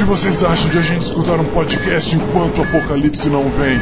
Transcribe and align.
que 0.00 0.04
vocês 0.04 0.42
acham 0.42 0.70
de 0.70 0.78
a 0.78 0.80
gente 0.80 1.02
escutar 1.02 1.38
um 1.38 1.44
podcast 1.44 2.16
enquanto 2.16 2.56
o 2.56 2.62
apocalipse 2.62 3.28
não 3.28 3.44
vem? 3.50 3.78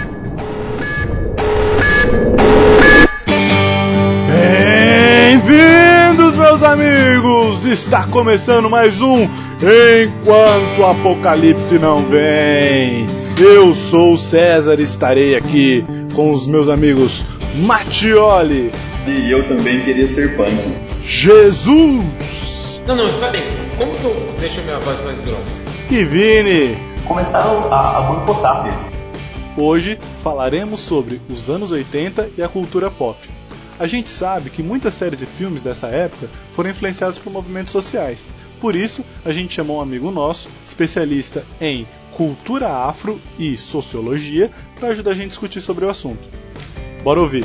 Bem-vindos, 4.27 6.35
meus 6.35 6.61
amigos! 6.65 7.65
Está 7.67 8.03
começando 8.09 8.69
mais 8.69 9.01
um 9.01 9.23
Enquanto 9.23 10.81
o 10.81 10.87
Apocalipse 10.87 11.79
Não 11.79 12.05
Vem. 12.09 13.07
Eu 13.39 13.73
sou 13.73 14.15
o 14.15 14.19
César 14.19 14.81
e 14.81 14.83
estarei 14.83 15.37
aqui 15.37 15.87
com 16.17 16.33
os 16.33 16.49
meus 16.49 16.69
amigos 16.69 17.25
Matioli. 17.55 18.73
E 19.07 19.33
eu 19.33 19.47
também 19.47 19.85
queria 19.85 20.09
ser 20.09 20.37
punk. 20.37 20.51
Jesus! 21.05 22.83
Não, 22.89 22.97
não, 22.97 23.21
tá 23.21 23.29
bem. 23.29 23.45
Como 23.77 23.93
que 23.93 24.05
eu 24.05 24.35
deixo 24.41 24.61
minha 24.63 24.81
voz 24.81 25.01
mais 25.05 25.19
grossa? 25.21 25.68
E 25.91 26.05
Vini. 26.05 26.77
Começaram 27.07 27.73
a, 27.73 27.97
a 27.97 28.01
boicotar 28.03 28.63
mesmo. 28.63 28.81
Hoje 29.57 29.99
falaremos 30.23 30.81
sobre 30.81 31.19
os 31.31 31.49
anos 31.49 31.73
80 31.73 32.33
e 32.37 32.43
a 32.43 32.49
cultura 32.49 32.91
pop. 32.91 33.19
A 33.79 33.87
gente 33.87 34.11
sabe 34.11 34.51
que 34.51 34.63
muitas 34.63 34.93
séries 34.93 35.23
e 35.23 35.27
filmes 35.27 35.63
dessa 35.63 35.87
época 35.87 36.29
foram 36.53 36.69
influenciados 36.69 37.17
por 37.17 37.33
movimentos 37.33 37.73
sociais. 37.73 38.29
Por 38.61 38.75
isso, 38.75 39.03
a 39.25 39.33
gente 39.33 39.55
chamou 39.55 39.79
um 39.79 39.81
amigo 39.81 40.11
nosso, 40.11 40.51
especialista 40.63 41.43
em 41.59 41.87
cultura 42.13 42.69
afro 42.69 43.19
e 43.39 43.57
sociologia, 43.57 44.51
para 44.79 44.89
ajudar 44.89 45.13
a 45.13 45.15
gente 45.15 45.27
a 45.27 45.29
discutir 45.29 45.63
sobre 45.63 45.87
o 45.87 45.89
assunto. 45.89 46.29
Bora 47.03 47.21
ouvir! 47.21 47.45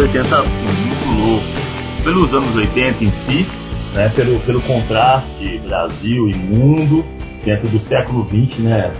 80 0.00 0.42
muito 0.42 1.20
louco. 1.20 2.04
Pelos 2.04 2.32
anos 2.32 2.54
80 2.54 3.04
em 3.04 3.10
si, 3.10 3.46
né, 3.94 4.08
pelo, 4.14 4.38
pelo 4.40 4.60
contraste 4.62 5.58
Brasil 5.58 6.28
e 6.28 6.34
mundo, 6.34 7.04
dentro 7.44 7.68
do 7.68 7.78
século 7.78 8.26
XX, 8.26 8.58
né, 8.60 8.92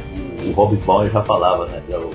o, 0.45 0.51
o 0.51 0.53
Hobsbawm 0.53 1.09
já 1.09 1.23
falava, 1.23 1.67
né, 1.67 1.81
que 1.87 1.93
é 1.93 1.99
o, 1.99 2.11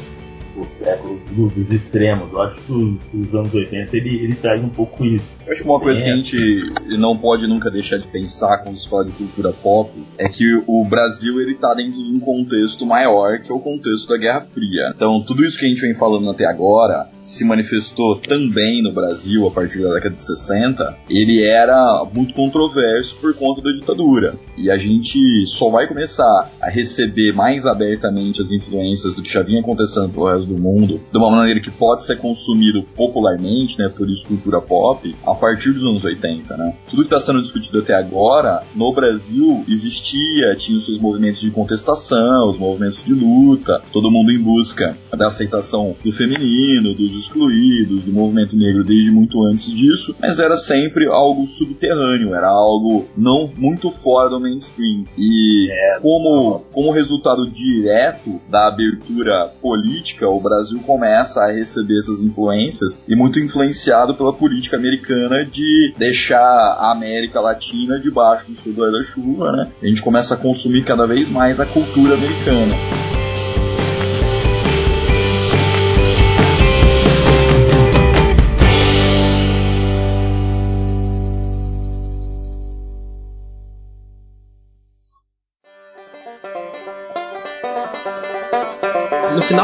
o 0.63 0.67
século 0.67 1.19
do- 1.31 1.47
dos 1.49 1.71
extremos. 1.71 2.31
Eu 2.31 2.41
acho 2.41 2.61
que 2.61 2.71
os, 2.71 2.97
os 3.13 3.35
anos 3.35 3.53
80 3.53 3.95
ele, 3.97 4.23
ele 4.23 4.35
traz 4.35 4.63
um 4.63 4.69
pouco 4.69 5.05
isso. 5.05 5.37
Eu 5.45 5.51
acho 5.53 5.61
que 5.63 5.69
uma 5.69 5.79
coisa 5.79 6.01
que 6.01 6.09
a 6.09 6.11
É. 6.13 6.15
gente 6.15 6.97
não 6.97 7.17
pode 7.17 7.47
nunca 7.47 7.69
deixar 7.69 7.97
de 7.97 8.07
pensar 8.07 8.59
quando 8.63 8.77
se 8.79 8.89
fala 8.89 9.05
de 9.05 9.11
cultura 9.11 9.51
pop 9.53 9.91
é 10.17 10.27
que 10.29 10.61
o 10.67 10.85
Brasil 10.85 11.39
ele 11.41 11.55
tá 11.55 11.73
dentro 11.73 11.93
de 11.93 12.15
um 12.15 12.19
contexto 12.19 12.85
maior 12.85 13.39
que 13.39 13.51
é 13.51 13.55
o 13.55 13.59
contexto 13.59 14.07
da 14.09 14.17
Guerra 14.17 14.41
Fria. 14.53 14.91
Então 14.95 15.21
tudo 15.21 15.43
isso 15.45 15.59
que 15.59 15.65
a 15.65 15.69
gente 15.69 15.81
vem 15.81 15.93
falando 15.95 16.29
até 16.29 16.45
agora 16.45 17.07
se 17.21 17.45
manifestou 17.45 18.17
também 18.17 18.81
no 18.83 18.91
Brasil 18.91 19.47
a 19.47 19.51
partir 19.51 19.81
da 19.81 19.93
década 19.93 20.15
de 20.15 20.21
60. 20.21 20.97
Ele 21.09 21.43
era 21.43 22.05
muito 22.13 22.33
controverso 22.33 23.15
por 23.19 23.33
conta 23.35 23.61
da 23.61 23.71
ditadura. 23.71 24.35
E 24.57 24.69
a 24.69 24.77
gente 24.77 25.45
só 25.47 25.69
vai 25.69 25.87
começar 25.87 26.49
a 26.61 26.69
receber 26.69 27.33
mais 27.33 27.65
abertamente 27.65 28.41
as 28.41 28.51
influências 28.51 29.15
do 29.15 29.21
que 29.23 29.31
já 29.31 29.41
vinha 29.41 29.61
acontecendo 29.61 30.09
pelo 30.09 30.25
resto 30.27 30.47
do 30.47 30.52
mundo, 30.57 31.01
de 31.11 31.17
uma 31.17 31.29
maneira 31.29 31.61
que 31.61 31.71
pode 31.71 32.05
ser 32.05 32.17
consumido 32.17 32.83
popularmente, 32.95 33.77
né, 33.77 33.89
por 33.89 34.09
isso 34.09 34.27
cultura 34.27 34.61
pop, 34.61 35.15
a 35.25 35.33
partir 35.33 35.71
dos 35.71 35.83
anos 35.83 36.03
80, 36.03 36.57
né? 36.57 36.75
Tudo 36.89 37.03
que 37.03 37.13
está 37.13 37.19
sendo 37.19 37.41
discutido 37.41 37.79
até 37.79 37.93
agora, 37.93 38.63
no 38.75 38.91
Brasil, 38.93 39.63
existia, 39.67 40.55
tinha 40.55 40.77
os 40.77 40.85
seus 40.85 40.99
movimentos 40.99 41.41
de 41.41 41.51
contestação, 41.51 42.49
os 42.49 42.57
movimentos 42.57 43.03
de 43.03 43.13
luta, 43.13 43.81
todo 43.91 44.11
mundo 44.11 44.31
em 44.31 44.39
busca 44.39 44.97
da 45.15 45.27
aceitação 45.27 45.95
do 46.03 46.11
feminino, 46.11 46.93
dos 46.93 47.15
excluídos, 47.15 48.03
do 48.03 48.11
movimento 48.11 48.55
negro 48.57 48.83
desde 48.83 49.11
muito 49.11 49.43
antes 49.43 49.73
disso, 49.73 50.15
mas 50.19 50.39
era 50.39 50.57
sempre 50.57 51.07
algo 51.07 51.47
subterrâneo, 51.47 52.33
era 52.33 52.49
algo 52.49 53.05
não 53.17 53.49
muito 53.55 53.91
fora 53.91 54.29
do 54.29 54.39
mainstream. 54.39 55.05
E 55.17 55.69
como, 56.01 56.61
como 56.71 56.91
resultado 56.91 57.49
direto 57.51 58.41
da 58.49 58.67
abertura 58.67 59.51
política, 59.61 60.27
o 60.35 60.41
Brasil 60.41 60.79
começa 60.85 61.41
a 61.41 61.51
receber 61.51 61.99
essas 61.99 62.21
influências 62.21 62.97
e 63.07 63.15
muito 63.15 63.39
influenciado 63.39 64.13
pela 64.15 64.33
política 64.33 64.77
americana 64.77 65.45
de 65.45 65.93
deixar 65.97 66.39
a 66.39 66.91
América 66.91 67.39
Latina 67.39 67.99
debaixo 67.99 68.51
do 68.51 68.55
seu 68.55 68.73
guarda-chuva, 68.73 69.51
né? 69.51 69.71
A 69.81 69.87
gente 69.87 70.01
começa 70.01 70.33
a 70.33 70.37
consumir 70.37 70.83
cada 70.83 71.05
vez 71.05 71.29
mais 71.29 71.59
a 71.59 71.65
cultura 71.65 72.13
americana. 72.13 73.02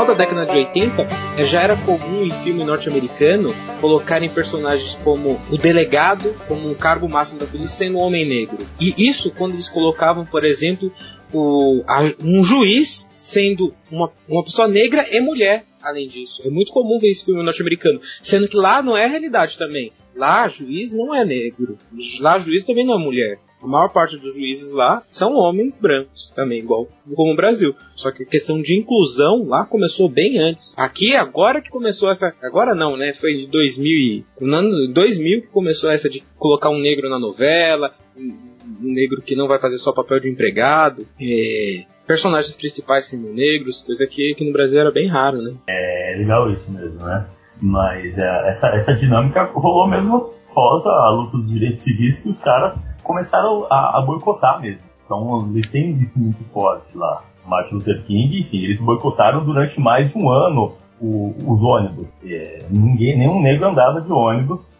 Da 0.09 0.15
década 0.15 0.45
de 0.45 0.57
80, 0.57 1.07
eh, 1.37 1.45
já 1.45 1.61
era 1.61 1.75
comum 1.77 2.23
em 2.25 2.31
filme 2.43 2.63
norte-americano 2.63 3.53
colocarem 3.79 4.29
personagens 4.29 4.95
como 5.03 5.39
o 5.51 5.57
delegado, 5.57 6.33
como 6.47 6.69
um 6.69 6.73
cargo 6.73 7.07
máximo 7.09 7.39
da 7.39 7.45
polícia, 7.45 7.77
sendo 7.77 7.97
um 7.97 8.01
homem 8.01 8.27
negro. 8.27 8.57
E 8.79 8.93
isso 8.97 9.31
quando 9.31 9.53
eles 9.53 9.69
colocavam, 9.69 10.25
por 10.25 10.43
exemplo, 10.43 10.91
o- 11.33 11.83
a- 11.87 12.13
um 12.23 12.43
juiz 12.43 13.09
sendo 13.17 13.73
uma, 13.91 14.11
uma 14.27 14.43
pessoa 14.43 14.67
negra 14.67 15.05
e 15.11 15.19
mulher. 15.21 15.65
Além 15.81 16.09
disso, 16.09 16.41
é 16.45 16.49
muito 16.49 16.73
comum 16.73 16.99
ver 16.99 17.09
esse 17.09 17.23
filme 17.23 17.41
norte-americano, 17.41 18.01
sendo 18.21 18.47
que 18.49 18.57
lá 18.57 18.81
não 18.81 18.97
é 18.97 19.07
realidade 19.07 19.57
também. 19.57 19.93
Lá, 20.17 20.47
juiz 20.49 20.91
não 20.91 21.15
é 21.15 21.23
negro. 21.23 21.77
Lá, 22.19 22.37
juiz 22.39 22.63
também 22.63 22.85
não 22.85 22.95
é 22.99 23.03
mulher. 23.03 23.39
A 23.61 23.67
maior 23.67 23.89
parte 23.89 24.17
dos 24.17 24.35
juízes 24.35 24.71
lá 24.71 25.03
são 25.09 25.35
homens 25.35 25.79
brancos, 25.81 26.31
também, 26.35 26.59
igual 26.59 26.87
como 27.13 27.33
o 27.33 27.35
Brasil. 27.35 27.75
Só 27.95 28.09
que 28.11 28.23
a 28.23 28.25
questão 28.25 28.61
de 28.61 28.77
inclusão 28.77 29.45
lá 29.47 29.65
começou 29.65 30.07
bem 30.09 30.37
antes. 30.39 30.73
Aqui, 30.77 31.15
agora 31.15 31.61
que 31.61 31.69
começou 31.69 32.09
essa. 32.09 32.33
Agora 32.41 32.73
não, 32.73 32.95
né? 32.95 33.13
Foi 33.13 33.33
em 33.33 33.49
2000, 33.49 33.85
e- 33.91 34.25
no 34.41 34.55
ano 34.55 34.93
2000 34.93 35.41
que 35.41 35.47
começou 35.47 35.89
essa 35.89 36.09
de 36.09 36.23
colocar 36.37 36.69
um 36.69 36.79
negro 36.79 37.09
na 37.09 37.19
novela, 37.19 37.93
um 38.17 38.93
negro 38.93 39.21
que 39.21 39.35
não 39.35 39.47
vai 39.47 39.59
fazer 39.59 39.77
só 39.77 39.91
papel 39.91 40.21
de 40.21 40.29
empregado, 40.29 41.05
é, 41.19 41.83
personagens 42.07 42.55
principais 42.55 43.05
sendo 43.05 43.33
negros, 43.33 43.81
coisa 43.81 44.07
que 44.07 44.33
no 44.39 44.53
Brasil 44.53 44.79
era 44.79 44.91
bem 44.91 45.07
raro, 45.09 45.41
né? 45.41 45.53
É 45.69 46.15
legal 46.17 46.49
isso 46.49 46.71
mesmo, 46.71 46.99
né? 47.05 47.27
Mas 47.61 48.17
é, 48.17 48.49
essa, 48.49 48.67
essa 48.69 48.93
dinâmica 48.93 49.43
rolou 49.53 49.85
mesmo 49.87 50.31
após 50.49 50.85
a 50.85 51.09
luta 51.09 51.37
dos 51.37 51.51
direitos 51.51 51.81
civis 51.81 52.19
que 52.19 52.29
os 52.29 52.39
caras 52.39 52.73
começaram 53.09 53.65
a, 53.71 53.97
a 53.97 54.01
boicotar 54.05 54.61
mesmo. 54.61 54.87
Então 55.03 55.49
eles 55.49 55.65
têm 55.65 55.89
isso 55.93 56.17
muito 56.19 56.43
forte 56.53 56.95
lá. 56.95 57.23
Martin 57.43 57.73
Luther 57.75 58.03
King, 58.05 58.41
enfim, 58.41 58.57
eles 58.57 58.79
boicotaram 58.79 59.43
durante 59.43 59.79
mais 59.79 60.11
de 60.11 60.15
um 60.15 60.29
ano 60.29 60.73
o- 61.01 61.33
os 61.47 61.63
ônibus. 61.63 62.07
É, 62.23 62.59
ninguém, 62.69 63.17
nenhum 63.17 63.41
negro 63.41 63.67
andava 63.67 63.99
de 63.99 64.11
ônibus 64.11 64.71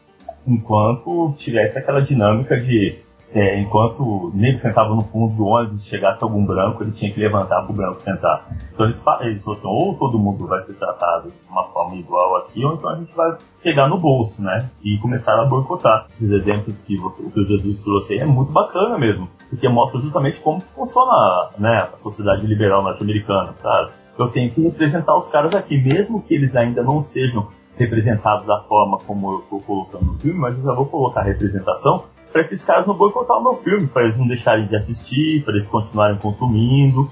enquanto 0.46 1.34
tivesse 1.38 1.80
aquela 1.80 2.02
dinâmica 2.02 2.56
de 2.56 3.00
é, 3.34 3.60
enquanto 3.60 4.02
o 4.02 4.32
negro 4.34 4.60
sentava 4.60 4.96
no 4.96 5.04
fundo 5.04 5.36
do 5.36 5.46
ônibus 5.46 5.86
e 5.86 5.90
chegasse 5.90 6.24
algum 6.24 6.44
branco, 6.44 6.84
ele 6.84 6.92
tinha 6.92 7.12
que 7.12 7.20
levantar 7.20 7.62
para 7.62 7.72
o 7.72 7.76
branco 7.76 8.00
sentar. 8.00 8.48
Então 8.74 8.86
eles, 8.86 9.00
eles 9.22 9.44
falaram 9.44 9.54
assim, 9.54 9.68
ou 9.68 9.96
todo 9.96 10.18
mundo 10.18 10.48
vai 10.48 10.64
ser 10.64 10.74
tratado 10.74 11.30
de 11.30 11.52
uma 11.52 11.64
forma 11.66 11.96
igual 11.96 12.38
aqui, 12.38 12.66
ou 12.66 12.74
então 12.74 12.90
a 12.90 12.96
gente 12.96 13.16
vai 13.16 13.38
pegar 13.62 13.88
no 13.88 14.00
bolso, 14.00 14.42
né? 14.42 14.70
E 14.84 14.98
começaram 14.98 15.44
a 15.44 15.46
boicotar. 15.46 16.08
Esses 16.10 16.32
exemplos 16.32 16.80
que 16.80 16.98
você, 16.98 17.24
o 17.24 17.32
que 17.32 17.40
o 17.40 17.46
Jesus 17.46 17.80
trouxe 17.84 18.14
aí 18.14 18.20
é 18.20 18.26
muito 18.26 18.52
bacana 18.52 18.98
mesmo, 18.98 19.30
porque 19.50 19.70
mostra 19.70 20.02
justamente 20.02 20.40
como 20.42 20.60
funciona 20.76 21.50
né, 21.60 21.88
a 21.94 21.98
sociedade 21.98 22.48
liberal 22.48 22.82
norte-americana, 22.82 23.54
sabe? 23.62 23.92
Eu 24.18 24.30
tenho 24.30 24.52
que 24.52 24.62
representar 24.62 25.16
os 25.16 25.30
caras 25.30 25.56
aqui, 25.56 25.78
mesmo 25.78 26.22
que 26.22 26.34
eles 26.34 26.54
ainda 26.56 26.84
não 26.84 27.02
sejam 27.02 27.48
representados 27.78 28.46
da 28.46 28.60
forma 28.64 28.98
como 29.06 29.34
eu 29.34 29.40
estou 29.40 29.62
colocando 29.62 30.06
no 30.06 30.20
filme, 30.20 30.38
mas 30.38 30.58
eu 30.58 30.64
já 30.64 30.74
vou 30.74 30.88
colocar 30.88 31.22
a 31.22 31.24
representação 31.24 32.04
para 32.32 32.42
esses 32.42 32.64
caras 32.64 32.88
não 32.88 32.96
boicotar 32.96 33.38
o 33.38 33.44
meu 33.44 33.56
filme, 33.64 33.88
para 33.88 34.06
eles 34.06 34.18
não 34.18 34.28
deixarem 34.28 34.68
de 34.68 34.76
assistir, 34.76 35.44
para 35.44 35.54
eles 35.54 35.68
continuarem 35.68 36.18
consumindo. 36.18 37.10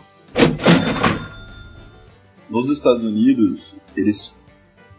Nos 2.49 2.69
Estados 2.69 3.03
Unidos, 3.03 3.75
eles 3.95 4.37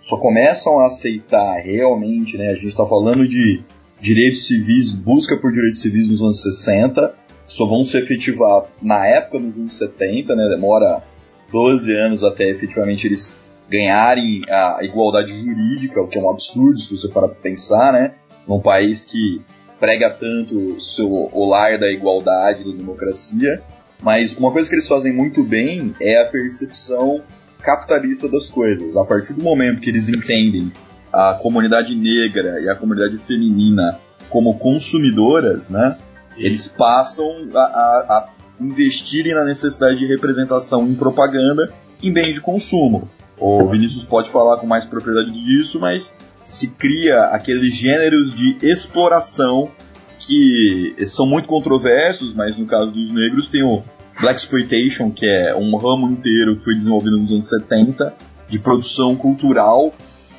só 0.00 0.18
começam 0.18 0.80
a 0.80 0.86
aceitar 0.86 1.58
realmente, 1.60 2.36
né? 2.36 2.48
A 2.48 2.54
gente 2.54 2.68
está 2.68 2.84
falando 2.84 3.26
de 3.26 3.62
direitos 4.00 4.46
civis, 4.46 4.92
busca 4.92 5.36
por 5.36 5.52
direitos 5.52 5.80
civis 5.80 6.08
nos 6.08 6.20
anos 6.20 6.42
60, 6.42 7.14
só 7.46 7.66
vão 7.66 7.84
se 7.84 7.96
efetivar 7.98 8.64
na 8.82 9.06
época 9.06 9.38
dos 9.38 9.56
anos 9.56 9.78
70, 9.78 10.34
né? 10.34 10.48
Demora 10.48 11.02
12 11.50 11.92
anos 11.94 12.24
até 12.24 12.50
efetivamente 12.50 13.06
eles 13.06 13.36
ganharem 13.70 14.42
a 14.48 14.78
igualdade 14.82 15.32
jurídica, 15.32 16.00
o 16.00 16.08
que 16.08 16.18
é 16.18 16.22
um 16.22 16.30
absurdo 16.30 16.80
se 16.80 16.96
você 16.96 17.08
parar 17.08 17.28
para 17.28 17.40
pensar, 17.40 17.92
né? 17.92 18.14
Num 18.46 18.60
país 18.60 19.04
que 19.04 19.42
prega 19.78 20.10
tanto 20.10 20.80
seu 20.80 21.08
o 21.08 21.48
lar 21.48 21.78
da 21.78 21.90
igualdade, 21.90 22.64
da 22.64 22.76
democracia, 22.76 23.62
mas 24.02 24.36
uma 24.36 24.52
coisa 24.52 24.68
que 24.68 24.74
eles 24.74 24.88
fazem 24.88 25.12
muito 25.12 25.42
bem 25.42 25.94
é 26.00 26.20
a 26.20 26.26
percepção 26.26 27.22
capitalista 27.60 28.28
das 28.28 28.50
coisas. 28.50 28.96
A 28.96 29.04
partir 29.04 29.32
do 29.32 29.42
momento 29.42 29.80
que 29.80 29.90
eles 29.90 30.08
entendem 30.08 30.72
a 31.12 31.34
comunidade 31.34 31.94
negra 31.94 32.60
e 32.60 32.68
a 32.68 32.74
comunidade 32.74 33.18
feminina 33.18 33.98
como 34.28 34.58
consumidoras, 34.58 35.70
né, 35.70 35.96
eles 36.36 36.68
passam 36.68 37.48
a, 37.54 37.58
a, 37.58 38.18
a 38.18 38.28
investirem 38.60 39.34
na 39.34 39.44
necessidade 39.44 39.98
de 39.98 40.06
representação 40.06 40.86
em 40.86 40.94
propaganda 40.94 41.72
em 42.02 42.12
bens 42.12 42.34
de 42.34 42.40
consumo. 42.40 43.08
O 43.40 43.68
Vinícius 43.68 44.04
pode 44.04 44.30
falar 44.30 44.58
com 44.58 44.66
mais 44.66 44.84
propriedade 44.84 45.32
disso, 45.32 45.78
mas 45.80 46.14
se 46.48 46.70
cria 46.70 47.24
aqueles 47.26 47.76
gêneros 47.76 48.34
de 48.34 48.56
exploração 48.62 49.70
que 50.18 50.96
são 51.06 51.26
muito 51.26 51.46
controversos, 51.46 52.34
mas 52.34 52.56
no 52.56 52.66
caso 52.66 52.90
dos 52.90 53.12
negros 53.12 53.48
tem 53.48 53.62
o 53.62 53.84
Black 54.18 54.40
Exploitation, 54.40 55.10
que 55.10 55.26
é 55.26 55.54
um 55.54 55.76
ramo 55.76 56.10
inteiro 56.10 56.56
que 56.56 56.64
foi 56.64 56.74
desenvolvido 56.74 57.18
nos 57.18 57.30
anos 57.30 57.48
70 57.48 58.14
de 58.48 58.58
produção 58.58 59.14
cultural 59.14 59.92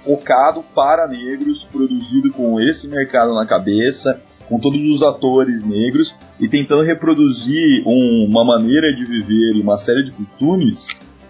focado 0.03 0.63
para 0.73 1.07
negros, 1.07 1.63
produzido 1.71 2.31
com 2.31 2.59
esse 2.59 2.87
mercado 2.87 3.35
na 3.35 3.45
cabeça, 3.45 4.19
com 4.47 4.59
todos 4.59 4.81
os 4.87 5.03
atores 5.03 5.63
negros 5.63 6.15
e 6.39 6.47
tentando 6.47 6.81
reproduzir 6.81 7.83
um, 7.85 8.25
uma 8.27 8.43
maneira 8.43 8.91
de 8.91 9.05
viver 9.05 9.55
e 9.55 9.61
uma 9.61 9.77
série 9.77 10.03
de 10.03 10.11
costumes 10.11 10.87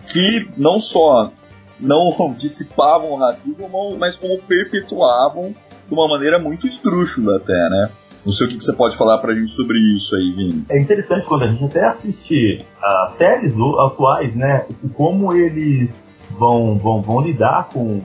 que 0.07 0.49
não 0.55 0.79
só 0.79 1.31
não 1.79 2.11
dissipavam 2.37 3.11
o 3.11 3.17
racismo, 3.17 3.69
mas 3.97 4.15
como 4.15 4.41
perpetuavam 4.43 5.53
de 5.87 5.93
uma 5.93 6.07
maneira 6.07 6.39
muito 6.39 6.67
esdrúxula 6.67 7.37
até, 7.37 7.69
né? 7.69 7.89
Não 8.25 8.33
sei 8.33 8.47
o 8.47 8.49
que, 8.49 8.61
você 8.61 8.73
pode 8.73 8.97
falar 8.97 9.17
pra 9.19 9.33
gente 9.33 9.49
sobre 9.51 9.79
isso 9.95 10.15
aí, 10.15 10.31
Vini. 10.31 10.65
É 10.69 10.79
interessante 10.79 11.25
quando 11.25 11.43
a 11.43 11.47
gente 11.47 11.63
até 11.63 11.85
assiste 11.85 12.65
as 12.81 13.13
séries 13.13 13.55
atuais, 13.79 14.35
né? 14.35 14.65
Como 14.93 15.33
eles 15.33 15.91
vão, 16.31 16.77
vão, 16.77 17.01
vão 17.01 17.21
lidar 17.21 17.69
com, 17.69 18.01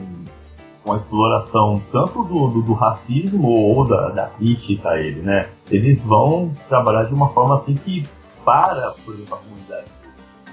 com 0.83 0.93
a 0.93 0.97
exploração 0.97 1.81
tanto 1.91 2.23
do, 2.23 2.47
do, 2.47 2.61
do 2.61 2.73
racismo 2.73 3.47
ou 3.47 3.87
da, 3.87 4.09
da 4.09 4.27
crítica 4.27 4.91
a 4.91 4.99
ele, 4.99 5.21
né? 5.21 5.49
Eles 5.69 6.01
vão 6.01 6.51
trabalhar 6.69 7.03
de 7.03 7.13
uma 7.13 7.29
forma 7.29 7.57
assim 7.57 7.75
que 7.75 8.03
para, 8.43 8.91
por 9.03 9.13
exemplo, 9.13 9.35
a 9.35 9.37
comunidade 9.37 9.87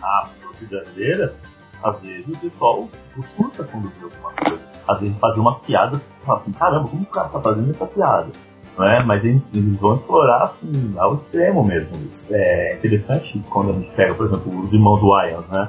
afro-brasileira, 0.03 1.35
às 1.83 2.01
vezes 2.01 2.29
o 2.29 2.39
pessoal 2.39 2.89
surta 3.37 3.65
quando 3.65 3.89
vê 3.91 4.05
alguma 4.05 4.33
coisa. 4.33 4.63
Às 4.87 5.01
vezes 5.01 5.17
fazer 5.19 5.41
uma 5.41 5.59
piada, 5.61 6.01
assim, 6.27 6.53
caramba, 6.53 6.89
como 6.89 7.03
o 7.03 7.07
cara 7.07 7.29
tá 7.29 7.41
fazendo 7.41 7.71
essa 7.71 7.87
piada? 7.87 8.29
Não 8.77 8.87
é? 8.87 9.05
Mas 9.05 9.25
eles, 9.25 9.43
eles 9.55 9.77
vão 9.77 9.95
explorar 9.95 10.45
assim, 10.45 10.95
ao 10.97 11.15
extremo 11.15 11.65
mesmo 11.65 11.97
isso. 12.11 12.25
É 12.31 12.75
interessante 12.77 13.43
quando 13.51 13.71
a 13.71 13.73
gente 13.75 13.91
pega, 13.91 14.15
por 14.15 14.27
exemplo, 14.27 14.61
os 14.61 14.73
irmãos 14.73 15.01
Wayans, 15.01 15.47
né? 15.49 15.69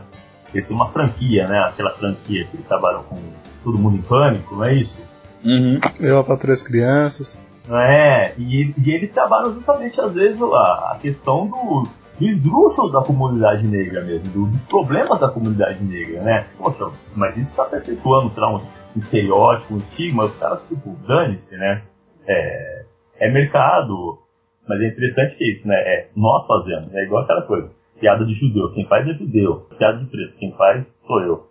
Eles 0.53 0.67
têm 0.67 0.75
uma 0.75 0.89
franquia, 0.89 1.47
né? 1.47 1.59
Aquela 1.59 1.91
franquia 1.91 2.45
que 2.45 2.55
eles 2.55 2.67
trabalham 2.67 3.03
com 3.03 3.17
Todo 3.63 3.77
Mundo 3.77 3.97
em 3.97 4.01
Pânico, 4.01 4.55
não 4.55 4.63
é 4.63 4.75
isso? 4.75 5.01
Uhum. 5.43 5.79
Eu 5.99 6.23
para 6.23 6.37
três 6.37 6.63
crianças. 6.63 7.37
É, 7.69 8.33
e, 8.37 8.73
e 8.77 8.91
eles 8.91 9.11
trabalham 9.11 9.53
justamente, 9.53 9.99
às 9.99 10.11
vezes, 10.11 10.41
a, 10.41 10.91
a 10.91 10.97
questão 11.01 11.47
do, 11.47 11.87
do 12.23 12.29
esdrúxulo 12.29 12.91
da 12.91 13.01
comunidade 13.01 13.67
negra 13.67 14.01
mesmo, 14.01 14.31
do, 14.31 14.51
dos 14.51 14.61
problemas 14.63 15.19
da 15.19 15.29
comunidade 15.29 15.83
negra, 15.83 16.21
né? 16.21 16.47
Poxa, 16.57 16.89
mas 17.15 17.35
isso 17.37 17.49
está 17.49 17.65
perpetuando, 17.65 18.29
sei 18.29 18.41
lá, 18.41 18.55
um, 18.55 18.55
um 18.55 18.99
estereótipo, 18.99 19.73
um 19.73 19.77
estigma, 19.77 20.25
os 20.25 20.37
caras, 20.37 20.65
tipo, 20.67 20.95
dane-se, 21.05 21.55
né? 21.57 21.83
É, 22.25 22.85
é 23.19 23.31
mercado, 23.31 24.19
mas 24.67 24.79
é 24.79 24.87
interessante 24.87 25.35
que 25.35 25.43
é 25.43 25.51
isso, 25.51 25.67
né? 25.67 25.75
É 25.75 26.09
nós 26.15 26.47
fazemos, 26.47 26.93
é 26.93 27.03
igual 27.03 27.23
aquela 27.23 27.41
coisa. 27.41 27.69
Piada 27.99 28.25
de 28.25 28.33
judeu, 28.33 28.71
quem 28.73 28.85
faz 28.87 29.07
é 29.07 29.13
judeu. 29.13 29.67
Piada 29.77 29.99
de 29.99 30.05
preto, 30.05 30.37
quem 30.37 30.51
faz 30.53 30.85
sou 31.05 31.21
eu. 31.21 31.47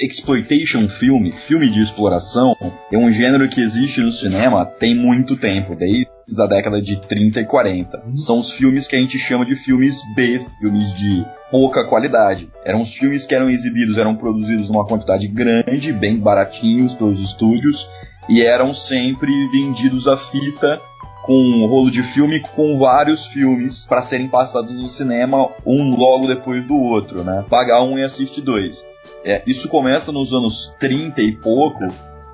Exploitation 0.00 0.88
filme, 0.88 1.32
filme 1.32 1.68
de 1.68 1.80
exploração, 1.80 2.56
é 2.90 2.96
um 2.96 3.10
gênero 3.12 3.48
que 3.48 3.60
existe 3.60 4.00
no 4.00 4.12
cinema 4.12 4.64
tem 4.64 4.94
muito 4.94 5.36
tempo, 5.36 5.76
desde 5.76 6.08
a 6.38 6.46
década 6.46 6.80
de 6.80 7.00
30 7.00 7.40
e 7.40 7.44
40. 7.44 8.02
São 8.16 8.38
os 8.38 8.50
filmes 8.50 8.86
que 8.86 8.96
a 8.96 8.98
gente 8.98 9.18
chama 9.18 9.44
de 9.44 9.54
filmes 9.54 10.00
B, 10.14 10.40
filmes 10.60 10.94
de 10.94 11.24
pouca 11.50 11.86
qualidade. 11.86 12.48
Eram 12.64 12.80
os 12.80 12.94
filmes 12.94 13.26
que 13.26 13.34
eram 13.34 13.48
exibidos, 13.48 13.98
eram 13.98 14.16
produzidos 14.16 14.68
numa 14.68 14.86
quantidade 14.86 15.28
grande, 15.28 15.92
bem 15.92 16.16
baratinhos 16.18 16.94
pelos 16.94 17.20
estúdios, 17.20 17.88
e 18.28 18.42
eram 18.42 18.74
sempre 18.74 19.30
vendidos 19.50 20.06
a 20.06 20.16
fita 20.16 20.80
com 21.22 21.34
um 21.34 21.66
rolo 21.66 21.90
de 21.90 22.02
filme 22.02 22.40
com 22.40 22.78
vários 22.78 23.26
filmes 23.26 23.86
para 23.86 24.02
serem 24.02 24.28
passados 24.28 24.72
no 24.72 24.88
cinema, 24.88 25.48
um 25.64 25.94
logo 25.94 26.26
depois 26.26 26.66
do 26.66 26.76
outro, 26.76 27.22
né? 27.22 27.44
Pagar 27.48 27.82
um 27.82 27.98
e 27.98 28.02
assistir 28.02 28.40
dois. 28.40 28.84
É, 29.24 29.42
isso 29.46 29.68
começa 29.68 30.10
nos 30.10 30.32
anos 30.32 30.74
30 30.80 31.22
e 31.22 31.32
pouco, 31.32 31.86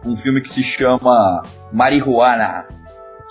um 0.04 0.16
filme 0.16 0.40
que 0.40 0.48
se 0.48 0.62
chama 0.62 1.42
Marihuana, 1.70 2.66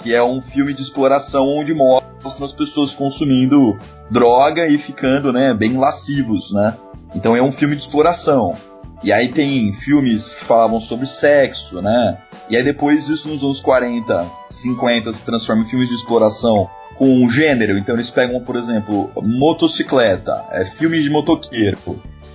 que 0.01 0.13
é 0.13 0.23
um 0.23 0.41
filme 0.41 0.73
de 0.73 0.81
exploração 0.83 1.45
onde 1.47 1.73
mostra 1.73 2.45
as 2.45 2.53
pessoas 2.53 2.93
consumindo 2.93 3.77
droga 4.11 4.67
e 4.67 4.77
ficando, 4.77 5.33
né, 5.33 5.55
bem 5.55 5.75
lascivos, 5.75 6.51
né? 6.51 6.75
Então 7.15 7.35
é 7.35 7.41
um 7.41 7.51
filme 7.51 7.75
de 7.75 7.81
exploração. 7.81 8.55
E 9.03 9.11
aí 9.11 9.29
tem 9.29 9.71
filmes 9.73 10.35
que 10.35 10.43
falavam 10.43 10.79
sobre 10.79 11.05
sexo, 11.05 11.81
né? 11.81 12.17
E 12.49 12.57
aí 12.57 12.63
depois 12.63 13.05
disso, 13.05 13.27
nos 13.27 13.43
anos 13.43 13.61
40, 13.61 14.25
50, 14.49 15.13
se 15.13 15.23
transforma 15.23 15.63
em 15.63 15.65
filmes 15.65 15.89
de 15.89 15.95
exploração 15.95 16.69
com 16.95 17.23
um 17.23 17.29
gênero. 17.29 17.77
Então 17.77 17.95
eles 17.95 18.09
pegam, 18.09 18.41
por 18.41 18.55
exemplo, 18.55 19.11
motocicleta, 19.21 20.45
é, 20.51 20.65
filmes 20.65 21.03
de 21.03 21.09
motoqueiro. 21.09 21.77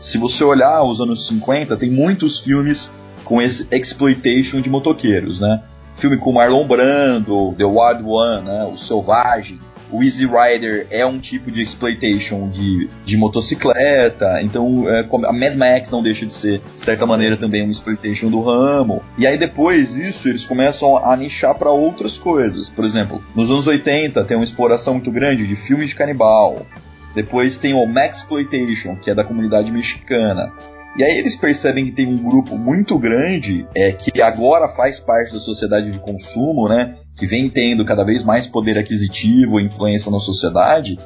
Se 0.01 0.19
você 0.19 0.45
olhar 0.45 0.83
os 0.83 1.01
anos 1.01 1.27
50, 1.27 1.77
tem 1.77 1.91
muitos 1.91 2.41
filmes 2.41 2.93
com 3.25 3.41
esse 3.41 3.67
exploitation 3.71 4.61
de 4.61 4.69
motoqueiros, 4.69 5.41
né? 5.41 5.63
Filme 5.95 6.17
com 6.17 6.33
Marlon 6.33 6.67
Brando, 6.67 7.55
The 7.57 7.65
Wild 7.65 8.03
One, 8.05 8.45
né? 8.45 8.65
O 8.73 8.77
Selvagem 8.77 9.61
o 9.93 10.03
Easy 10.03 10.27
Rider 10.27 10.87
é 10.91 11.05
um 11.05 11.19
tipo 11.19 11.51
de 11.51 11.63
exploitation 11.63 12.49
de, 12.49 12.89
de 13.05 13.17
motocicleta, 13.17 14.41
então 14.43 14.89
é, 14.89 15.07
a 15.27 15.33
Mad 15.33 15.55
Max 15.55 15.91
não 15.91 16.03
deixa 16.03 16.25
de 16.25 16.33
ser, 16.33 16.61
de 16.75 16.81
certa 16.81 17.07
maneira, 17.07 17.37
também 17.37 17.63
uma 17.63 17.71
exploitation 17.71 18.31
do 18.31 18.41
ramo. 18.41 19.03
E 19.19 19.27
aí 19.27 19.37
depois 19.37 19.95
disso 19.95 20.29
eles 20.29 20.47
começam 20.47 20.97
a 20.97 21.15
nichar 21.17 21.55
para 21.55 21.71
outras 21.71 22.17
coisas. 22.17 22.71
Por 22.71 22.85
exemplo, 22.85 23.23
nos 23.37 23.51
anos 23.51 23.67
80 23.67 24.25
tem 24.25 24.37
uma 24.37 24.45
exploração 24.45 24.95
muito 24.95 25.13
grande 25.13 25.47
de 25.47 25.55
filmes 25.55 25.91
de 25.91 25.95
canibal. 25.95 26.67
Depois 27.15 27.59
tem 27.59 27.75
o 27.75 27.85
Max 27.87 28.19
Exploitation, 28.19 28.97
que 28.97 29.11
é 29.11 29.15
da 29.15 29.23
comunidade 29.23 29.71
mexicana. 29.71 30.51
E 30.97 31.03
aí 31.03 31.17
eles 31.19 31.37
percebem 31.37 31.87
que 31.87 31.93
tem 31.93 32.07
um 32.07 32.17
grupo 32.17 32.59
muito 32.59 32.99
grande 32.99 33.67
é, 33.75 33.93
que 33.93 34.21
agora 34.21 34.69
faz 34.69 34.99
parte 34.99 35.33
da 35.33 35.39
sociedade 35.39 35.91
de 35.91 35.99
consumo, 35.99 36.69
né? 36.69 36.97
Que 37.17 37.27
vem 37.27 37.51
tendo 37.51 37.85
cada 37.85 38.05
vez 38.05 38.25
mais 38.25 38.47
poder 38.47 38.79
aquisitivo 38.79 39.61
e 39.61 39.65
influência 39.65 40.11
na 40.11 40.19
sociedade, 40.19 40.99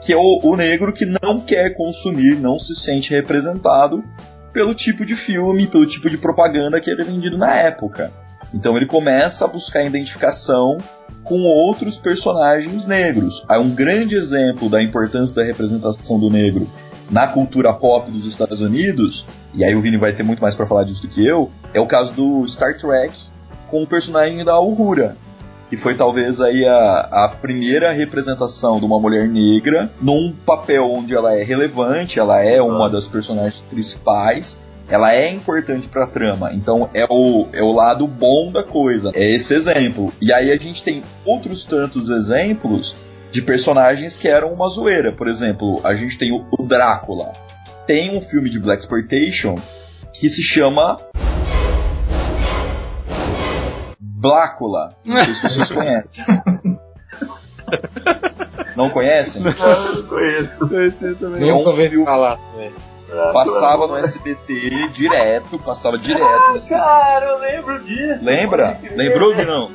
que 0.00 0.12
é 0.12 0.16
o, 0.16 0.40
o 0.42 0.56
negro 0.56 0.92
que 0.92 1.06
não 1.06 1.40
quer 1.40 1.74
consumir, 1.74 2.36
não 2.36 2.58
se 2.58 2.74
sente 2.74 3.10
representado 3.10 4.02
pelo 4.52 4.74
tipo 4.74 5.06
de 5.06 5.14
filme, 5.14 5.66
pelo 5.66 5.86
tipo 5.86 6.10
de 6.10 6.18
propaganda 6.18 6.80
que 6.80 6.90
ele 6.90 7.02
é 7.02 7.04
vendido 7.04 7.38
na 7.38 7.54
época. 7.54 8.12
Então 8.52 8.76
ele 8.76 8.86
começa 8.86 9.44
a 9.44 9.48
buscar 9.48 9.84
identificação 9.84 10.76
com 11.24 11.42
outros 11.44 11.96
personagens 11.96 12.84
negros. 12.84 13.44
Há 13.48 13.58
um 13.58 13.70
grande 13.70 14.14
exemplo 14.16 14.68
da 14.68 14.82
importância 14.82 15.34
da 15.34 15.44
representação 15.44 16.18
do 16.18 16.28
negro 16.28 16.68
na 17.10 17.26
cultura 17.26 17.72
pop 17.72 18.10
dos 18.10 18.26
Estados 18.26 18.60
Unidos, 18.60 19.26
e 19.54 19.64
aí 19.64 19.74
o 19.74 19.82
Vini 19.82 19.98
vai 19.98 20.14
ter 20.14 20.22
muito 20.22 20.40
mais 20.40 20.54
para 20.54 20.66
falar 20.66 20.84
disso 20.84 21.02
do 21.02 21.08
que 21.08 21.24
eu, 21.24 21.50
é 21.74 21.80
o 21.80 21.86
caso 21.86 22.12
do 22.14 22.48
Star 22.48 22.76
Trek 22.76 23.12
com 23.68 23.82
o 23.82 23.86
personagem 23.86 24.42
da 24.44 24.58
Uhura, 24.58 25.16
que 25.72 25.76
foi 25.78 25.94
talvez 25.94 26.38
aí 26.38 26.66
a, 26.66 27.24
a 27.24 27.28
primeira 27.40 27.92
representação 27.92 28.78
de 28.78 28.84
uma 28.84 29.00
mulher 29.00 29.26
negra 29.26 29.90
num 30.02 30.30
papel 30.30 30.84
onde 30.84 31.14
ela 31.14 31.34
é 31.34 31.42
relevante, 31.42 32.18
ela 32.18 32.44
é 32.44 32.60
uma 32.60 32.90
das 32.90 33.06
personagens 33.06 33.56
principais, 33.70 34.60
ela 34.86 35.14
é 35.14 35.30
importante 35.30 35.88
para 35.88 36.04
a 36.04 36.06
trama. 36.06 36.52
Então 36.52 36.90
é 36.92 37.06
o, 37.08 37.48
é 37.54 37.62
o 37.62 37.72
lado 37.72 38.06
bom 38.06 38.52
da 38.52 38.62
coisa. 38.62 39.12
É 39.14 39.24
esse 39.30 39.54
exemplo. 39.54 40.12
E 40.20 40.30
aí 40.30 40.52
a 40.52 40.58
gente 40.58 40.82
tem 40.82 41.00
outros 41.24 41.64
tantos 41.64 42.10
exemplos 42.10 42.94
de 43.30 43.40
personagens 43.40 44.14
que 44.14 44.28
eram 44.28 44.52
uma 44.52 44.68
zoeira. 44.68 45.10
Por 45.10 45.26
exemplo, 45.26 45.80
a 45.84 45.94
gente 45.94 46.18
tem 46.18 46.32
o, 46.32 46.44
o 46.50 46.66
Drácula. 46.66 47.32
Tem 47.86 48.14
um 48.14 48.20
filme 48.20 48.50
de 48.50 48.60
Black 48.60 48.82
Exploitation 48.82 49.54
que 50.12 50.28
se 50.28 50.42
chama 50.42 50.98
Blácula. 54.22 54.90
Não 55.04 55.16
sei 55.24 55.34
se 55.34 55.48
vocês 55.50 55.70
conhecem. 55.72 56.24
Não 58.76 58.88
conhecem? 58.90 59.42
Não, 59.42 59.94
não 59.94 60.02
conheço. 60.06 60.56
Conheci 60.68 61.14
também. 61.16 61.40
Nunca 61.40 61.70
ouvi 61.70 61.88
filme- 61.88 62.04
falar. 62.04 62.38
né? 62.56 62.70
Passava 63.34 63.86
no 63.88 63.96
SBT 63.96 64.88
direto, 64.94 65.58
passava 65.58 65.98
direto. 65.98 66.22
no 66.50 66.56
SBT. 66.56 66.68
Cara, 66.80 67.26
eu 67.26 67.38
lembro 67.40 67.78
disso. 67.84 68.24
Lembra? 68.24 68.80
Lembrou 68.94 69.34
que 69.34 69.44
não? 69.44 69.68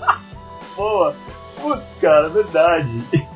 boa. 0.76 1.14
Putz, 1.60 1.82
cara, 2.00 2.28
verdade. 2.28 2.88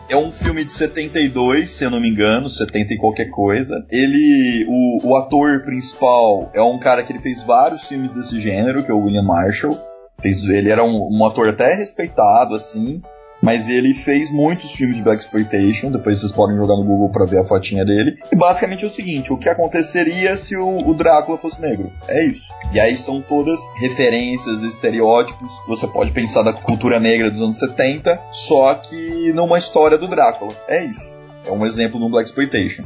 É 0.08 0.16
um 0.16 0.30
filme 0.32 0.64
de 0.64 0.72
72, 0.72 1.70
se 1.70 1.84
eu 1.84 1.90
não 1.90 2.00
me 2.00 2.08
engano, 2.10 2.48
70 2.48 2.94
e 2.94 2.98
qualquer 2.98 3.30
coisa. 3.30 3.86
Ele, 3.90 4.66
o, 4.68 5.08
o 5.10 5.16
ator 5.16 5.60
principal 5.64 6.50
é 6.52 6.60
um 6.60 6.78
cara 6.78 7.02
que 7.04 7.12
ele 7.12 7.20
fez 7.20 7.42
vários 7.42 7.86
filmes 7.86 8.12
desse 8.12 8.38
gênero, 8.40 8.82
que 8.82 8.90
é 8.90 8.94
o 8.94 8.98
William 9.04 9.22
Marshall. 9.22 9.78
Fez, 10.20 10.44
ele 10.44 10.70
era 10.70 10.84
um, 10.84 11.08
um 11.10 11.24
ator 11.24 11.48
até 11.48 11.74
respeitado, 11.74 12.54
assim. 12.54 13.02
Mas 13.42 13.68
ele 13.68 13.94
fez 13.94 14.30
muitos 14.30 14.72
filmes 14.72 14.98
de 14.98 15.02
Black 15.02 15.22
Exploitation, 15.22 15.90
depois 15.90 16.20
vocês 16.20 16.30
podem 16.30 16.56
jogar 16.56 16.76
no 16.76 16.84
Google 16.84 17.08
para 17.08 17.24
ver 17.24 17.38
a 17.38 17.44
fotinha 17.44 17.84
dele. 17.84 18.18
E 18.30 18.36
basicamente 18.36 18.84
é 18.84 18.86
o 18.86 18.90
seguinte: 18.90 19.32
o 19.32 19.38
que 19.38 19.48
aconteceria 19.48 20.36
se 20.36 20.56
o, 20.56 20.86
o, 20.86 20.92
Drácula 20.92 21.38
fosse 21.38 21.60
negro? 21.60 21.90
É 22.06 22.22
isso. 22.22 22.52
E 22.72 22.78
aí 22.78 22.96
são 22.96 23.22
todas 23.22 23.58
referências, 23.76 24.62
estereótipos. 24.62 25.52
Você 25.66 25.86
pode 25.86 26.12
pensar 26.12 26.42
da 26.42 26.52
cultura 26.52 27.00
negra 27.00 27.30
dos 27.30 27.40
anos 27.40 27.58
70, 27.58 28.20
só 28.30 28.74
que 28.74 29.32
numa 29.32 29.58
história 29.58 29.96
do 29.96 30.06
Drácula. 30.06 30.52
É 30.68 30.84
isso. 30.84 31.16
É 31.46 31.50
um 31.50 31.64
exemplo 31.64 31.98
no 31.98 32.10
Black 32.10 32.28
Exploitation. 32.28 32.84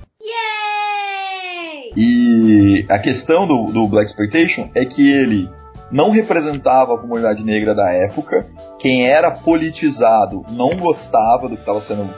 E 1.97 2.85
a 2.89 2.99
questão 2.99 3.47
do, 3.47 3.67
do 3.67 3.87
Black 3.89 4.11
Exploitation 4.11 4.69
é 4.75 4.85
que 4.85 5.13
ele 5.13 5.49
não 5.91 6.11
representava 6.11 6.95
a 6.95 6.99
comunidade 6.99 7.45
negra 7.45 7.75
da 7.75 7.93
época. 7.93 8.47
Quem 8.79 9.09
era 9.09 9.31
politizado 9.31 10.45
não 10.51 10.77
gostava 10.77 11.49
do 11.49 11.57
que 11.57 11.63
estava 11.63 11.81
sendo 11.81 12.09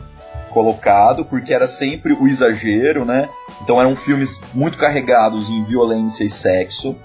colocado, 0.51 1.25
porque 1.25 1.53
era 1.53 1.69
sempre 1.69 2.15
o 2.15 2.27
exagero, 2.27 3.05
né? 3.05 3.29
Então 3.63 3.79
eram 3.79 3.95
filmes 3.95 4.41
muito 4.55 4.79
carregados 4.79 5.51
em 5.51 5.63
violência 5.65 6.25
e 6.25 6.31
sexo 6.31 6.97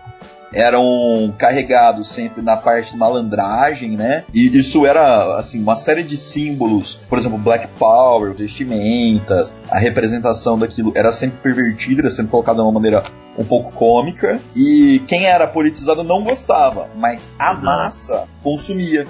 eram 0.53 1.33
carregados 1.37 2.09
sempre 2.09 2.41
na 2.41 2.57
parte 2.57 2.91
de 2.91 2.97
malandragem, 2.97 3.91
né? 3.91 4.25
E 4.33 4.47
isso 4.57 4.85
era, 4.85 5.37
assim, 5.37 5.61
uma 5.61 5.75
série 5.75 6.03
de 6.03 6.17
símbolos, 6.17 6.99
por 7.09 7.17
exemplo, 7.17 7.37
Black 7.37 7.67
Power, 7.79 8.33
vestimentas, 8.33 9.55
a 9.69 9.79
representação 9.79 10.57
daquilo 10.57 10.91
era 10.95 11.11
sempre 11.11 11.37
pervertida, 11.41 12.01
era 12.01 12.09
sempre 12.09 12.31
colocada 12.31 12.57
de 12.57 12.63
uma 12.63 12.71
maneira 12.71 13.03
um 13.37 13.43
pouco 13.43 13.71
cômica, 13.71 14.39
e 14.55 15.01
quem 15.07 15.25
era 15.25 15.47
politizado 15.47 16.03
não 16.03 16.23
gostava, 16.23 16.89
mas 16.95 17.31
a 17.39 17.53
massa 17.53 18.27
consumia. 18.43 19.05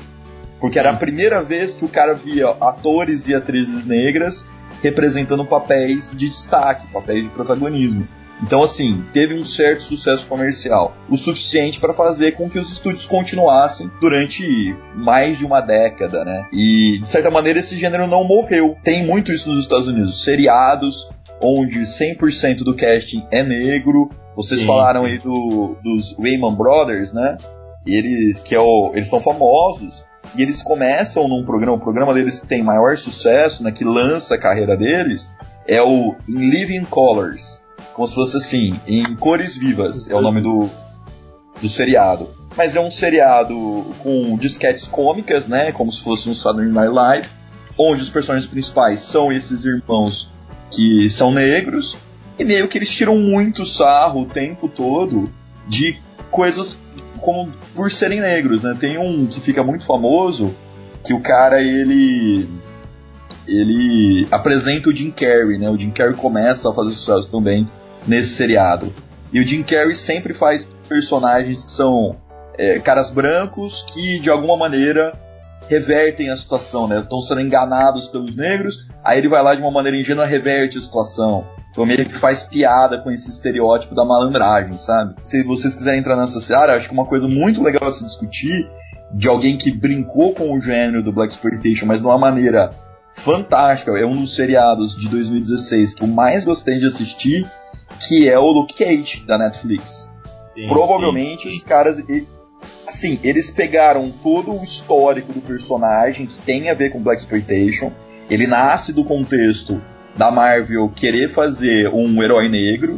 Porque 0.60 0.78
era 0.78 0.92
a 0.92 0.96
primeira 0.96 1.42
vez 1.42 1.76
que 1.76 1.84
o 1.84 1.90
cara 1.90 2.14
via 2.14 2.50
atores 2.50 3.28
e 3.28 3.34
atrizes 3.34 3.86
negras 3.86 4.46
representando 4.84 5.46
papéis 5.46 6.14
de 6.16 6.30
destaque, 6.30 6.88
papéis 6.88 7.24
de 7.24 7.30
protagonismo. 7.30 8.08
Então, 8.42 8.64
assim, 8.64 9.06
teve 9.14 9.36
um 9.36 9.46
certo 9.46 9.84
sucesso 9.84 10.28
comercial, 10.28 10.96
o 11.08 11.16
suficiente 11.16 11.80
para 11.80 11.94
fazer 11.94 12.32
com 12.32 12.50
que 12.50 12.58
os 12.58 12.72
estúdios 12.72 13.06
continuassem 13.06 13.90
durante 14.02 14.76
mais 14.96 15.38
de 15.38 15.46
uma 15.46 15.62
década, 15.62 16.26
né? 16.26 16.48
E, 16.52 17.00
de 17.00 17.08
certa 17.08 17.30
maneira, 17.30 17.60
esse 17.60 17.78
gênero 17.78 18.08
não 18.08 18.24
morreu. 18.24 18.76
Tem 18.84 19.06
muito 19.06 19.32
isso 19.32 19.50
nos 19.50 19.60
Estados 19.60 19.88
Unidos. 19.88 20.24
Seriados, 20.24 21.08
onde 21.42 21.82
100% 21.82 22.64
do 22.64 22.76
casting 22.76 23.26
é 23.30 23.44
negro. 23.44 24.10
Vocês 24.36 24.62
Sim. 24.62 24.66
falaram 24.66 25.04
aí 25.04 25.20
do, 25.20 25.78
dos 25.84 26.14
Wayman 26.18 26.56
Brothers, 26.56 27.14
né? 27.14 27.38
Eles, 27.86 28.40
que 28.40 28.56
é 28.56 28.60
o, 28.60 28.92
eles 28.94 29.08
são 29.08 29.22
famosos. 29.22 30.04
E 30.36 30.42
eles 30.42 30.64
começam 30.64 31.28
num 31.28 31.44
programa, 31.44 31.78
o 31.78 31.80
programa 31.80 32.14
deles 32.14 32.40
que 32.40 32.48
tem 32.48 32.64
maior 32.64 32.98
sucesso, 32.98 33.64
né, 33.64 33.72
que 33.72 33.84
lança 33.84 34.36
a 34.36 34.38
carreira 34.38 34.78
deles, 34.78 35.30
é 35.68 35.82
o 35.82 36.16
In 36.28 36.50
Living 36.50 36.86
Colors 36.86 37.61
como 37.94 38.08
se 38.08 38.16
fosse 38.16 38.38
assim, 38.38 38.80
em 38.88 39.16
cores 39.16 39.56
vivas, 39.56 40.10
é 40.10 40.16
o 40.16 40.22
nome 40.22 40.42
do, 40.42 40.70
do 41.62 41.70
seriado. 41.70 42.30
Mas 42.56 42.76
é 42.76 42.80
um 42.82 42.92
seriado 42.92 43.56
com 44.00 44.36
disquetes 44.36 44.88
cômicas, 44.88 45.48
né? 45.48 45.72
Como 45.72 45.92
se 45.92 46.02
fosse 46.02 46.30
um 46.30 46.36
Saturday 46.36 46.72
Night 46.72 46.94
Live, 46.94 47.28
onde 47.78 48.02
os 48.02 48.10
personagens 48.10 48.50
principais 48.50 49.00
são 49.00 49.32
esses 49.32 49.64
irmãos 49.64 50.30
que 50.70 51.10
são 51.10 51.32
negros, 51.32 51.98
e 52.38 52.44
meio 52.44 52.68
que 52.68 52.78
eles 52.78 52.92
tiram 52.92 53.18
muito 53.18 53.66
sarro 53.66 54.22
o 54.22 54.26
tempo 54.26 54.68
todo 54.68 55.32
de 55.68 56.00
coisas 56.30 56.78
como 57.20 57.52
por 57.76 57.92
serem 57.92 58.20
negros, 58.20 58.64
né? 58.64 58.76
Tem 58.80 58.98
um 58.98 59.28
que 59.28 59.40
fica 59.40 59.64
muito 59.64 59.86
famoso, 59.86 60.54
que 61.06 61.14
o 61.14 61.22
cara 61.22 61.62
ele 61.62 62.48
ele 63.48 64.28
apresenta 64.32 64.90
o 64.90 64.96
Jim 64.96 65.12
Carrey, 65.12 65.58
né? 65.58 65.70
O 65.70 65.78
Jim 65.78 65.92
Carrey 65.92 66.16
começa 66.16 66.70
a 66.70 66.74
fazer 66.74 66.92
sucesso 66.92 67.30
também 67.30 67.68
nesse 68.08 68.36
seriado. 68.36 68.94
E 69.34 69.40
o 69.40 69.44
Jim 69.44 69.64
Carrey 69.64 69.96
sempre 69.96 70.34
faz 70.34 70.70
personagens 70.88 71.64
que 71.64 71.72
são 71.72 72.18
é, 72.58 72.80
caras 72.80 73.10
brancos 73.10 73.84
que 73.84 74.20
de 74.20 74.30
alguma 74.30 74.58
maneira 74.58 75.14
revertem 75.70 76.30
a 76.30 76.36
situação, 76.36 76.88
né? 76.88 77.00
Estão 77.00 77.22
sendo 77.22 77.40
enganados 77.40 78.08
pelos 78.08 78.36
negros, 78.36 78.76
aí 79.04 79.20
ele 79.20 79.30
vai 79.30 79.42
lá 79.42 79.56
de 79.56 79.62
uma 79.62 79.72
maneira 79.72 79.98
ingênua 79.98 80.26
reverte 80.26 80.78
a 80.78 80.82
situação. 80.82 81.46
Então 81.72 81.86
meio 81.86 82.06
que 82.06 82.18
faz 82.18 82.44
piada 82.44 82.98
com 82.98 83.10
esse 83.10 83.32
estereótipo 83.32 83.96
da 83.96 84.04
malandragem, 84.04 84.74
sabe? 84.74 85.16
Se 85.24 85.42
vocês 85.44 85.74
quiserem 85.74 86.02
entrar 86.02 86.18
nessa 86.18 86.42
seara, 86.42 86.76
acho 86.76 86.90
que 86.90 86.94
uma 86.94 87.06
coisa 87.06 87.28
muito 87.28 87.64
legal 87.64 87.88
a 87.88 87.92
se 87.92 88.04
discutir 88.04 88.70
de 89.14 89.30
alguém 89.30 89.58
que 89.58 89.72
brincou 89.72 90.34
com 90.34 90.54
o 90.54 90.62
gênero 90.62 91.02
do 91.02 91.12
Black 91.14 91.32
Exploitation, 91.32 91.86
mas 91.86 92.02
de 92.02 92.08
uma 92.08 92.18
maneira 92.18 92.72
fantástica. 93.16 93.92
É 93.98 94.06
um 94.06 94.22
dos 94.22 94.36
seriados 94.36 94.96
de 94.96 95.08
2016 95.08 95.94
que 95.94 96.04
eu 96.04 96.08
mais 96.08 96.44
gostei 96.44 96.80
de 96.80 96.88
assistir 96.88 97.46
que 98.08 98.28
é 98.28 98.38
o 98.38 98.52
Luke 98.52 98.74
Cage 98.74 99.24
da 99.26 99.38
Netflix. 99.38 100.12
Sim, 100.54 100.68
Provavelmente 100.68 101.44
sim, 101.44 101.52
sim. 101.52 101.58
os 101.58 101.64
caras. 101.64 101.98
Assim, 102.88 103.20
eles 103.24 103.50
pegaram 103.50 104.12
todo 104.24 104.52
o 104.52 104.64
histórico 104.64 105.32
do 105.32 105.40
personagem 105.40 106.26
que 106.26 106.42
tem 106.42 106.70
a 106.70 106.74
ver 106.74 106.92
com 106.92 107.02
Black 107.02 107.22
Exploitation. 107.22 107.92
Ele 108.30 108.48
nasce 108.48 108.92
do 108.92 109.04
contexto 109.04 109.82
da 110.16 110.30
Marvel 110.30 110.90
querer 110.90 111.30
fazer 111.30 111.90
um 111.90 112.22
herói 112.22 112.50
negro 112.50 112.98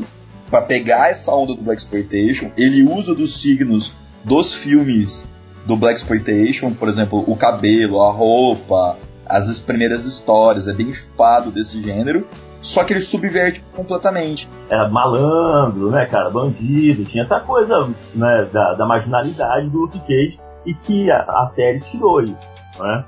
para 0.50 0.62
pegar 0.62 1.10
essa 1.10 1.34
onda 1.34 1.54
do 1.54 1.62
Black 1.62 1.82
Exploitation. 1.82 2.52
Ele 2.58 2.84
usa 2.84 3.14
dos 3.14 3.42
signos 3.42 3.94
dos 4.24 4.54
filmes 4.54 5.30
do 5.66 5.76
Black 5.76 6.00
Exploitation, 6.00 6.74
por 6.74 6.90
exemplo, 6.90 7.24
o 7.28 7.36
cabelo, 7.36 8.02
a 8.02 8.12
roupa, 8.12 8.98
as 9.26 9.60
primeiras 9.62 10.06
histórias, 10.06 10.68
é 10.68 10.74
bem 10.74 10.94
chupado 10.94 11.52
desse 11.52 11.82
gênero. 11.82 12.28
Só 12.64 12.84
que 12.86 12.94
ele 12.94 13.02
subverte 13.02 13.62
completamente. 13.76 14.50
Era 14.70 14.88
malandro, 14.88 15.92
né, 15.92 16.06
cara? 16.06 16.30
Bandido, 16.30 17.04
tinha 17.04 17.24
essa 17.24 17.42
coisa 17.42 17.90
né, 18.16 18.48
da, 18.52 18.74
da 18.76 18.86
marginalidade 18.86 19.70
do 19.70 19.80
Luke 19.80 20.00
Cage 20.00 20.40
e 20.66 20.74
que 20.74 21.12
a, 21.12 21.18
a 21.18 21.52
série 21.54 21.82
tirou 21.82 22.24
isso, 22.24 22.48
né? 22.80 23.04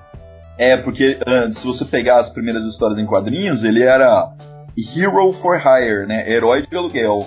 É, 0.58 0.78
porque 0.78 1.18
uh, 1.26 1.52
se 1.54 1.66
você 1.66 1.86
pegar 1.86 2.20
as 2.20 2.30
primeiras 2.30 2.66
histórias 2.66 3.00
em 3.00 3.06
quadrinhos, 3.06 3.64
ele 3.64 3.82
era 3.82 4.30
Hero 4.78 5.32
for 5.32 5.58
Hire, 5.58 6.06
né? 6.06 6.30
Herói 6.30 6.62
de 6.62 6.76
aluguel. 6.76 7.26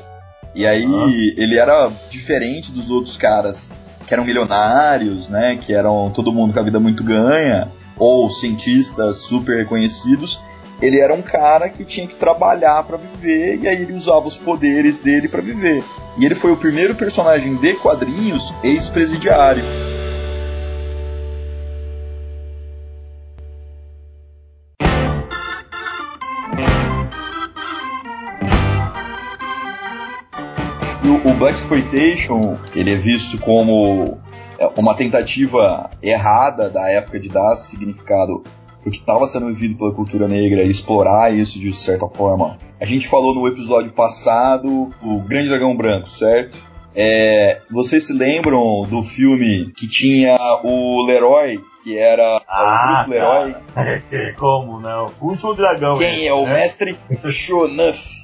E 0.55 0.67
aí 0.67 0.85
uhum. 0.85 1.09
ele 1.09 1.59
era 1.59 1.91
diferente 2.11 2.71
dos 2.71 2.91
outros 2.91 3.17
caras 3.17 3.71
que 4.07 4.13
eram 4.13 4.25
milionários, 4.25 5.29
né? 5.29 5.57
Que 5.57 5.73
eram 5.73 6.11
todo 6.11 6.33
mundo 6.33 6.53
com 6.53 6.61
a 6.61 6.63
vida 6.63 6.81
muito 6.81 7.03
ganha, 7.03 7.69
ou 7.99 8.31
cientistas 8.31 9.19
super 9.19 9.57
reconhecidos 9.59 10.41
ele 10.81 11.01
era 11.01 11.13
um 11.13 11.23
cara 11.23 11.69
que 11.69 11.85
tinha 11.85 12.07
que 12.07 12.15
trabalhar 12.15 12.83
para 12.85 12.97
viver 12.97 13.59
e 13.61 13.69
aí 13.69 13.83
ele 13.83 13.93
usava 13.93 14.27
os 14.29 14.37
poderes 14.37 14.99
dele 14.99 15.29
para 15.29 15.43
viver. 15.43 15.83
E 16.17 16.25
ele 16.25 16.35
foi 16.35 16.53
o 16.53 16.57
primeiro 16.57 16.95
personagem 16.95 17.57
de 17.57 17.75
quadrinhos 17.75 18.55
ex-presidiário. 18.63 19.63
o 31.25 31.35
Black 31.35 31.59
Exploitation 31.59 32.57
ele 32.75 32.93
é 32.93 32.95
visto 32.95 33.39
como 33.39 34.19
é, 34.59 34.67
uma 34.77 34.95
tentativa 34.97 35.91
errada 36.03 36.71
da 36.71 36.89
época 36.91 37.19
de 37.19 37.29
dar 37.29 37.55
significado 37.55 38.43
o 38.89 38.91
que 38.91 38.99
estava 38.99 39.27
sendo 39.27 39.47
vivido 39.47 39.77
pela 39.77 39.93
cultura 39.93 40.27
negra 40.27 40.63
e 40.63 40.71
explorar 40.71 41.35
isso 41.35 41.59
de 41.59 41.73
certa 41.75 42.09
forma. 42.09 42.57
A 42.81 42.85
gente 42.85 43.07
falou 43.07 43.35
no 43.35 43.47
episódio 43.47 43.93
passado 43.93 44.91
o 45.03 45.21
Grande 45.21 45.49
Dragão 45.49 45.77
Branco, 45.77 46.09
certo? 46.09 46.59
É, 46.95 47.61
vocês 47.71 48.07
se 48.07 48.13
lembram 48.13 48.83
do 48.83 49.03
filme 49.03 49.73
que 49.77 49.87
tinha 49.87 50.37
o 50.65 51.05
Leroy, 51.07 51.61
que 51.85 51.97
era 51.97 52.43
ah, 52.49 53.05
o 53.05 53.07
Bruce 53.07 53.11
Leroy? 53.11 53.55
Como 54.37 54.81
não? 54.81 55.07
O 55.21 55.29
último 55.29 55.55
dragão. 55.55 55.97
Quem 55.99 56.25
é, 56.25 56.27
é 56.27 56.35
o 56.35 56.45
né? 56.45 56.55
mestre 56.55 56.97
Shonuff? 57.31 58.19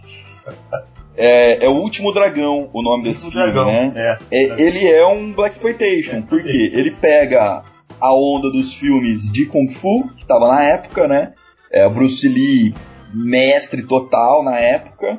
É, 1.16 1.64
é, 1.64 1.68
o 1.68 1.74
Último 1.74 2.12
Dragão, 2.12 2.68
o 2.72 2.82
nome 2.82 3.04
desse 3.04 3.30
filme, 3.30 3.52
dragão, 3.52 3.66
né? 3.66 4.18
É. 4.32 4.36
é. 4.36 4.60
ele 4.60 4.84
é 4.84 5.06
um 5.06 5.32
Black 5.32 5.54
Exploitation, 5.54 6.22
porque 6.22 6.48
ele 6.48 6.90
pega 6.90 7.62
a 8.04 8.14
onda 8.14 8.50
dos 8.50 8.74
filmes 8.74 9.32
de 9.32 9.46
Kung 9.46 9.66
Fu, 9.66 10.10
que 10.14 10.22
estava 10.22 10.46
na 10.48 10.62
época, 10.62 11.08
né? 11.08 11.32
É, 11.72 11.88
Bruce 11.88 12.28
Lee, 12.28 12.74
mestre 13.14 13.82
total 13.82 14.44
na 14.44 14.58
época. 14.58 15.18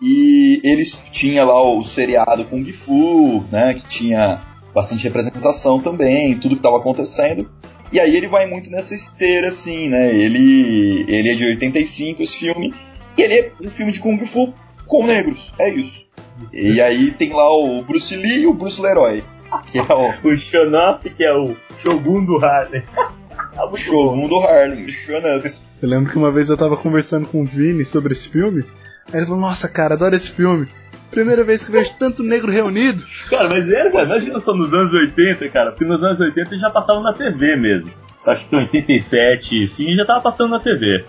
E 0.00 0.60
eles 0.62 0.96
tinham 1.10 1.48
lá 1.48 1.60
o 1.60 1.84
seriado 1.84 2.44
Kung 2.44 2.72
Fu, 2.72 3.44
né? 3.50 3.74
Que 3.74 3.84
tinha 3.88 4.40
bastante 4.72 5.02
representação 5.02 5.80
também, 5.80 6.38
tudo 6.38 6.54
que 6.54 6.60
estava 6.60 6.78
acontecendo. 6.78 7.50
E 7.92 7.98
aí 7.98 8.16
ele 8.16 8.28
vai 8.28 8.46
muito 8.46 8.70
nessa 8.70 8.94
esteira, 8.94 9.48
assim, 9.48 9.88
né? 9.88 10.14
Ele, 10.14 11.04
ele 11.08 11.30
é 11.30 11.34
de 11.34 11.44
85, 11.44 12.22
esse 12.22 12.38
filme, 12.38 12.72
e 13.18 13.22
ele 13.22 13.34
é 13.34 13.52
um 13.60 13.70
filme 13.70 13.90
de 13.90 13.98
Kung 13.98 14.24
Fu 14.24 14.54
com 14.86 15.04
negros, 15.04 15.52
é 15.58 15.68
isso. 15.68 16.06
E 16.52 16.80
aí 16.80 17.10
tem 17.10 17.32
lá 17.32 17.52
o 17.52 17.82
Bruce 17.82 18.14
Lee 18.14 18.42
e 18.42 18.46
o 18.46 18.54
Bruce 18.54 18.80
Leroy, 18.80 19.24
que 19.72 19.78
é 19.78 19.82
o... 19.82 20.28
o 20.28 20.38
Shonoff, 20.38 21.10
que 21.10 21.24
é 21.24 21.34
o 21.34 21.56
Shogun 21.82 22.24
do 22.24 22.44
Harlem. 22.44 22.82
o 23.70 23.76
Shogun 23.76 24.28
do 24.28 24.38
Harlem, 24.40 24.90
Shonoff. 24.90 25.54
Eu 25.82 25.88
lembro 25.88 26.10
que 26.10 26.18
uma 26.18 26.30
vez 26.30 26.50
eu 26.50 26.56
tava 26.56 26.76
conversando 26.76 27.26
com 27.26 27.42
o 27.42 27.46
Vini 27.46 27.84
sobre 27.84 28.12
esse 28.12 28.28
filme, 28.28 28.64
aí 29.12 29.20
ele 29.20 29.26
falou, 29.26 29.40
nossa 29.40 29.68
cara, 29.68 29.94
adoro 29.94 30.14
esse 30.14 30.30
filme. 30.32 30.68
Primeira 31.10 31.42
vez 31.42 31.64
que 31.64 31.72
vejo 31.72 31.92
tanto 31.98 32.22
negro 32.22 32.52
reunido. 32.52 33.02
Cara, 33.28 33.48
mas 33.48 33.68
é, 33.68 33.90
cara, 33.90 34.04
imagina 34.04 34.38
só 34.38 34.54
nos 34.54 34.72
anos 34.72 34.92
80, 34.92 35.48
cara, 35.48 35.70
porque 35.72 35.84
nos 35.84 36.02
anos 36.02 36.20
80 36.20 36.56
já 36.58 36.70
passava 36.70 37.00
na 37.00 37.12
TV 37.12 37.56
mesmo. 37.56 37.90
Acho 38.26 38.46
que 38.48 38.54
em 38.54 38.60
87, 38.60 39.68
sim, 39.68 39.96
já 39.96 40.04
tava 40.04 40.20
passando 40.20 40.50
na 40.50 40.60
TV. 40.60 41.04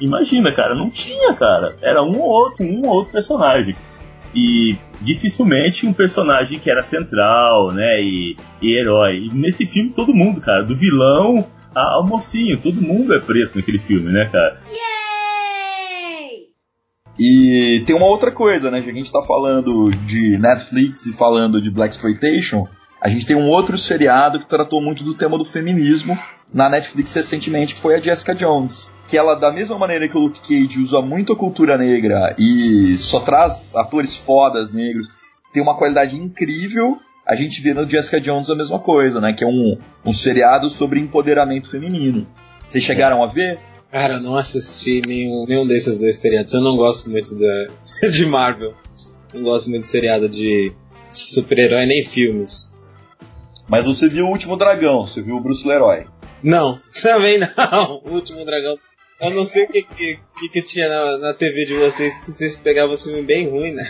Imagina, 0.00 0.52
cara, 0.52 0.74
não 0.74 0.90
tinha, 0.90 1.34
cara. 1.34 1.76
Era 1.80 2.02
um 2.02 2.18
ou 2.18 2.28
outro, 2.28 2.64
um 2.64 2.86
ou 2.86 2.96
outro 2.96 3.12
personagem. 3.12 3.76
E 4.34 4.76
dificilmente 5.00 5.86
um 5.86 5.92
personagem 5.92 6.58
que 6.58 6.70
era 6.70 6.82
central, 6.82 7.72
né, 7.72 8.00
e, 8.00 8.36
e 8.62 8.78
herói. 8.78 9.26
E 9.26 9.34
nesse 9.34 9.66
filme 9.66 9.90
todo 9.90 10.14
mundo, 10.14 10.40
cara, 10.40 10.62
do 10.64 10.76
vilão 10.76 11.46
ao 11.74 12.06
mocinho, 12.06 12.60
todo 12.60 12.80
mundo 12.80 13.14
é 13.14 13.20
preto 13.20 13.56
naquele 13.56 13.78
filme, 13.78 14.12
né, 14.12 14.28
cara? 14.30 14.60
Yeah! 14.68 15.00
E 17.22 17.82
tem 17.84 17.94
uma 17.94 18.06
outra 18.06 18.32
coisa, 18.32 18.70
né? 18.70 18.78
Já 18.78 18.84
que 18.84 18.90
a 18.90 18.94
gente 18.94 19.12
tá 19.12 19.22
falando 19.22 19.90
de 20.06 20.38
Netflix 20.38 21.04
e 21.04 21.12
falando 21.12 21.60
de 21.60 21.70
Black 21.70 21.94
Exploitation, 21.94 22.66
a 22.98 23.10
gente 23.10 23.26
tem 23.26 23.36
um 23.36 23.46
outro 23.46 23.76
seriado 23.76 24.38
que 24.38 24.48
tratou 24.48 24.80
muito 24.80 25.04
do 25.04 25.14
tema 25.14 25.36
do 25.36 25.44
feminismo 25.44 26.18
na 26.52 26.68
Netflix 26.68 27.14
recentemente, 27.14 27.74
que 27.74 27.80
foi 27.80 27.94
a 27.94 28.00
Jessica 28.00 28.34
Jones. 28.34 28.92
Que 29.06 29.16
ela, 29.16 29.34
da 29.34 29.52
mesma 29.52 29.76
maneira 29.78 30.08
que 30.08 30.16
o 30.16 30.20
Luke 30.20 30.40
Cage 30.40 30.78
usa 30.78 31.00
muito 31.00 31.32
a 31.32 31.36
cultura 31.36 31.76
negra 31.76 32.34
e 32.38 32.96
só 32.98 33.20
traz 33.20 33.60
atores 33.74 34.16
fodas 34.16 34.72
negros, 34.72 35.08
tem 35.52 35.62
uma 35.62 35.76
qualidade 35.76 36.16
incrível. 36.16 36.98
A 37.26 37.34
gente 37.34 37.60
vê 37.60 37.74
no 37.74 37.88
Jessica 37.88 38.20
Jones 38.20 38.50
a 38.50 38.54
mesma 38.54 38.78
coisa, 38.78 39.20
né? 39.20 39.32
Que 39.32 39.44
é 39.44 39.46
um, 39.46 39.78
um 40.04 40.12
seriado 40.12 40.70
sobre 40.70 41.00
empoderamento 41.00 41.68
feminino. 41.68 42.26
Vocês 42.68 42.84
chegaram 42.84 43.22
a 43.22 43.26
ver? 43.26 43.58
Cara, 43.90 44.14
eu 44.14 44.20
não 44.20 44.36
assisti 44.36 45.02
nenhum, 45.04 45.44
nenhum 45.46 45.66
desses 45.66 45.98
dois 45.98 46.16
seriados. 46.16 46.54
Eu 46.54 46.60
não 46.60 46.76
gosto 46.76 47.10
muito 47.10 47.34
da, 47.34 47.66
de 48.08 48.26
Marvel. 48.26 48.74
Não 49.34 49.42
gosto 49.42 49.70
muito 49.70 49.82
de 49.82 49.88
seriado 49.88 50.28
de 50.28 50.72
super-herói 51.10 51.86
nem 51.86 52.04
filmes. 52.04 52.72
Mas 53.68 53.84
você 53.84 54.08
viu 54.08 54.26
o 54.26 54.30
Último 54.30 54.56
Dragão, 54.56 55.06
você 55.06 55.20
viu 55.20 55.36
o 55.36 55.40
Bruce 55.40 55.66
Leroy. 55.66 56.06
Não, 56.42 56.78
também 57.02 57.38
não. 57.38 58.02
O 58.04 58.14
Último 58.14 58.44
Dragão. 58.44 58.78
Eu 59.20 59.30
não 59.32 59.44
sei 59.44 59.64
o 59.64 59.68
que, 59.68 59.82
que, 59.82 60.48
que 60.48 60.62
tinha 60.62 60.88
na, 60.88 61.18
na 61.18 61.34
TV 61.34 61.66
de 61.66 61.74
vocês, 61.74 62.16
que 62.18 62.30
vocês 62.30 62.56
pegavam 62.56 62.94
um 62.94 62.98
filme 62.98 63.22
bem 63.22 63.48
ruim, 63.50 63.72
né? 63.72 63.86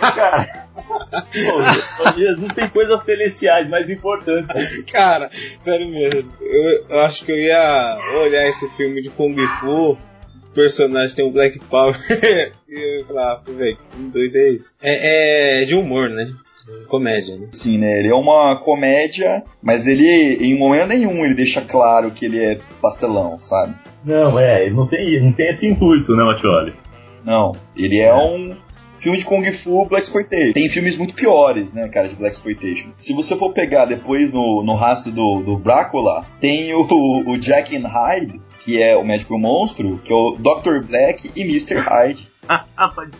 Cara, 0.00 0.66
pô, 0.74 2.18
Jesus 2.18 2.52
tem 2.52 2.68
coisas 2.68 3.04
celestiais 3.04 3.68
mais 3.68 3.88
importantes. 3.88 4.82
Cara, 4.90 5.30
sério 5.62 5.86
mesmo. 5.88 6.32
Eu, 6.40 6.86
eu, 6.88 7.00
acho 7.02 7.24
que 7.24 7.30
eu 7.30 7.38
ia 7.38 7.98
olhar 8.22 8.48
esse 8.48 8.68
filme 8.70 9.00
de 9.00 9.10
Kung 9.10 9.36
Fu. 9.60 9.92
O 9.92 10.54
personagem 10.54 11.14
tem 11.14 11.24
um 11.24 11.32
Black 11.32 11.58
Power. 11.66 11.94
e 12.68 12.98
eu 12.98 13.04
falar, 13.06 13.32
ah, 13.32 13.42
velho, 13.46 13.76
que 13.76 14.02
doido 14.10 14.36
é 14.36 14.48
isso? 14.50 14.70
É, 14.82 15.62
é 15.62 15.64
de 15.64 15.74
humor, 15.76 16.08
né? 16.08 16.26
Comédia, 16.88 17.36
né? 17.36 17.48
Sim, 17.52 17.78
né? 17.78 17.98
Ele 17.98 18.08
é 18.08 18.14
uma 18.14 18.58
comédia, 18.60 19.42
mas 19.62 19.86
ele, 19.86 20.06
em 20.06 20.56
momento 20.56 20.88
nenhum, 20.88 21.24
ele 21.24 21.34
deixa 21.34 21.60
claro 21.60 22.10
que 22.10 22.24
ele 22.24 22.42
é 22.42 22.58
pastelão, 22.80 23.36
sabe? 23.36 23.74
Não, 24.04 24.38
é, 24.38 24.68
não 24.70 24.86
tem, 24.86 25.22
não 25.22 25.32
tem 25.32 25.48
esse 25.48 25.66
intuito, 25.66 26.12
né, 26.14 26.24
Matioli? 26.24 26.74
Não, 27.24 27.52
ele 27.74 27.98
é, 27.98 28.08
é. 28.08 28.14
um 28.14 28.56
filme 28.98 29.18
de 29.18 29.24
Kung 29.24 29.44
Fu 29.52 29.86
Black 29.86 30.06
Exploitation. 30.06 30.52
Tem 30.52 30.68
filmes 30.68 30.96
muito 30.96 31.14
piores, 31.14 31.72
né, 31.72 31.88
cara, 31.88 32.08
de 32.08 32.14
Black 32.14 32.36
Exploitation. 32.36 32.90
Se 32.96 33.12
você 33.12 33.36
for 33.36 33.52
pegar 33.52 33.86
depois 33.86 34.32
no, 34.32 34.62
no 34.62 34.74
rastro 34.74 35.10
do, 35.10 35.40
do 35.40 35.56
Drácula, 35.56 36.26
tem 36.40 36.72
o, 36.74 36.86
o 37.26 37.38
Jack 37.38 37.76
and 37.76 37.86
Hyde, 37.86 38.40
que 38.60 38.82
é 38.82 38.96
o 38.96 39.04
médico 39.04 39.38
monstro, 39.38 40.00
que 40.04 40.12
é 40.12 40.16
o 40.16 40.36
Dr. 40.36 40.86
Black 40.86 41.30
e 41.34 41.42
Mr. 41.42 41.78
Hyde. 41.78 42.28
Pode 42.94 43.12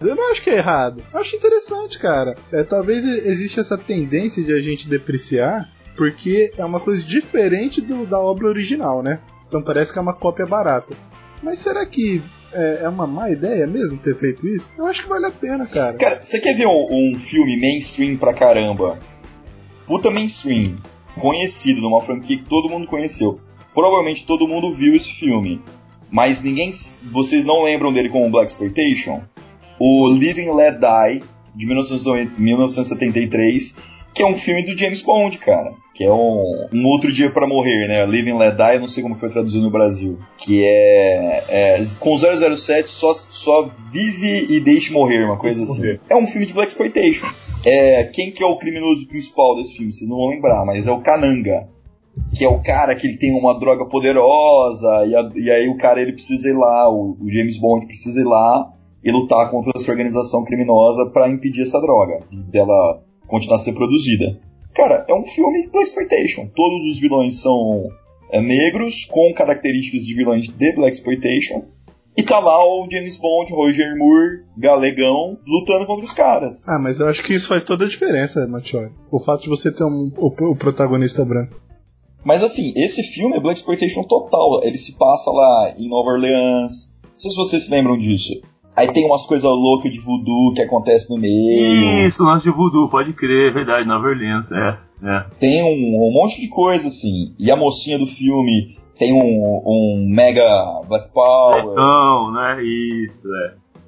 Eu 0.00 0.16
não 0.16 0.32
acho 0.32 0.42
que 0.42 0.50
é 0.50 0.56
errado. 0.56 1.04
Eu 1.12 1.20
acho 1.20 1.36
interessante, 1.36 1.98
cara. 1.98 2.34
É, 2.50 2.62
talvez 2.62 3.04
exista 3.04 3.60
essa 3.60 3.76
tendência 3.76 4.42
de 4.42 4.52
a 4.52 4.60
gente 4.60 4.88
depreciar, 4.88 5.70
porque 5.96 6.52
é 6.56 6.64
uma 6.64 6.80
coisa 6.80 7.04
diferente 7.04 7.80
do, 7.80 8.06
da 8.06 8.18
obra 8.18 8.48
original, 8.48 9.02
né? 9.02 9.20
Então 9.46 9.62
parece 9.62 9.92
que 9.92 9.98
é 9.98 10.02
uma 10.02 10.14
cópia 10.14 10.46
barata. 10.46 10.94
Mas 11.42 11.58
será 11.58 11.84
que 11.84 12.22
é, 12.52 12.80
é, 12.82 12.88
uma 12.88 13.06
má 13.06 13.30
ideia 13.30 13.66
mesmo 13.66 13.98
ter 13.98 14.16
feito 14.16 14.46
isso? 14.46 14.70
Eu 14.78 14.86
acho 14.86 15.02
que 15.02 15.08
vale 15.08 15.26
a 15.26 15.30
pena, 15.30 15.66
cara. 15.66 15.96
Cara, 15.96 16.22
você 16.22 16.40
quer 16.40 16.54
ver 16.54 16.66
um, 16.66 16.86
um 16.90 17.18
filme 17.18 17.56
mainstream 17.58 18.16
pra 18.16 18.32
caramba? 18.32 18.98
Puta 19.86 20.10
mainstream. 20.10 20.76
Conhecido, 21.18 21.80
numa 21.80 22.00
franquia 22.00 22.38
que 22.38 22.48
todo 22.48 22.68
mundo 22.68 22.86
conheceu. 22.86 23.40
Provavelmente 23.74 24.26
todo 24.26 24.48
mundo 24.48 24.74
viu 24.74 24.94
esse 24.94 25.12
filme. 25.12 25.60
Mas 26.10 26.42
ninguém. 26.42 26.72
Vocês 27.12 27.44
não 27.44 27.62
lembram 27.62 27.92
dele 27.92 28.08
como 28.08 28.30
Black 28.30 28.52
Exploitation? 28.52 29.22
O 29.80 30.08
Living 30.10 30.52
Let 30.52 30.78
Die, 30.78 31.24
de 31.54 31.64
1973, 31.64 33.76
que 34.12 34.22
é 34.22 34.26
um 34.26 34.36
filme 34.36 34.62
do 34.62 34.76
James 34.76 35.00
Bond, 35.00 35.38
cara. 35.38 35.72
Que 35.94 36.04
é 36.04 36.12
um, 36.12 36.68
um 36.70 36.86
outro 36.86 37.10
dia 37.10 37.30
para 37.30 37.46
morrer, 37.46 37.88
né? 37.88 38.04
Living 38.04 38.36
Let 38.36 38.56
Die, 38.56 38.78
não 38.78 38.86
sei 38.86 39.02
como 39.02 39.16
foi 39.16 39.30
traduzido 39.30 39.64
no 39.64 39.70
Brasil. 39.70 40.18
Que 40.36 40.62
é, 40.62 41.44
é 41.48 41.80
com 41.98 42.14
007 42.18 42.90
só, 42.90 43.14
só 43.14 43.70
vive 43.90 44.48
e 44.50 44.60
deixe 44.60 44.92
morrer, 44.92 45.24
uma 45.24 45.38
coisa 45.38 45.62
assim. 45.62 45.98
É 46.10 46.16
um 46.16 46.26
filme 46.26 46.44
de 46.44 46.52
Black 46.52 46.72
Exploitation. 46.72 47.26
É, 47.64 48.04
quem 48.04 48.30
que 48.30 48.42
é 48.42 48.46
o 48.46 48.58
criminoso 48.58 49.08
principal 49.08 49.56
desse 49.56 49.74
filme? 49.74 49.94
Vocês 49.94 50.08
não 50.08 50.18
vão 50.18 50.28
lembrar, 50.28 50.62
mas 50.66 50.86
é 50.86 50.92
o 50.92 51.00
Kananga. 51.00 51.70
Que 52.36 52.44
é 52.44 52.48
o 52.48 52.62
cara 52.62 52.94
que 52.94 53.06
ele 53.06 53.16
tem 53.16 53.32
uma 53.32 53.58
droga 53.58 53.86
poderosa, 53.86 55.06
e, 55.06 55.16
a, 55.16 55.30
e 55.34 55.50
aí 55.50 55.68
o 55.68 55.78
cara 55.78 56.02
ele 56.02 56.12
precisa 56.12 56.50
ir 56.50 56.54
lá, 56.54 56.90
o, 56.90 57.16
o 57.18 57.30
James 57.30 57.58
Bond 57.58 57.86
precisa 57.86 58.20
ir 58.20 58.24
lá 58.24 58.74
e 59.02 59.10
lutar 59.10 59.50
contra 59.50 59.72
essa 59.74 59.90
organização 59.90 60.44
criminosa 60.44 61.06
para 61.06 61.30
impedir 61.30 61.62
essa 61.62 61.80
droga, 61.80 62.22
dela 62.50 63.02
continuar 63.26 63.56
a 63.56 63.58
ser 63.58 63.72
produzida. 63.72 64.38
Cara, 64.74 65.04
é 65.08 65.14
um 65.14 65.24
filme 65.24 65.68
Black 65.68 65.88
Exploitation. 65.88 66.48
Todos 66.54 66.84
os 66.84 67.00
vilões 67.00 67.40
são 67.40 67.88
é, 68.30 68.40
negros, 68.40 69.04
com 69.04 69.32
características 69.34 70.02
de 70.06 70.14
vilões 70.14 70.48
de 70.48 70.74
Black 70.74 70.96
Exploitation. 70.96 71.64
E 72.16 72.22
tá 72.22 72.38
lá 72.38 72.64
o 72.64 72.86
James 72.90 73.16
Bond, 73.16 73.52
Roger 73.52 73.96
Moore, 73.96 74.44
galegão, 74.56 75.38
lutando 75.46 75.86
contra 75.86 76.04
os 76.04 76.12
caras. 76.12 76.62
Ah, 76.66 76.78
mas 76.78 77.00
eu 77.00 77.08
acho 77.08 77.22
que 77.22 77.34
isso 77.34 77.48
faz 77.48 77.64
toda 77.64 77.84
a 77.84 77.88
diferença, 77.88 78.46
Matiori. 78.48 78.92
O 79.10 79.18
fato 79.18 79.42
de 79.42 79.48
você 79.48 79.72
ter 79.72 79.84
um, 79.84 80.10
o, 80.16 80.26
o 80.50 80.56
protagonista 80.56 81.24
branco. 81.24 81.60
Mas 82.24 82.42
assim, 82.42 82.72
esse 82.76 83.02
filme 83.02 83.36
é 83.36 83.40
Black 83.40 83.58
Exploitation 83.58 84.02
total. 84.02 84.62
Ele 84.62 84.76
se 84.76 84.96
passa 84.98 85.30
lá 85.30 85.74
em 85.78 85.88
Nova 85.88 86.10
Orleans. 86.10 86.92
Não 87.02 87.18
sei 87.18 87.30
se 87.30 87.36
vocês 87.36 87.64
se 87.64 87.70
lembram 87.70 87.96
disso. 87.96 88.40
Aí 88.80 88.90
tem 88.94 89.04
umas 89.04 89.26
coisas 89.26 89.44
loucas 89.44 89.92
de 89.92 90.00
voodoo 90.00 90.54
que 90.54 90.62
acontece 90.62 91.10
no 91.10 91.20
meio. 91.20 92.06
Isso, 92.06 92.24
lance 92.24 92.44
de 92.44 92.50
voodoo, 92.50 92.88
pode 92.88 93.12
crer, 93.12 93.50
é 93.50 93.52
verdade, 93.52 93.86
Nova 93.86 94.08
Orleans, 94.08 94.50
é. 94.50 94.78
é. 95.06 95.26
Tem 95.38 95.62
um, 95.62 96.06
um, 96.06 96.10
monte 96.10 96.40
de 96.40 96.48
coisa, 96.48 96.88
assim. 96.88 97.34
E 97.38 97.50
a 97.50 97.56
mocinha 97.56 97.98
do 97.98 98.06
filme 98.06 98.78
tem 98.98 99.12
um, 99.12 99.62
um 99.66 100.06
mega 100.08 100.48
Black 100.88 101.12
Power. 101.12 101.74
Não, 101.74 102.32
né? 102.32 102.64
Isso, 102.64 103.28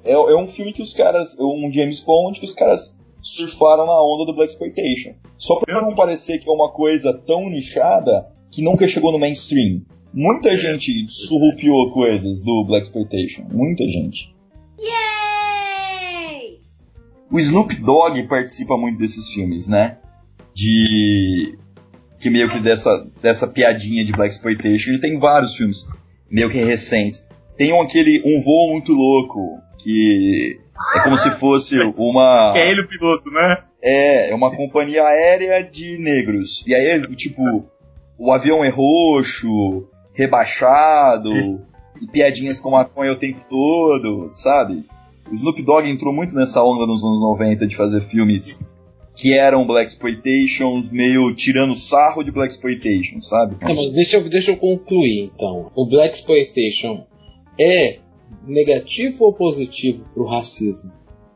é. 0.05 0.11
é. 0.11 0.13
É 0.13 0.37
um 0.37 0.45
filme 0.45 0.71
que 0.71 0.83
os 0.83 0.93
caras. 0.93 1.35
Um 1.39 1.71
James 1.71 1.99
Bond 1.99 2.39
que 2.39 2.45
os 2.45 2.53
caras 2.53 2.95
surfaram 3.19 3.87
na 3.87 3.99
onda 3.99 4.27
do 4.27 4.35
Black 4.35 4.51
Exploitation. 4.51 5.15
Só 5.39 5.59
pra 5.59 5.81
não 5.81 5.95
parecer 5.95 6.37
que 6.37 6.47
é 6.47 6.53
uma 6.53 6.71
coisa 6.71 7.11
tão 7.25 7.49
nichada 7.49 8.27
que 8.51 8.61
nunca 8.61 8.87
chegou 8.87 9.11
no 9.11 9.17
mainstream. 9.17 9.81
Muita 10.13 10.49
é. 10.49 10.55
gente 10.55 11.07
surrupiou 11.09 11.91
coisas 11.91 12.43
do 12.43 12.63
Black 12.67 12.85
Exploitation. 12.85 13.47
Muita 13.51 13.87
gente. 13.87 14.31
O 17.33 17.39
Snoop 17.39 17.73
Dogg 17.77 18.27
participa 18.27 18.77
muito 18.77 18.99
desses 18.99 19.27
filmes, 19.27 19.67
né? 19.67 19.97
De. 20.53 21.57
Que 22.19 22.29
meio 22.29 22.47
que 22.47 22.59
dessa, 22.59 23.07
dessa 23.23 23.47
piadinha 23.47 24.05
de 24.05 24.11
Black 24.11 24.35
Exploitation. 24.35 24.91
Ele 24.91 25.01
tem 25.01 25.17
vários 25.17 25.55
filmes, 25.55 25.89
meio 26.29 26.47
que 26.47 26.63
recentes. 26.63 27.27
Tem 27.57 27.73
um 27.73 27.81
aquele 27.81 28.21
Um 28.23 28.39
Voo 28.39 28.69
Muito 28.69 28.93
Louco, 28.93 29.59
que 29.79 30.59
é 30.95 30.99
como 30.99 31.17
se 31.17 31.31
fosse 31.31 31.79
uma. 31.97 32.53
É 32.55 32.69
ele 32.69 32.81
o 32.81 32.87
piloto, 32.87 33.31
né? 33.31 33.63
É, 33.81 34.29
é 34.29 34.35
uma 34.35 34.55
companhia 34.55 35.03
aérea 35.03 35.63
de 35.63 35.97
negros. 35.97 36.63
E 36.67 36.75
aí, 36.75 37.01
tipo, 37.15 37.65
o 38.15 38.31
avião 38.31 38.63
é 38.63 38.69
roxo, 38.69 39.89
rebaixado. 40.13 41.31
E 41.99 42.07
piadinhas 42.07 42.59
com 42.59 42.69
maconha 42.69 43.13
o 43.13 43.19
tempo 43.19 43.39
todo, 43.49 44.29
sabe? 44.35 44.85
O 45.31 45.35
Snoop 45.35 45.61
Dogg 45.63 45.87
entrou 45.87 46.13
muito 46.13 46.35
nessa 46.35 46.63
onda 46.63 46.85
nos 46.85 47.03
anos 47.03 47.19
90 47.21 47.67
de 47.67 47.75
fazer 47.75 48.01
filmes 48.09 48.59
que 49.15 49.33
eram 49.33 49.65
Black 49.65 49.91
Exploitations, 49.91 50.91
meio 50.91 51.33
tirando 51.35 51.75
sarro 51.75 52.23
de 52.23 52.31
Black 52.31 52.53
Exploitation, 52.53 53.21
sabe? 53.21 53.55
Mas 53.61 53.93
deixa, 53.93 54.17
eu, 54.17 54.27
deixa 54.27 54.51
eu 54.51 54.57
concluir 54.57 55.31
então. 55.33 55.71
O 55.75 55.85
Black 55.85 56.15
Exploitation 56.15 57.05
é 57.59 57.99
negativo 58.45 59.25
ou 59.25 59.33
positivo 59.33 60.05
pro 60.13 60.25
racismo? 60.25 60.91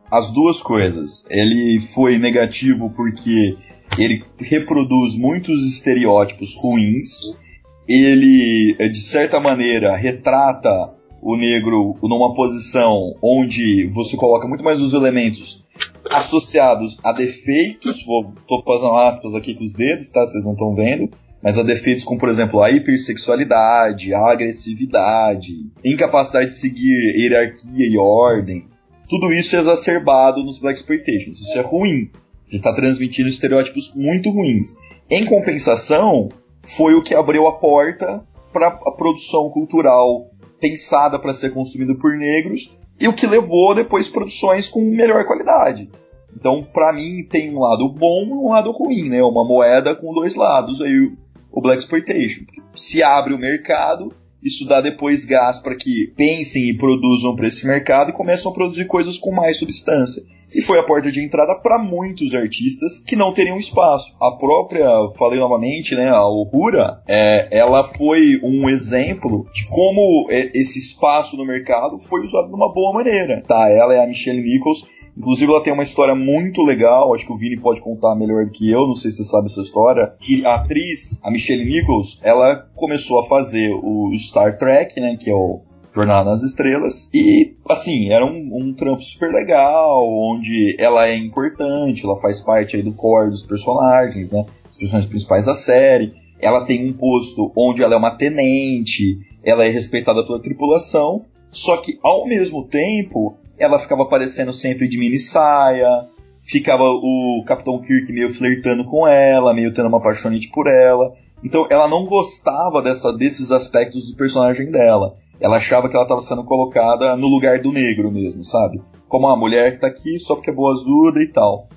As 0.09 0.31
duas 0.31 0.61
coisas. 0.61 1.25
Ele 1.29 1.79
foi 1.93 2.17
negativo 2.17 2.89
porque 2.89 3.55
ele 3.97 4.23
reproduz 4.39 5.15
muitos 5.15 5.67
estereótipos 5.67 6.55
ruins. 6.55 7.39
Ele, 7.87 8.75
de 8.89 8.99
certa 8.99 9.39
maneira, 9.39 9.95
retrata 9.95 10.96
o 11.21 11.35
negro 11.35 11.95
numa 12.03 12.33
posição 12.33 13.13
onde 13.21 13.87
você 13.87 14.15
coloca 14.15 14.47
muito 14.47 14.63
mais 14.63 14.81
os 14.81 14.93
elementos 14.93 15.65
associados 16.11 16.97
a 17.03 17.11
defeitos, 17.11 18.03
vou, 18.05 18.33
tô 18.47 18.61
fazendo 18.63 18.93
aspas 18.93 19.35
aqui 19.35 19.53
com 19.53 19.63
os 19.63 19.73
dedos, 19.73 20.09
tá? 20.09 20.25
Vocês 20.25 20.43
não 20.43 20.53
estão 20.53 20.73
vendo, 20.73 21.09
mas 21.41 21.59
a 21.59 21.63
defeitos 21.63 22.03
como, 22.03 22.19
por 22.19 22.29
exemplo, 22.29 22.61
a 22.61 22.71
hipersexualidade, 22.71 24.13
a 24.13 24.31
agressividade, 24.31 25.69
incapacidade 25.83 26.51
de 26.51 26.55
seguir 26.55 27.15
hierarquia 27.15 27.85
e 27.87 27.97
ordem. 27.97 28.65
Tudo 29.09 29.31
isso 29.31 29.55
é 29.55 29.59
exacerbado 29.59 30.43
nos 30.43 30.59
Black 30.59 30.79
Exploitations. 30.79 31.39
Isso 31.39 31.57
é 31.57 31.61
ruim. 31.61 32.09
Ele 32.49 32.57
está 32.57 32.73
transmitindo 32.73 33.29
estereótipos 33.29 33.93
muito 33.95 34.29
ruins. 34.29 34.75
Em 35.09 35.25
compensação, 35.25 36.29
foi 36.61 36.93
o 36.93 37.01
que 37.01 37.15
abriu 37.15 37.47
a 37.47 37.53
porta 37.53 38.25
para 38.51 38.67
a 38.67 38.91
produção 38.91 39.49
cultural 39.49 40.29
pensada 40.59 41.19
para 41.19 41.33
ser 41.33 41.53
consumida 41.53 41.93
por 41.95 42.11
negros 42.17 42.75
e 42.99 43.07
o 43.07 43.13
que 43.13 43.27
levou 43.27 43.75
depois 43.75 44.09
produções 44.09 44.67
com 44.67 44.81
melhor 44.81 45.25
qualidade. 45.25 45.89
Então, 46.35 46.63
para 46.63 46.93
mim, 46.93 47.23
tem 47.23 47.55
um 47.55 47.59
lado 47.59 47.87
bom 47.89 48.25
e 48.25 48.31
um 48.31 48.49
lado 48.49 48.71
ruim, 48.71 49.09
né? 49.09 49.23
Uma 49.23 49.43
moeda 49.43 49.95
com 49.95 50.13
dois 50.13 50.35
lados, 50.35 50.81
aí 50.81 51.11
o 51.51 51.61
Black 51.61 51.81
Exploitation. 51.81 52.43
Se 52.75 53.01
abre 53.01 53.33
o 53.33 53.39
mercado, 53.39 54.13
isso 54.43 54.67
dá 54.67 54.81
depois 54.81 55.25
gás 55.25 55.59
para 55.59 55.75
que 55.75 56.13
pensem 56.15 56.69
e 56.69 56.77
produzam 56.77 57.35
para 57.35 57.47
esse 57.47 57.65
mercado 57.65 58.09
e 58.09 58.13
começam 58.13 58.51
a 58.51 58.53
produzir 58.53 58.85
coisas 58.85 59.17
com 59.17 59.31
mais 59.31 59.57
substância. 59.57 60.23
E 60.53 60.61
foi 60.61 60.79
a 60.79 60.83
porta 60.83 61.11
de 61.11 61.23
entrada 61.23 61.55
para 61.55 61.77
muitos 61.77 62.33
artistas 62.33 62.99
que 62.99 63.15
não 63.15 63.33
teriam 63.33 63.57
espaço. 63.57 64.15
A 64.21 64.31
própria, 64.37 64.87
falei 65.17 65.39
novamente, 65.39 65.93
né, 65.93 66.09
a 66.09 66.25
Uhura, 66.25 67.01
é, 67.07 67.49
ela 67.51 67.83
foi 67.83 68.39
um 68.41 68.69
exemplo 68.69 69.45
de 69.53 69.65
como 69.65 70.27
é, 70.29 70.49
esse 70.53 70.79
espaço 70.79 71.35
no 71.35 71.45
mercado 71.45 71.99
foi 71.99 72.23
usado 72.23 72.47
de 72.47 72.53
uma 72.53 72.71
boa 72.73 72.93
maneira. 72.93 73.43
Tá, 73.45 73.69
ela 73.69 73.93
é 73.93 74.01
a 74.01 74.07
Michelle 74.07 74.41
Nichols, 74.41 74.85
Inclusive, 75.17 75.51
ela 75.51 75.63
tem 75.63 75.73
uma 75.73 75.83
história 75.83 76.13
muito 76.13 76.63
legal, 76.63 77.13
acho 77.13 77.25
que 77.25 77.33
o 77.33 77.37
Vini 77.37 77.59
pode 77.59 77.81
contar 77.81 78.15
melhor 78.15 78.45
do 78.45 78.51
que 78.51 78.69
eu, 78.69 78.87
não 78.87 78.95
sei 78.95 79.09
se 79.09 79.17
você 79.17 79.23
sabe 79.23 79.47
essa 79.47 79.61
história. 79.61 80.13
Que 80.19 80.45
a 80.45 80.55
atriz, 80.55 81.19
a 81.23 81.31
Michelle 81.31 81.65
Nichols, 81.65 82.19
ela 82.21 82.69
começou 82.75 83.19
a 83.19 83.27
fazer 83.27 83.71
o 83.73 84.11
Star 84.15 84.57
Trek, 84.57 84.99
né, 85.01 85.17
que 85.19 85.29
é 85.29 85.33
o 85.33 85.61
Jornada 85.97 86.29
nas 86.29 86.43
Estrelas. 86.43 87.09
E, 87.11 87.55
assim, 87.67 88.11
era 88.11 88.23
um, 88.23 88.49
um 88.53 88.73
trampo 88.73 89.01
super 89.01 89.31
legal, 89.31 90.07
onde 90.07 90.75
ela 90.77 91.07
é 91.07 91.15
importante, 91.15 92.05
ela 92.05 92.21
faz 92.21 92.41
parte 92.41 92.75
aí 92.75 92.83
do 92.83 92.93
core 92.93 93.31
dos 93.31 93.43
personagens, 93.43 94.29
né? 94.29 94.45
Os 94.69 94.77
personagens 94.77 95.09
principais 95.09 95.45
da 95.45 95.55
série. 95.55 96.13
Ela 96.39 96.65
tem 96.65 96.87
um 96.87 96.93
posto 96.93 97.51
onde 97.57 97.81
ela 97.81 97.95
é 97.95 97.97
uma 97.97 98.15
tenente, 98.15 99.17
ela 99.43 99.65
é 99.65 99.69
respeitada 99.69 100.23
pela 100.23 100.39
tripulação, 100.39 101.25
só 101.49 101.77
que 101.77 101.97
ao 102.03 102.27
mesmo 102.27 102.63
tempo 102.67 103.35
ela 103.57 103.79
ficava 103.79 104.03
aparecendo 104.03 104.53
sempre 104.53 104.87
de 104.87 104.97
mini 104.97 105.19
saia, 105.19 106.07
ficava 106.43 106.83
o 106.83 107.43
Capitão 107.45 107.81
Kirk 107.81 108.11
meio 108.13 108.33
flertando 108.33 108.85
com 108.85 109.07
ela, 109.07 109.53
meio 109.53 109.73
tendo 109.73 109.87
uma 109.87 109.97
apaixonite 109.97 110.49
por 110.49 110.67
ela. 110.67 111.13
Então 111.43 111.67
ela 111.69 111.87
não 111.87 112.05
gostava 112.05 112.81
dessa, 112.81 113.11
desses 113.11 113.51
aspectos 113.51 114.09
do 114.09 114.17
personagem 114.17 114.71
dela. 114.71 115.15
Ela 115.39 115.57
achava 115.57 115.87
que 115.89 115.95
ela 115.95 116.05
estava 116.05 116.21
sendo 116.21 116.43
colocada 116.43 117.15
no 117.15 117.27
lugar 117.27 117.61
do 117.61 117.71
negro 117.71 118.11
mesmo, 118.11 118.43
sabe? 118.43 118.81
Como 119.07 119.27
a 119.27 119.37
mulher 119.37 119.73
que 119.73 119.81
tá 119.81 119.87
aqui 119.87 120.17
só 120.19 120.35
porque 120.35 120.49
é 120.49 120.53
boazuda 120.53 121.21
e 121.21 121.31
tal. 121.31 121.67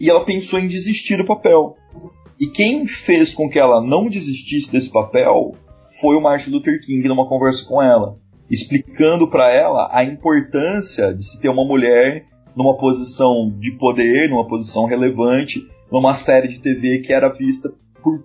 E 0.00 0.08
ela 0.08 0.24
pensou 0.24 0.58
em 0.58 0.68
desistir 0.68 1.16
do 1.16 1.26
papel. 1.26 1.76
E 2.40 2.46
quem 2.46 2.86
fez 2.86 3.34
com 3.34 3.48
que 3.48 3.58
ela 3.58 3.80
não 3.80 4.08
desistisse 4.08 4.70
desse 4.70 4.90
papel 4.90 5.52
foi 6.00 6.16
o 6.16 6.20
Martin 6.20 6.50
Luther 6.50 6.80
King 6.80 7.08
numa 7.08 7.28
conversa 7.28 7.66
com 7.66 7.82
ela 7.82 8.16
explicando 8.50 9.28
para 9.28 9.52
ela 9.52 9.88
a 9.92 10.04
importância 10.04 11.14
de 11.14 11.24
se 11.24 11.40
ter 11.40 11.48
uma 11.48 11.64
mulher 11.64 12.26
numa 12.56 12.76
posição 12.76 13.54
de 13.58 13.72
poder, 13.72 14.28
numa 14.28 14.46
posição 14.46 14.86
relevante, 14.86 15.66
numa 15.92 16.14
série 16.14 16.48
de 16.48 16.60
TV 16.60 17.00
que 17.00 17.12
era 17.12 17.28
vista 17.28 17.72
por 18.02 18.22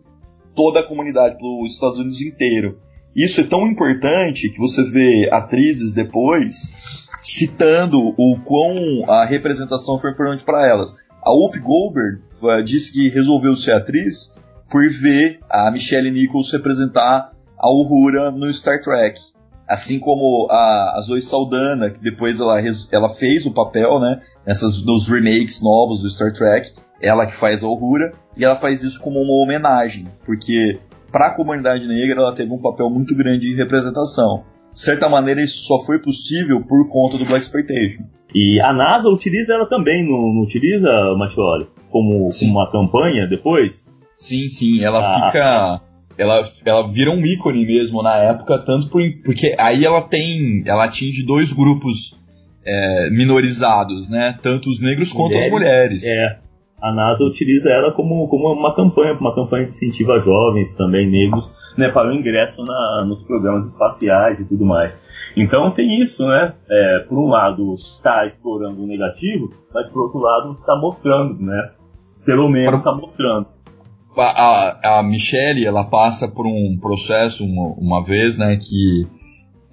toda 0.55 0.79
a 0.79 0.87
comunidade, 0.87 1.37
pelos 1.37 1.73
Estados 1.73 1.99
Unidos 1.99 2.21
inteiro. 2.21 2.79
Isso 3.15 3.41
é 3.41 3.43
tão 3.43 3.67
importante 3.67 4.49
que 4.49 4.57
você 4.57 4.83
vê 4.83 5.29
atrizes 5.31 5.93
depois 5.93 6.73
citando 7.21 7.99
o 8.17 8.39
quão 8.43 9.09
a 9.09 9.25
representação 9.25 9.99
foi 9.99 10.11
importante 10.11 10.43
para 10.43 10.67
elas. 10.67 10.95
A 11.23 11.31
Whoopi 11.31 11.59
Goldberg 11.59 12.21
uh, 12.41 12.63
disse 12.63 12.91
que 12.91 13.09
resolveu 13.09 13.55
ser 13.55 13.71
atriz 13.71 14.33
por 14.69 14.89
ver 14.89 15.39
a 15.49 15.69
Michelle 15.71 16.11
Nichols 16.11 16.51
representar 16.51 17.31
a 17.57 17.71
Uhura 17.71 18.31
no 18.31 18.51
Star 18.53 18.81
Trek. 18.81 19.19
Assim 19.67 19.99
como 19.99 20.47
a, 20.49 20.97
a 20.97 21.01
Zoe 21.01 21.21
Saldana, 21.21 21.89
que 21.89 21.99
depois 21.99 22.39
ela, 22.39 22.61
ela 22.91 23.09
fez 23.09 23.45
o 23.45 23.53
papel, 23.53 23.99
né? 23.99 24.21
Nessas, 24.45 24.83
nos 24.83 25.07
remakes 25.07 25.61
novos 25.61 26.01
do 26.01 26.09
Star 26.09 26.33
Trek. 26.33 26.73
Ela 27.01 27.25
que 27.25 27.35
faz 27.35 27.63
a 27.63 27.67
Uhura. 27.67 28.11
E 28.35 28.43
ela 28.43 28.55
faz 28.55 28.83
isso 28.83 28.99
como 28.99 29.21
uma 29.21 29.43
homenagem. 29.43 30.05
Porque 30.25 30.79
para 31.11 31.27
a 31.27 31.35
comunidade 31.35 31.87
negra 31.87 32.21
ela 32.21 32.35
teve 32.35 32.51
um 32.51 32.61
papel 32.61 32.89
muito 32.89 33.15
grande 33.15 33.49
de 33.49 33.55
representação. 33.55 34.43
De 34.71 34.79
certa 34.79 35.07
maneira, 35.07 35.41
isso 35.41 35.67
só 35.67 35.79
foi 35.79 35.99
possível 35.99 36.61
por 36.61 36.89
conta 36.89 37.17
do 37.17 37.25
Black 37.25 37.45
Exploitation. 37.45 38.05
E 38.33 38.59
a 38.59 38.73
NASA 38.73 39.07
utiliza 39.07 39.53
ela 39.53 39.69
também, 39.69 40.03
não, 40.03 40.33
não 40.33 40.41
utiliza, 40.41 40.89
Matioli? 41.15 41.67
Como, 41.91 42.27
como 42.31 42.51
uma 42.51 42.71
campanha 42.71 43.27
depois? 43.29 43.85
Sim, 44.17 44.49
sim. 44.49 44.83
Ela 44.83 44.99
ah. 44.99 45.25
fica 45.27 45.81
ela, 46.17 46.49
ela 46.65 46.91
vira 46.91 47.11
um 47.11 47.25
ícone 47.25 47.65
mesmo 47.65 48.01
na 48.01 48.15
época, 48.15 48.59
tanto 48.59 48.89
por, 48.89 49.01
porque 49.25 49.55
aí 49.59 49.85
ela 49.85 50.01
tem, 50.01 50.63
ela 50.65 50.85
atinge 50.85 51.25
dois 51.25 51.51
grupos 51.51 52.15
é, 52.65 53.09
minorizados, 53.09 54.09
né? 54.09 54.37
Tanto 54.41 54.69
os 54.69 54.79
negros 54.79 55.11
quanto 55.11 55.37
as 55.37 55.49
mulheres. 55.49 56.03
É. 56.03 56.39
A 56.81 56.91
NASA 56.91 57.23
utiliza 57.23 57.69
ela 57.69 57.93
como, 57.93 58.27
como 58.27 58.51
uma 58.51 58.75
campanha, 58.75 59.13
uma 59.13 59.33
campanha 59.33 59.65
de 59.65 59.71
incentivo 59.71 60.11
a 60.11 60.19
jovens 60.19 60.75
também 60.75 61.09
negros, 61.09 61.49
né, 61.77 61.89
para 61.89 62.09
o 62.09 62.13
ingresso 62.13 62.61
na, 62.63 63.05
nos 63.05 63.21
programas 63.23 63.65
espaciais 63.67 64.39
e 64.39 64.45
tudo 64.45 64.65
mais. 64.65 64.93
Então 65.35 65.71
tem 65.71 65.99
isso, 66.01 66.27
né? 66.27 66.53
É, 66.69 66.99
por 67.07 67.17
um 67.17 67.27
lado 67.27 67.73
está 67.75 68.25
explorando 68.25 68.83
o 68.83 68.87
negativo, 68.87 69.49
mas 69.73 69.89
por 69.89 70.03
outro 70.03 70.19
lado 70.19 70.51
está 70.59 70.75
mostrando, 70.75 71.41
né? 71.41 71.71
Pelo 72.25 72.49
menos 72.49 72.75
está 72.75 72.93
mostrando 72.93 73.47
a, 74.17 74.99
a 74.99 75.03
Michelle, 75.03 75.65
ela 75.65 75.83
passa 75.83 76.27
por 76.27 76.45
um 76.45 76.77
processo 76.79 77.45
uma, 77.45 77.73
uma 77.77 78.03
vez, 78.03 78.37
né, 78.37 78.57
que 78.57 79.07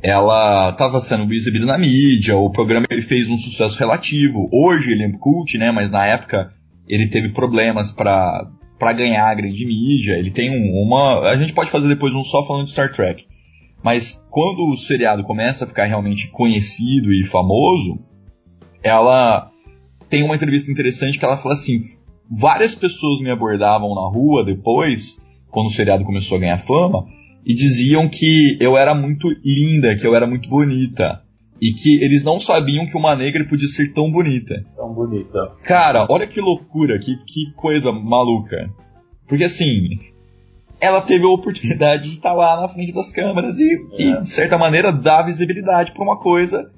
ela 0.03 0.71
estava 0.71 0.99
sendo 1.01 1.33
exibida 1.33 1.67
na 1.67 1.77
mídia, 1.77 2.37
o 2.37 2.51
programa 2.51 2.87
ele 2.91 3.03
fez 3.03 3.29
um 3.29 3.37
sucesso 3.37 3.79
relativo. 3.79 4.49
Hoje 4.53 4.93
ele 4.93 5.05
é 5.05 5.13
cult, 5.19 5.59
né, 5.59 5.71
mas 5.71 5.91
na 5.91 6.07
época 6.07 6.53
ele 6.89 7.09
teve 7.09 7.33
problemas 7.33 7.93
para 7.93 8.49
para 8.79 8.95
ganhar 8.95 9.27
a 9.29 9.35
grande 9.35 9.67
mídia. 9.67 10.15
Ele 10.15 10.31
tem 10.31 10.51
um, 10.51 10.83
uma, 10.83 11.29
a 11.29 11.37
gente 11.37 11.53
pode 11.53 11.71
fazer 11.71 11.87
depois 11.87 12.15
um 12.15 12.25
só 12.25 12.47
falando 12.47 12.65
de 12.65 12.71
Star 12.71 12.91
Trek. 12.91 13.27
Mas 13.85 14.15
quando 14.31 14.67
o 14.67 14.77
seriado 14.77 15.23
começa 15.23 15.65
a 15.65 15.69
ficar 15.69 15.85
realmente 15.85 16.29
conhecido 16.29 17.13
e 17.13 17.27
famoso, 17.27 17.99
ela 18.83 19.51
tem 20.09 20.23
uma 20.23 20.35
entrevista 20.35 20.73
interessante 20.73 21.19
que 21.19 21.25
ela 21.25 21.37
fala 21.37 21.55
assim: 21.55 21.83
várias 22.31 22.75
pessoas 22.75 23.21
me 23.21 23.31
abordavam 23.31 23.95
na 23.95 24.09
rua 24.09 24.45
depois, 24.45 25.27
quando 25.51 25.67
o 25.67 25.71
seriado 25.71 26.05
começou 26.05 26.37
a 26.37 26.41
ganhar 26.41 26.59
fama, 26.59 27.07
e 27.45 27.55
diziam 27.55 28.09
que 28.09 28.57
eu 28.61 28.77
era 28.77 28.95
muito 28.95 29.29
linda, 29.45 29.97
que 29.97 30.07
eu 30.07 30.15
era 30.15 30.27
muito 30.27 30.49
bonita. 30.49 31.23
E 31.61 31.75
que 31.75 32.03
eles 32.03 32.25
não 32.25 32.41
sabiam 32.41 32.87
que 32.87 32.97
uma 32.97 33.15
negra 33.15 33.45
podia 33.45 33.69
ser 33.69 33.93
tão 33.93 34.11
bonita. 34.11 34.65
Tão 34.77 34.95
bonita. 34.95 35.53
Cara, 35.63 36.07
olha 36.09 36.27
que 36.27 36.41
loucura, 36.41 36.99
que, 36.99 37.17
que 37.27 37.53
coisa 37.55 37.93
maluca. 37.93 38.71
Porque 39.29 39.45
assim, 39.45 39.99
ela 40.81 41.03
teve 41.03 41.25
a 41.25 41.29
oportunidade 41.29 42.05
de 42.05 42.15
estar 42.15 42.33
lá 42.33 42.63
na 42.63 42.69
frente 42.69 42.95
das 42.95 43.13
câmeras 43.13 43.59
e, 43.59 43.75
é. 43.75 44.03
e 44.03 44.21
de 44.21 44.29
certa 44.31 44.57
maneira, 44.57 44.91
dar 44.91 45.23
visibilidade 45.23 45.93
para 45.93 46.03
uma 46.03 46.19
coisa 46.19 46.71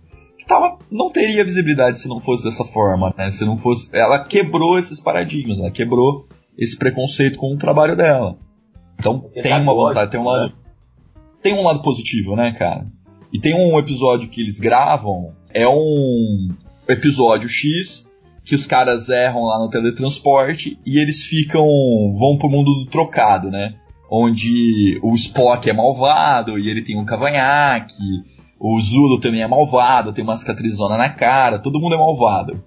tava, 0.47 0.79
não 0.91 1.11
teria 1.11 1.45
visibilidade 1.45 1.99
se 1.99 2.09
não 2.09 2.21
fosse 2.21 2.45
dessa 2.45 2.65
forma, 2.65 3.15
né? 3.17 3.31
Se 3.31 3.45
não 3.45 3.57
fosse. 3.57 3.89
Ela 3.93 4.25
quebrou 4.25 4.79
esses 4.79 5.01
paradigmas, 5.01 5.59
ela 5.59 5.71
quebrou 5.71 6.27
esse 6.59 6.77
preconceito 6.77 7.39
com 7.39 7.55
o 7.55 7.59
trabalho 7.59 7.97
dela. 7.97 8.37
Então 8.99 9.31
tem 9.43 9.53
uma 9.55 9.75
vontade, 9.75 10.11
tem 10.11 10.21
um 10.21 10.25
lado. 10.25 10.47
Né? 10.47 10.53
Tem 11.43 11.55
um 11.55 11.65
lado 11.65 11.83
positivo, 11.83 12.37
né, 12.37 12.53
cara? 12.53 12.87
E 13.33 13.41
tem 13.41 13.55
um 13.55 13.79
episódio 13.79 14.29
que 14.29 14.41
eles 14.41 14.61
gravam, 14.61 15.33
é 15.53 15.67
um 15.67 16.51
episódio 16.89 17.49
X 17.49 18.11
que 18.45 18.55
os 18.55 18.67
caras 18.67 19.09
erram 19.09 19.45
lá 19.45 19.59
no 19.59 19.71
teletransporte 19.71 20.79
e 20.85 20.99
eles 20.99 21.25
ficam. 21.25 21.65
vão 22.19 22.37
pro 22.39 22.51
mundo 22.51 22.73
do 22.75 22.87
trocado, 22.87 23.51
né? 23.51 23.75
Onde 24.11 25.01
o 25.03 25.15
Spock 25.15 25.69
é 25.69 25.73
malvado 25.73 26.59
e 26.59 26.69
ele 26.69 26.83
tem 26.83 26.99
um 26.99 27.05
cavanhaque, 27.05 28.23
o 28.65 28.81
Zulu 28.81 29.19
também 29.19 29.43
é 29.43 29.49
malvado, 29.49 30.13
tem 30.13 30.23
uma 30.23 30.37
cicatrizona 30.37 30.97
na 30.97 31.11
cara, 31.11 31.59
todo 31.59 31.81
mundo 31.81 31.97
é 31.97 31.99
malvado. 31.99 32.63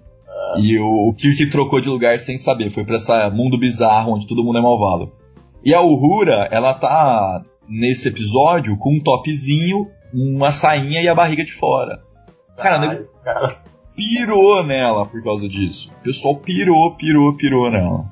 E 0.58 0.78
o, 0.78 1.08
o 1.08 1.14
Kirk 1.14 1.46
trocou 1.46 1.80
de 1.80 1.88
lugar 1.88 2.18
sem 2.18 2.36
saber, 2.36 2.70
foi 2.70 2.84
pra 2.84 2.96
esse 2.96 3.30
mundo 3.30 3.56
bizarro 3.56 4.12
onde 4.12 4.26
todo 4.26 4.44
mundo 4.44 4.58
é 4.58 4.60
malvado. 4.60 5.10
E 5.64 5.72
a 5.72 5.80
Uhura, 5.80 6.48
ela 6.50 6.74
tá 6.74 7.42
nesse 7.66 8.08
episódio 8.08 8.76
com 8.76 8.94
um 8.96 9.02
topzinho, 9.02 9.86
uma 10.12 10.52
sainha 10.52 11.00
e 11.00 11.08
a 11.08 11.14
barriga 11.14 11.42
de 11.42 11.52
fora. 11.52 12.02
Cara, 12.58 12.90
Ai, 12.90 13.04
cara. 13.24 13.62
pirou 13.96 14.62
nela 14.62 15.06
por 15.06 15.24
causa 15.24 15.48
disso. 15.48 15.90
O 16.00 16.04
pessoal 16.04 16.36
pirou, 16.36 16.94
pirou, 16.94 17.34
pirou 17.38 17.70
nela. 17.70 18.04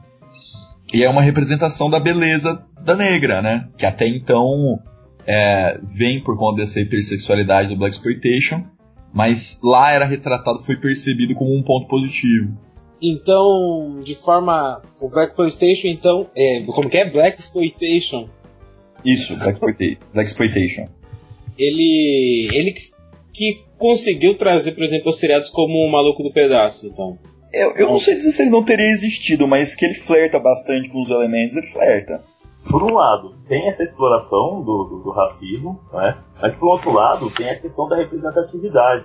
E 0.92 1.04
é 1.04 1.10
uma 1.10 1.20
representação 1.20 1.90
da 1.90 2.00
beleza 2.00 2.64
da 2.80 2.96
negra, 2.96 3.42
né? 3.42 3.68
Que 3.76 3.84
até 3.84 4.08
então 4.08 4.78
é, 5.26 5.78
vem 5.94 6.22
por 6.22 6.36
conta 6.38 6.60
dessa 6.60 6.80
hipersexualidade 6.80 7.68
do 7.68 7.76
Black 7.76 7.94
Exploitation, 7.96 8.64
mas 9.12 9.58
lá 9.62 9.92
era 9.92 10.04
retratado, 10.04 10.60
foi 10.62 10.76
percebido 10.76 11.34
como 11.34 11.56
um 11.56 11.62
ponto 11.62 11.86
positivo. 11.88 12.56
Então, 13.02 14.00
de 14.04 14.14
forma. 14.14 14.80
O 15.00 15.08
Black 15.08 15.30
Exploitation, 15.30 15.88
então. 15.88 16.30
É, 16.36 16.60
como 16.62 16.88
que 16.88 16.96
é? 16.96 17.10
Black 17.10 17.38
Exploitation. 17.38 18.28
Isso, 19.04 19.36
Black, 19.36 19.52
Exploita- 19.54 20.06
Black 20.14 20.30
Exploitation. 20.30 20.88
Ele. 21.58 22.48
Ele 22.52 22.72
que- 22.72 22.94
que 23.32 23.58
conseguiu 23.78 24.34
trazer, 24.36 24.72
por 24.72 24.84
exemplo, 24.84 25.10
os 25.10 25.18
seriados 25.18 25.50
como 25.50 25.74
o 25.78 25.90
Maluco 25.90 26.22
do 26.22 26.32
Pedaço, 26.32 26.86
então. 26.86 27.18
Eu, 27.52 27.72
eu 27.76 27.86
não 27.88 27.98
sei 27.98 28.14
dizer 28.16 28.30
se 28.32 28.42
ele 28.42 28.50
não 28.50 28.64
teria 28.64 28.86
existido, 28.90 29.46
mas 29.46 29.74
que 29.74 29.84
ele 29.84 29.94
flerta 29.94 30.38
bastante 30.38 30.88
com 30.88 31.00
os 31.00 31.10
elementos, 31.10 31.56
ele 31.56 31.66
flerta. 31.66 32.22
Por 32.70 32.82
um 32.82 32.94
lado, 32.94 33.34
tem 33.46 33.68
essa 33.68 33.82
exploração 33.82 34.62
do, 34.62 34.84
do, 34.84 34.98
do 35.04 35.10
racismo, 35.10 35.80
né? 35.92 36.18
mas 36.40 36.54
por 36.56 36.68
outro 36.68 36.92
lado, 36.92 37.30
tem 37.30 37.50
a 37.50 37.60
questão 37.60 37.88
da 37.88 37.96
representatividade. 37.96 39.04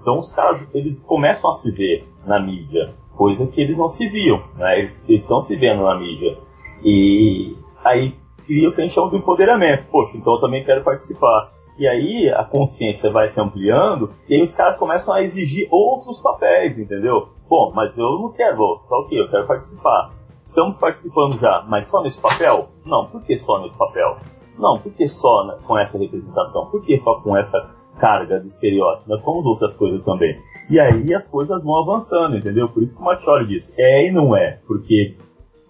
Então 0.00 0.18
os 0.18 0.32
caras, 0.32 0.72
eles 0.74 1.02
começam 1.02 1.50
a 1.50 1.54
se 1.54 1.70
ver 1.70 2.08
na 2.26 2.38
mídia, 2.38 2.94
coisa 3.16 3.46
que 3.46 3.60
eles 3.60 3.76
não 3.76 3.88
se 3.88 4.08
viam, 4.08 4.42
né? 4.56 4.78
Eles 4.78 4.96
estão 5.08 5.40
se 5.40 5.56
vendo 5.56 5.82
na 5.82 5.98
mídia. 5.98 6.38
E 6.84 7.56
aí 7.84 8.14
cria 8.46 8.68
o 8.68 8.72
que 8.72 8.80
a 8.80 8.84
gente 8.84 8.94
chama 8.94 9.10
de 9.10 9.16
empoderamento. 9.16 9.86
Poxa, 9.90 10.16
então 10.16 10.34
eu 10.34 10.40
também 10.40 10.64
quero 10.64 10.84
participar. 10.84 11.52
E 11.78 11.86
aí 11.86 12.28
a 12.30 12.44
consciência 12.44 13.10
vai 13.10 13.28
se 13.28 13.40
ampliando 13.40 14.10
e 14.28 14.34
aí 14.34 14.42
os 14.42 14.52
caras 14.52 14.76
começam 14.76 15.14
a 15.14 15.22
exigir 15.22 15.68
outros 15.70 16.20
papéis, 16.20 16.76
entendeu? 16.76 17.28
Bom, 17.48 17.72
mas 17.74 17.96
eu 17.96 18.18
não 18.18 18.32
quero, 18.32 18.56
tá 18.88 18.96
ok, 18.98 19.20
eu 19.20 19.30
quero 19.30 19.46
participar. 19.46 20.12
Estamos 20.42 20.76
participando 20.76 21.38
já, 21.38 21.64
mas 21.68 21.86
só 21.86 22.02
nesse 22.02 22.20
papel? 22.20 22.68
Não, 22.84 23.06
por 23.06 23.22
que 23.22 23.36
só 23.36 23.60
nesse 23.60 23.76
papel? 23.76 24.18
Não, 24.58 24.78
por 24.78 24.92
que 24.92 25.06
só 25.08 25.58
com 25.66 25.78
essa 25.78 25.98
representação? 25.98 26.66
Por 26.66 26.82
que 26.84 26.98
só 26.98 27.20
com 27.20 27.36
essa 27.36 27.70
carga 27.98 28.40
de 28.40 28.48
estereótipo? 28.48 29.08
Nós 29.08 29.22
somos 29.22 29.44
outras 29.46 29.76
coisas 29.76 30.02
também. 30.04 30.40
E 30.68 30.78
aí 30.78 31.14
as 31.14 31.26
coisas 31.28 31.62
vão 31.64 31.80
avançando, 31.80 32.36
entendeu? 32.36 32.68
Por 32.68 32.82
isso 32.82 32.94
que 32.94 33.00
o 33.00 33.04
Martioli 33.04 33.46
disse, 33.46 33.72
é 33.78 34.08
e 34.08 34.12
não 34.12 34.36
é. 34.36 34.58
Porque, 34.66 35.16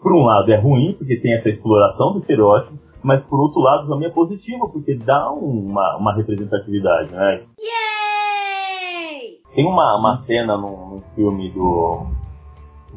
por 0.03 0.13
um 0.13 0.25
lado, 0.25 0.51
é 0.51 0.57
ruim, 0.57 0.95
porque 0.97 1.17
tem 1.17 1.35
essa 1.35 1.49
exploração 1.49 2.13
do 2.13 2.19
estereótipo, 2.19 2.79
mas 3.03 3.23
por 3.25 3.39
outro 3.41 3.61
lado 3.61 3.89
também 3.89 4.09
é 4.09 4.13
positivo, 4.13 4.69
porque 4.71 4.95
dá 4.95 5.31
uma, 5.31 5.97
uma 5.97 6.15
representatividade, 6.15 7.13
né? 7.13 7.43
Tem 9.55 9.67
uma, 9.67 9.99
uma 9.99 10.17
cena 10.17 10.57
num, 10.57 10.89
num 10.91 11.03
filme 11.15 11.51
do, 11.51 12.07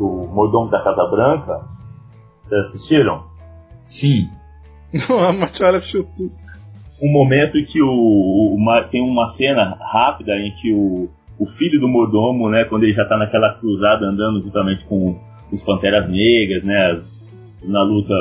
do 0.02 0.28
Mordomo 0.34 0.70
da 0.72 0.82
Casa 0.84 1.06
Branca, 1.08 1.62
vocês 2.48 2.66
assistiram? 2.66 3.24
Sim. 3.86 4.30
a 5.10 5.32
Martial 5.34 5.76
assistiu 5.76 6.06
tudo. 6.18 6.32
um 7.02 7.12
momento 7.12 7.58
em 7.58 7.66
que 7.66 7.82
o, 7.82 7.88
o- 7.88 8.56
uma- 8.56 8.84
tem 8.86 9.02
uma 9.02 9.30
cena 9.30 9.78
rápida 9.80 10.34
em 10.38 10.52
que 10.56 10.74
o, 10.74 11.10
o 11.40 11.46
filho 11.58 11.80
do 11.80 11.88
mordomo, 11.88 12.50
né, 12.50 12.66
quando 12.66 12.84
ele 12.84 12.94
já 12.94 13.06
tá 13.06 13.18
naquela 13.18 13.54
cruzada 13.54 14.06
andando 14.06 14.42
juntamente 14.44 14.84
com 14.86 15.18
os 15.52 15.62
Panteras 15.64 16.10
Negras, 16.10 16.64
né, 16.64 16.92
as- 16.92 17.22
na 17.64 17.84
luta 17.84 18.14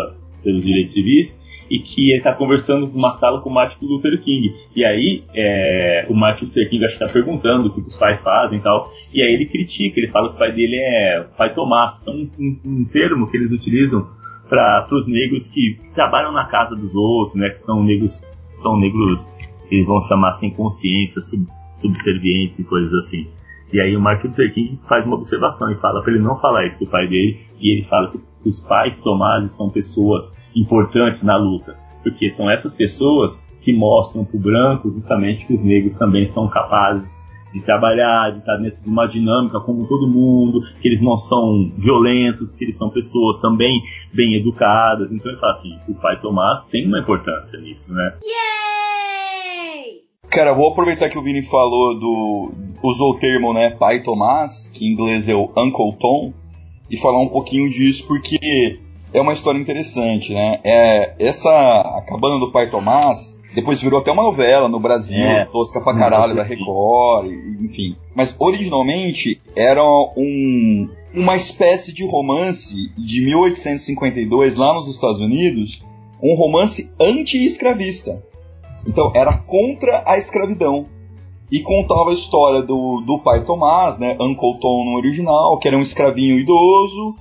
pelos 0.44 0.62
direitos 0.62 0.92
civis, 0.92 1.34
e 1.70 1.78
que 1.78 2.12
ele 2.12 2.20
tá 2.22 2.35
conversando 2.35 2.87
numa 2.88 3.14
sala 3.14 3.40
com 3.40 3.48
o 3.48 3.54
Martin 3.54 3.85
Luther 3.87 4.20
King. 4.22 4.52
E 4.74 4.85
aí 4.85 5.22
é, 5.35 6.06
o 6.11 6.14
Martin 6.14 6.46
Luther 6.46 6.68
King 6.68 6.85
acho 6.85 6.98
que 6.98 7.04
tá 7.06 7.12
perguntando 7.12 7.68
o 7.68 7.72
que 7.72 7.80
os 7.80 7.96
pais 7.96 8.20
fazem 8.22 8.59
e 8.59 8.62
tal, 8.62 8.90
e 9.14 9.22
aí 9.22 9.35
ele 9.35 9.46
critica, 9.46 10.00
ele 10.00 10.09
fala 10.09 10.30
que 10.30 10.35
o 10.35 10.38
pai 10.38 10.52
dele 10.52 10.76
é 10.76 11.26
pai 11.38 11.54
Tomás, 11.54 12.02
é 12.06 12.11
um, 12.11 12.28
um- 12.38 12.61
um 12.64 12.85
termo 12.87 13.30
que 13.30 13.37
eles 13.37 13.52
utilizam 13.52 14.09
para 14.48 14.85
os 14.90 15.06
negros 15.06 15.48
que 15.48 15.78
trabalham 15.94 16.33
na 16.33 16.46
casa 16.46 16.74
dos 16.74 16.92
outros, 16.92 17.37
né, 17.37 17.50
que 17.50 17.62
são 17.62 17.85
negros 17.85 18.12
são 18.54 18.76
negros 18.78 19.30
eles 19.70 19.87
vão 19.87 20.00
chamar 20.00 20.33
sem 20.33 20.50
consciência, 20.50 21.22
sub, 21.22 21.46
subservientes 21.76 22.59
e 22.59 22.64
coisas 22.64 22.92
assim. 22.94 23.28
E 23.72 23.80
aí 23.80 23.96
o 23.96 24.00
Martin 24.00 24.26
Luther 24.26 24.52
King 24.52 24.80
faz 24.88 25.06
uma 25.06 25.14
observação 25.14 25.70
e 25.70 25.76
fala 25.76 26.02
para 26.02 26.12
ele 26.12 26.22
não 26.22 26.37
falar 26.40 26.66
isso 26.66 26.85
do 26.85 26.90
pai 26.90 27.06
dele, 27.06 27.38
e 27.61 27.72
ele 27.72 27.85
fala 27.88 28.11
que 28.11 28.18
os 28.44 28.59
pais 28.66 28.98
Tomás 28.98 29.52
são 29.52 29.70
pessoas 29.70 30.37
importantes 30.54 31.22
na 31.22 31.36
luta, 31.36 31.76
porque 32.02 32.30
são 32.30 32.50
essas 32.50 32.74
pessoas 32.74 33.38
que 33.62 33.72
mostram 33.72 34.24
para 34.24 34.36
o 34.36 34.40
branco 34.40 34.90
justamente 34.90 35.46
que 35.46 35.54
os 35.54 35.62
negros 35.62 35.96
também 35.96 36.26
são 36.26 36.48
capazes 36.48 37.18
de 37.52 37.62
trabalhar, 37.62 38.30
de 38.30 38.38
estar 38.38 38.56
dentro 38.56 38.80
de 38.82 38.88
uma 38.88 39.06
dinâmica 39.06 39.58
como 39.60 39.86
todo 39.86 40.08
mundo, 40.08 40.60
que 40.80 40.88
eles 40.88 41.00
não 41.00 41.16
são 41.16 41.70
violentos, 41.76 42.54
que 42.54 42.64
eles 42.64 42.76
são 42.76 42.88
pessoas 42.90 43.38
também 43.40 43.82
bem 44.14 44.36
educadas. 44.36 45.12
Então 45.12 45.30
ele 45.30 45.40
fala 45.40 45.54
assim, 45.54 45.78
o 45.88 45.94
pai 45.94 46.20
Tomás 46.20 46.64
tem 46.70 46.86
uma 46.86 47.00
importância 47.00 47.58
nisso, 47.58 47.92
né? 47.92 48.14
Cara, 50.30 50.54
vou 50.54 50.70
aproveitar 50.70 51.08
que 51.08 51.18
o 51.18 51.22
Vini 51.22 51.42
falou 51.42 51.98
do. 51.98 52.52
usou 52.84 53.10
o 53.10 53.18
termo, 53.18 53.52
né, 53.52 53.70
pai 53.70 54.00
Tomás, 54.02 54.70
que 54.70 54.86
em 54.86 54.92
inglês 54.92 55.28
é 55.28 55.34
o 55.34 55.50
Uncle 55.56 55.98
Tom, 55.98 56.32
e 56.88 56.96
falar 56.96 57.20
um 57.20 57.28
pouquinho 57.28 57.68
disso 57.68 58.06
porque 58.06 58.78
é 59.12 59.20
uma 59.20 59.33
história 59.33 59.59
interessante, 59.59 60.33
né? 60.33 60.61
É, 60.64 61.14
essa. 61.18 61.51
A 61.51 62.03
cabana 62.07 62.38
do 62.38 62.51
pai 62.53 62.70
Tomás. 62.70 63.38
Depois 63.53 63.83
virou 63.83 63.99
até 63.99 64.12
uma 64.12 64.23
novela 64.23 64.68
no 64.68 64.79
Brasil, 64.79 65.25
É. 65.25 65.44
tosca 65.46 65.81
pra 65.81 65.92
caralho, 65.99 66.37
da 66.37 66.42
Record, 66.44 67.27
enfim. 67.61 67.96
Mas 68.14 68.35
originalmente 68.38 69.40
era 69.57 69.83
um, 70.16 70.88
uma 71.12 71.35
espécie 71.35 71.92
de 71.92 72.07
romance 72.07 72.77
de 72.96 73.25
1852 73.25 74.55
lá 74.55 74.73
nos 74.73 74.87
Estados 74.87 75.18
Unidos, 75.20 75.83
um 76.23 76.37
romance 76.37 76.92
anti-escravista. 77.01 78.23
Então 78.87 79.11
era 79.14 79.37
contra 79.38 80.05
a 80.07 80.16
escravidão. 80.16 80.87
E 81.51 81.59
contava 81.61 82.11
a 82.11 82.14
história 82.14 82.62
do, 82.62 83.03
do 83.05 83.18
pai 83.18 83.42
Tomás, 83.44 83.99
né, 83.99 84.16
Uncle 84.20 84.61
Tom 84.61 84.85
no 84.85 84.96
original, 84.96 85.59
que 85.59 85.66
era 85.66 85.77
um 85.77 85.81
escravinho 85.83 86.38
idoso, 86.38 87.16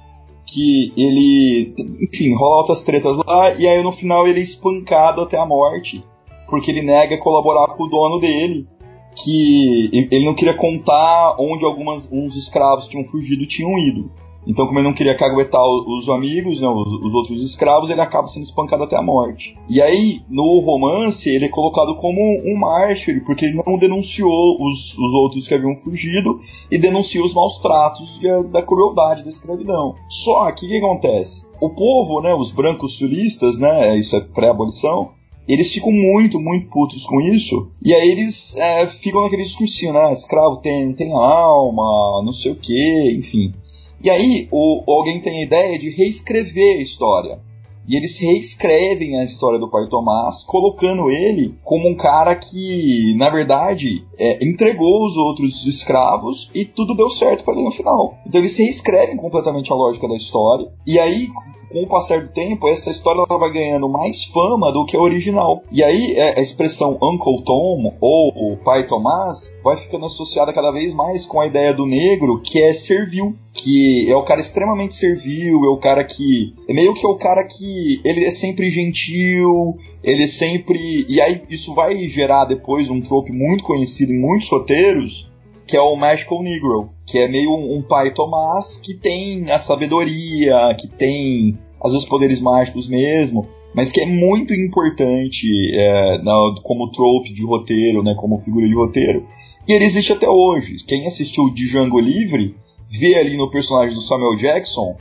que 0.52 0.92
ele, 0.98 1.74
enfim, 2.02 2.36
rola 2.36 2.58
altas 2.58 2.82
tretas 2.82 3.16
lá, 3.18 3.54
e 3.54 3.68
aí 3.68 3.82
no 3.84 3.92
final 3.92 4.28
ele 4.28 4.40
é 4.40 4.44
espancado 4.44 5.22
até 5.22 5.38
a 5.38 5.46
morte, 5.46 6.04
porque 6.48 6.72
ele 6.72 6.82
nega 6.82 7.18
colaborar 7.18 7.76
com 7.76 7.84
o 7.84 7.90
dono 7.90 8.20
dele, 8.20 8.68
que 9.16 9.90
ele 9.94 10.26
não 10.26 10.34
queria 10.34 10.54
contar 10.54 11.36
onde 11.40 11.66
alguns 11.66 12.10
uns 12.12 12.36
escravos 12.36 12.88
tinham 12.88 13.04
fugido 13.04 13.46
tinham 13.46 13.78
ido. 13.78 14.12
Então, 14.48 14.66
como 14.66 14.80
ele 14.80 14.88
não 14.88 14.94
queria 14.94 15.16
caguetar 15.18 15.62
os 15.64 16.10
amigos, 16.10 16.62
né, 16.62 16.68
os, 16.68 16.88
os 17.04 17.14
outros 17.14 17.44
escravos, 17.44 17.90
ele 17.90 18.02
acaba 18.02 18.28
sendo 18.28 18.44
espancado 18.44 18.84
até 18.84 18.96
a 18.96 19.02
morte. 19.02 19.56
E 19.70 19.82
aí, 19.82 20.22
no 20.30 20.60
romance, 20.60 21.30
ele 21.30 21.46
é 21.46 21.50
colocado 21.50 21.96
como 21.96 22.20
um 22.46 22.58
mártir, 22.58 23.24
porque 23.26 23.46
ele 23.46 23.62
não 23.66 23.78
denunciou 23.78 24.58
os, 24.62 24.98
os 24.98 25.14
outros 25.14 25.48
que 25.48 25.54
haviam 25.54 25.76
fugido 25.76 26.40
e 26.72 26.78
denunciou 26.78 27.26
os 27.26 27.34
maus 27.34 27.60
tratos 27.60 28.20
a- 28.26 28.42
da 28.44 28.62
crueldade 28.62 29.24
da 29.24 29.30
escravidão. 29.30 29.96
Só 30.08 30.52
que 30.52 30.66
o 30.66 30.70
que 30.70 30.78
acontece? 30.78 31.46
O 31.62 31.70
povo, 31.70 32.22
né, 32.22 32.34
os 32.34 32.52
brancos 32.52 32.98
sulistas, 32.98 33.60
né, 33.60 33.96
isso 33.98 34.16
é 34.16 34.22
pré-abolição, 34.22 35.12
eles 35.48 35.74
ficam 35.74 35.92
muito, 35.92 36.40
muito 36.40 36.70
putos 36.70 37.06
com 37.06 37.20
isso. 37.20 37.70
E 37.84 37.94
aí 37.94 38.10
eles 38.12 38.56
é, 38.56 38.86
ficam 38.86 39.24
naquele 39.24 39.42
discursinho, 39.42 39.92
né? 39.92 40.14
Escravo 40.14 40.58
tem, 40.58 40.94
tem 40.94 41.12
alma, 41.12 42.22
não 42.24 42.32
sei 42.32 42.52
o 42.52 42.56
que, 42.56 43.16
enfim. 43.18 43.54
E 44.02 44.10
aí 44.10 44.48
o, 44.52 44.84
alguém 44.88 45.22
tem 45.22 45.40
a 45.40 45.44
ideia 45.44 45.80
de 45.80 45.90
reescrever 45.90 46.78
a 46.78 46.82
história. 46.82 47.40
E 47.88 47.96
eles 47.96 48.20
reescrevem 48.20 49.20
a 49.20 49.24
história 49.24 49.58
do 49.58 49.68
pai 49.68 49.88
Tomás, 49.90 50.44
colocando 50.44 51.10
ele 51.10 51.56
como 51.64 51.90
um 51.90 51.96
cara 51.96 52.36
que, 52.36 53.16
na 53.16 53.32
verdade, 53.32 54.06
é, 54.16 54.46
entregou 54.46 55.08
os 55.08 55.18
outros 55.18 55.66
escravos 55.66 56.52
e 56.54 56.66
tudo 56.66 56.96
deu 56.96 57.10
certo 57.10 57.44
para 57.44 57.56
ele 57.56 57.64
no 57.64 57.72
final. 57.72 58.16
Então 58.28 58.40
eles 58.40 58.56
reescrevem 58.56 59.18
completamente 59.18 59.72
a 59.72 59.76
lógica 59.76 60.08
da 60.08 60.16
história. 60.16 60.72
E 60.86 61.00
aí, 61.00 61.30
com 61.70 61.84
o 61.84 61.88
passar 61.88 62.22
do 62.22 62.30
tempo, 62.30 62.68
essa 62.68 62.90
história 62.90 63.24
ela 63.28 63.40
vai 63.40 63.52
ganhando 63.52 63.90
mais 63.90 64.26
fama 64.26 64.72
do 64.72 64.86
que 64.86 64.98
a 64.98 65.02
original. 65.02 65.64
E 65.72 65.84
aí 65.84 66.14
é, 66.16 66.40
a 66.40 66.42
expressão 66.42 66.98
Uncle 67.02 67.44
Tom 67.44 67.96
ou 68.02 68.54
o 68.54 68.58
pai 68.58 68.88
Tomás 68.88 69.54
vai 69.64 69.78
ficando 69.78 70.06
associada 70.06 70.54
cada 70.54 70.72
vez 70.72 70.94
mais 70.94 71.26
com 71.26 71.40
a 71.40 71.48
ideia 71.48 71.74
do 71.74 71.86
negro 71.86 72.42
que 72.42 72.62
é 72.62 72.74
servil 72.74 73.36
que 73.54 74.10
é 74.10 74.16
o 74.16 74.24
cara 74.24 74.42
extremamente 74.42 74.96
servil, 74.96 75.66
é 75.66 75.70
o 75.70 75.78
cara 75.78 76.04
que. 76.04 76.54
É 76.68 76.74
meio 76.74 76.94
que 76.94 77.06
é 77.06 77.10
o 77.10 77.18
cara 77.18 77.44
que. 77.44 78.02
Ele 78.04 78.24
é 78.24 78.32
sempre 78.32 78.70
gentil, 78.70 79.78
ele 80.04 80.24
é 80.24 80.28
sempre. 80.28 81.06
E 81.08 81.20
aí 81.20 81.44
isso 81.50 81.74
vai 81.74 82.04
gerar 82.06 82.46
depois 82.46 82.90
um 82.90 83.02
trope 83.02 83.32
muito 83.32 83.64
conhecido 83.64 84.14
em 84.14 84.20
muitos 84.20 84.50
roteiros, 84.50 85.29
que 85.70 85.78
é 85.78 85.82
o 85.82 85.96
Magical 85.96 86.42
Negro, 86.42 86.90
que 87.06 87.20
é 87.20 87.28
meio 87.28 87.54
um 87.54 87.80
pai 87.84 88.12
Tomás 88.12 88.78
que 88.78 88.96
tem 88.96 89.52
a 89.52 89.60
sabedoria, 89.60 90.76
que 90.80 90.88
tem 90.88 91.60
às 91.80 91.92
vezes 91.92 92.08
poderes 92.08 92.42
mágicos 92.42 92.88
mesmo, 92.88 93.48
mas 93.72 93.92
que 93.92 94.02
é 94.02 94.06
muito 94.08 94.52
importante 94.52 95.48
é, 95.72 96.24
na, 96.24 96.56
como 96.64 96.92
trope 96.92 97.32
de 97.32 97.46
roteiro, 97.46 98.02
né, 98.02 98.16
como 98.20 98.40
figura 98.40 98.68
de 98.68 98.74
roteiro. 98.74 99.28
E 99.68 99.74
ele 99.74 99.86
existe 99.86 100.12
até 100.12 100.28
hoje. 100.28 100.84
Quem 100.88 101.06
assistiu 101.06 101.54
Django 101.54 102.00
Livre 102.00 102.56
vê 102.90 103.14
ali 103.20 103.38
no 103.38 103.52
personagem 103.52 103.94
do 103.94 104.02
Samuel 104.02 104.36
Jackson 104.36 104.98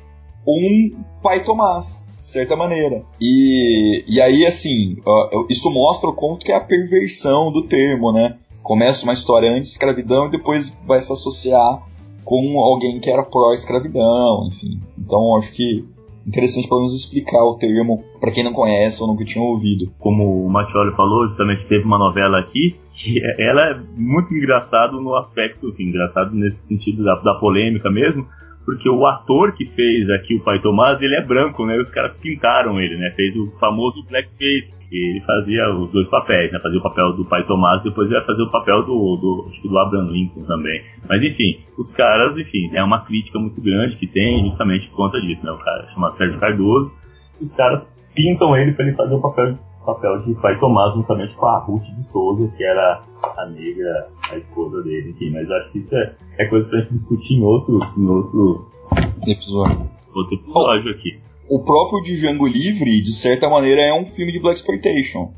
um 0.47 1.03
pai 1.23 1.43
Tomás, 1.43 2.07
de 2.21 2.29
certa 2.29 2.55
maneira. 2.55 3.03
E, 3.19 4.05
e 4.07 4.21
aí, 4.21 4.45
assim, 4.45 4.99
isso 5.49 5.71
mostra 5.71 6.11
o 6.11 6.15
quanto 6.15 6.45
que 6.45 6.53
é 6.53 6.57
a 6.57 6.61
perversão 6.61 7.51
do 7.51 7.63
termo, 7.63 8.13
né? 8.13 8.37
Começa 8.69 9.05
uma 9.05 9.15
história 9.15 9.51
anti-escravidão 9.51 10.27
e 10.27 10.31
depois 10.33 10.79
vai 10.87 11.01
se 11.01 11.11
associar 11.11 11.81
com 12.23 12.61
alguém 12.61 13.01
que 13.01 13.09
era 13.09 13.23
pró-escravidão, 13.23 14.47
enfim. 14.47 14.79
Então, 14.99 15.39
acho 15.39 15.55
que 15.55 15.87
interessante 16.27 16.69
pelo 16.69 16.81
menos 16.81 16.95
explicar 16.95 17.43
o 17.45 17.55
termo 17.55 18.05
para 18.21 18.31
quem 18.31 18.45
não 18.45 18.53
conhece 18.53 19.01
ou 19.01 19.09
nunca 19.09 19.25
tinha 19.25 19.43
ouvido. 19.43 19.91
Como 19.99 20.45
o 20.45 20.51
Matioli 20.51 20.95
falou, 20.95 21.29
justamente 21.29 21.67
teve 21.67 21.83
uma 21.85 21.97
novela 21.97 22.41
aqui 22.41 22.77
que 22.93 23.19
ela 23.41 23.71
é 23.71 23.81
muito 23.97 24.35
engraçado 24.35 25.01
no 25.01 25.17
aspecto, 25.17 25.71
enfim, 25.71 25.85
engraçado 25.85 26.35
nesse 26.35 26.67
sentido 26.67 27.03
da, 27.03 27.15
da 27.15 27.37
polêmica 27.41 27.89
mesmo, 27.91 28.27
porque 28.69 28.87
o 28.87 29.07
ator 29.07 29.55
que 29.55 29.65
fez 29.65 30.11
aqui 30.11 30.35
o 30.35 30.45
Pai 30.45 30.61
Tomás, 30.61 31.01
ele 31.01 31.17
é 31.17 31.25
branco, 31.25 31.65
né? 31.65 31.79
Os 31.79 31.91
caras 31.91 32.15
pintaram 32.19 32.79
ele, 32.79 32.99
né? 32.99 33.11
Fez 33.17 33.35
o 33.35 33.51
famoso 33.59 34.05
blackface. 34.07 34.77
E 34.93 35.11
ele 35.11 35.21
fazia 35.25 35.71
os 35.71 35.91
dois 35.91 36.07
papéis, 36.09 36.53
né? 36.53 36.59
Fazia 36.61 36.79
o 36.79 36.83
papel 36.83 37.15
do 37.15 37.25
Pai 37.25 37.45
Tomás, 37.45 37.83
depois 37.83 38.11
ia 38.11 38.21
fazer 38.27 38.43
o 38.43 38.51
papel 38.51 38.83
do, 38.83 39.17
do, 39.17 39.47
acho 39.49 39.63
que 39.63 39.69
do 39.69 39.79
Abraham 39.79 40.11
Lincoln 40.11 40.45
também. 40.45 40.83
Mas 41.09 41.23
enfim, 41.23 41.61
os 41.79 41.91
caras, 41.95 42.37
enfim, 42.37 42.69
é 42.75 42.85
uma 42.85 43.07
crítica 43.07 43.39
muito 43.39 43.59
grande 43.63 43.97
que 43.97 44.07
tem 44.07 44.45
justamente 44.45 44.87
por 44.91 44.97
conta 44.97 45.19
disso, 45.19 45.43
né? 45.47 45.51
O 45.51 45.59
cara 45.65 45.89
chamado 45.95 46.19
Sérgio 46.19 46.39
Cardoso, 46.39 46.93
os 47.41 47.57
caras 47.57 47.89
pintam 48.15 48.55
ele 48.55 48.73
para 48.73 48.87
ele 48.87 48.97
fazer 48.97 49.15
o 49.15 49.23
papel 49.23 49.59
papel 49.85 50.21
de 50.21 50.35
pai 50.35 50.59
Tomás 50.59 50.95
juntamente 50.95 51.35
com 51.35 51.47
a 51.47 51.59
Ruth 51.59 51.85
de 51.95 52.03
Souza, 52.05 52.49
que 52.57 52.63
era 52.63 53.03
a 53.37 53.47
negra, 53.47 54.09
a 54.31 54.37
esposa 54.37 54.83
dele, 54.83 55.11
enfim. 55.11 55.31
Mas 55.31 55.51
acho 55.51 55.73
que 55.73 55.79
isso 55.79 55.95
é, 55.95 56.15
é 56.39 56.47
coisa 56.47 56.69
pra 56.69 56.81
gente 56.81 56.93
discutir 56.93 57.35
em 57.35 57.43
outro, 57.43 57.81
em 57.97 58.07
outro 58.07 58.69
episódio. 59.27 59.91
Outro 60.15 60.35
episódio 60.35 60.91
aqui. 60.93 61.19
O 61.51 61.65
próprio 61.65 62.03
Django 62.03 62.47
Livre, 62.47 63.01
de 63.01 63.13
certa 63.13 63.49
maneira, 63.49 63.81
é 63.81 63.93
um 63.93 64.05
filme 64.05 64.33
de 64.33 64.39
Black 64.39 64.59
Exploitation. 64.59 65.33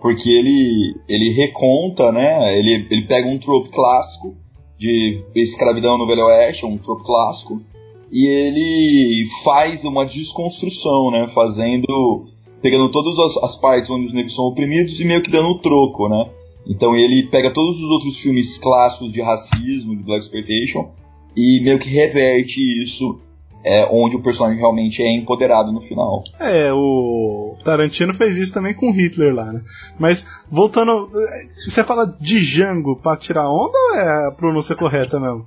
Porque 0.00 0.28
ele, 0.28 0.94
ele 1.08 1.30
reconta, 1.30 2.12
né? 2.12 2.58
Ele, 2.58 2.86
ele 2.90 3.06
pega 3.06 3.26
um 3.26 3.38
trope 3.38 3.70
clássico 3.70 4.36
de 4.78 5.24
escravidão 5.34 5.96
no 5.96 6.06
Velho 6.06 6.26
Oeste, 6.26 6.66
um 6.66 6.76
trope 6.76 7.04
clássico, 7.04 7.62
e 8.10 8.26
ele 8.26 9.28
faz 9.42 9.84
uma 9.84 10.04
desconstrução, 10.04 11.10
né? 11.10 11.26
Fazendo 11.34 12.26
pegando 12.64 12.88
todas 12.88 13.18
as, 13.18 13.36
as, 13.44 13.56
partes 13.56 13.90
onde 13.90 14.06
os 14.06 14.14
negros 14.14 14.34
são 14.34 14.46
oprimidos 14.46 14.98
e 14.98 15.04
meio 15.04 15.20
que 15.20 15.30
dando 15.30 15.50
o 15.50 15.58
troco, 15.58 16.08
né? 16.08 16.30
Então 16.66 16.96
ele 16.96 17.24
pega 17.24 17.50
todos 17.50 17.78
os 17.78 17.90
outros 17.90 18.18
filmes 18.18 18.56
clássicos 18.56 19.12
de 19.12 19.20
racismo, 19.20 19.94
de 19.94 20.02
Black 20.02 20.24
Exploitation, 20.24 20.88
e 21.36 21.60
meio 21.60 21.78
que 21.78 21.90
reverte 21.90 22.58
isso 22.82 23.20
é, 23.62 23.86
onde 23.90 24.16
o 24.16 24.22
personagem 24.22 24.58
realmente 24.58 25.02
é 25.02 25.12
empoderado 25.12 25.72
no 25.72 25.82
final. 25.82 26.24
É, 26.40 26.72
o 26.72 27.54
Tarantino 27.62 28.14
fez 28.14 28.38
isso 28.38 28.54
também 28.54 28.72
com 28.72 28.90
Hitler 28.90 29.34
lá, 29.34 29.52
né? 29.52 29.60
Mas, 29.98 30.26
voltando. 30.50 31.10
Você 31.68 31.84
fala 31.84 32.06
de 32.18 32.40
Django 32.40 32.96
pra 32.96 33.18
tirar 33.18 33.46
onda 33.46 33.76
ou 33.76 33.96
é 33.96 34.28
a 34.28 34.32
pronúncia 34.32 34.74
correta 34.74 35.20
mesmo? 35.20 35.46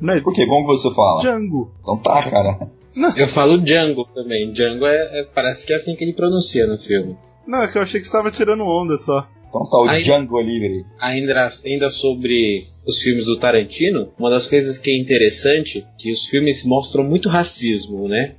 Não 0.00 0.14
é... 0.14 0.20
Por 0.22 0.32
quê? 0.32 0.46
Como 0.46 0.66
você 0.66 0.90
fala? 0.94 1.20
Django. 1.20 1.70
Então 1.82 1.98
tá, 1.98 2.22
cara. 2.22 2.70
Eu 3.16 3.26
falo 3.26 3.58
Django 3.58 4.06
também. 4.14 4.52
Django 4.52 4.86
é, 4.86 5.20
é, 5.20 5.24
parece 5.24 5.66
que 5.66 5.72
é 5.72 5.76
assim 5.76 5.96
que 5.96 6.04
ele 6.04 6.12
pronuncia 6.12 6.66
no 6.66 6.78
filme. 6.78 7.16
Não, 7.46 7.62
é 7.62 7.68
que 7.68 7.76
eu 7.76 7.82
achei 7.82 8.00
que 8.00 8.06
você 8.06 8.10
estava 8.10 8.30
tirando 8.30 8.62
onda 8.62 8.96
só. 8.96 9.28
Então 9.48 9.68
tá, 9.68 9.78
o 9.78 9.98
Django 10.00 10.40
Livre. 10.40 10.84
Ainda, 10.98 11.48
ainda 11.64 11.90
sobre 11.90 12.62
os 12.86 12.98
filmes 13.00 13.26
do 13.26 13.36
Tarantino, 13.36 14.12
uma 14.18 14.30
das 14.30 14.46
coisas 14.46 14.78
que 14.78 14.90
é 14.90 14.96
interessante 14.96 15.86
que 15.98 16.12
os 16.12 16.26
filmes 16.26 16.64
mostram 16.64 17.04
muito 17.04 17.28
racismo, 17.28 18.08
né? 18.08 18.34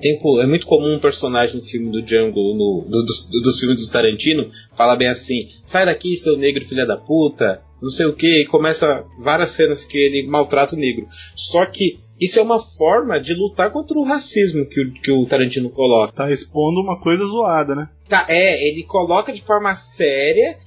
Tempo, 0.00 0.40
é 0.40 0.46
muito 0.46 0.66
comum 0.66 0.94
um 0.94 0.98
personagem 0.98 1.56
no 1.56 1.62
filme 1.62 1.90
do 1.90 2.02
Django, 2.02 2.54
no, 2.54 2.84
do, 2.88 3.04
do, 3.04 3.40
dos 3.42 3.58
filmes 3.58 3.86
do 3.86 3.90
Tarantino, 3.90 4.48
falar 4.74 4.96
bem 4.96 5.08
assim: 5.08 5.48
sai 5.64 5.86
daqui, 5.86 6.14
seu 6.16 6.36
negro 6.36 6.64
filha 6.64 6.84
da 6.84 6.96
puta, 6.96 7.62
não 7.82 7.90
sei 7.90 8.06
o 8.06 8.12
que, 8.12 8.42
e 8.42 8.46
começa 8.46 9.04
várias 9.18 9.50
cenas 9.50 9.84
que 9.84 9.96
ele 9.96 10.26
maltrata 10.26 10.74
o 10.74 10.78
negro. 10.78 11.06
Só 11.34 11.64
que 11.66 11.96
isso 12.20 12.38
é 12.38 12.42
uma 12.42 12.60
forma 12.60 13.20
de 13.20 13.34
lutar 13.34 13.70
contra 13.70 13.98
o 13.98 14.04
racismo 14.04 14.66
que 14.66 14.80
o, 14.80 14.92
que 14.92 15.10
o 15.12 15.26
Tarantino 15.26 15.70
coloca. 15.70 16.12
Tá 16.12 16.30
expondo 16.30 16.80
uma 16.80 17.00
coisa 17.00 17.24
zoada, 17.24 17.74
né? 17.74 17.88
Tá, 18.08 18.26
é, 18.28 18.68
ele 18.68 18.82
coloca 18.84 19.32
de 19.32 19.42
forma 19.42 19.74
séria 19.74 20.58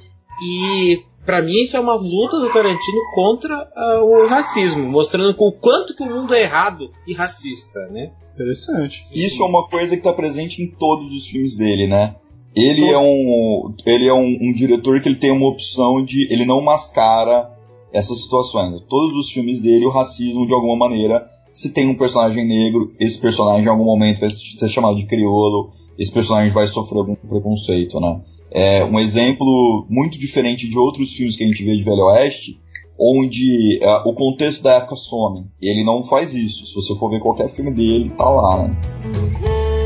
e 0.42 1.04
para 1.26 1.42
mim 1.42 1.64
isso 1.64 1.78
é 1.78 1.80
uma 1.80 1.96
luta 1.96 2.40
do 2.40 2.52
Tarantino 2.52 3.00
contra 3.14 3.70
uh, 3.76 4.04
o 4.04 4.28
racismo, 4.28 4.88
mostrando 4.90 5.36
o 5.38 5.52
quanto 5.52 5.96
que 5.96 6.04
o 6.04 6.10
mundo 6.10 6.34
é 6.34 6.42
errado 6.42 6.92
e 7.08 7.14
racista, 7.14 7.80
né? 7.92 8.12
Interessante. 8.34 9.06
Isso 9.14 9.44
é 9.44 9.46
uma 9.46 9.68
coisa 9.68 9.96
que 9.96 10.04
tá 10.04 10.14
presente 10.14 10.62
em 10.62 10.68
todos 10.68 11.12
os 11.12 11.28
filmes 11.28 11.56
dele, 11.56 11.88
né? 11.88 12.16
Ele 12.56 12.86
é 12.90 12.98
um 12.98 13.74
ele 13.86 14.08
é 14.08 14.14
um, 14.14 14.38
um, 14.42 14.54
diretor 14.54 15.00
que 15.00 15.08
ele 15.08 15.16
tem 15.16 15.32
uma 15.32 15.48
opção 15.48 16.04
de 16.04 16.32
ele 16.32 16.46
não 16.46 16.62
mascara 16.62 17.50
essas 17.94 18.24
situações. 18.24 18.82
Todos 18.90 19.16
os 19.16 19.32
filmes 19.32 19.62
dele 19.62 19.86
o 19.86 19.92
racismo 19.92 20.46
de 20.46 20.54
alguma 20.54 20.78
maneira 20.78 21.26
se 21.54 21.72
tem 21.72 21.88
um 21.88 21.96
personagem 21.96 22.46
negro, 22.48 22.94
esse 23.00 23.20
personagem 23.20 23.66
em 23.66 23.70
algum 23.70 23.84
momento 23.84 24.20
vai 24.20 24.30
ser 24.30 24.70
chamado 24.70 24.96
de 24.96 25.06
crioulo, 25.06 25.70
esse 25.98 26.12
personagem 26.12 26.52
vai 26.52 26.66
sofrer 26.68 27.00
algum 27.00 27.16
preconceito, 27.16 28.00
né? 28.00 28.22
É 28.50 28.84
um 28.84 29.00
exemplo 29.00 29.86
muito 29.90 30.18
diferente 30.18 30.70
de 30.70 30.78
outros 30.78 31.14
filmes 31.14 31.36
que 31.36 31.44
a 31.44 31.48
gente 31.48 31.64
vê 31.64 31.76
de 31.76 31.84
Velho 31.84 32.06
Oeste, 32.06 32.60
onde 33.00 33.80
é, 33.82 33.96
o 34.06 34.14
contexto 34.14 34.64
da 34.64 34.76
época 34.76 34.96
some. 34.96 35.46
Ele 35.62 35.84
não 35.84 36.04
faz 36.04 36.34
isso. 36.34 36.66
Se 36.66 36.76
você 36.76 36.96
for 36.96 37.10
ver 37.10 37.20
qualquer 37.20 37.50
filme 37.50 37.72
dele, 37.72 38.10
tá 38.12 38.30
lá, 38.30 38.68
né? 38.68 39.81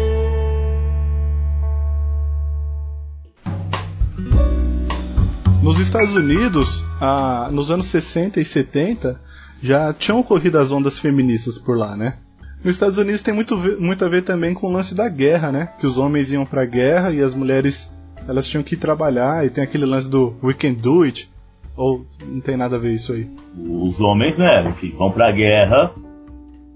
Nos 5.76 5.88
Estados 5.88 6.16
Unidos, 6.16 6.86
ah, 7.02 7.50
nos 7.52 7.70
anos 7.70 7.88
60 7.88 8.40
e 8.40 8.46
70, 8.46 9.20
já 9.62 9.92
tinham 9.92 10.22
ocorrido 10.22 10.58
as 10.58 10.72
ondas 10.72 10.98
feministas 10.98 11.58
por 11.58 11.78
lá, 11.78 11.98
né? 11.98 12.14
Nos 12.64 12.76
Estados 12.76 12.98
Unidos 12.98 13.22
tem 13.22 13.34
muito, 13.34 13.58
muito 13.78 14.06
a 14.06 14.08
ver 14.08 14.22
também 14.22 14.54
com 14.54 14.68
o 14.68 14.72
lance 14.72 14.96
da 14.96 15.10
guerra, 15.10 15.52
né? 15.52 15.74
Que 15.78 15.86
os 15.86 15.98
homens 15.98 16.32
iam 16.32 16.46
pra 16.46 16.64
guerra 16.64 17.12
e 17.12 17.22
as 17.22 17.36
mulheres 17.36 17.94
elas 18.26 18.48
tinham 18.48 18.64
que 18.64 18.78
trabalhar 18.78 19.46
e 19.46 19.50
tem 19.50 19.66
aquele 19.66 19.86
lance 19.86 20.10
do 20.10 20.34
we 20.42 20.54
can 20.54 20.72
do 20.72 21.04
it. 21.04 21.30
Ou 21.76 22.06
não 22.26 22.40
tem 22.40 22.56
nada 22.56 22.78
a 22.78 22.80
ver 22.80 22.94
isso 22.94 23.12
aí? 23.12 23.30
Os 23.58 24.00
homens, 24.00 24.38
né, 24.38 24.74
que 24.80 24.92
vão 24.92 25.12
pra 25.12 25.30
guerra 25.34 25.92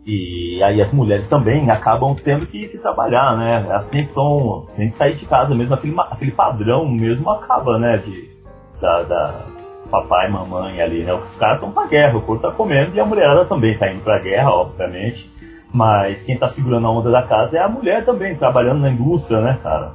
e 0.06 0.62
aí 0.62 0.82
as 0.82 0.92
mulheres 0.92 1.26
também 1.28 1.72
acabam 1.72 2.18
tendo 2.22 2.46
que, 2.46 2.68
que 2.68 2.78
trabalhar, 2.78 3.38
né? 3.38 3.66
A 3.72 3.80
tensão, 3.80 4.68
tem 4.76 4.92
que 4.92 4.98
sair 4.98 5.16
de 5.16 5.26
casa 5.26 5.56
mesmo, 5.56 5.74
aquele, 5.74 5.96
aquele 5.98 6.32
padrão 6.32 6.86
mesmo 6.92 7.30
acaba, 7.30 7.80
né? 7.80 7.98
De, 8.00 8.39
da, 8.80 9.04
da 9.04 9.46
papai 9.90 10.28
e 10.28 10.32
mamãe 10.32 10.82
ali, 10.82 11.04
né? 11.04 11.14
Os 11.14 11.38
caras 11.38 11.56
estão 11.56 11.72
pra 11.72 11.88
guerra, 11.88 12.18
o 12.18 12.22
corpo 12.22 12.48
tá 12.48 12.54
comendo 12.54 12.96
e 12.96 13.00
a 13.00 13.06
mulherada 13.06 13.46
também 13.46 13.78
tá 13.78 13.92
indo 13.92 14.04
pra 14.04 14.20
guerra, 14.20 14.50
obviamente. 14.52 15.30
Mas 15.72 16.24
quem 16.24 16.38
tá 16.38 16.48
segurando 16.48 16.88
a 16.88 16.92
onda 16.92 17.12
da 17.12 17.22
casa 17.24 17.58
é 17.58 17.62
a 17.62 17.70
mulher 17.70 18.04
também, 18.06 18.36
trabalhando 18.36 18.80
na 18.80 18.92
indústria, 18.92 19.40
né, 19.42 19.60
cara? 19.62 19.94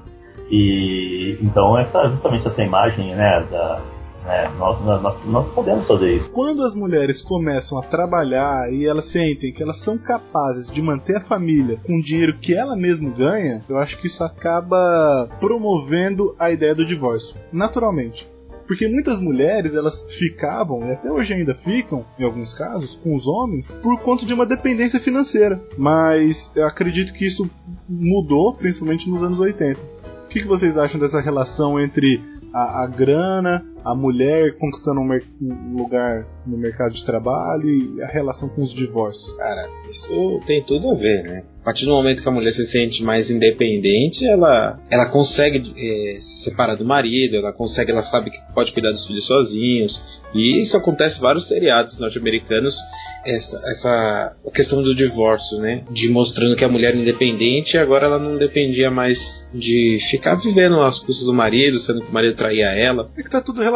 E 0.51 1.39
então 1.43 1.77
essa 1.77 2.09
justamente 2.09 2.47
essa 2.47 2.63
imagem, 2.63 3.15
né, 3.15 3.45
da, 3.51 3.81
né, 4.25 4.51
nós, 4.59 4.81
nós, 4.81 5.27
nós 5.27 5.49
podemos 5.49 5.87
fazer 5.87 6.13
isso. 6.13 6.31
Quando 6.31 6.63
as 6.63 6.75
mulheres 6.75 7.23
começam 7.23 7.79
a 7.79 7.83
trabalhar 7.83 8.73
e 8.73 8.87
elas 8.87 9.07
sentem 9.07 9.53
que 9.53 9.63
elas 9.63 9.79
são 9.79 9.99
capazes 9.99 10.71
de 10.71 10.81
manter 10.81 11.17
a 11.17 11.21
família 11.21 11.79
com 11.85 11.99
o 11.99 12.03
dinheiro 12.03 12.39
que 12.39 12.55
ela 12.55 12.77
mesma 12.77 13.11
ganha, 13.11 13.63
eu 13.69 13.79
acho 13.79 13.99
que 14.01 14.07
isso 14.07 14.23
acaba 14.23 15.29
promovendo 15.41 16.35
a 16.39 16.51
ideia 16.51 16.75
do 16.75 16.85
divórcio, 16.85 17.37
naturalmente. 17.53 18.34
Porque 18.67 18.89
muitas 18.89 19.21
mulheres, 19.21 19.75
elas 19.75 20.05
ficavam, 20.09 20.89
e 20.89 20.93
até 20.93 21.11
hoje 21.11 21.35
ainda 21.35 21.55
ficam, 21.55 22.05
em 22.19 22.25
alguns 22.25 22.55
casos, 22.55 22.97
com 22.97 23.15
os 23.15 23.27
homens, 23.27 23.71
por 23.71 24.01
conta 24.01 24.25
de 24.25 24.33
uma 24.33 24.47
dependência 24.47 24.99
financeira. 24.99 25.63
Mas 25.77 26.51
eu 26.55 26.67
acredito 26.67 27.13
que 27.13 27.27
isso 27.27 27.49
mudou, 27.89 28.55
principalmente 28.55 29.09
nos 29.09 29.23
anos 29.23 29.41
80. 29.41 29.79
O 29.79 30.29
que, 30.29 30.41
que 30.41 30.49
vocês 30.49 30.77
acham 30.77 30.99
dessa 30.99 31.21
relação 31.21 31.79
entre 31.79 32.21
a, 32.53 32.83
a 32.83 32.87
grana, 32.87 33.65
a 33.85 33.95
mulher 33.95 34.57
conquistando 34.57 35.01
um, 35.01 35.13
um, 35.43 35.77
lugar 35.77 36.27
no 36.47 36.57
mercado 36.57 36.93
de 36.93 37.05
trabalho 37.05 37.69
e 37.69 38.03
a 38.03 38.07
relação 38.07 38.49
com 38.49 38.63
os 38.63 38.73
divórcios? 38.73 39.37
Cara, 39.37 39.69
isso 39.89 40.41
tem 40.47 40.63
tudo 40.63 40.91
a 40.91 40.95
ver, 40.95 41.23
né? 41.23 41.45
A 41.61 41.65
partir 41.65 41.87
do 41.87 41.93
momento 41.93 42.23
que 42.23 42.29
a 42.29 42.33
mulher 42.33 42.53
se 42.53 42.67
sente 42.67 43.03
mais 43.03 43.31
independente, 43.31 44.27
ela, 44.27 44.79
ela 44.91 45.07
consegue 45.07 45.73
é, 45.77 46.21
se 46.21 46.45
separar 46.45 46.77
do 46.77 46.85
marido, 46.85 47.37
ela 47.37 47.55
consegue, 47.55 47.91
ela 47.91 48.03
sabe 48.03 48.31
que 48.31 48.39
pode 48.55 48.73
cuidar 48.73 48.91
dos 48.91 49.07
filhos 49.07 49.27
sozinhos. 49.27 50.23
E 50.35 50.61
isso 50.61 50.77
acontece 50.77 51.19
em 51.19 51.23
vários 51.23 51.49
seriados 51.49 51.99
norte-americanos, 51.99 52.77
essa, 53.25 53.63
essa 53.65 54.37
questão 54.53 54.83
do 54.83 54.95
divórcio, 54.95 55.59
né? 55.59 55.85
De 55.91 56.11
mostrando 56.11 56.55
que 56.55 56.65
a 56.65 56.69
mulher 56.69 56.95
é 56.95 56.99
independente 56.99 57.77
e 57.77 57.79
agora 57.79 58.07
ela 58.07 58.19
não 58.19 58.37
dependia 58.37 58.91
mais 58.91 59.49
de 59.55 59.99
ficar 60.11 60.35
vivendo 60.35 60.83
às 60.83 60.99
custas 60.99 61.25
do 61.25 61.33
marido, 61.33 61.79
sendo 61.79 62.03
que 62.03 62.11
o 62.11 62.13
marido 62.13 62.35
traía 62.35 62.75
ela. 62.75 63.11
É 63.17 63.23
que 63.23 63.31
tá 63.31 63.41
tudo 63.41 63.63
relacionado, 63.63 63.74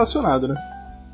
né? 0.49 0.55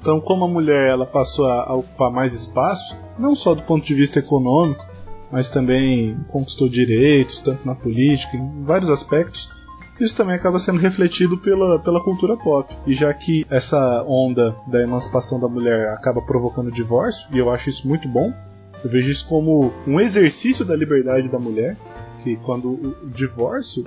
Então, 0.00 0.20
como 0.20 0.44
a 0.44 0.48
mulher 0.48 0.90
ela 0.90 1.06
passou 1.06 1.46
a 1.46 1.74
ocupar 1.74 2.10
mais 2.10 2.34
espaço, 2.34 2.94
não 3.18 3.34
só 3.34 3.54
do 3.54 3.62
ponto 3.62 3.86
de 3.86 3.94
vista 3.94 4.18
econômico, 4.18 4.84
mas 5.30 5.48
também 5.48 6.16
conquistou 6.28 6.68
direitos, 6.68 7.40
tanto 7.40 7.66
na 7.66 7.74
política, 7.74 8.36
em 8.36 8.62
vários 8.62 8.90
aspectos, 8.90 9.48
isso 10.00 10.16
também 10.16 10.34
acaba 10.34 10.58
sendo 10.58 10.78
refletido 10.78 11.38
pela, 11.38 11.78
pela 11.78 12.02
cultura 12.02 12.36
pop. 12.36 12.76
E 12.86 12.94
já 12.94 13.12
que 13.14 13.46
essa 13.48 14.02
onda 14.06 14.54
da 14.66 14.82
emancipação 14.82 15.38
da 15.38 15.48
mulher 15.48 15.88
acaba 15.88 16.20
provocando 16.20 16.70
divórcio, 16.70 17.28
e 17.32 17.38
eu 17.38 17.50
acho 17.50 17.68
isso 17.68 17.86
muito 17.86 18.08
bom, 18.08 18.32
eu 18.84 18.90
vejo 18.90 19.10
isso 19.10 19.26
como 19.28 19.72
um 19.86 20.00
exercício 20.00 20.64
da 20.64 20.76
liberdade 20.76 21.28
da 21.28 21.38
mulher, 21.38 21.76
que 22.22 22.36
quando 22.36 22.72
o 22.72 23.10
divórcio 23.14 23.84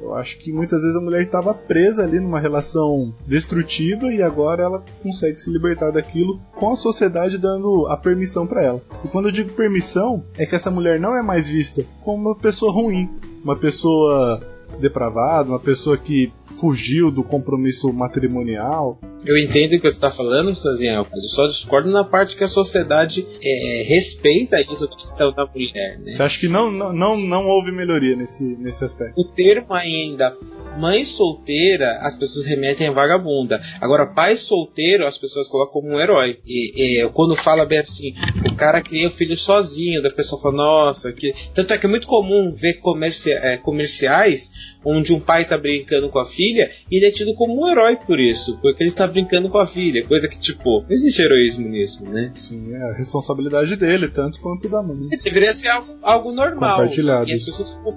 eu 0.00 0.14
acho 0.14 0.38
que 0.38 0.52
muitas 0.52 0.82
vezes 0.82 0.96
a 0.96 1.00
mulher 1.00 1.22
estava 1.22 1.54
presa 1.54 2.02
ali 2.02 2.20
numa 2.20 2.40
relação 2.40 3.14
destrutiva 3.26 4.12
e 4.12 4.22
agora 4.22 4.62
ela 4.62 4.84
consegue 5.02 5.38
se 5.38 5.50
libertar 5.50 5.90
daquilo 5.90 6.38
com 6.54 6.72
a 6.72 6.76
sociedade 6.76 7.38
dando 7.38 7.86
a 7.88 7.96
permissão 7.96 8.46
para 8.46 8.62
ela. 8.62 8.82
E 9.04 9.08
quando 9.08 9.28
eu 9.28 9.32
digo 9.32 9.50
permissão, 9.52 10.24
é 10.36 10.46
que 10.46 10.54
essa 10.54 10.70
mulher 10.70 11.00
não 11.00 11.16
é 11.16 11.22
mais 11.22 11.48
vista 11.48 11.84
como 12.02 12.28
uma 12.28 12.36
pessoa 12.36 12.72
ruim, 12.72 13.10
uma 13.42 13.56
pessoa 13.56 14.40
depravada, 14.80 15.48
uma 15.48 15.58
pessoa 15.58 15.96
que 15.96 16.32
fugiu 16.60 17.10
do 17.10 17.22
compromisso 17.22 17.92
matrimonial. 17.92 18.98
Eu 19.26 19.36
entendo 19.36 19.72
o 19.72 19.80
que 19.80 19.90
você 19.90 19.96
está 19.96 20.10
falando, 20.10 20.54
Saziel, 20.54 21.06
mas 21.10 21.22
eu 21.24 21.28
só 21.28 21.46
discordo 21.46 21.90
na 21.90 22.04
parte 22.04 22.36
que 22.36 22.44
a 22.44 22.48
sociedade 22.48 23.26
é, 23.42 23.82
respeita 23.86 24.60
isso 24.60 24.88
questão 24.88 25.32
da 25.32 25.44
mulher. 25.46 25.98
Né? 25.98 26.12
Você 26.12 26.22
acha 26.22 26.38
que 26.38 26.48
não, 26.48 26.70
não, 26.70 26.92
não, 26.92 27.16
não 27.16 27.48
houve 27.48 27.72
melhoria 27.72 28.14
nesse, 28.14 28.44
nesse 28.44 28.84
aspecto? 28.84 29.20
O 29.20 29.24
termo 29.24 29.74
ainda 29.74 30.36
mãe 30.78 31.04
solteira, 31.04 31.98
as 32.02 32.14
pessoas 32.14 32.44
remetem 32.44 32.88
a 32.88 32.92
vagabunda. 32.92 33.60
Agora, 33.80 34.06
pai 34.06 34.36
solteiro, 34.36 35.06
as 35.06 35.18
pessoas 35.18 35.48
colocam 35.48 35.80
como 35.80 35.94
um 35.94 36.00
herói. 36.00 36.38
E, 36.46 37.00
e 37.00 37.08
quando 37.10 37.34
fala 37.34 37.64
bem 37.64 37.78
assim, 37.78 38.14
o 38.44 38.54
cara 38.54 38.82
cria 38.82 39.08
o 39.08 39.10
filho 39.10 39.36
sozinho, 39.36 40.02
da 40.02 40.10
pessoa 40.10 40.40
fala, 40.40 40.56
nossa, 40.56 41.12
que. 41.12 41.34
Tanto 41.54 41.72
é 41.72 41.78
que 41.78 41.86
é 41.86 41.88
muito 41.88 42.06
comum 42.06 42.54
ver 42.54 42.74
comerci... 42.74 43.32
é, 43.32 43.56
comerciais 43.56 44.50
onde 44.84 45.12
um 45.12 45.18
pai 45.18 45.42
está 45.42 45.58
brincando 45.58 46.08
com 46.08 46.18
a 46.18 46.24
filha 46.24 46.70
e 46.90 46.96
ele 46.96 47.06
é 47.06 47.10
tido 47.10 47.34
como 47.34 47.60
um 47.60 47.68
herói 47.68 47.96
por 47.96 48.20
isso, 48.20 48.58
porque 48.60 48.82
ele 48.82 48.90
está 48.90 49.06
brincando 49.16 49.48
com 49.48 49.56
a 49.56 49.66
filha, 49.66 50.06
coisa 50.06 50.28
que, 50.28 50.38
tipo, 50.38 50.82
não 50.82 50.90
existe 50.90 51.22
heroísmo 51.22 51.66
nisso, 51.66 52.04
né? 52.04 52.30
Sim, 52.36 52.74
é 52.74 52.82
a 52.82 52.92
responsabilidade 52.92 53.74
dele, 53.76 54.08
tanto 54.08 54.38
quanto 54.40 54.68
da 54.68 54.82
mãe. 54.82 55.08
É, 55.10 55.16
deveria 55.16 55.54
ser 55.54 55.68
algo, 55.68 55.98
algo 56.02 56.32
normal. 56.32 56.76
Compartilhado. 56.80 57.30
E 57.30 57.32
as 57.32 57.42
pessoas 57.42 57.72
ficam 57.72 57.96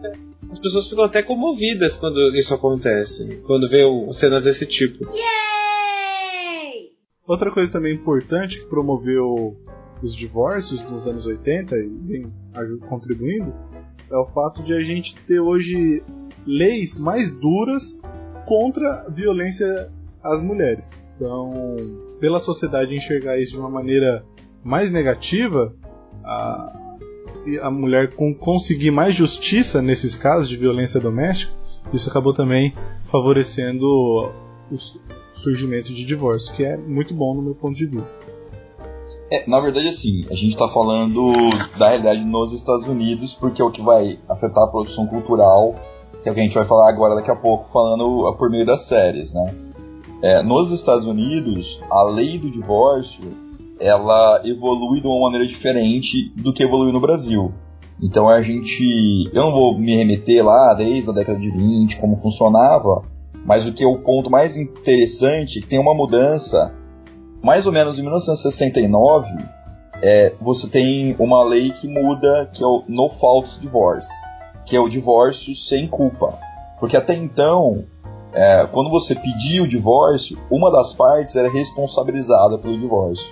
as 0.50 0.58
pessoas 0.58 0.88
ficam 0.88 1.04
até 1.04 1.22
comovidas 1.22 1.98
quando 1.98 2.34
isso 2.36 2.54
acontece, 2.54 3.42
quando 3.46 3.70
vê 3.70 3.84
cenas 4.14 4.46
desse 4.46 4.66
tipo. 4.66 5.04
Yay! 5.04 5.20
Outra 7.28 7.52
coisa 7.52 7.72
também 7.72 7.94
importante 7.94 8.60
que 8.60 8.66
promoveu 8.66 9.56
os 10.02 10.16
divórcios 10.16 10.84
nos 10.90 11.06
anos 11.06 11.28
80 11.28 11.76
e 11.76 11.88
vem 11.88 12.32
contribuindo 12.88 13.54
é 14.10 14.18
o 14.18 14.26
fato 14.26 14.64
de 14.64 14.74
a 14.74 14.80
gente 14.80 15.16
ter 15.28 15.40
hoje 15.40 16.02
leis 16.48 16.98
mais 16.98 17.30
duras 17.30 18.00
contra 18.48 19.04
a 19.06 19.10
violência 19.10 19.92
às 20.24 20.42
mulheres. 20.42 20.98
Então, 21.20 21.76
pela 22.22 22.40
sociedade 22.40 22.96
enxergar 22.96 23.38
isso 23.38 23.52
de 23.52 23.60
uma 23.60 23.70
maneira 23.70 24.24
mais 24.64 24.90
negativa, 24.90 25.76
a, 26.24 26.74
a 27.62 27.70
mulher 27.70 28.14
conseguir 28.40 28.90
mais 28.90 29.16
justiça 29.16 29.82
nesses 29.82 30.16
casos 30.16 30.48
de 30.48 30.56
violência 30.56 30.98
doméstica, 30.98 31.52
isso 31.94 32.10
acabou 32.10 32.34
também 32.34 32.74
favorecendo 33.12 33.86
o 33.86 34.78
surgimento 35.34 35.94
de 35.94 36.06
divórcio, 36.06 36.56
que 36.56 36.64
é 36.64 36.78
muito 36.78 37.14
bom 37.14 37.36
no 37.36 37.42
meu 37.42 37.56
ponto 37.56 37.76
de 37.76 37.86
vista. 37.86 38.18
É, 39.30 39.44
na 39.46 39.60
verdade, 39.60 39.90
assim, 39.90 40.26
a 40.32 40.36
gente 40.36 40.52
está 40.52 40.70
falando 40.70 41.34
da 41.78 41.90
realidade 41.90 42.24
nos 42.24 42.54
Estados 42.54 42.88
Unidos, 42.88 43.34
porque 43.34 43.62
é 43.62 43.66
o 43.66 43.72
que 43.72 43.82
vai 43.82 44.18
afetar 44.30 44.64
a 44.64 44.68
produção 44.68 45.06
cultural, 45.06 45.76
que 46.24 46.30
é 46.30 46.32
o 46.32 46.36
que 46.36 46.40
a 46.40 46.44
gente 46.44 46.56
vai 46.56 46.66
falar 46.66 46.88
agora 46.88 47.16
daqui 47.16 47.30
a 47.30 47.36
pouco, 47.36 47.70
falando 47.74 48.34
por 48.38 48.50
meio 48.50 48.66
das 48.66 48.86
séries, 48.86 49.34
né? 49.34 49.69
É, 50.22 50.44
nos 50.44 50.72
Estados 50.72 51.06
Unidos, 51.06 51.82
a 51.90 52.04
lei 52.04 52.38
do 52.38 52.50
divórcio 52.50 53.24
ela 53.80 54.42
evolui 54.44 55.00
de 55.00 55.08
uma 55.08 55.22
maneira 55.22 55.48
diferente 55.48 56.32
do 56.36 56.54
que 56.54 56.64
evoluiu 56.64 56.92
no 56.92 57.00
Brasil. 57.00 57.54
Então 58.02 58.30
a 58.30 58.42
gente. 58.42 59.30
Eu 59.34 59.44
não 59.44 59.52
vou 59.52 59.78
me 59.78 59.96
remeter 59.96 60.46
lá 60.46 60.74
desde 60.74 61.10
a 61.10 61.14
década 61.14 61.40
de 61.40 61.50
20, 61.50 61.98
como 61.98 62.18
funcionava, 62.18 63.02
mas 63.46 63.66
o 63.66 63.74
que 63.74 63.84
é 63.84 63.88
o 63.88 63.98
ponto 63.98 64.30
mais 64.30 64.58
interessante 64.58 65.60
é 65.60 65.62
que 65.62 65.68
tem 65.68 65.80
uma 65.80 65.94
mudança. 65.94 66.74
Mais 67.42 67.66
ou 67.66 67.72
menos 67.72 67.98
em 67.98 68.02
1969, 68.02 69.30
é, 70.02 70.34
você 70.42 70.70
tem 70.70 71.16
uma 71.18 71.42
lei 71.42 71.72
que 71.72 71.88
muda, 71.88 72.50
que 72.54 72.62
é 72.62 72.68
o 72.68 72.84
No 72.88 73.10
Fault 73.10 73.60
Divorce, 73.62 74.10
que 74.66 74.76
é 74.76 74.80
o 74.80 74.90
divórcio 74.90 75.56
sem 75.56 75.88
culpa. 75.88 76.38
Porque 76.82 76.98
até 76.98 77.16
então, 77.16 77.86
é, 78.40 78.66
quando 78.72 78.90
você 78.90 79.14
pedia 79.14 79.62
o 79.62 79.68
divórcio, 79.68 80.40
uma 80.50 80.72
das 80.72 80.94
partes 80.94 81.36
era 81.36 81.50
responsabilizada 81.50 82.58
pelo 82.58 82.80
divórcio. 82.80 83.28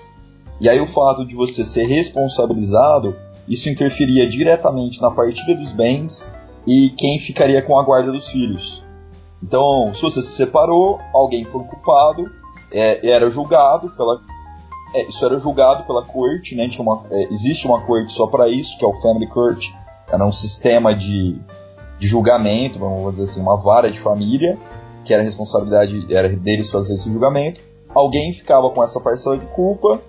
E 0.59 0.67
aí 0.67 0.81
o 0.81 0.87
fato 0.87 1.25
de 1.25 1.33
você 1.33 1.63
ser 1.63 1.85
responsabilizado, 1.85 3.15
isso 3.47 3.69
interferia 3.69 4.27
diretamente 4.27 5.01
na 5.01 5.09
partilha 5.09 5.55
dos 5.55 5.71
bens 5.71 6.27
e 6.67 6.89
quem 6.89 7.19
ficaria 7.19 7.61
com 7.61 7.79
a 7.79 7.83
guarda 7.83 8.11
dos 8.11 8.27
filhos. 8.27 8.83
Então, 9.41 9.93
se 9.93 10.01
você 10.01 10.21
se 10.21 10.31
separou, 10.33 10.99
alguém 11.13 11.45
foi 11.45 11.63
culpado, 11.63 12.29
é, 12.69 13.09
era 13.09 13.29
julgado 13.31 13.89
pela 13.91 14.19
é, 14.93 15.07
isso 15.07 15.25
era 15.25 15.39
julgado 15.39 15.83
pela 15.83 16.03
corte, 16.03 16.53
né? 16.53 16.67
Uma, 16.79 17.05
é, 17.11 17.31
existe 17.31 17.65
uma 17.65 17.79
corte 17.79 18.11
só 18.11 18.27
para 18.27 18.49
isso, 18.49 18.77
que 18.77 18.83
é 18.83 18.87
o 18.87 19.01
Family 19.01 19.27
Court. 19.27 19.69
Era 20.11 20.25
um 20.25 20.33
sistema 20.33 20.93
de, 20.93 21.41
de 21.97 22.07
julgamento, 22.07 22.77
vamos 22.77 23.11
dizer 23.11 23.23
assim, 23.23 23.41
uma 23.41 23.55
vara 23.55 23.89
de 23.89 23.99
família, 23.99 24.57
que 25.07 25.13
era 25.13 25.23
responsabilidade 25.23 26.05
era 26.13 26.27
deles 26.35 26.69
fazer 26.69 26.95
esse 26.95 27.09
julgamento. 27.09 27.61
Alguém 27.95 28.33
ficava 28.33 28.69
com 28.69 28.83
essa 28.83 28.99
parcela 28.99 29.37
de 29.37 29.45
culpa 29.47 30.01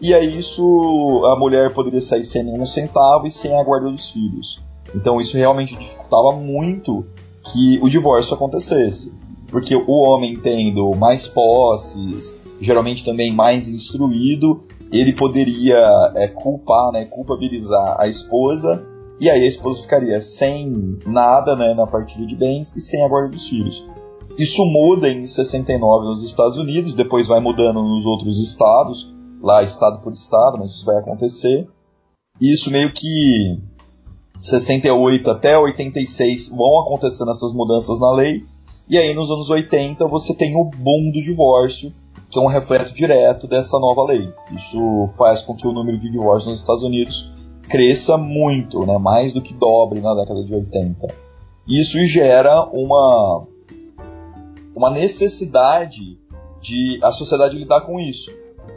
e 0.00 0.14
aí 0.14 0.38
isso 0.38 1.22
a 1.26 1.38
mulher 1.38 1.72
poderia 1.74 2.00
sair 2.00 2.24
sem 2.24 2.42
nenhum 2.42 2.66
centavo 2.66 3.26
e 3.26 3.30
sem 3.30 3.54
a 3.54 3.62
guarda 3.62 3.90
dos 3.90 4.10
filhos. 4.10 4.62
Então 4.94 5.20
isso 5.20 5.36
realmente 5.36 5.76
dificultava 5.76 6.32
muito 6.32 7.04
que 7.52 7.78
o 7.82 7.88
divórcio 7.88 8.34
acontecesse. 8.34 9.12
Porque 9.48 9.76
o 9.76 9.92
homem 9.92 10.34
tendo 10.36 10.90
mais 10.96 11.28
posses, 11.28 12.34
geralmente 12.60 13.04
também 13.04 13.32
mais 13.32 13.68
instruído, 13.68 14.62
ele 14.90 15.12
poderia 15.12 15.78
é, 16.16 16.26
culpar, 16.28 16.90
né, 16.92 17.04
culpabilizar 17.04 18.00
a 18.00 18.08
esposa, 18.08 18.84
e 19.20 19.30
aí 19.30 19.44
a 19.44 19.48
esposa 19.48 19.82
ficaria 19.82 20.20
sem 20.20 20.98
nada 21.06 21.54
né, 21.54 21.74
na 21.74 21.86
partilha 21.86 22.26
de 22.26 22.34
bens 22.34 22.74
e 22.74 22.80
sem 22.80 23.04
a 23.04 23.08
guarda 23.08 23.30
dos 23.30 23.48
filhos. 23.48 23.86
Isso 24.38 24.64
muda 24.66 25.08
em 25.08 25.26
69 25.26 26.06
nos 26.06 26.24
Estados 26.24 26.58
Unidos, 26.58 26.94
depois 26.94 27.26
vai 27.26 27.40
mudando 27.40 27.82
nos 27.82 28.04
outros 28.04 28.38
estados, 28.38 29.12
lá 29.40 29.62
estado 29.62 30.00
por 30.02 30.12
estado, 30.12 30.58
mas 30.58 30.70
isso 30.70 30.84
vai 30.84 30.98
acontecer. 30.98 31.66
Isso 32.40 32.70
meio 32.70 32.92
que 32.92 33.58
68 34.38 35.30
até 35.30 35.58
86 35.58 36.50
vão 36.50 36.80
acontecendo 36.80 37.30
essas 37.30 37.52
mudanças 37.52 37.98
na 37.98 38.12
lei. 38.12 38.44
E 38.88 38.98
aí 38.98 39.14
nos 39.14 39.30
anos 39.30 39.48
80 39.48 40.06
você 40.06 40.34
tem 40.34 40.54
o 40.54 40.64
boom 40.64 41.10
do 41.12 41.22
divórcio, 41.22 41.92
que 42.30 42.38
é 42.38 42.42
um 42.42 42.46
reflexo 42.46 42.94
direto 42.94 43.46
dessa 43.46 43.78
nova 43.78 44.04
lei. 44.04 44.28
Isso 44.54 45.08
faz 45.16 45.40
com 45.42 45.56
que 45.56 45.66
o 45.66 45.72
número 45.72 45.98
de 45.98 46.10
divórcios 46.10 46.50
nos 46.50 46.60
Estados 46.60 46.82
Unidos 46.82 47.32
cresça 47.68 48.16
muito, 48.16 48.84
né, 48.86 48.98
mais 48.98 49.32
do 49.32 49.40
que 49.40 49.54
dobre 49.54 50.00
na 50.00 50.14
década 50.14 50.44
de 50.44 50.54
80. 50.54 51.08
Isso 51.66 51.98
gera 52.06 52.64
uma, 52.72 53.44
uma 54.76 54.90
necessidade 54.90 56.18
de 56.60 57.00
a 57.02 57.10
sociedade 57.10 57.56
lidar 57.56 57.80
com 57.80 57.98
isso. 57.98 58.30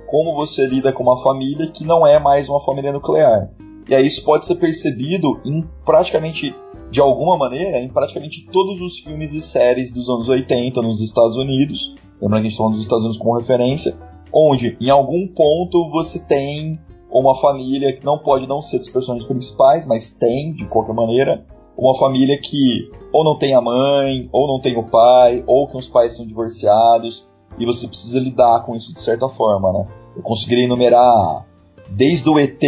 Como 0.08 0.34
você 0.34 0.66
lida 0.66 0.94
com 0.94 1.04
uma 1.04 1.22
família 1.22 1.70
que 1.70 1.84
não 1.84 2.08
é 2.08 2.18
mais 2.18 2.48
uma 2.48 2.62
família 2.62 2.94
nuclear. 2.94 3.52
E 3.88 3.94
aí 3.94 4.08
isso 4.08 4.24
pode 4.24 4.46
ser 4.46 4.56
percebido 4.56 5.42
em 5.44 5.68
praticamente, 5.84 6.56
de 6.90 7.02
alguma 7.02 7.38
maneira, 7.38 7.80
em 7.80 7.90
praticamente 7.90 8.48
todos 8.50 8.80
os 8.80 9.00
filmes 9.00 9.34
e 9.34 9.42
séries 9.42 9.92
dos 9.92 10.08
anos 10.10 10.30
80 10.30 10.82
nos 10.82 11.02
Estados 11.02 11.36
Unidos. 11.36 11.96
Lembrando 12.22 12.44
que 12.44 12.48
a 12.48 12.50
gente 12.50 12.52
está 12.52 12.64
falando 12.64 12.74
dos 12.76 12.84
Estados 12.84 13.04
Unidos 13.04 13.22
como 13.22 13.38
referência. 13.38 13.98
Onde, 14.32 14.78
em 14.80 14.90
algum 14.90 15.28
ponto, 15.28 15.90
você 15.90 16.20
tem 16.20 16.80
uma 17.12 17.36
família 17.36 17.92
que 17.92 18.06
não 18.06 18.20
pode 18.20 18.48
não 18.48 18.62
ser 18.62 18.78
dos 18.78 18.90
personagens 18.90 19.28
principais, 19.28 19.86
mas 19.86 20.12
tem, 20.12 20.54
de 20.54 20.66
qualquer 20.66 20.94
maneira, 20.94 21.46
uma 21.80 21.98
família 21.98 22.38
que 22.38 22.92
ou 23.12 23.24
não 23.24 23.38
tem 23.38 23.56
a 23.56 23.62
mãe, 23.62 24.30
ou 24.32 24.48
não 24.48 24.60
tem 24.60 24.78
o 24.78 24.84
pai, 24.84 25.44
ou 25.48 25.68
que 25.68 25.78
os 25.78 25.88
pais 25.88 26.16
são 26.16 26.28
divorciados, 26.28 27.28
e 27.58 27.66
você 27.66 27.88
precisa 27.88 28.20
lidar 28.20 28.64
com 28.66 28.76
isso 28.76 28.94
de 28.94 29.02
certa 29.02 29.28
forma, 29.30 29.72
né? 29.74 29.88
Eu 30.16 30.22
conseguiria 30.22 30.66
enumerar 30.66 31.46
desde 31.90 32.30
o 32.30 32.38
ET, 32.38 32.62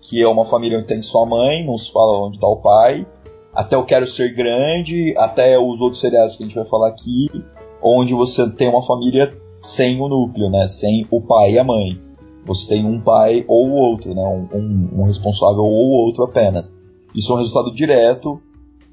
que 0.00 0.22
é 0.22 0.26
uma 0.26 0.46
família 0.46 0.78
onde 0.78 0.88
tem 0.88 1.02
sua 1.02 1.26
mãe, 1.26 1.64
não 1.64 1.78
se 1.78 1.92
fala 1.92 2.26
onde 2.26 2.36
está 2.36 2.48
o 2.48 2.56
pai, 2.56 3.06
até 3.54 3.76
o 3.76 3.84
Quero 3.84 4.06
Ser 4.06 4.34
Grande, 4.34 5.14
até 5.16 5.58
os 5.58 5.80
outros 5.80 6.00
seriados 6.00 6.36
que 6.36 6.42
a 6.42 6.46
gente 6.46 6.56
vai 6.56 6.66
falar 6.66 6.88
aqui, 6.88 7.28
onde 7.82 8.14
você 8.14 8.50
tem 8.50 8.68
uma 8.68 8.84
família 8.84 9.30
sem 9.62 10.00
o 10.00 10.08
núcleo, 10.08 10.50
né? 10.50 10.66
Sem 10.68 11.06
o 11.10 11.20
pai 11.20 11.52
e 11.52 11.58
a 11.58 11.64
mãe. 11.64 12.00
Você 12.44 12.68
tem 12.68 12.84
um 12.84 13.00
pai 13.00 13.44
ou 13.48 13.68
o 13.68 13.74
outro, 13.74 14.14
né? 14.14 14.22
Um, 14.22 14.58
um, 14.58 15.00
um 15.00 15.04
responsável 15.04 15.62
ou 15.62 15.88
o 15.88 16.04
outro 16.04 16.24
apenas. 16.24 16.74
Isso 17.14 17.32
é 17.32 17.34
um 17.34 17.38
resultado 17.38 17.72
direto 17.72 18.40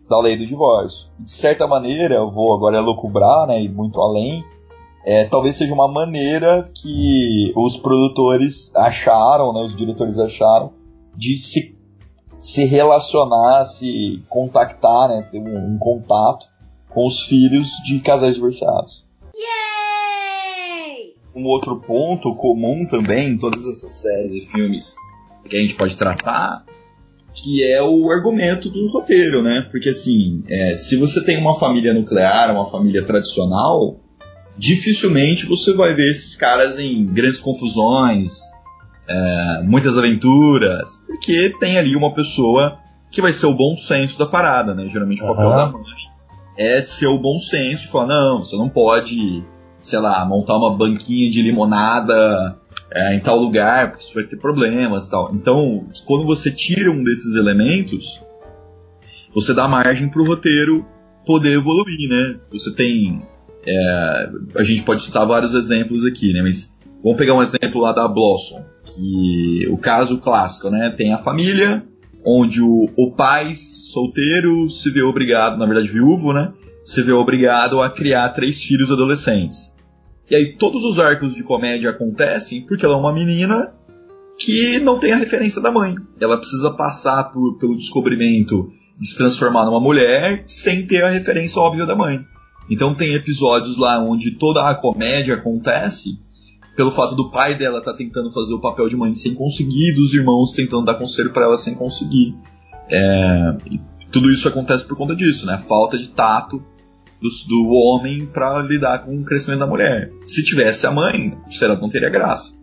da 0.10 0.20
lei 0.20 0.38
do 0.38 0.46
divórcio. 0.46 1.10
De 1.20 1.32
certa 1.32 1.68
maneira, 1.68 2.16
eu 2.16 2.32
vou 2.32 2.56
agora 2.56 2.80
lucubrar, 2.80 3.48
né, 3.48 3.62
e 3.62 3.70
muito 3.70 4.00
além, 4.02 4.44
é, 5.06 5.26
talvez 5.26 5.56
seja 5.56 5.74
uma 5.74 5.88
maneira 5.88 6.70
que 6.74 7.52
os 7.56 7.78
produtores 7.78 8.74
acharam, 8.76 9.54
né, 9.54 9.62
os 9.62 9.76
diretores 9.76 10.18
acharam, 10.18 10.72
de 11.16 11.38
se, 11.38 11.78
se 12.38 12.66
relacionar, 12.66 13.66
se 13.66 14.24
contactar, 14.30 15.10
né, 15.10 15.28
ter 15.32 15.40
um, 15.40 15.76
um 15.76 15.78
contato 15.78 16.48
com 16.90 17.06
os 17.06 17.22
filhos 17.22 17.72
de 17.86 18.00
casais 18.00 18.36
divorciados. 18.36 19.04
Yay! 19.36 21.16
Um 21.36 21.46
outro 21.48 21.82
ponto 21.82 22.36
comum 22.36 22.86
também 22.88 23.30
em 23.30 23.38
todas 23.38 23.66
essas 23.68 23.92
séries 23.94 24.36
e 24.36 24.46
filmes 24.48 24.96
que 25.50 25.58
a 25.58 25.60
gente 25.60 25.76
pode 25.76 25.98
tratar 25.98 26.64
que 27.34 27.64
é 27.64 27.82
o 27.82 28.12
argumento 28.12 28.70
do 28.70 28.88
roteiro, 28.90 29.42
né? 29.42 29.66
Porque 29.72 29.90
assim, 29.90 30.44
é, 30.48 30.76
se 30.76 30.96
você 30.98 31.24
tem 31.24 31.38
uma 31.38 31.58
família 31.58 31.94
nuclear, 31.94 32.52
uma 32.52 32.70
família 32.70 33.04
tradicional, 33.04 34.00
dificilmente 34.58 35.46
você 35.46 35.74
vai 35.74 35.94
ver 35.94 36.12
esses 36.12 36.36
caras 36.36 36.78
em 36.80 37.06
grandes 37.06 37.40
confusões, 37.40 38.40
é, 39.08 39.62
muitas 39.64 39.98
aventuras, 39.98 40.92
porque 41.08 41.50
tem 41.60 41.78
ali 41.78 41.96
uma 41.96 42.14
pessoa 42.14 42.78
que 43.12 43.22
vai 43.22 43.34
ser 43.34 43.46
o 43.48 43.54
bom 43.54 43.76
senso 43.78 44.18
da 44.18 44.26
parada, 44.26 44.74
né? 44.74 44.88
Geralmente 44.88 45.24
o 45.24 45.28
papel 45.28 45.50
Uhum. 45.50 45.56
da 45.56 45.66
mãe 45.72 45.82
é 46.58 46.82
ser 46.84 47.08
o 47.08 47.18
bom 47.18 47.40
senso 47.40 47.86
e 47.86 47.88
falar, 47.88 48.08
não, 48.08 48.44
você 48.44 48.56
não 48.56 48.70
pode, 48.70 49.44
sei 49.82 50.00
lá, 50.00 50.24
montar 50.26 50.56
uma 50.56 50.76
banquinha 50.76 51.30
de 51.32 51.42
limonada 51.42 52.58
é, 52.94 53.16
em 53.16 53.20
tal 53.20 53.38
lugar, 53.38 53.90
porque 53.90 54.04
isso 54.04 54.14
vai 54.14 54.24
ter 54.24 54.38
problemas 54.38 55.08
tal. 55.08 55.34
Então, 55.34 55.88
quando 56.06 56.26
você 56.26 56.52
tira 56.52 56.92
um 56.92 57.04
desses 57.04 57.36
elementos, 57.36 58.22
você 59.34 59.54
dá 59.54 59.68
margem 59.68 60.08
para 60.08 60.22
o 60.22 60.26
roteiro 60.26 60.86
poder 61.26 61.54
evoluir, 61.54 62.08
né? 62.08 62.36
Você 62.52 62.74
tem. 62.74 63.24
é, 63.66 64.30
a 64.58 64.64
gente 64.64 64.84
pode 64.84 65.02
citar 65.02 65.26
vários 65.26 65.56
exemplos 65.56 66.06
aqui, 66.06 66.32
né? 66.34 66.42
Mas 66.44 66.76
vamos 67.04 67.18
pegar 67.18 67.34
um 67.34 67.42
exemplo 67.42 67.82
lá 67.82 67.92
da 67.94 68.08
Blossom, 68.08 68.64
que 68.86 69.68
o 69.72 69.78
caso 69.78 70.20
clássico, 70.20 70.70
né? 70.70 70.94
Tem 70.96 71.14
a 71.14 71.18
família, 71.18 71.84
onde 72.24 72.62
o, 72.62 72.90
o 72.96 73.12
pai 73.12 73.54
solteiro 73.56 74.70
se 74.70 74.92
vê 74.92 75.02
obrigado, 75.02 75.58
na 75.58 75.66
verdade 75.66 75.88
viúvo, 75.88 76.32
né? 76.32 76.54
Se 76.86 77.02
vê 77.02 77.12
obrigado 77.12 77.82
a 77.82 77.90
criar 77.90 78.30
três 78.30 78.62
filhos 78.62 78.92
adolescentes. 78.92 79.73
E 80.30 80.36
aí 80.36 80.54
todos 80.54 80.84
os 80.84 81.00
arcos 81.00 81.36
de 81.36 81.44
comédia 81.44 81.90
acontecem 81.90 82.62
porque 82.66 82.86
ela 82.86 82.96
é 82.96 83.00
uma 83.00 83.14
menina 83.14 83.74
que 84.38 84.80
não 84.80 85.00
tem 85.00 85.12
a 85.12 85.18
referência 85.18 85.62
da 85.62 85.72
mãe. 85.72 85.96
Ela 86.20 86.38
precisa 86.38 86.72
passar 86.72 87.26
por- 87.26 87.58
pelo 87.58 87.76
descobrimento 87.76 88.72
de 88.98 89.08
se 89.08 89.18
transformar 89.18 89.66
numa 89.66 89.80
mulher 89.80 90.42
sem 90.46 90.88
ter 90.88 91.04
a 91.04 91.10
referência 91.10 91.62
óbvia 91.62 91.86
da 91.86 91.96
mãe. 91.96 92.24
Então 92.70 92.96
tem 92.96 93.14
episódios 93.14 93.78
lá 93.78 94.00
onde 94.00 94.32
toda 94.32 94.70
a 94.70 94.76
comédia 94.76 95.36
acontece 95.36 96.18
pelo 96.76 96.92
fato 96.92 97.14
do 97.14 97.30
pai 97.30 97.56
dela 97.56 97.80
estar 97.80 97.94
tentando 97.94 98.34
fazer 98.34 98.54
o 98.54 98.62
papel 98.62 98.88
de 98.88 98.96
mãe 98.96 99.14
sem 99.14 99.36
conseguir, 99.36 99.94
dos 99.94 100.14
irmãos 100.14 100.54
tentando 100.54 100.86
dar 100.86 100.96
conselho 100.96 101.32
para 101.32 101.44
ela 101.46 101.58
sem 101.58 101.76
conseguir. 101.76 102.36
É, 102.90 103.56
tudo 104.12 104.32
isso 104.32 104.48
acontece 104.48 104.88
por 104.88 104.98
conta 104.98 105.16
disso, 105.16 105.46
né? 105.46 105.64
Falta 105.68 105.98
de 105.98 106.08
tato 106.08 106.64
do, 107.24 107.30
do 107.48 107.70
homem 107.70 108.26
para 108.26 108.62
lidar 108.62 109.06
com 109.06 109.16
o 109.16 109.24
crescimento 109.24 109.60
da 109.60 109.68
mulher. 109.68 110.12
Se 110.26 110.44
tivesse 110.44 110.86
a 110.86 110.92
mãe, 110.92 111.38
o 111.48 111.52
seriado 111.52 111.82
não 111.82 111.90
teria 111.90 112.10
graça. 112.10 112.54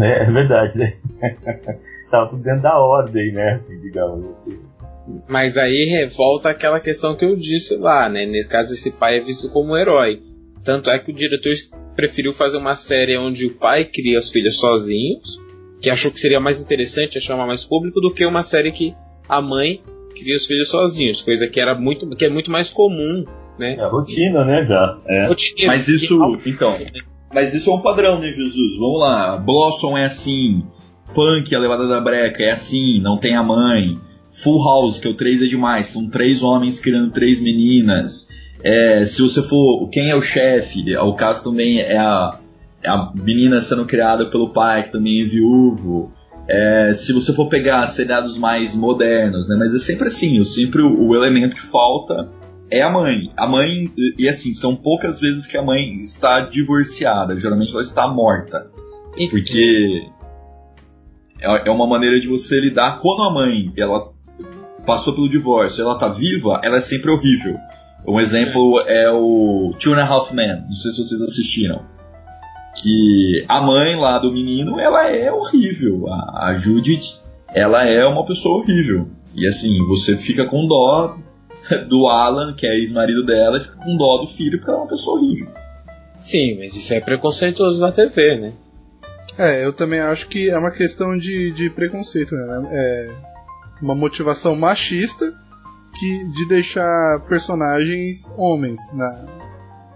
É, 0.00 0.24
é 0.24 0.30
verdade, 0.30 0.76
né? 0.76 0.96
Tava 2.10 2.30
tudo 2.30 2.42
dentro 2.42 2.62
da 2.62 2.76
ordem, 2.78 3.32
né? 3.32 3.54
Assim, 3.54 3.78
digamos. 3.80 4.26
Mas 5.28 5.56
aí 5.56 6.06
volta 6.14 6.50
aquela 6.50 6.80
questão 6.80 7.16
que 7.16 7.24
eu 7.24 7.36
disse 7.36 7.76
lá, 7.76 8.08
né? 8.08 8.26
Nesse 8.26 8.48
caso, 8.48 8.74
esse 8.74 8.90
pai 8.90 9.18
é 9.18 9.20
visto 9.20 9.50
como 9.50 9.72
um 9.72 9.76
herói. 9.76 10.20
Tanto 10.64 10.90
é 10.90 10.98
que 10.98 11.10
o 11.10 11.14
diretor 11.14 11.52
preferiu 11.94 12.32
fazer 12.32 12.58
uma 12.58 12.74
série 12.74 13.16
onde 13.16 13.46
o 13.46 13.54
pai 13.54 13.84
cria 13.84 14.18
os 14.18 14.30
filhos 14.30 14.58
sozinhos, 14.58 15.40
que 15.80 15.90
achou 15.90 16.10
que 16.10 16.20
seria 16.20 16.40
mais 16.40 16.60
interessante, 16.60 17.20
chamar 17.20 17.46
mais 17.46 17.64
público, 17.64 18.00
do 18.00 18.12
que 18.12 18.26
uma 18.26 18.42
série 18.42 18.72
que 18.72 18.94
a 19.28 19.40
mãe 19.40 19.80
cria 20.16 20.36
os 20.36 20.46
filhos 20.46 20.68
sozinhos, 20.68 21.22
coisa 21.22 21.48
que 21.48 21.58
era 21.58 21.74
muito, 21.74 22.08
que 22.10 22.24
é 22.24 22.28
muito 22.28 22.50
mais 22.50 22.68
comum, 22.70 23.24
né? 23.58 23.76
É 23.76 23.82
a 23.82 23.88
rotina, 23.88 24.44
né, 24.44 24.64
já. 24.66 24.98
É. 25.06 25.26
Rotineiro. 25.26 25.72
Mas 25.72 25.88
isso, 25.88 26.38
então, 26.46 26.76
mas 27.32 27.54
isso 27.54 27.70
é 27.70 27.74
um 27.74 27.80
padrão, 27.80 28.18
né, 28.18 28.28
Jesus? 28.28 28.78
Vamos 28.78 29.00
lá, 29.00 29.36
Blossom 29.36 29.96
é 29.96 30.04
assim, 30.04 30.64
Punk, 31.14 31.54
a 31.54 31.58
levada 31.58 31.86
da 31.86 32.00
breca, 32.00 32.42
é 32.42 32.50
assim, 32.50 33.00
não 33.00 33.16
tem 33.16 33.34
a 33.34 33.42
mãe. 33.42 33.98
Full 34.32 34.64
House, 34.64 34.98
que 34.98 35.06
é 35.06 35.10
o 35.10 35.14
3 35.14 35.42
é 35.42 35.46
demais, 35.46 35.88
são 35.88 36.08
três 36.08 36.42
homens 36.42 36.80
criando 36.80 37.10
três 37.10 37.38
meninas. 37.38 38.28
É, 38.62 39.04
se 39.04 39.20
você 39.20 39.42
for, 39.42 39.88
quem 39.88 40.10
é 40.10 40.16
o 40.16 40.22
chefe? 40.22 40.96
O 40.96 41.14
caso 41.14 41.44
também 41.44 41.80
é 41.80 41.98
a, 41.98 42.38
é 42.82 42.88
a 42.88 43.12
menina 43.14 43.60
sendo 43.60 43.84
criada 43.84 44.26
pelo 44.26 44.50
pai, 44.50 44.84
que 44.84 44.92
também 44.92 45.22
é 45.22 45.24
viúvo. 45.24 46.12
É, 46.48 46.92
se 46.94 47.12
você 47.12 47.32
for 47.32 47.48
pegar 47.48 47.86
seriados 47.86 48.38
mais 48.38 48.74
modernos, 48.74 49.48
né? 49.48 49.56
Mas 49.58 49.74
é 49.74 49.78
sempre 49.78 50.08
assim, 50.08 50.42
sempre 50.44 50.82
o, 50.82 51.08
o 51.08 51.14
elemento 51.14 51.56
que 51.56 51.62
falta 51.62 52.30
é 52.72 52.80
a 52.80 52.90
mãe. 52.90 53.30
A 53.36 53.46
mãe, 53.46 53.92
e- 54.18 54.28
assim, 54.28 54.54
são 54.54 54.74
poucas 54.74 55.20
vezes 55.20 55.46
que 55.46 55.58
a 55.58 55.62
mãe 55.62 55.96
está 55.96 56.40
divorciada, 56.40 57.38
geralmente 57.38 57.72
ela 57.72 57.82
está 57.82 58.08
morta. 58.08 58.70
Porque 59.30 60.08
é 61.38 61.68
é 61.68 61.70
uma 61.70 61.86
maneira 61.86 62.18
de 62.18 62.26
você 62.26 62.58
lidar 62.58 62.98
quando 62.98 63.24
a 63.24 63.30
mãe 63.30 63.70
ela 63.76 64.10
passou 64.86 65.12
pelo 65.12 65.28
divórcio, 65.28 65.82
ela 65.82 65.98
tá 65.98 66.08
viva, 66.08 66.60
ela 66.64 66.78
é 66.78 66.80
sempre 66.80 67.10
horrível. 67.10 67.58
Um 68.08 68.18
exemplo 68.18 68.80
é 68.80 69.10
o 69.10 69.74
Two 69.78 69.92
and 69.92 70.02
a 70.02 70.06
Half 70.06 70.32
Men, 70.32 70.62
não 70.66 70.74
sei 70.74 70.92
se 70.92 71.04
vocês 71.04 71.20
assistiram. 71.20 71.82
Que 72.74 73.44
a 73.48 73.60
mãe 73.60 73.96
lá 73.96 74.18
do 74.18 74.32
menino, 74.32 74.80
ela 74.80 75.06
é 75.08 75.30
horrível. 75.30 76.08
A, 76.08 76.48
a 76.48 76.54
Judith, 76.54 77.18
ela 77.52 77.84
é 77.84 78.04
uma 78.06 78.24
pessoa 78.24 78.58
horrível. 78.60 79.08
E 79.34 79.46
assim, 79.46 79.78
você 79.86 80.16
fica 80.16 80.46
com 80.46 80.66
dó 80.66 81.18
do 81.88 82.06
Alan, 82.06 82.54
que 82.54 82.66
é 82.66 82.74
ex-marido 82.74 83.24
dela, 83.24 83.58
e 83.58 83.60
fica 83.62 83.76
com 83.76 83.96
dó 83.96 84.18
do 84.18 84.28
filho 84.28 84.58
porque 84.58 84.70
ela 84.70 84.80
é 84.80 84.82
uma 84.82 84.88
pessoa 84.88 85.18
horrível. 85.18 85.48
Sim, 86.20 86.58
mas 86.58 86.76
isso 86.76 86.92
é 86.94 87.00
preconceituoso 87.00 87.80
na 87.80 87.90
TV, 87.90 88.36
né? 88.36 88.52
É, 89.38 89.64
eu 89.64 89.72
também 89.72 89.98
acho 89.98 90.28
que 90.28 90.50
é 90.50 90.58
uma 90.58 90.70
questão 90.70 91.18
de, 91.18 91.52
de 91.52 91.70
preconceito, 91.70 92.34
né? 92.34 92.68
É 92.70 93.14
uma 93.80 93.94
motivação 93.94 94.54
machista 94.54 95.34
que, 95.98 96.30
de 96.30 96.48
deixar 96.48 97.20
personagens 97.28 98.30
homens 98.36 98.80
na, 98.92 99.26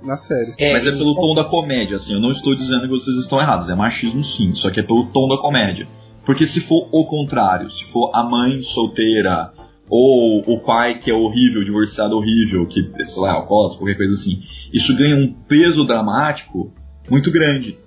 na 0.03 0.17
série. 0.17 0.55
Mas 0.73 0.87
é 0.87 0.93
pelo 0.93 1.15
tom 1.15 1.35
da 1.35 1.45
comédia, 1.45 1.97
assim. 1.97 2.15
Eu 2.15 2.21
não 2.21 2.33
estou 2.33 2.55
dizendo 2.55 2.83
que 2.83 2.89
vocês 2.89 3.17
estão 3.17 3.41
errados. 3.41 3.69
É 3.71 3.75
machismo 3.75 4.25
sim, 4.25 4.55
só 4.55 4.71
que 4.71 4.81
é 4.81 4.83
pelo 4.83 5.07
tom 5.07 5.29
da 5.29 5.37
comédia. 5.37 5.87
Porque 6.25 6.47
se 6.47 6.61
for 6.61 6.89
o 6.91 7.05
contrário, 7.07 7.71
se 7.71 7.85
for 7.85 8.11
a 8.13 8.25
mãe 8.25 8.61
solteira 8.63 9.53
ou 9.89 10.43
o 10.47 10.61
pai 10.61 10.99
que 10.99 11.11
é 11.11 11.15
horrível, 11.15 11.65
divorciado 11.65 12.17
horrível, 12.17 12.67
que, 12.67 12.91
sei 13.05 13.23
lá, 13.23 13.31
é 13.31 13.33
alcoólatra, 13.33 13.79
qualquer 13.79 13.97
coisa 13.97 14.15
assim, 14.15 14.43
isso 14.73 14.97
ganha 14.97 15.17
um 15.17 15.33
peso 15.33 15.85
dramático 15.85 16.73
muito 17.09 17.31
grande. 17.31 17.79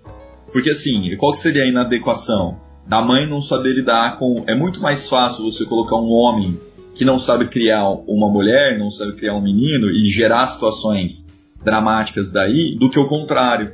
Porque 0.51 0.69
assim, 0.69 1.15
qual 1.17 1.31
que 1.31 1.37
seria 1.37 1.63
a 1.63 1.67
inadequação? 1.67 2.59
Da 2.87 3.01
mãe 3.01 3.27
não 3.27 3.41
saber 3.41 3.73
lidar 3.73 4.17
com. 4.17 4.43
É 4.47 4.55
muito 4.55 4.81
mais 4.81 5.07
fácil 5.07 5.43
você 5.43 5.63
colocar 5.63 5.95
um 5.95 6.09
homem 6.09 6.59
que 6.95 7.05
não 7.05 7.19
sabe 7.19 7.47
criar 7.47 7.87
uma 7.87 8.27
mulher, 8.27 8.79
não 8.79 8.89
sabe 8.89 9.13
criar 9.13 9.35
um 9.35 9.41
menino 9.41 9.91
e 9.91 10.09
gerar 10.09 10.47
situações 10.47 11.27
dramáticas 11.63 12.31
daí 12.31 12.75
do 12.79 12.89
que 12.89 12.97
o 12.97 13.05
contrário. 13.05 13.71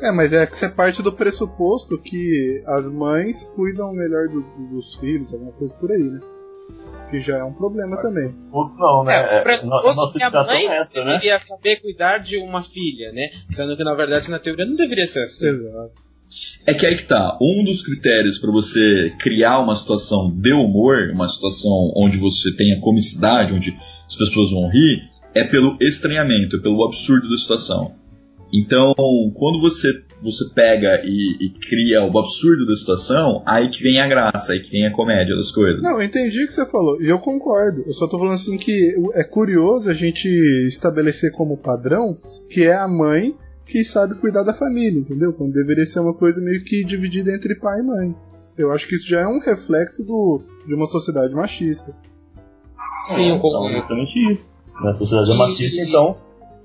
É, 0.00 0.10
mas 0.10 0.32
é 0.32 0.44
que 0.46 0.58
você 0.58 0.68
parte 0.68 1.00
do 1.00 1.12
pressuposto 1.12 1.96
que 1.96 2.60
as 2.66 2.90
mães 2.92 3.44
cuidam 3.54 3.92
melhor 3.92 4.28
do, 4.28 4.44
dos 4.68 4.96
filhos, 4.96 5.32
alguma 5.32 5.52
coisa 5.52 5.72
por 5.74 5.92
aí, 5.92 6.02
né? 6.02 6.18
Que 7.12 7.20
já 7.20 7.36
é 7.36 7.44
um 7.44 7.52
problema 7.52 8.00
também. 8.00 8.24
Pressuposto 8.24 8.78
não, 8.78 9.04
né? 9.04 9.14
É, 9.14 9.38
É, 9.38 9.42
pressuposto 9.42 9.94
nossa 9.94 10.18
que 10.18 10.24
a 10.24 10.44
mãe 10.44 10.66
é 10.66 10.78
essa, 10.78 11.04
né? 11.04 11.12
deveria 11.12 11.38
saber 11.38 11.76
cuidar 11.76 12.16
de 12.16 12.38
uma 12.38 12.62
filha, 12.62 13.12
né? 13.12 13.28
Sendo 13.50 13.76
que 13.76 13.84
na 13.84 13.94
verdade 13.94 14.30
na 14.30 14.38
teoria 14.38 14.64
não 14.64 14.76
deveria 14.76 15.06
ser 15.06 15.24
assim. 15.24 15.46
Exato. 15.46 15.92
É 16.66 16.72
que 16.72 16.86
aí 16.86 16.96
que 16.96 17.04
tá. 17.04 17.36
Um 17.38 17.64
dos 17.64 17.82
critérios 17.82 18.38
para 18.38 18.50
você 18.50 19.12
criar 19.20 19.58
uma 19.58 19.76
situação 19.76 20.30
de 20.34 20.54
humor, 20.54 21.10
uma 21.12 21.28
situação 21.28 21.92
onde 21.94 22.16
você 22.16 22.50
tenha 22.56 22.80
comicidade, 22.80 23.52
onde 23.52 23.76
as 24.06 24.16
pessoas 24.16 24.50
vão 24.50 24.70
rir, 24.70 25.02
é 25.34 25.44
pelo 25.44 25.76
estranhamento, 25.82 26.56
é 26.56 26.60
pelo 26.60 26.82
absurdo 26.82 27.28
da 27.28 27.36
situação. 27.36 27.94
Então, 28.50 28.94
quando 29.34 29.60
você, 29.60 29.88
você 30.22 30.44
pega 30.54 31.02
e, 31.04 31.46
e 31.46 31.50
cria 31.50 32.02
o 32.04 32.18
absurdo 32.18 32.66
da 32.66 32.76
situação, 32.76 33.42
aí 33.46 33.68
que 33.68 33.82
vem 33.82 34.00
a 34.00 34.06
graça, 34.06 34.52
aí 34.52 34.60
que 34.60 34.70
vem 34.70 34.86
a 34.86 34.92
comédia 34.92 35.34
das 35.34 35.50
coisas. 35.50 35.82
Não, 35.82 36.00
eu 36.00 36.06
entendi 36.06 36.44
o 36.44 36.46
que 36.46 36.52
você 36.52 36.64
falou, 36.70 37.02
e 37.02 37.08
eu 37.08 37.18
concordo. 37.18 37.82
Eu 37.86 37.92
só 37.92 38.06
tô 38.06 38.18
falando 38.18 38.34
assim 38.34 38.56
que 38.56 38.94
é 39.14 39.24
curioso 39.24 39.90
a 39.90 39.94
gente 39.94 40.28
estabelecer 40.66 41.32
como 41.32 41.56
padrão 41.56 42.16
que 42.48 42.62
é 42.64 42.74
a 42.76 42.86
mãe 42.88 43.34
que 43.66 43.82
sabe 43.84 44.14
cuidar 44.16 44.42
da 44.42 44.54
família, 44.54 45.00
entendeu? 45.00 45.32
Quando 45.32 45.52
deveria 45.52 45.86
ser 45.86 46.00
uma 46.00 46.14
coisa 46.14 46.40
meio 46.42 46.62
que 46.64 46.84
dividida 46.84 47.34
entre 47.34 47.54
pai 47.58 47.80
e 47.80 47.82
mãe. 47.82 48.14
Eu 48.58 48.70
acho 48.70 48.86
que 48.86 48.94
isso 48.94 49.08
já 49.08 49.20
é 49.20 49.26
um 49.26 49.40
reflexo 49.40 50.04
do, 50.04 50.42
de 50.66 50.74
uma 50.74 50.84
sociedade 50.86 51.34
machista. 51.34 51.94
Sim, 53.06 53.30
eu 53.30 53.36
É 53.36 53.38
concordo. 53.38 53.74
exatamente 53.76 54.32
isso. 54.32 54.52
Na 54.82 54.92
sociedade 54.92 55.34
machista, 55.38 55.82
então, 55.82 56.16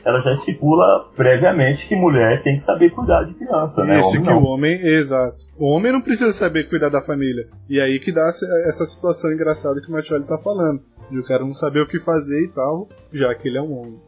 ela 0.05 0.21
já 0.21 0.31
estipula 0.33 1.09
previamente 1.15 1.87
que 1.87 1.95
mulher 1.95 2.41
tem 2.43 2.57
que 2.57 2.63
saber 2.63 2.91
cuidar 2.91 3.23
de 3.23 3.33
criança, 3.33 3.83
né? 3.83 3.99
Isso 3.99 4.09
Homem 4.09 4.21
que 4.21 4.29
não. 4.29 4.41
o 4.41 4.45
homem, 4.45 4.73
exato. 4.81 5.37
O 5.57 5.67
homem 5.75 5.91
não 5.91 6.01
precisa 6.01 6.31
saber 6.31 6.69
cuidar 6.69 6.89
da 6.89 7.01
família. 7.01 7.47
E 7.69 7.79
aí 7.81 7.99
que 7.99 8.11
dá 8.11 8.25
essa- 8.27 8.85
situação 8.85 9.31
engraçada 9.33 9.81
que 9.81 9.89
o 9.89 9.91
Matioli 9.91 10.23
tá 10.25 10.37
falando. 10.37 10.81
De 11.11 11.19
o 11.19 11.23
cara 11.23 11.43
não 11.43 11.53
saber 11.53 11.81
o 11.81 11.87
que 11.87 11.99
fazer 11.99 12.43
e 12.43 12.49
tal, 12.49 12.87
já 13.13 13.33
que 13.35 13.47
ele 13.47 13.57
é 13.57 13.61
um 13.61 13.73
homem. 13.77 13.99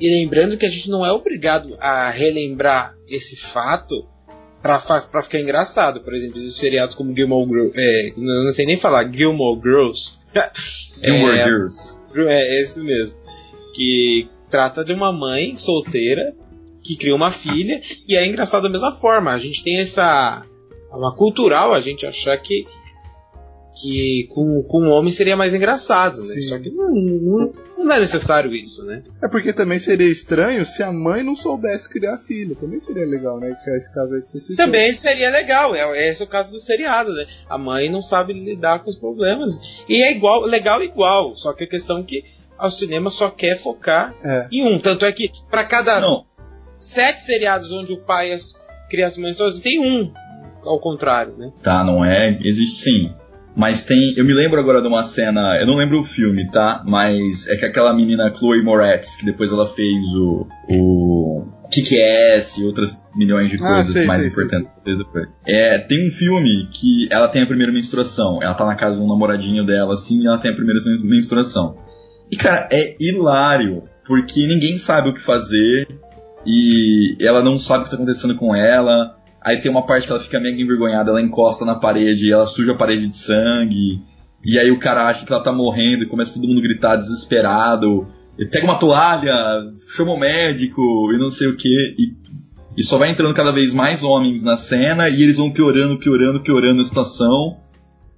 E 0.00 0.08
lembrando 0.22 0.56
que 0.56 0.66
a 0.66 0.70
gente 0.70 0.90
não 0.90 1.04
é 1.06 1.12
obrigado 1.12 1.76
a 1.80 2.10
relembrar 2.10 2.94
esse 3.08 3.36
fato 3.36 4.06
pra, 4.60 4.80
pra 5.10 5.22
ficar 5.22 5.40
engraçado. 5.40 6.00
Por 6.00 6.12
exemplo, 6.14 6.36
existem 6.38 6.60
seriados 6.70 6.94
como 6.96 7.14
Gilmore 7.14 7.48
Girls. 7.48 7.72
É, 7.76 8.12
não 8.16 8.52
sei 8.52 8.66
nem 8.66 8.76
falar, 8.76 9.08
Gilmore 9.12 9.60
Girls. 9.62 10.18
Gilmore 11.02 11.38
é, 11.38 11.44
Girls. 11.44 11.98
É, 12.16 12.62
esse 12.62 12.80
mesmo. 12.80 13.18
Que 13.74 14.28
trata 14.54 14.84
de 14.84 14.92
uma 14.92 15.10
mãe 15.10 15.58
solteira 15.58 16.32
que 16.80 16.96
cria 16.96 17.12
uma 17.12 17.32
filha 17.32 17.80
e 18.06 18.14
é 18.14 18.24
engraçado 18.24 18.62
da 18.62 18.68
mesma 18.68 18.94
forma. 18.94 19.32
A 19.32 19.38
gente 19.38 19.64
tem 19.64 19.80
essa. 19.80 20.42
Uma 20.92 21.12
cultural 21.16 21.74
a 21.74 21.80
gente 21.80 22.06
achar 22.06 22.38
que. 22.38 22.64
Que 23.82 24.28
com, 24.32 24.62
com 24.68 24.84
um 24.84 24.90
homem 24.92 25.10
seria 25.10 25.36
mais 25.36 25.52
engraçado, 25.52 26.16
né? 26.18 26.34
Sim. 26.34 26.42
Só 26.42 26.58
que 26.60 26.70
não, 26.70 26.88
não, 26.92 27.52
não 27.76 27.92
é 27.92 27.98
necessário 27.98 28.54
isso, 28.54 28.84
né? 28.84 29.02
É 29.20 29.26
porque 29.26 29.52
também 29.52 29.80
seria 29.80 30.08
estranho 30.08 30.64
se 30.64 30.80
a 30.80 30.92
mãe 30.92 31.24
não 31.24 31.34
soubesse 31.34 31.90
criar 31.90 32.18
filho. 32.18 32.54
Também 32.54 32.78
seria 32.78 33.04
legal, 33.04 33.40
né? 33.40 33.52
Que 33.64 33.70
é 33.70 33.76
esse 33.76 33.92
caso 33.92 34.14
aí 34.14 34.22
que 34.22 34.30
você 34.30 34.38
citou. 34.38 34.64
Também 34.64 34.94
seria 34.94 35.28
legal, 35.30 35.74
é, 35.74 36.08
esse 36.08 36.22
é 36.22 36.24
o 36.24 36.28
caso 36.28 36.52
do 36.52 36.60
seriado, 36.60 37.12
né? 37.12 37.26
A 37.50 37.58
mãe 37.58 37.90
não 37.90 38.00
sabe 38.00 38.32
lidar 38.32 38.84
com 38.84 38.90
os 38.90 38.96
problemas. 38.96 39.82
E 39.88 40.04
é 40.04 40.12
igual, 40.12 40.42
legal 40.42 40.80
igual, 40.80 41.34
só 41.34 41.52
que 41.52 41.64
a 41.64 41.68
questão 41.68 41.98
é 41.98 42.04
que 42.04 42.24
o 42.60 42.70
cinema 42.70 43.10
só 43.10 43.30
quer 43.30 43.56
focar 43.56 44.14
É. 44.24 44.46
em 44.52 44.64
um. 44.64 44.78
Tanto 44.78 45.04
é 45.04 45.12
que 45.12 45.30
para 45.50 45.64
cada 45.64 46.00
Não, 46.00 46.24
sete 46.78 47.20
seriados 47.22 47.70
onde 47.72 47.92
o 47.92 47.98
pai 48.00 48.32
as- 48.32 48.54
cria 48.90 49.06
as 49.06 49.16
mães 49.18 49.36
sozinhas, 49.36 49.62
tem 49.62 49.80
um 49.80 50.12
ao 50.64 50.78
contrário, 50.80 51.34
né? 51.36 51.52
Tá, 51.62 51.84
não 51.84 52.04
é? 52.04 52.38
Existe 52.42 52.82
sim. 52.82 53.12
Mas 53.56 53.82
tem. 53.84 54.14
Eu 54.16 54.24
me 54.24 54.32
lembro 54.32 54.58
agora 54.58 54.82
de 54.82 54.88
uma 54.88 55.04
cena. 55.04 55.40
Eu 55.60 55.66
não 55.66 55.76
lembro 55.76 56.00
o 56.00 56.04
filme, 56.04 56.50
tá? 56.50 56.82
Mas 56.84 57.46
é 57.48 57.56
que 57.56 57.64
aquela 57.64 57.94
menina 57.94 58.34
Chloe 58.36 58.62
Moretz, 58.64 59.14
que 59.14 59.24
depois 59.24 59.52
ela 59.52 59.66
fez 59.68 60.02
o. 60.16 60.46
o 60.68 61.44
Kick-Ass 61.70 62.58
e 62.58 62.64
outras 62.64 63.00
milhões 63.14 63.50
de 63.50 63.56
Ah, 63.56 63.68
coisas 63.74 63.92
sei, 63.92 64.06
mais 64.06 64.22
sei, 64.22 64.30
importantes 64.30 64.70
fez 64.82 64.98
depois. 64.98 65.28
É, 65.46 65.78
tem 65.78 66.06
um 66.06 66.10
filme 66.10 66.66
que 66.70 67.08
ela 67.10 67.28
tem 67.28 67.42
a 67.42 67.46
primeira 67.46 67.72
menstruação. 67.72 68.42
Ela 68.42 68.54
tá 68.54 68.64
na 68.66 68.74
casa 68.74 68.96
de 68.96 69.02
um 69.02 69.08
namoradinho 69.08 69.64
dela, 69.64 69.94
assim, 69.94 70.22
e 70.22 70.26
ela 70.26 70.38
tem 70.38 70.50
a 70.50 70.54
primeira 70.54 70.80
menstruação. 71.02 71.76
E, 72.34 72.36
cara, 72.36 72.68
é 72.72 72.96
hilário, 72.98 73.84
porque 74.04 74.44
ninguém 74.44 74.76
sabe 74.76 75.08
o 75.08 75.14
que 75.14 75.20
fazer, 75.20 75.86
e 76.44 77.16
ela 77.20 77.44
não 77.44 77.60
sabe 77.60 77.82
o 77.82 77.84
que 77.84 77.90
tá 77.90 77.96
acontecendo 77.96 78.34
com 78.34 78.52
ela. 78.52 79.16
Aí 79.40 79.58
tem 79.58 79.70
uma 79.70 79.86
parte 79.86 80.04
que 80.04 80.12
ela 80.12 80.20
fica 80.20 80.40
mega 80.40 80.60
envergonhada, 80.60 81.12
ela 81.12 81.22
encosta 81.22 81.64
na 81.64 81.76
parede, 81.76 82.32
ela 82.32 82.48
suja 82.48 82.72
a 82.72 82.76
parede 82.76 83.06
de 83.06 83.16
sangue. 83.16 84.02
E 84.44 84.58
aí 84.58 84.68
o 84.72 84.80
cara 84.80 85.06
acha 85.06 85.24
que 85.24 85.32
ela 85.32 85.44
tá 85.44 85.52
morrendo 85.52 86.02
e 86.02 86.08
começa 86.08 86.34
todo 86.34 86.48
mundo 86.48 86.58
a 86.58 86.62
gritar 86.62 86.96
desesperado. 86.96 88.08
Pega 88.50 88.64
uma 88.64 88.80
toalha, 88.80 89.36
chama 89.94 90.14
o 90.14 90.18
médico 90.18 90.82
e 91.12 91.18
não 91.18 91.30
sei 91.30 91.46
o 91.46 91.56
que. 91.56 91.94
E 92.76 92.82
só 92.82 92.98
vai 92.98 93.10
entrando 93.10 93.32
cada 93.32 93.52
vez 93.52 93.72
mais 93.72 94.02
homens 94.02 94.42
na 94.42 94.56
cena 94.56 95.08
e 95.08 95.22
eles 95.22 95.36
vão 95.36 95.52
piorando, 95.52 96.00
piorando, 96.00 96.42
piorando 96.42 96.82
a 96.82 96.84
situação. 96.84 97.58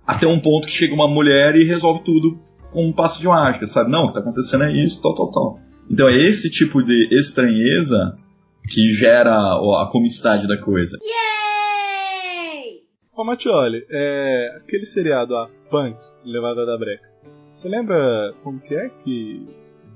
Até 0.07 0.27
um 0.27 0.41
ponto 0.41 0.69
que 0.69 0.73
chega 0.73 0.95
uma 0.95 1.07
mulher 1.07 1.55
e 1.55 1.65
resolve 1.65 2.01
tudo 2.03 2.46
com 2.77 2.89
um 2.89 2.93
passo 2.93 3.19
de 3.19 3.27
mágica, 3.27 3.67
sabe? 3.67 3.91
Não, 3.91 4.05
o 4.05 4.09
que 4.09 4.15
tá 4.15 4.21
acontecendo 4.21 4.65
é 4.65 4.71
isso, 4.71 5.01
tal, 5.01 5.15
tal, 5.15 5.31
tal. 5.31 5.59
Então 5.91 6.07
é 6.07 6.15
esse 6.15 6.51
tipo 6.51 6.83
de 6.83 7.09
estranheza 7.11 8.19
que 8.69 8.93
gera 8.93 9.33
ó, 9.59 9.81
a 9.81 9.91
comicidade 9.91 10.47
da 10.47 10.61
coisa. 10.61 10.99
Ô 13.17 13.25
Matioli, 13.25 13.83
é, 13.91 14.59
aquele 14.59 14.85
seriado, 14.85 15.35
a 15.35 15.49
Punk, 15.71 15.97
Levada 16.23 16.67
da 16.67 16.77
Breca. 16.77 17.09
Você 17.55 17.67
lembra 17.67 18.35
como 18.45 18.61
que 18.61 18.75
é 18.75 18.91
que 19.03 19.47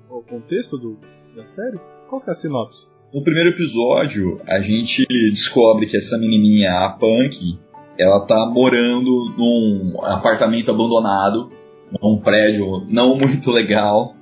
o 0.08 0.22
contexto 0.22 0.78
do, 0.78 0.98
da 1.36 1.44
série? 1.44 1.78
Qual 2.08 2.18
que 2.22 2.30
é 2.30 2.32
a 2.32 2.34
sinopse? 2.34 2.88
No 3.12 3.22
primeiro 3.22 3.50
episódio, 3.50 4.40
a 4.48 4.58
gente 4.58 5.04
descobre 5.06 5.84
que 5.84 5.98
essa 5.98 6.16
menininha, 6.16 6.70
a 6.70 6.96
Punk, 6.98 7.58
ela 7.98 8.24
tá 8.24 8.48
morando 8.50 9.34
num 9.36 10.02
apartamento 10.02 10.70
abandonado, 10.70 11.60
num 12.00 12.18
prédio 12.18 12.86
não 12.88 13.16
muito 13.16 13.50
legal. 13.50 14.14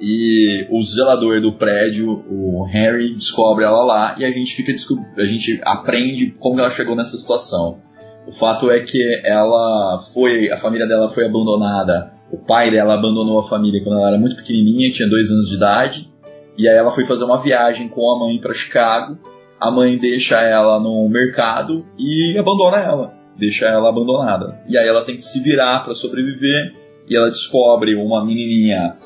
E 0.00 0.66
o 0.70 0.82
zelador 0.82 1.40
do 1.40 1.52
prédio, 1.52 2.24
o 2.28 2.64
Harry, 2.64 3.14
descobre 3.14 3.64
ela 3.64 3.82
lá 3.84 4.16
e 4.18 4.24
a 4.24 4.30
gente 4.30 4.54
fica 4.54 4.72
a 5.16 5.24
gente 5.24 5.60
aprende 5.64 6.34
como 6.38 6.58
ela 6.58 6.70
chegou 6.70 6.96
nessa 6.96 7.16
situação. 7.16 7.78
O 8.26 8.32
fato 8.32 8.70
é 8.70 8.80
que 8.80 9.00
ela 9.24 10.00
foi, 10.12 10.50
a 10.50 10.56
família 10.56 10.86
dela 10.86 11.08
foi 11.08 11.24
abandonada. 11.24 12.12
O 12.32 12.38
pai 12.38 12.70
dela 12.70 12.94
abandonou 12.94 13.38
a 13.38 13.48
família 13.48 13.82
quando 13.84 13.98
ela 13.98 14.08
era 14.08 14.18
muito 14.18 14.36
pequenininha, 14.36 14.90
tinha 14.90 15.08
dois 15.08 15.30
anos 15.30 15.48
de 15.48 15.56
idade. 15.56 16.10
E 16.56 16.68
aí 16.68 16.76
ela 16.76 16.90
foi 16.90 17.04
fazer 17.04 17.24
uma 17.24 17.38
viagem 17.38 17.88
com 17.88 18.00
a 18.10 18.18
mãe 18.18 18.40
para 18.40 18.54
Chicago. 18.54 19.18
A 19.60 19.70
mãe 19.70 19.98
deixa 19.98 20.36
ela 20.40 20.80
no 20.80 21.08
mercado 21.08 21.84
e 21.98 22.36
abandona 22.36 22.78
ela, 22.78 23.14
deixa 23.36 23.66
ela 23.66 23.88
abandonada. 23.88 24.60
E 24.68 24.76
aí 24.76 24.86
ela 24.86 25.04
tem 25.04 25.16
que 25.16 25.22
se 25.22 25.40
virar 25.40 25.84
para 25.84 25.94
sobreviver. 25.94 26.74
E 27.08 27.16
ela 27.16 27.30
descobre 27.30 27.94
uma 27.94 28.24
menininha, 28.24 28.96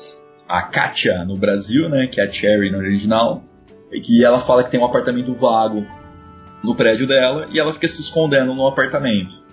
a 0.47 0.61
Katia 0.61 1.25
no 1.25 1.35
Brasil, 1.35 1.89
né, 1.89 2.07
que 2.07 2.19
é 2.19 2.25
a 2.25 2.31
Cherry 2.31 2.71
no 2.71 2.77
original, 2.77 3.43
e 3.91 3.99
que 3.99 4.23
ela 4.23 4.39
fala 4.39 4.63
que 4.63 4.71
tem 4.71 4.79
um 4.79 4.85
apartamento 4.85 5.33
vago 5.33 5.85
no 6.63 6.75
prédio 6.75 7.07
dela 7.07 7.47
e 7.51 7.59
ela 7.59 7.73
fica 7.73 7.87
se 7.87 8.01
escondendo 8.01 8.53
no 8.53 8.67
apartamento. 8.67 9.43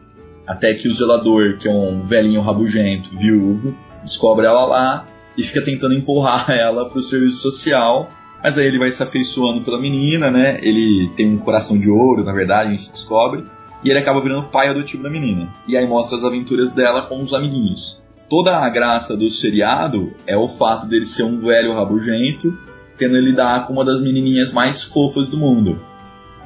Até 0.46 0.74
que 0.74 0.88
o 0.88 0.94
zelador, 0.94 1.58
que 1.58 1.66
é 1.66 1.70
um 1.70 2.02
velhinho 2.04 2.40
rabugento, 2.40 3.10
viúvo, 3.16 3.76
descobre 4.02 4.46
ela 4.46 4.64
lá 4.64 5.06
e 5.36 5.42
fica 5.42 5.60
tentando 5.60 5.94
empurrar 5.94 6.50
ela 6.54 6.88
pro 6.88 7.02
serviço 7.02 7.38
social. 7.38 8.08
Mas 8.42 8.56
aí 8.56 8.66
ele 8.66 8.78
vai 8.78 8.92
se 8.92 9.02
afeiçoando 9.02 9.62
pela 9.62 9.80
menina, 9.80 10.30
né? 10.30 10.60
Ele 10.62 11.10
tem 11.16 11.32
um 11.32 11.38
coração 11.38 11.76
de 11.76 11.90
ouro, 11.90 12.22
na 12.22 12.32
verdade, 12.32 12.70
a 12.70 12.74
gente 12.74 12.92
descobre. 12.92 13.44
E 13.82 13.90
ele 13.90 13.98
acaba 13.98 14.20
virando 14.20 14.48
pai 14.48 14.68
adotivo 14.68 15.02
da 15.02 15.10
menina. 15.10 15.52
E 15.66 15.76
aí 15.76 15.86
mostra 15.86 16.16
as 16.16 16.22
aventuras 16.22 16.70
dela 16.70 17.06
com 17.06 17.20
os 17.22 17.34
amiguinhos. 17.34 18.00
Toda 18.28 18.58
a 18.58 18.68
graça 18.68 19.16
do 19.16 19.30
seriado 19.30 20.12
é 20.26 20.36
o 20.36 20.48
fato 20.48 20.86
dele 20.86 21.06
ser 21.06 21.22
um 21.22 21.40
velho 21.40 21.72
rabugento, 21.74 22.58
tendo 22.96 23.14
que 23.14 23.20
lidar 23.20 23.66
com 23.66 23.72
uma 23.72 23.84
das 23.84 24.00
menininhas 24.00 24.52
mais 24.52 24.82
fofas 24.82 25.28
do 25.28 25.36
mundo. 25.38 25.78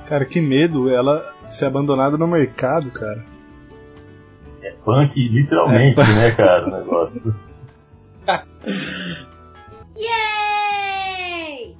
Cara, 0.06 0.24
que 0.24 0.40
medo 0.40 0.90
ela 0.90 1.34
ser 1.48 1.66
abandonada 1.66 2.18
no 2.18 2.26
mercado, 2.26 2.90
cara. 2.90 3.24
É 4.62 4.72
punk, 4.84 5.16
literalmente, 5.28 5.98
né, 6.00 6.30
cara, 6.32 6.68
o 6.68 6.70
negócio. 6.78 7.34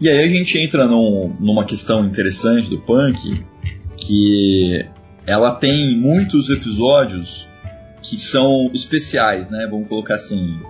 E 0.02 0.08
aí 0.08 0.24
a 0.24 0.28
gente 0.28 0.56
entra 0.58 0.86
num- 0.86 1.36
numa 1.38 1.64
questão 1.66 2.06
interessante 2.06 2.70
do 2.70 2.78
punk, 2.80 3.44
que 3.98 4.86
ela 5.26 5.54
tem 5.54 5.94
muitos 5.98 6.48
episódios 6.48 7.46
que 8.02 8.18
são 8.18 8.70
especiais, 8.72 9.48
né? 9.50 9.66
Vamos 9.70 9.88
colocar 9.88 10.14
assim. 10.14 10.60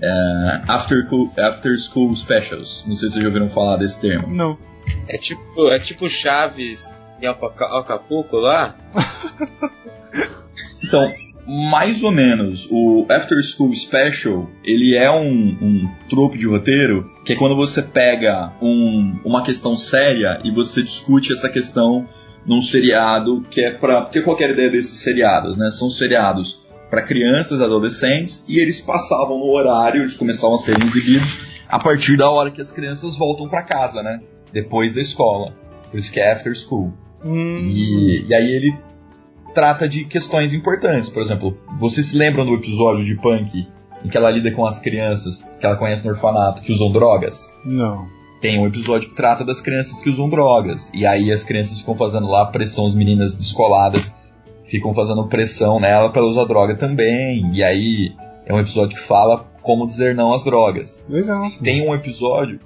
é, 0.00 0.60
after, 0.68 1.06
after 1.38 1.78
School 1.78 2.14
Specials. 2.16 2.84
Não 2.86 2.94
sei 2.96 3.08
se 3.08 3.14
vocês 3.14 3.22
já 3.22 3.28
ouviram 3.28 3.48
falar 3.48 3.76
desse 3.76 4.00
termo. 4.00 4.34
Não. 4.34 4.58
É 5.08 5.16
tipo, 5.16 5.68
é 5.68 5.78
tipo 5.78 6.08
Chaves 6.10 6.90
em 7.20 7.26
Acapulco 7.26 8.36
lá? 8.38 8.76
então, 10.82 11.08
mais 11.46 12.02
ou 12.02 12.10
menos. 12.10 12.66
O 12.70 13.06
After 13.08 13.40
School 13.44 13.74
Special, 13.76 14.50
ele 14.64 14.94
é 14.96 15.10
um, 15.10 15.30
um 15.30 15.90
trope 16.08 16.36
de 16.38 16.46
roteiro 16.46 17.08
que 17.24 17.32
é 17.32 17.36
quando 17.36 17.54
você 17.54 17.80
pega 17.82 18.52
um, 18.60 19.20
uma 19.24 19.42
questão 19.42 19.76
séria 19.76 20.40
e 20.44 20.50
você 20.50 20.82
discute 20.82 21.32
essa 21.32 21.48
questão 21.48 22.08
num 22.44 22.60
seriado 22.60 23.42
que 23.48 23.60
é 23.60 23.70
para 23.70 24.02
porque 24.02 24.20
qualquer 24.20 24.50
ideia 24.50 24.68
desses 24.68 25.00
seriados, 25.02 25.56
né? 25.56 25.70
São 25.70 25.88
seriados 25.88 26.60
para 26.92 27.00
crianças, 27.00 27.62
adolescentes 27.62 28.44
e 28.46 28.58
eles 28.58 28.78
passavam 28.78 29.38
no 29.38 29.46
horário, 29.46 30.02
eles 30.02 30.14
começavam 30.14 30.56
a 30.56 30.58
ser 30.58 30.78
exibidos 30.82 31.38
a 31.66 31.78
partir 31.78 32.18
da 32.18 32.30
hora 32.30 32.50
que 32.50 32.60
as 32.60 32.70
crianças 32.70 33.16
voltam 33.16 33.48
para 33.48 33.62
casa, 33.62 34.02
né? 34.02 34.20
Depois 34.52 34.92
da 34.92 35.00
escola. 35.00 35.54
Por 35.90 35.98
isso 35.98 36.12
que 36.12 36.20
é 36.20 36.30
After 36.30 36.54
School. 36.54 36.92
Hum. 37.24 37.56
E, 37.74 38.26
e 38.28 38.34
aí 38.34 38.52
ele 38.52 38.76
trata 39.54 39.88
de 39.88 40.04
questões 40.04 40.52
importantes. 40.52 41.08
Por 41.08 41.22
exemplo, 41.22 41.56
vocês 41.80 42.08
se 42.08 42.16
lembram 42.18 42.44
do 42.44 42.56
episódio 42.56 43.06
de 43.06 43.14
Punk 43.22 43.66
em 44.04 44.08
que 44.10 44.16
ela 44.18 44.30
lida 44.30 44.52
com 44.52 44.66
as 44.66 44.78
crianças 44.78 45.42
que 45.58 45.64
ela 45.64 45.76
conhece 45.76 46.04
no 46.04 46.10
orfanato 46.10 46.60
que 46.60 46.72
usam 46.72 46.92
drogas? 46.92 47.54
Não. 47.64 48.06
Tem 48.38 48.60
um 48.60 48.66
episódio 48.66 49.08
que 49.08 49.14
trata 49.14 49.46
das 49.46 49.62
crianças 49.62 50.02
que 50.02 50.10
usam 50.10 50.28
drogas. 50.28 50.90
E 50.92 51.06
aí 51.06 51.32
as 51.32 51.42
crianças 51.42 51.78
ficam 51.78 51.96
fazendo 51.96 52.26
lá 52.26 52.44
pressão, 52.44 52.84
as 52.84 52.94
meninas 52.94 53.34
descoladas 53.34 54.12
ficam 54.72 54.94
fazendo 54.94 55.28
pressão 55.28 55.78
nela 55.78 56.10
para 56.10 56.24
usar 56.24 56.46
droga 56.46 56.74
também. 56.74 57.50
E 57.52 57.62
aí 57.62 58.14
é 58.46 58.54
um 58.54 58.58
episódio 58.58 58.96
que 58.96 59.02
fala 59.02 59.46
como 59.60 59.86
dizer 59.86 60.14
não 60.14 60.32
às 60.32 60.42
drogas. 60.42 61.04
Legal. 61.08 61.50
Tem 61.62 61.86
um 61.86 61.94
episódio 61.94 62.58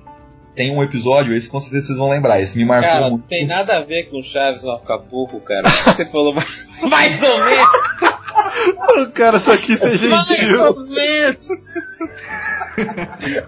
tem 0.54 0.74
um 0.74 0.82
episódio, 0.82 1.34
esse 1.34 1.50
com 1.50 1.60
certeza 1.60 1.88
vocês 1.88 1.98
vão 1.98 2.08
lembrar, 2.08 2.40
esse 2.40 2.56
me 2.56 2.64
marcou 2.64 2.90
cara, 2.90 3.10
muito. 3.10 3.28
tem 3.28 3.46
nada 3.46 3.76
a 3.76 3.82
ver 3.82 4.04
com 4.04 4.22
Chaves 4.22 4.62
no 4.62 4.70
Acapulco, 4.70 5.38
cara. 5.38 5.68
Você 5.68 6.06
falou 6.06 6.32
mais, 6.32 6.70
mais 6.80 7.22
ou 7.22 7.44
menos. 7.44 9.06
O 9.06 9.12
cara 9.12 9.38
só 9.38 9.54
quis 9.54 9.78
ser 9.78 9.98
gentil. 9.98 10.16
Mais 10.16 10.60
ou 10.62 10.80
menos. 10.88 11.48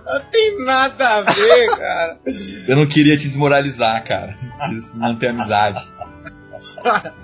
Não 0.05 0.21
tem 0.31 0.65
nada 0.67 1.09
a 1.09 1.23
ver, 1.23 1.69
cara. 1.71 2.19
Eu 2.69 2.77
não 2.77 2.87
queria 2.87 3.17
te 3.17 3.27
desmoralizar, 3.27 4.05
cara. 4.05 4.37
Isso 4.75 4.99
não 4.99 5.19
tem 5.19 5.31
amizade. 5.31 5.83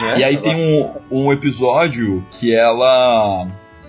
Yay! 0.00 0.20
E 0.20 0.24
aí 0.24 0.36
tem 0.36 0.54
um, 0.54 0.92
um 1.10 1.32
episódio 1.32 2.24
que 2.30 2.54
ela 2.54 3.46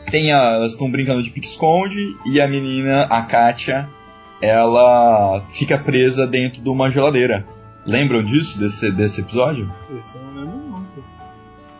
tem 0.09 0.31
a, 0.31 0.53
elas 0.53 0.71
estão 0.71 0.89
brincando 0.89 1.21
de 1.21 1.29
pique-esconde 1.29 2.15
e 2.25 2.39
a 2.39 2.47
menina, 2.47 3.03
a 3.03 3.21
Katia, 3.23 3.89
ela 4.41 5.43
fica 5.49 5.77
presa 5.77 6.25
dentro 6.25 6.61
de 6.61 6.69
uma 6.69 6.89
geladeira. 6.89 7.45
Lembram 7.85 8.21
disso, 8.23 8.59
desse, 8.59 8.91
desse 8.91 9.21
episódio? 9.21 9.71
Isso 9.97 10.17
eu 10.17 10.23
não 10.23 10.41
lembro 10.41 10.57
não. 10.57 10.87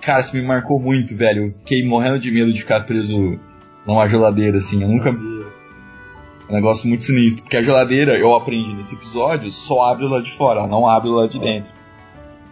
Cara, 0.01 0.21
isso 0.21 0.35
me 0.35 0.41
marcou 0.41 0.79
muito, 0.79 1.15
velho. 1.17 1.47
Eu 1.47 1.53
fiquei 1.59 1.85
morrendo 1.85 2.17
de 2.17 2.31
medo 2.31 2.53
de 2.53 2.61
ficar 2.61 2.85
preso 2.85 3.37
numa 3.85 4.07
geladeira, 4.07 4.57
assim. 4.57 4.81
Eu 4.81 4.87
nunca. 4.87 5.09
É 5.09 6.51
um 6.51 6.55
negócio 6.55 6.87
muito 6.87 7.03
sinistro. 7.03 7.43
Porque 7.43 7.57
a 7.57 7.61
geladeira, 7.61 8.17
eu 8.17 8.33
aprendi 8.33 8.73
nesse 8.73 8.95
episódio, 8.95 9.51
só 9.51 9.91
abre 9.91 10.07
lá 10.07 10.21
de 10.21 10.31
fora, 10.31 10.65
não 10.65 10.87
abre 10.87 11.09
lá 11.09 11.27
de 11.27 11.37
dentro. 11.39 11.73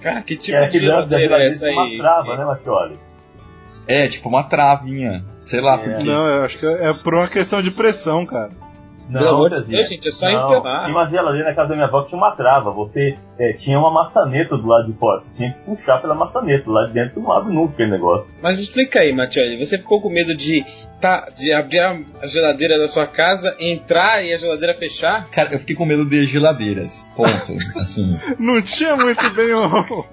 Cara, 0.05 0.21
que 0.21 0.37
tipo 0.37 0.55
É 0.55 0.67
de 0.67 0.77
geladeira 0.77 1.37
é 1.39 1.47
essa 1.47 1.65
tem 1.65 1.73
uma 1.73 1.83
aí? 1.83 1.97
trava, 1.97 2.37
né, 2.37 2.45
Matioli? 2.45 2.99
É, 3.87 4.07
tipo 4.07 4.29
uma 4.29 4.43
travinha. 4.43 5.23
Sei 5.43 5.59
lá 5.59 5.73
É. 5.73 5.77
por 5.79 5.95
quê. 5.95 6.03
Não, 6.03 6.27
eu 6.27 6.43
acho 6.43 6.59
que 6.59 6.65
é 6.67 6.93
por 6.93 7.15
uma 7.15 7.27
questão 7.27 7.59
de 7.59 7.71
pressão, 7.71 8.23
cara. 8.23 8.51
Pelo 9.11 9.29
amor 9.29 9.49
de. 9.51 9.63
Deus, 9.69 9.87
gente, 9.89 10.07
é 10.07 10.11
só 10.11 10.29
Não, 10.29 10.53
empurrar. 10.53 10.85
Tinha 10.85 10.97
uma 10.97 11.05
geladeira 11.05 11.49
na 11.49 11.55
casa 11.55 11.69
da 11.69 11.75
minha 11.75 11.87
avó 11.87 12.01
que 12.01 12.09
tinha 12.09 12.17
uma 12.17 12.31
trava. 12.35 12.71
Você 12.71 13.15
é, 13.39 13.53
tinha 13.53 13.77
uma 13.77 13.91
maçaneta 13.91 14.57
do 14.57 14.67
lado 14.67 14.91
de 14.91 14.97
fora. 14.97 15.19
Você 15.19 15.29
tinha 15.35 15.53
que 15.53 15.59
puxar 15.59 16.01
pela 16.01 16.15
maçaneta. 16.15 16.69
Lá 16.69 16.87
de 16.87 16.93
dentro 16.93 17.13
você 17.13 17.19
não 17.19 17.31
abre 17.31 17.53
nunca 17.53 17.73
aquele 17.73 17.91
negócio. 17.91 18.31
Mas 18.41 18.59
explica 18.59 18.99
aí, 19.01 19.13
Matioli, 19.13 19.63
você 19.63 19.77
ficou 19.77 20.01
com 20.01 20.09
medo 20.09 20.35
de, 20.35 20.65
tá, 20.99 21.29
de 21.37 21.53
abrir 21.53 21.79
a- 21.79 21.99
a 22.21 22.27
geladeira 22.27 22.79
da 22.79 22.87
sua 22.87 23.05
casa, 23.05 23.55
entrar 23.59 24.23
e 24.25 24.33
a 24.33 24.37
geladeira 24.37 24.73
fechar? 24.73 25.27
Cara, 25.29 25.53
eu 25.53 25.59
fiquei 25.59 25.75
com 25.75 25.85
medo 25.85 26.03
de 26.05 26.25
geladeiras. 26.25 27.07
Ponto. 27.15 27.29
assim, 27.77 28.19
Não 28.39 28.61
tinha 28.61 28.95
muito 28.95 29.29
bem 29.35 29.53
o. 29.53 30.05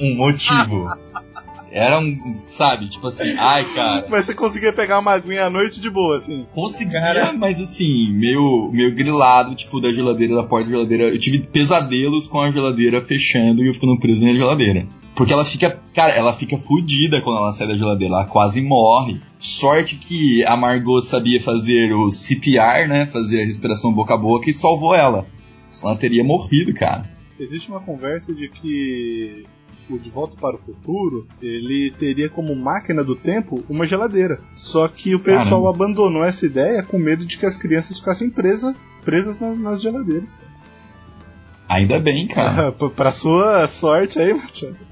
um 0.00 0.16
motivo. 0.16 0.86
Era 1.70 2.00
um, 2.00 2.14
sabe, 2.46 2.88
tipo 2.88 3.06
assim, 3.06 3.36
ai, 3.38 3.64
cara. 3.74 4.06
Mas 4.10 4.26
você 4.26 4.34
conseguia 4.34 4.72
pegar 4.72 4.98
uma 4.98 5.12
aguinha 5.12 5.44
à 5.44 5.50
noite 5.50 5.80
de 5.80 5.88
boa, 5.88 6.16
assim. 6.16 6.44
Conseguia, 6.52 7.00
Cara. 7.00 7.32
mas 7.32 7.60
assim, 7.60 8.12
meio, 8.12 8.70
meio 8.72 8.92
grilado, 8.94 9.54
tipo, 9.54 9.80
da 9.80 9.92
geladeira, 9.92 10.34
da 10.34 10.42
porta 10.42 10.66
da 10.66 10.72
geladeira. 10.72 11.04
Eu 11.04 11.18
tive 11.18 11.38
pesadelos 11.38 12.26
com 12.26 12.40
a 12.40 12.50
geladeira 12.50 13.00
fechando 13.00 13.62
e 13.62 13.68
eu 13.68 13.74
ficando 13.74 13.98
preso 13.98 14.26
na 14.26 14.32
geladeira. 14.32 14.86
Porque 15.14 15.32
ela 15.32 15.44
fica, 15.44 15.78
cara, 15.94 16.12
ela 16.12 16.32
fica 16.32 16.56
fodida 16.56 17.20
quando 17.20 17.38
ela 17.38 17.52
sai 17.52 17.68
da 17.68 17.76
geladeira, 17.76 18.14
ela 18.14 18.26
quase 18.26 18.60
morre. 18.62 19.20
Sorte 19.38 19.96
que 19.96 20.44
a 20.44 20.56
Margot 20.56 21.02
sabia 21.02 21.40
fazer 21.40 21.92
o 21.92 22.10
CPR, 22.10 22.88
né, 22.88 23.06
fazer 23.06 23.42
a 23.42 23.44
respiração 23.44 23.92
boca 23.92 24.14
a 24.14 24.16
boca 24.16 24.48
e 24.48 24.52
salvou 24.52 24.94
ela. 24.94 25.26
Senão 25.68 25.92
ela 25.92 26.00
teria 26.00 26.24
morrido, 26.24 26.74
cara. 26.74 27.02
Existe 27.38 27.70
uma 27.70 27.80
conversa 27.80 28.34
de 28.34 28.48
que 28.48 29.44
o 29.94 29.98
De 29.98 30.10
Volta 30.10 30.36
para 30.40 30.56
o 30.56 30.58
Futuro 30.58 31.26
ele 31.42 31.92
teria 31.98 32.28
como 32.28 32.54
máquina 32.54 33.02
do 33.04 33.14
tempo 33.16 33.64
uma 33.68 33.86
geladeira. 33.86 34.40
Só 34.54 34.86
que 34.88 35.14
o 35.14 35.20
pessoal 35.20 35.62
Caramba. 35.62 35.70
abandonou 35.70 36.24
essa 36.24 36.46
ideia 36.46 36.82
com 36.82 36.98
medo 36.98 37.24
de 37.26 37.36
que 37.38 37.46
as 37.46 37.56
crianças 37.56 37.98
ficassem 37.98 38.30
presas, 38.30 38.74
presas 39.04 39.38
na- 39.38 39.54
nas 39.54 39.80
geladeiras. 39.82 40.36
Ainda 41.68 41.98
bem, 41.98 42.26
cara. 42.26 42.72
Pra- 42.94 43.12
sua 43.12 43.66
sorte 43.68 44.18
aí, 44.18 44.34
Matheus. 44.34 44.90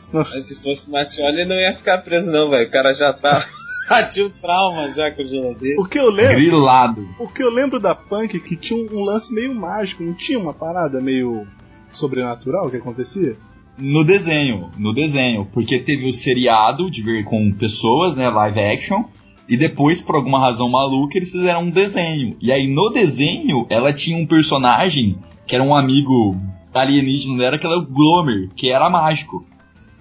Senão- 0.00 0.26
Mas 0.30 0.44
se 0.44 0.62
fosse 0.62 0.90
Matioli, 0.90 1.44
não 1.44 1.56
ia 1.56 1.72
ficar 1.72 1.98
preso 1.98 2.30
não, 2.30 2.50
velho. 2.50 2.68
O 2.68 2.70
cara 2.70 2.92
já 2.92 3.12
tá... 3.12 3.42
já 3.88 4.02
tinha 4.10 4.26
um 4.26 4.30
trauma 4.30 4.90
já 4.92 5.10
com 5.10 5.22
a 5.22 5.24
geladeira. 5.24 5.80
O 5.80 5.86
que 5.86 5.98
eu 5.98 6.10
lembro, 6.10 6.34
Grilado. 6.36 7.08
o 7.18 7.26
que 7.26 7.42
eu 7.42 7.48
lembro 7.50 7.80
da 7.80 7.94
Punk 7.94 8.36
é 8.36 8.40
que 8.40 8.54
tinha 8.56 8.78
um, 8.78 8.98
um 8.98 9.04
lance 9.04 9.32
meio 9.32 9.54
mágico, 9.54 10.02
não 10.02 10.12
tinha 10.12 10.38
uma 10.38 10.52
parada 10.52 11.00
meio 11.00 11.46
sobrenatural 11.90 12.68
que 12.68 12.76
acontecia? 12.76 13.34
No 13.78 14.02
desenho, 14.02 14.70
no 14.76 14.92
desenho, 14.92 15.46
porque 15.52 15.78
teve 15.78 16.08
o 16.08 16.12
seriado 16.12 16.90
de 16.90 17.02
ver 17.02 17.24
com 17.24 17.52
pessoas, 17.52 18.16
né, 18.16 18.28
live 18.28 18.60
action, 18.60 19.04
e 19.48 19.56
depois, 19.56 20.00
por 20.00 20.16
alguma 20.16 20.38
razão 20.38 20.68
maluca, 20.68 21.16
eles 21.16 21.30
fizeram 21.30 21.62
um 21.62 21.70
desenho. 21.70 22.36
E 22.40 22.52
aí 22.52 22.66
no 22.66 22.90
desenho, 22.90 23.66
ela 23.70 23.92
tinha 23.92 24.16
um 24.18 24.26
personagem 24.26 25.18
que 25.46 25.54
era 25.54 25.64
um 25.64 25.74
amigo 25.74 26.36
alienígena 26.74 27.38
dela, 27.38 27.58
que 27.58 27.66
era 27.66 27.78
o 27.78 27.86
Glomer, 27.86 28.48
que 28.54 28.70
era 28.70 28.90
mágico. 28.90 29.46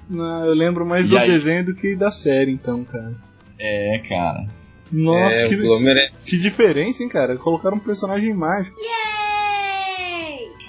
Não, 0.10 0.46
eu 0.46 0.54
lembro 0.54 0.86
mais 0.86 1.06
E 1.06 1.10
do 1.10 1.18
aí? 1.18 1.30
desenho 1.30 1.66
do 1.66 1.76
que 1.76 1.96
da 1.96 2.12
série, 2.12 2.52
então, 2.52 2.84
cara. 2.84 3.16
É, 3.60 4.02
cara. 4.10 4.48
Nossa, 4.92 5.36
é, 5.36 5.50
que, 5.50 5.56
o 5.56 5.62
Glomer 5.62 5.98
é... 5.98 6.10
que 6.26 6.38
diferença, 6.38 7.04
hein, 7.04 7.10
cara? 7.10 7.38
Colocaram 7.38 7.78
um 7.78 7.80
personagem 7.80 8.34
mágico. 8.34 8.78
Yay! 8.80 9.27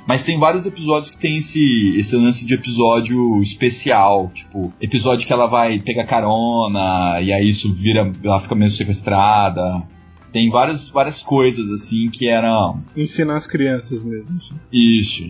Mas 0.08 0.24
tem 0.24 0.38
vários 0.38 0.64
episódios 0.64 1.10
que 1.10 1.18
tem 1.18 1.36
esse, 1.36 1.94
esse 1.98 2.16
lance 2.16 2.46
de 2.46 2.54
episódio 2.54 3.42
especial, 3.42 4.30
tipo, 4.32 4.72
episódio 4.80 5.26
que 5.26 5.32
ela 5.34 5.46
vai 5.46 5.78
pegar 5.80 6.06
carona, 6.06 7.20
e 7.20 7.30
aí 7.30 7.50
isso 7.50 7.70
vira, 7.74 8.10
ela 8.24 8.40
fica 8.40 8.54
meio 8.54 8.70
sequestrada. 8.70 9.86
Tem 10.32 10.48
várias, 10.48 10.88
várias 10.88 11.22
coisas, 11.22 11.70
assim, 11.70 12.08
que 12.08 12.26
eram 12.26 12.82
Ensinar 12.96 13.36
as 13.36 13.46
crianças 13.46 14.02
mesmo. 14.02 14.34
assim. 14.38 14.54
isso. 14.72 15.24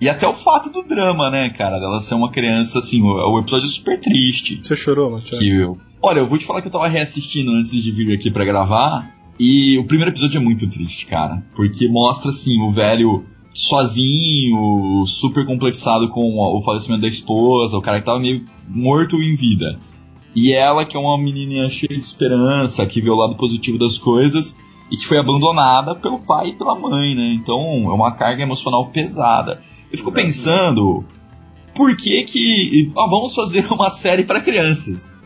E 0.00 0.08
até 0.08 0.28
o 0.28 0.32
fato 0.32 0.70
do 0.70 0.84
drama, 0.84 1.28
né, 1.28 1.50
cara, 1.50 1.80
dela 1.80 2.00
ser 2.00 2.14
uma 2.14 2.30
criança, 2.30 2.78
assim, 2.78 3.02
o, 3.02 3.08
o 3.08 3.40
episódio 3.40 3.66
é 3.66 3.68
super 3.68 3.98
triste. 3.98 4.60
Você 4.62 4.76
chorou, 4.76 5.10
Matheus? 5.10 5.42
Eu... 5.42 5.76
Olha, 6.00 6.20
eu 6.20 6.28
vou 6.28 6.38
te 6.38 6.44
falar 6.44 6.62
que 6.62 6.68
eu 6.68 6.72
tava 6.72 6.86
reassistindo 6.86 7.50
antes 7.50 7.72
de 7.72 7.90
vir 7.90 8.14
aqui 8.14 8.30
pra 8.30 8.44
gravar, 8.44 9.12
e 9.40 9.76
o 9.76 9.82
primeiro 9.82 10.12
episódio 10.12 10.38
é 10.38 10.40
muito 10.40 10.68
triste, 10.68 11.04
cara, 11.06 11.42
porque 11.56 11.88
mostra, 11.88 12.30
assim, 12.30 12.60
o 12.62 12.70
velho 12.70 13.26
sozinho, 13.58 15.04
super 15.04 15.44
complexado 15.44 16.08
com 16.10 16.38
o 16.38 16.62
falecimento 16.62 17.02
da 17.02 17.08
esposa, 17.08 17.76
o 17.76 17.82
cara 17.82 17.98
que 17.98 18.06
tava 18.06 18.20
meio 18.20 18.46
morto 18.68 19.20
em 19.20 19.34
vida. 19.34 19.80
E 20.32 20.52
ela, 20.52 20.84
que 20.84 20.96
é 20.96 21.00
uma 21.00 21.18
menininha 21.18 21.68
cheia 21.68 21.98
de 21.98 22.06
esperança, 22.06 22.86
que 22.86 23.00
vê 23.00 23.10
o 23.10 23.16
lado 23.16 23.34
positivo 23.34 23.76
das 23.76 23.98
coisas, 23.98 24.56
e 24.88 24.96
que 24.96 25.04
foi 25.04 25.18
abandonada 25.18 25.96
pelo 25.96 26.20
pai 26.20 26.50
e 26.50 26.52
pela 26.52 26.78
mãe, 26.78 27.16
né? 27.16 27.32
Então 27.32 27.60
é 27.90 27.92
uma 27.92 28.12
carga 28.12 28.44
emocional 28.44 28.90
pesada. 28.90 29.60
Eu 29.90 29.98
fico 29.98 30.12
pensando, 30.12 31.04
por 31.74 31.96
que 31.96 32.22
que. 32.22 32.92
Ah, 32.96 33.08
vamos 33.10 33.34
fazer 33.34 33.66
uma 33.72 33.90
série 33.90 34.22
para 34.22 34.40
crianças. 34.40 35.17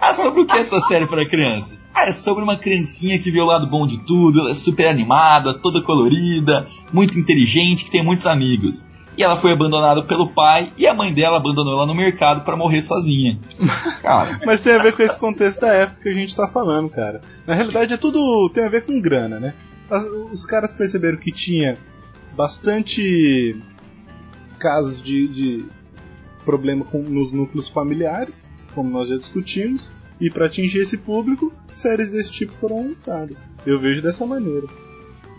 Ah, 0.00 0.14
sobre 0.14 0.42
o 0.42 0.46
que 0.46 0.56
é 0.56 0.60
essa 0.60 0.80
série 0.82 1.06
para 1.06 1.28
crianças? 1.28 1.86
Ah, 1.92 2.06
é 2.06 2.12
sobre 2.12 2.44
uma 2.44 2.56
criancinha 2.56 3.18
que 3.18 3.30
vê 3.30 3.40
o 3.40 3.44
lado 3.44 3.66
bom 3.66 3.86
de 3.86 3.98
tudo, 3.98 4.40
ela 4.40 4.50
é 4.50 4.54
super 4.54 4.88
animada, 4.88 5.52
toda 5.52 5.82
colorida, 5.82 6.66
muito 6.92 7.18
inteligente, 7.18 7.84
que 7.84 7.90
tem 7.90 8.04
muitos 8.04 8.26
amigos. 8.26 8.86
E 9.16 9.22
ela 9.24 9.36
foi 9.36 9.50
abandonada 9.50 10.04
pelo 10.04 10.28
pai 10.28 10.72
e 10.78 10.86
a 10.86 10.94
mãe 10.94 11.12
dela 11.12 11.38
abandonou 11.38 11.72
ela 11.72 11.86
no 11.86 11.94
mercado 11.94 12.44
para 12.44 12.56
morrer 12.56 12.80
sozinha. 12.80 13.36
Cara, 14.00 14.40
Mas 14.46 14.60
tem 14.60 14.74
a 14.74 14.82
ver 14.82 14.94
com 14.94 15.02
esse 15.02 15.18
contexto 15.18 15.60
da 15.60 15.72
época 15.72 16.02
que 16.02 16.08
a 16.08 16.14
gente 16.14 16.36
tá 16.36 16.46
falando, 16.46 16.88
cara. 16.88 17.20
Na 17.44 17.52
realidade 17.52 17.92
é 17.92 17.96
tudo 17.96 18.48
tem 18.54 18.64
a 18.64 18.68
ver 18.68 18.86
com 18.86 19.00
grana, 19.00 19.40
né? 19.40 19.54
os 20.30 20.44
caras 20.44 20.74
perceberam 20.74 21.16
que 21.16 21.32
tinha 21.32 21.76
bastante 22.36 23.56
casos 24.58 25.02
de, 25.02 25.26
de 25.26 25.64
problema 26.44 26.84
com, 26.84 26.98
nos 26.98 27.32
núcleos 27.32 27.68
familiares, 27.68 28.46
como 28.78 28.90
nós 28.90 29.08
já 29.08 29.16
discutimos, 29.16 29.90
e 30.20 30.30
para 30.30 30.46
atingir 30.46 30.78
esse 30.78 30.98
público, 30.98 31.52
séries 31.68 32.10
desse 32.10 32.30
tipo 32.30 32.52
foram 32.60 32.86
lançadas. 32.86 33.50
Eu 33.66 33.80
vejo 33.80 34.00
dessa 34.00 34.24
maneira. 34.24 34.68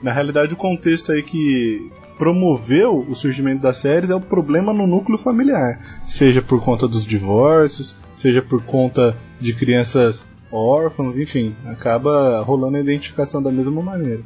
Na 0.04 0.12
realidade, 0.12 0.54
o 0.54 0.58
contexto 0.58 1.14
aí 1.14 1.24
que 1.24 1.90
promoveu 2.18 3.06
o 3.08 3.16
surgimento 3.16 3.62
das 3.62 3.78
séries 3.78 4.10
é 4.10 4.16
o 4.16 4.20
problema 4.20 4.74
no 4.74 4.86
núcleo 4.86 5.18
familiar, 5.18 5.80
seja 6.06 6.42
por 6.42 6.62
conta 6.62 6.86
dos 6.86 7.06
divórcios, 7.06 7.96
seja 8.14 8.42
por 8.42 8.62
conta 8.62 9.16
de 9.40 9.54
crianças 9.54 10.28
órfãs, 10.52 11.18
enfim, 11.18 11.56
acaba 11.66 12.42
rolando 12.42 12.76
a 12.76 12.82
identificação 12.82 13.42
da 13.42 13.52
mesma 13.52 13.82
maneira. 13.82 14.22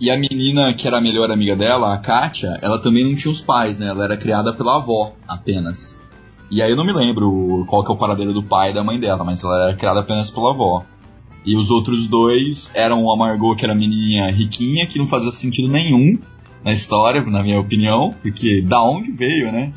E 0.00 0.10
a 0.10 0.16
menina 0.16 0.72
que 0.72 0.88
era 0.88 0.96
a 0.96 1.02
melhor 1.02 1.30
amiga 1.30 1.54
dela, 1.54 1.92
a 1.92 1.98
Katia, 1.98 2.58
ela 2.62 2.80
também 2.80 3.04
não 3.04 3.14
tinha 3.14 3.30
os 3.30 3.42
pais, 3.42 3.78
né? 3.78 3.88
Ela 3.88 4.04
era 4.04 4.16
criada 4.16 4.54
pela 4.54 4.76
avó 4.78 5.14
apenas. 5.28 5.98
E 6.50 6.62
aí 6.62 6.70
eu 6.70 6.76
não 6.76 6.84
me 6.84 6.92
lembro 6.92 7.64
qual 7.68 7.84
que 7.84 7.90
é 7.90 7.94
o 7.94 7.98
paradeiro 7.98 8.32
do 8.32 8.42
pai 8.42 8.70
e 8.70 8.74
da 8.74 8.84
mãe 8.84 8.98
dela, 8.98 9.24
mas 9.24 9.42
ela 9.42 9.68
era 9.68 9.76
criada 9.76 10.00
apenas 10.00 10.30
pela 10.30 10.50
avó. 10.50 10.84
E 11.44 11.56
os 11.56 11.70
outros 11.70 12.06
dois 12.06 12.70
eram 12.74 13.10
a 13.10 13.16
Margot, 13.16 13.56
que 13.56 13.64
era 13.64 13.72
a 13.72 13.76
menininha 13.76 14.30
riquinha, 14.30 14.86
que 14.86 14.98
não 14.98 15.06
fazia 15.06 15.30
sentido 15.30 15.68
nenhum 15.68 16.18
na 16.64 16.72
história, 16.72 17.22
na 17.22 17.42
minha 17.42 17.60
opinião, 17.60 18.14
porque 18.22 18.62
da 18.62 18.82
onde 18.82 19.10
veio, 19.12 19.52
né? 19.52 19.72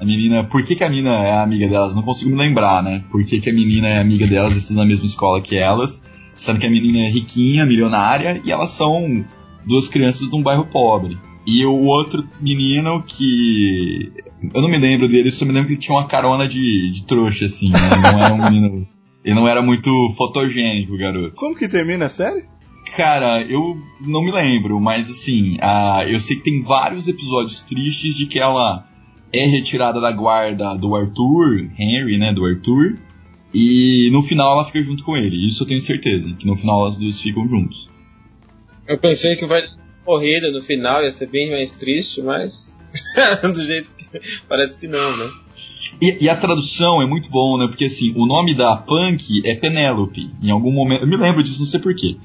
A 0.00 0.04
menina, 0.04 0.44
por 0.44 0.62
que, 0.62 0.76
que 0.76 0.84
a 0.84 0.88
menina 0.88 1.10
é 1.10 1.40
amiga 1.40 1.66
delas? 1.66 1.94
Não 1.94 2.02
consigo 2.02 2.30
me 2.30 2.36
lembrar, 2.36 2.82
né? 2.84 3.02
Por 3.10 3.24
que, 3.24 3.40
que 3.40 3.50
a 3.50 3.52
menina 3.52 3.88
é 3.88 3.98
amiga 3.98 4.26
delas 4.28 4.54
e 4.54 4.58
estuda 4.58 4.80
na 4.80 4.86
mesma 4.86 5.06
escola 5.06 5.40
que 5.40 5.56
elas, 5.56 6.04
sendo 6.36 6.60
que 6.60 6.66
a 6.66 6.70
menina 6.70 6.98
é 6.98 7.08
riquinha, 7.08 7.66
milionária, 7.66 8.40
e 8.44 8.52
elas 8.52 8.70
são 8.70 9.24
duas 9.66 9.88
crianças 9.88 10.30
de 10.30 10.36
um 10.36 10.42
bairro 10.42 10.66
pobre. 10.66 11.18
E 11.48 11.64
o 11.64 11.84
outro 11.84 12.28
menino 12.42 13.02
que. 13.02 14.12
Eu 14.54 14.60
não 14.60 14.68
me 14.68 14.76
lembro 14.76 15.08
dele, 15.08 15.32
só 15.32 15.46
me 15.46 15.52
lembro 15.52 15.68
que 15.68 15.72
ele 15.72 15.80
tinha 15.80 15.96
uma 15.96 16.06
carona 16.06 16.46
de, 16.46 16.92
de 16.92 17.04
trouxa, 17.04 17.46
assim, 17.46 17.70
né? 17.70 17.78
Não 18.12 18.22
era 18.22 18.34
um 18.34 18.50
menino. 18.50 18.86
Ele 19.24 19.34
não 19.34 19.48
era 19.48 19.60
muito 19.60 19.90
fotogênico, 20.16 20.94
o 20.94 20.96
garoto. 20.96 21.34
Como 21.34 21.54
que 21.54 21.68
termina 21.68 22.06
a 22.06 22.08
série? 22.08 22.44
Cara, 22.94 23.42
eu 23.42 23.76
não 24.00 24.22
me 24.22 24.30
lembro, 24.30 24.80
mas 24.80 25.10
assim, 25.10 25.58
eu 26.06 26.18
sei 26.20 26.36
que 26.36 26.44
tem 26.44 26.62
vários 26.62 27.08
episódios 27.08 27.60
tristes 27.62 28.14
de 28.14 28.26
que 28.26 28.38
ela 28.38 28.86
é 29.32 29.44
retirada 29.44 30.00
da 30.00 30.12
guarda 30.12 30.74
do 30.76 30.94
Arthur, 30.94 31.68
Henry, 31.78 32.16
né, 32.16 32.32
do 32.32 32.46
Arthur, 32.46 32.96
e 33.52 34.08
no 34.12 34.22
final 34.22 34.52
ela 34.52 34.64
fica 34.64 34.82
junto 34.82 35.04
com 35.04 35.16
ele. 35.16 35.46
Isso 35.46 35.64
eu 35.64 35.66
tenho 35.66 35.80
certeza, 35.80 36.32
que 36.38 36.46
no 36.46 36.56
final 36.56 36.86
as 36.86 36.96
duas 36.96 37.20
ficam 37.20 37.46
juntos. 37.46 37.90
Eu 38.86 38.98
pensei 38.98 39.36
que 39.36 39.44
vai 39.44 39.62
corrida 40.08 40.50
no 40.50 40.62
final 40.62 41.02
ia 41.02 41.12
ser 41.12 41.26
bem 41.26 41.50
mais 41.50 41.72
triste, 41.72 42.22
mas 42.22 42.80
do 43.54 43.62
jeito 43.62 43.92
que 43.94 44.40
parece 44.48 44.78
que 44.78 44.88
não, 44.88 45.16
né? 45.18 45.30
E, 46.00 46.24
e 46.24 46.30
a 46.30 46.36
tradução 46.36 47.02
é 47.02 47.06
muito 47.06 47.28
bom, 47.28 47.58
né? 47.58 47.66
Porque 47.66 47.84
assim, 47.84 48.14
o 48.16 48.24
nome 48.24 48.54
da 48.54 48.74
Punk 48.74 49.42
é 49.44 49.54
Penelope. 49.54 50.30
Em 50.42 50.50
algum 50.50 50.72
momento, 50.72 51.02
eu 51.02 51.06
me 51.06 51.16
lembro 51.18 51.42
disso, 51.42 51.58
não 51.58 51.66
sei 51.66 51.78
porquê. 51.78 52.16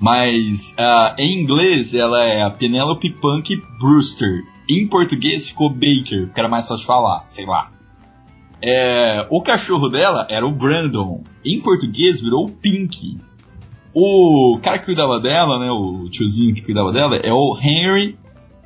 Mas 0.00 0.74
ah, 0.76 1.14
em 1.18 1.40
inglês 1.40 1.94
ela 1.94 2.24
é 2.24 2.42
a 2.42 2.50
Penelope 2.50 3.10
Punk 3.10 3.62
Brewster. 3.78 4.42
Em 4.68 4.88
português 4.88 5.46
ficou 5.46 5.70
Baker, 5.70 6.26
porque 6.26 6.40
era 6.40 6.48
mais 6.48 6.66
fácil 6.66 6.84
falar, 6.84 7.24
sei 7.24 7.46
lá. 7.46 7.70
É, 8.60 9.24
o 9.30 9.40
cachorro 9.40 9.88
dela 9.88 10.26
era 10.28 10.44
o 10.44 10.50
Brandon. 10.50 11.22
Em 11.44 11.60
português 11.60 12.20
virou 12.20 12.46
o 12.46 12.50
Pink. 12.50 13.18
O 13.94 14.58
cara 14.62 14.78
que 14.78 14.84
cuidava 14.86 15.18
dela, 15.18 15.58
né, 15.58 15.70
o 15.70 16.08
tiozinho 16.10 16.54
que 16.54 16.62
cuidava 16.62 16.92
dela, 16.92 17.16
é 17.16 17.32
o 17.32 17.58
Henry 17.60 18.16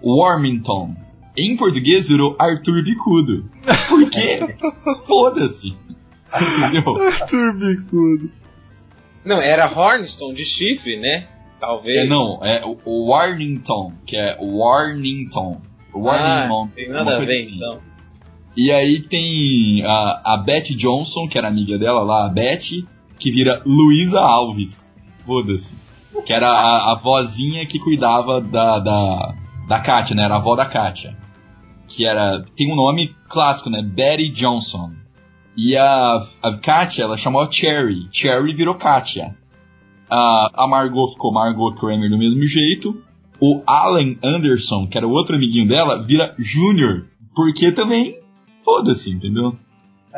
Warmington. 0.03 0.95
Em 1.37 1.57
português 1.57 2.09
virou 2.09 2.37
Arthur 2.39 2.83
Bicudo. 2.85 3.49
Por 3.89 4.09
quê? 4.11 4.57
Foda-se. 5.07 5.77
Entendeu? 6.59 6.95
Arthur 7.07 7.55
Bicudo. 7.55 8.31
Não, 9.25 9.41
era 9.41 9.67
Hornston 9.67 10.35
de 10.35 10.45
chifre, 10.45 10.99
né? 10.99 11.27
Talvez. 11.59 12.05
É, 12.05 12.07
não, 12.07 12.45
é 12.45 12.63
o- 12.65 13.07
Warnington, 13.09 13.93
que 14.05 14.17
é 14.17 14.37
Warnington. 14.41 15.61
Warnington. 15.95 16.69
Ah, 16.71 16.75
tem 16.77 16.89
nada 16.91 17.17
a 17.17 17.21
ver 17.21 17.41
assim. 17.41 17.57
então. 17.57 17.79
E 18.57 18.71
aí 18.71 19.01
tem 19.01 19.83
a, 19.85 20.35
a 20.35 20.37
Beth 20.37 20.75
Johnson, 20.77 21.27
que 21.27 21.39
era 21.39 21.49
amiga 21.49 21.79
dela 21.79 22.03
lá, 22.05 22.27
a 22.27 22.29
Beth, 22.29 22.85
que 23.19 23.31
vira 23.33 23.63
Luísa 23.65 24.21
Alves. 24.21 24.91
Foda-se. 25.25 25.75
Que 26.25 26.33
era 26.33 26.49
a, 26.49 26.93
a 26.93 27.01
vozinha 27.03 27.67
que 27.67 27.79
cuidava 27.79 28.41
da, 28.41 28.79
da, 28.79 29.35
da 29.69 29.81
Katia, 29.81 30.15
né? 30.15 30.25
Era 30.25 30.35
a 30.35 30.39
avó 30.39 30.55
da 30.55 30.67
Katia. 30.67 31.17
Que 31.89 32.07
era. 32.07 32.45
Tem 32.57 32.73
um 32.73 32.77
nome 32.77 33.15
clássico, 33.29 33.69
né? 33.69 33.83
Betty 33.83 34.29
Johnson. 34.31 34.93
E 35.57 35.77
a, 35.77 36.25
a 36.43 36.57
Katia, 36.59 37.05
ela 37.05 37.17
chamava 37.17 37.51
Cherry. 37.51 38.09
Cherry 38.11 38.55
virou 38.55 38.77
Katia. 38.77 39.37
A, 40.09 40.65
a 40.65 40.69
Margot 40.69 41.09
ficou 41.09 41.33
Margot 41.33 41.75
Kramer 41.75 42.11
do 42.11 42.19
mesmo 42.19 42.43
jeito. 42.47 43.03
O 43.41 43.63
Alan 43.67 44.17
Anderson, 44.23 44.87
que 44.87 44.97
era 44.97 45.07
o 45.07 45.11
outro 45.11 45.35
amiguinho 45.35 45.69
dela, 45.69 46.03
vira 46.03 46.35
Junior. 46.39 47.07
Porque 47.35 47.73
também 47.73 48.23
Foda-se, 48.65 49.11
entendeu? 49.11 49.57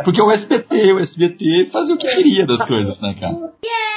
Porque 0.04 0.22
o 0.22 0.30
SBT, 0.30 0.92
o 0.92 1.00
SBT 1.00 1.66
fazia 1.66 1.94
o 1.94 1.98
que 1.98 2.06
queria 2.06 2.46
das 2.46 2.64
coisas, 2.64 3.00
né, 3.00 3.14
cara? 3.14 3.34
Yay! 3.64 3.95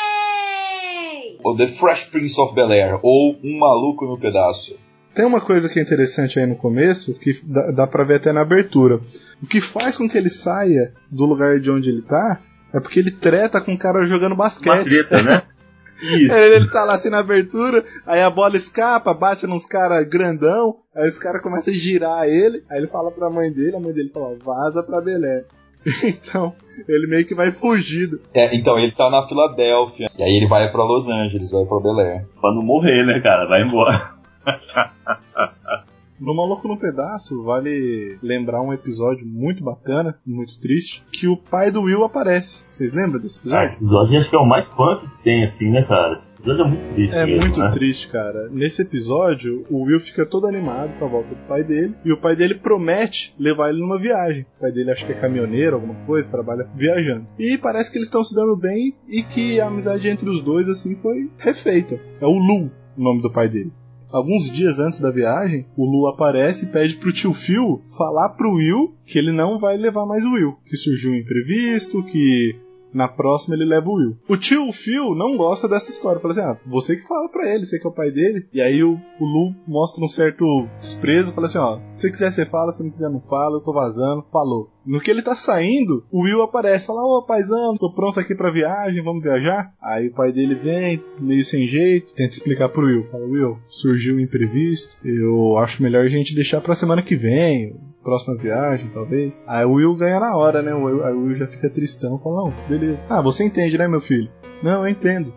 O 1.43 1.55
The 1.55 1.67
Fresh 1.67 2.05
Prince 2.05 2.39
of 2.39 2.53
Bel-Air, 2.53 2.99
ou 3.01 3.37
Um 3.43 3.57
Maluco 3.57 4.05
no 4.05 4.19
Pedaço. 4.19 4.77
Tem 5.15 5.25
uma 5.25 5.41
coisa 5.41 5.67
que 5.67 5.79
é 5.79 5.81
interessante 5.81 6.39
aí 6.39 6.45
no 6.45 6.55
começo, 6.55 7.13
que 7.15 7.39
dá, 7.43 7.71
dá 7.71 7.87
pra 7.87 8.03
ver 8.03 8.15
até 8.15 8.31
na 8.31 8.41
abertura. 8.41 8.99
O 9.41 9.47
que 9.47 9.59
faz 9.59 9.97
com 9.97 10.07
que 10.07 10.17
ele 10.17 10.29
saia 10.29 10.93
do 11.09 11.25
lugar 11.25 11.59
de 11.59 11.71
onde 11.71 11.89
ele 11.89 12.01
tá 12.01 12.39
é 12.73 12.79
porque 12.79 12.99
ele 12.99 13.11
treta 13.11 13.59
com 13.59 13.73
o 13.73 13.77
cara 13.77 14.05
jogando 14.05 14.33
Uma 14.33 14.43
basquete. 14.45 14.87
treta, 14.87 15.21
né? 15.23 15.41
Isso. 16.01 16.33
Aí 16.33 16.53
ele 16.53 16.69
tá 16.69 16.85
lá 16.85 16.93
assim 16.93 17.09
na 17.09 17.19
abertura, 17.19 17.83
aí 18.05 18.21
a 18.21 18.29
bola 18.29 18.55
escapa, 18.55 19.13
bate 19.13 19.45
nos 19.45 19.65
caras 19.65 20.07
grandão, 20.07 20.73
aí 20.95 21.09
os 21.09 21.19
caras 21.19 21.41
começam 21.41 21.73
a 21.73 21.77
girar 21.77 22.25
ele, 22.25 22.63
aí 22.69 22.77
ele 22.77 22.87
fala 22.87 23.11
pra 23.11 23.29
mãe 23.29 23.51
dele, 23.51 23.75
a 23.75 23.79
mãe 23.81 23.91
dele 23.91 24.09
fala, 24.13 24.37
vaza 24.41 24.81
pra 24.81 25.01
Belé. 25.01 25.43
Então, 26.03 26.53
ele 26.87 27.07
meio 27.07 27.25
que 27.25 27.35
vai 27.35 27.51
fugido. 27.51 28.19
É, 28.33 28.55
então, 28.55 28.77
ele 28.77 28.91
tá 28.91 29.09
na 29.09 29.27
Filadélfia. 29.27 30.09
E 30.17 30.23
aí 30.23 30.35
ele 30.35 30.47
vai 30.47 30.69
pra 30.71 30.83
Los 30.83 31.07
Angeles, 31.07 31.51
vai 31.51 31.65
pra 31.65 31.79
Bel-Air. 31.79 32.27
Pra 32.39 32.53
não 32.53 32.61
morrer, 32.61 33.05
né, 33.05 33.19
cara? 33.21 33.47
Vai 33.47 33.63
embora. 33.63 34.13
No 36.19 36.35
Maluco 36.35 36.67
no 36.67 36.77
Pedaço, 36.77 37.41
vale 37.43 38.17
lembrar 38.21 38.61
um 38.61 38.73
episódio 38.73 39.25
muito 39.25 39.63
bacana, 39.63 40.17
muito 40.25 40.59
triste, 40.59 41.03
que 41.11 41.27
o 41.27 41.37
pai 41.37 41.71
do 41.71 41.83
Will 41.83 42.03
aparece. 42.03 42.63
Vocês 42.71 42.93
lembram 42.93 43.21
desse 43.21 43.39
Ah, 43.39 43.63
episódio? 43.63 43.67
esse 43.67 43.75
episódio 43.77 44.19
acho 44.19 44.29
que 44.29 44.35
é 44.35 44.39
o 44.39 44.45
mais 44.45 44.67
punk 44.69 45.07
que 45.07 45.23
tem, 45.23 45.43
assim, 45.43 45.69
né, 45.69 45.81
cara? 45.83 46.21
Esse 46.33 46.41
episódio 46.41 46.61
é 46.63 46.67
muito 46.67 46.93
triste 46.93 47.15
É 47.15 47.25
mesmo, 47.25 47.41
muito 47.41 47.59
né? 47.59 47.71
triste, 47.71 48.07
cara. 48.09 48.49
Nesse 48.49 48.81
episódio, 48.81 49.65
o 49.69 49.83
Will 49.85 49.99
fica 50.01 50.25
todo 50.25 50.45
animado 50.47 50.97
com 50.99 51.05
a 51.05 51.07
volta 51.07 51.29
do 51.29 51.47
pai 51.47 51.63
dele. 51.63 51.95
E 52.03 52.11
o 52.11 52.17
pai 52.19 52.35
dele 52.35 52.55
promete 52.55 53.33
levar 53.39 53.69
ele 53.69 53.79
numa 53.79 53.97
viagem. 53.97 54.45
O 54.57 54.61
pai 54.61 54.71
dele 54.73 54.91
acho 54.91 55.05
que 55.05 55.13
é 55.13 55.19
caminhoneiro, 55.19 55.75
alguma 55.75 55.95
coisa, 56.05 56.29
trabalha 56.29 56.67
viajando. 56.75 57.27
E 57.39 57.57
parece 57.57 57.89
que 57.91 57.97
eles 57.97 58.07
estão 58.07 58.23
se 58.25 58.35
dando 58.35 58.57
bem 58.57 58.93
e 59.07 59.23
que 59.23 59.59
a 59.61 59.67
amizade 59.67 60.07
entre 60.09 60.29
os 60.29 60.41
dois, 60.41 60.67
assim, 60.67 60.95
foi 60.97 61.29
refeita. 61.37 61.95
É 62.21 62.25
o 62.25 62.31
Lu, 62.37 62.69
o 62.97 63.01
nome 63.01 63.21
do 63.21 63.31
pai 63.31 63.47
dele. 63.47 63.71
Alguns 64.11 64.49
dias 64.49 64.79
antes 64.79 64.99
da 64.99 65.11
viagem, 65.11 65.65
o 65.77 65.85
Lu 65.85 66.07
aparece 66.07 66.65
e 66.65 66.69
pede 66.69 66.97
pro 66.97 67.13
tio 67.13 67.33
Phil 67.33 67.81
falar 67.95 68.29
pro 68.29 68.53
Will 68.53 68.95
que 69.05 69.19
ele 69.19 69.31
não 69.31 69.59
vai 69.59 69.77
levar 69.77 70.05
mais 70.05 70.25
o 70.25 70.31
Will. 70.31 70.57
Que 70.65 70.75
surgiu 70.75 71.11
um 71.11 71.15
imprevisto, 71.15 72.03
que 72.03 72.55
na 72.93 73.07
próxima 73.07 73.55
ele 73.55 73.65
leva 73.65 73.87
o 73.87 73.93
Will. 73.93 74.17
O 74.27 74.37
tio 74.37 74.71
Phil 74.71 75.15
não 75.15 75.37
gosta 75.37 75.67
dessa 75.67 75.89
história. 75.89 76.21
Fala 76.21 76.31
assim: 76.33 76.41
ah, 76.41 76.57
você 76.65 76.95
que 76.95 77.07
fala 77.07 77.29
pra 77.29 77.53
ele, 77.53 77.65
você 77.65 77.79
que 77.79 77.87
é 77.87 77.89
o 77.89 77.93
pai 77.93 78.11
dele. 78.11 78.47
E 78.53 78.61
aí 78.61 78.83
o, 78.83 78.99
o 79.19 79.25
Lu 79.25 79.55
mostra 79.67 80.03
um 80.03 80.07
certo 80.07 80.45
desprezo. 80.79 81.33
Fala 81.33 81.47
assim: 81.47 81.57
ó, 81.57 81.79
se 81.93 82.01
você 82.01 82.11
quiser 82.11 82.31
você 82.31 82.45
fala, 82.45 82.71
se 82.71 82.83
não 82.83 82.89
quiser 82.89 83.09
não 83.09 83.21
fala, 83.21 83.57
eu 83.57 83.63
tô 83.63 83.73
vazando. 83.73 84.25
Falou. 84.31 84.71
No 84.85 84.99
que 84.99 85.11
ele 85.11 85.21
tá 85.21 85.35
saindo, 85.35 86.03
o 86.11 86.23
Will 86.23 86.41
aparece. 86.41 86.87
Fala: 86.87 87.01
ô 87.01 87.23
paizão, 87.23 87.75
tô 87.75 87.93
pronto 87.93 88.19
aqui 88.19 88.35
pra 88.35 88.51
viagem, 88.51 89.03
vamos 89.03 89.23
viajar? 89.23 89.73
Aí 89.81 90.07
o 90.07 90.13
pai 90.13 90.31
dele 90.31 90.55
vem, 90.55 91.03
meio 91.19 91.43
sem 91.43 91.67
jeito, 91.67 92.13
tenta 92.15 92.33
explicar 92.33 92.69
pro 92.69 92.85
Will. 92.85 93.05
Fala: 93.05 93.25
Will, 93.25 93.57
surgiu 93.67 94.15
um 94.15 94.19
imprevisto. 94.19 94.97
Eu 95.05 95.57
acho 95.57 95.83
melhor 95.83 96.05
a 96.05 96.09
gente 96.09 96.35
deixar 96.35 96.61
pra 96.61 96.75
semana 96.75 97.03
que 97.03 97.15
vem 97.15 97.75
próxima 98.03 98.35
viagem, 98.35 98.89
talvez. 98.91 99.43
Aí 99.47 99.65
o 99.65 99.73
Will 99.73 99.95
ganha 99.95 100.19
na 100.19 100.35
hora, 100.35 100.61
né? 100.61 100.73
O 100.73 100.83
Will, 100.83 101.05
aí 101.05 101.13
o 101.13 101.23
Will 101.23 101.35
já 101.35 101.47
fica 101.47 101.69
tristão, 101.69 102.19
fala, 102.19 102.43
não, 102.43 102.53
beleza. 102.67 103.05
Ah, 103.09 103.21
você 103.21 103.43
entende, 103.43 103.77
né, 103.77 103.87
meu 103.87 104.01
filho? 104.01 104.29
Não, 104.63 104.83
eu 104.83 104.89
entendo. 104.89 105.33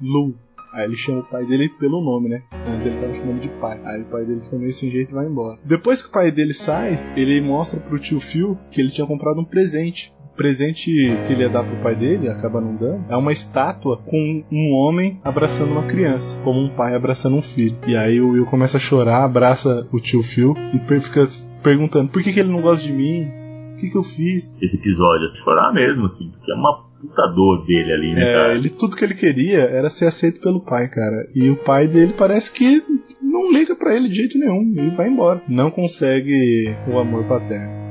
Lu. 0.00 0.34
Aí 0.72 0.84
ele 0.84 0.96
chama 0.96 1.20
o 1.20 1.24
pai 1.24 1.44
dele 1.44 1.68
pelo 1.68 2.00
nome, 2.00 2.28
né? 2.28 2.42
Antes 2.52 2.86
ele 2.86 3.00
tava 3.00 3.12
chamando 3.12 3.40
de 3.40 3.48
pai. 3.60 3.80
Aí 3.84 4.02
o 4.02 4.04
pai 4.04 4.24
dele 4.24 4.40
fica 4.40 4.56
meio 4.56 4.72
sem 4.72 4.90
jeito 4.90 5.10
e 5.10 5.14
vai 5.14 5.26
embora. 5.26 5.58
Depois 5.64 6.00
que 6.00 6.08
o 6.08 6.12
pai 6.12 6.30
dele 6.30 6.54
sai, 6.54 7.12
ele 7.16 7.40
mostra 7.40 7.80
pro 7.80 7.98
tio 7.98 8.20
Phil 8.20 8.56
que 8.70 8.80
ele 8.80 8.90
tinha 8.90 9.06
comprado 9.06 9.40
um 9.40 9.44
presente. 9.44 10.14
Presente 10.40 10.90
que 11.26 11.32
ele 11.34 11.42
ia 11.42 11.50
dar 11.50 11.62
pro 11.62 11.82
pai 11.82 11.94
dele, 11.94 12.30
acaba 12.30 12.62
não 12.62 12.74
dando, 12.74 13.04
é 13.10 13.16
uma 13.16 13.30
estátua 13.30 13.98
com 13.98 14.42
um 14.50 14.72
homem 14.72 15.20
abraçando 15.22 15.72
uma 15.72 15.82
criança, 15.82 16.40
como 16.42 16.58
um 16.58 16.70
pai 16.70 16.94
abraçando 16.94 17.36
um 17.36 17.42
filho. 17.42 17.76
E 17.86 17.94
aí 17.94 18.22
o 18.22 18.30
Will 18.30 18.46
começa 18.46 18.78
a 18.78 18.80
chorar, 18.80 19.22
abraça 19.22 19.86
o 19.92 20.00
tio 20.00 20.22
Phil 20.22 20.54
e 20.72 20.78
fica 20.78 21.28
perguntando 21.62 22.10
por 22.10 22.22
que, 22.22 22.32
que 22.32 22.40
ele 22.40 22.50
não 22.50 22.62
gosta 22.62 22.86
de 22.86 22.90
mim, 22.90 23.30
o 23.74 23.76
que, 23.76 23.90
que 23.90 23.98
eu 23.98 24.02
fiz. 24.02 24.56
Esse 24.62 24.76
episódio 24.76 25.26
é 25.26 25.28
se 25.28 25.36
chorar 25.36 25.74
mesmo, 25.74 26.06
assim, 26.06 26.30
porque 26.30 26.50
é 26.50 26.54
uma 26.54 26.84
puta 26.98 27.26
dor 27.34 27.66
dele 27.66 27.92
ali, 27.92 28.14
né, 28.14 28.22
é, 28.22 28.36
cara? 28.38 28.54
Ele, 28.54 28.70
tudo 28.70 28.96
que 28.96 29.04
ele 29.04 29.14
queria 29.14 29.60
era 29.60 29.90
ser 29.90 30.06
aceito 30.06 30.40
pelo 30.40 30.64
pai, 30.64 30.88
cara. 30.88 31.28
E 31.34 31.50
o 31.50 31.56
pai 31.56 31.86
dele 31.86 32.14
parece 32.16 32.50
que 32.50 32.82
não 33.20 33.52
liga 33.52 33.76
para 33.76 33.94
ele 33.94 34.08
de 34.08 34.14
jeito 34.14 34.38
nenhum 34.38 34.72
e 34.74 34.88
vai 34.96 35.08
embora. 35.08 35.42
Não 35.46 35.70
consegue 35.70 36.74
o 36.90 36.98
amor 36.98 37.24
paterno. 37.24 37.89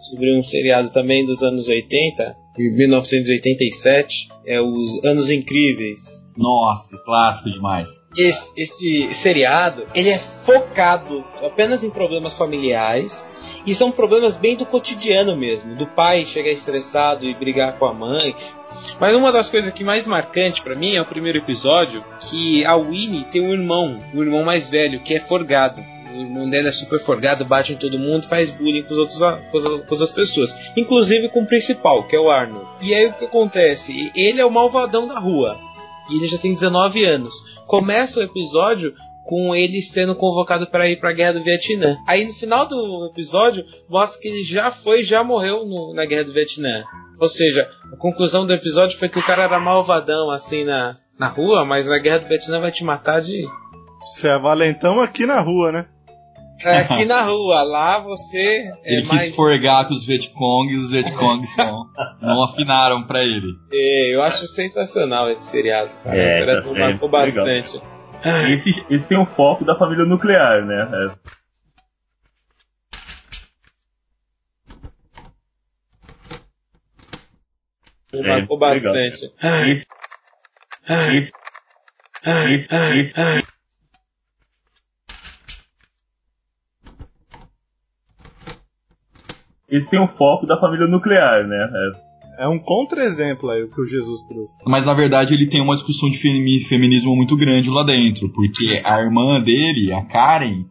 Sobre 0.00 0.36
um 0.36 0.42
seriado 0.42 0.90
também 0.90 1.24
dos 1.24 1.42
anos 1.42 1.68
80, 1.68 2.36
em 2.58 2.74
1987, 2.74 4.28
é 4.46 4.60
os 4.60 5.04
Anos 5.04 5.30
Incríveis. 5.30 6.28
Nossa, 6.36 6.98
clássico 7.04 7.50
demais. 7.50 7.88
Esse, 8.16 8.50
esse 8.56 9.14
seriado, 9.14 9.86
ele 9.94 10.08
é 10.08 10.18
focado 10.18 11.24
apenas 11.42 11.84
em 11.84 11.90
problemas 11.90 12.34
familiares 12.34 13.26
e 13.66 13.74
são 13.74 13.92
problemas 13.92 14.36
bem 14.36 14.56
do 14.56 14.66
cotidiano 14.66 15.36
mesmo, 15.36 15.76
do 15.76 15.86
pai 15.86 16.24
chegar 16.24 16.50
estressado 16.50 17.26
e 17.26 17.34
brigar 17.34 17.78
com 17.78 17.84
a 17.84 17.94
mãe. 17.94 18.34
Mas 18.98 19.14
uma 19.14 19.30
das 19.30 19.48
coisas 19.48 19.72
que 19.72 19.84
mais 19.84 20.06
marcante 20.06 20.62
para 20.62 20.76
mim 20.76 20.94
é 20.94 21.02
o 21.02 21.06
primeiro 21.06 21.38
episódio, 21.38 22.04
que 22.20 22.64
a 22.64 22.76
Winnie 22.76 23.24
tem 23.24 23.42
um 23.42 23.52
irmão, 23.52 24.02
um 24.14 24.22
irmão 24.22 24.42
mais 24.42 24.68
velho, 24.70 25.00
que 25.00 25.14
é 25.14 25.20
forgado 25.20 25.84
o 26.14 26.20
irmão 26.20 26.50
é 26.52 26.72
super 26.72 26.98
forgado, 26.98 27.44
bate 27.44 27.72
em 27.72 27.76
todo 27.76 27.98
mundo, 27.98 28.28
faz 28.28 28.50
bullying 28.50 28.82
com, 28.82 28.92
os 28.92 28.98
outros, 28.98 29.18
com, 29.18 29.58
as, 29.58 29.64
outras 29.64 30.10
pessoas. 30.10 30.54
Inclusive 30.76 31.28
com 31.28 31.42
o 31.42 31.46
principal, 31.46 32.04
que 32.04 32.16
é 32.16 32.20
o 32.20 32.30
Arnold. 32.30 32.66
E 32.82 32.94
aí 32.94 33.06
o 33.06 33.12
que 33.12 33.24
acontece? 33.24 34.12
Ele 34.14 34.40
é 34.40 34.44
o 34.44 34.50
malvadão 34.50 35.06
da 35.06 35.18
rua. 35.18 35.58
E 36.10 36.16
ele 36.16 36.26
já 36.26 36.38
tem 36.38 36.52
19 36.52 37.04
anos. 37.04 37.60
Começa 37.66 38.20
o 38.20 38.22
episódio 38.22 38.94
com 39.24 39.54
ele 39.54 39.80
sendo 39.80 40.14
convocado 40.14 40.66
para 40.66 40.88
ir 40.88 40.98
para 40.98 41.10
a 41.10 41.14
guerra 41.14 41.34
do 41.34 41.44
Vietnã. 41.44 41.96
Aí 42.06 42.24
no 42.24 42.32
final 42.32 42.66
do 42.66 43.06
episódio 43.12 43.64
mostra 43.88 44.20
que 44.20 44.28
ele 44.28 44.42
já 44.42 44.70
foi, 44.72 45.04
já 45.04 45.22
morreu 45.22 45.64
no, 45.64 45.94
na 45.94 46.04
guerra 46.04 46.24
do 46.24 46.32
Vietnã. 46.32 46.82
Ou 47.20 47.28
seja, 47.28 47.70
a 47.92 47.96
conclusão 47.96 48.46
do 48.46 48.54
episódio 48.54 48.98
foi 48.98 49.08
que 49.08 49.18
o 49.18 49.24
cara 49.24 49.44
era 49.44 49.60
malvadão 49.60 50.30
assim 50.30 50.64
na, 50.64 50.96
na 51.18 51.28
rua, 51.28 51.64
mas 51.64 51.86
na 51.86 51.98
guerra 51.98 52.18
do 52.18 52.28
Vietnã 52.28 52.58
vai 52.58 52.72
te 52.72 52.82
matar 52.82 53.20
de. 53.20 53.46
Você 54.00 54.26
é 54.26 54.38
valentão 54.38 55.00
aqui 55.00 55.26
na 55.26 55.40
rua, 55.40 55.70
né? 55.70 55.86
Aqui 56.64 57.04
na 57.04 57.22
rua. 57.22 57.62
Lá 57.62 58.00
você 58.00 58.72
é 58.84 58.98
ele 58.98 59.06
mais... 59.06 59.22
quis 59.24 59.34
forgar 59.34 59.86
com 59.86 59.94
os 59.94 60.04
Vietcong 60.04 60.72
e 60.72 60.76
os 60.76 60.90
Vietcong 60.90 61.46
não, 61.56 61.86
não 62.20 62.44
afinaram 62.44 63.02
para 63.06 63.22
ele. 63.22 63.52
É, 63.72 64.14
eu 64.14 64.22
acho 64.22 64.46
sensacional 64.46 65.30
esse 65.30 65.50
seriado, 65.50 65.90
cara. 66.02 66.16
É, 66.16 66.26
esse 66.26 66.38
seriado 66.38 66.74
tá 66.74 66.78
marcou 66.78 67.08
bastante. 67.08 67.80
Esse, 68.52 68.84
esse 68.90 69.08
tem 69.08 69.18
o 69.18 69.26
foco 69.26 69.64
da 69.64 69.78
família 69.78 70.04
nuclear, 70.04 70.66
né? 70.66 70.88
É. 78.12 78.26
Marcou 78.26 78.58
bastante. 78.58 78.98
Esse, 78.98 79.32
esse, 79.70 81.32
esse, 82.24 82.68
esse, 82.98 83.49
Esse 89.70 89.88
tem 89.88 90.00
o 90.00 90.08
foco 90.08 90.46
da 90.46 90.58
família 90.58 90.86
nuclear, 90.86 91.46
né? 91.46 91.68
É, 92.38 92.44
é 92.44 92.48
um 92.48 92.58
contra-exemplo 92.58 93.50
aí 93.50 93.62
o 93.62 93.70
que 93.70 93.80
o 93.80 93.86
Jesus 93.86 94.22
trouxe. 94.26 94.62
Mas 94.66 94.84
na 94.84 94.94
verdade 94.94 95.34
ele 95.34 95.46
tem 95.46 95.60
uma 95.60 95.74
discussão 95.74 96.10
de 96.10 96.18
feminismo 96.66 97.14
muito 97.14 97.36
grande 97.36 97.70
lá 97.70 97.82
dentro, 97.82 98.28
porque 98.30 98.80
a 98.84 99.00
irmã 99.00 99.40
dele, 99.40 99.92
a 99.92 100.02
Karen, 100.02 100.64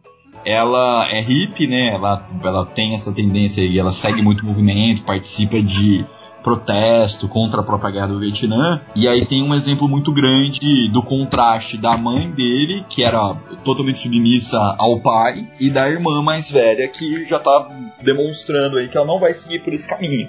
ela 0.44 1.08
é 1.10 1.20
hippie, 1.20 1.66
né? 1.66 1.88
Ela, 1.88 2.26
ela 2.42 2.66
tem 2.66 2.94
essa 2.94 3.12
tendência 3.12 3.62
e 3.62 3.78
ela 3.78 3.92
segue 3.92 4.22
muito 4.22 4.44
movimento, 4.44 5.02
participa 5.02 5.60
de 5.62 6.04
protesto 6.42 7.28
contra 7.28 7.60
a 7.60 7.64
própria 7.64 7.90
guerra 7.90 8.08
do 8.08 8.18
Vietnã. 8.18 8.80
E 8.94 9.06
aí 9.08 9.26
tem 9.26 9.42
um 9.42 9.54
exemplo 9.54 9.88
muito 9.88 10.12
grande 10.12 10.88
do 10.88 11.02
contraste 11.02 11.76
da 11.76 11.96
mãe 11.96 12.30
dele, 12.30 12.84
que 12.88 13.04
era 13.04 13.34
totalmente 13.64 14.00
submissa 14.00 14.58
ao 14.78 15.00
pai, 15.00 15.48
e 15.58 15.70
da 15.70 15.88
irmã 15.88 16.22
mais 16.22 16.50
velha, 16.50 16.88
que 16.88 17.26
já 17.26 17.38
tá 17.38 17.68
demonstrando 18.02 18.78
aí 18.78 18.88
que 18.88 18.96
ela 18.96 19.06
não 19.06 19.20
vai 19.20 19.34
seguir 19.34 19.60
por 19.60 19.72
esse 19.72 19.88
caminho. 19.88 20.28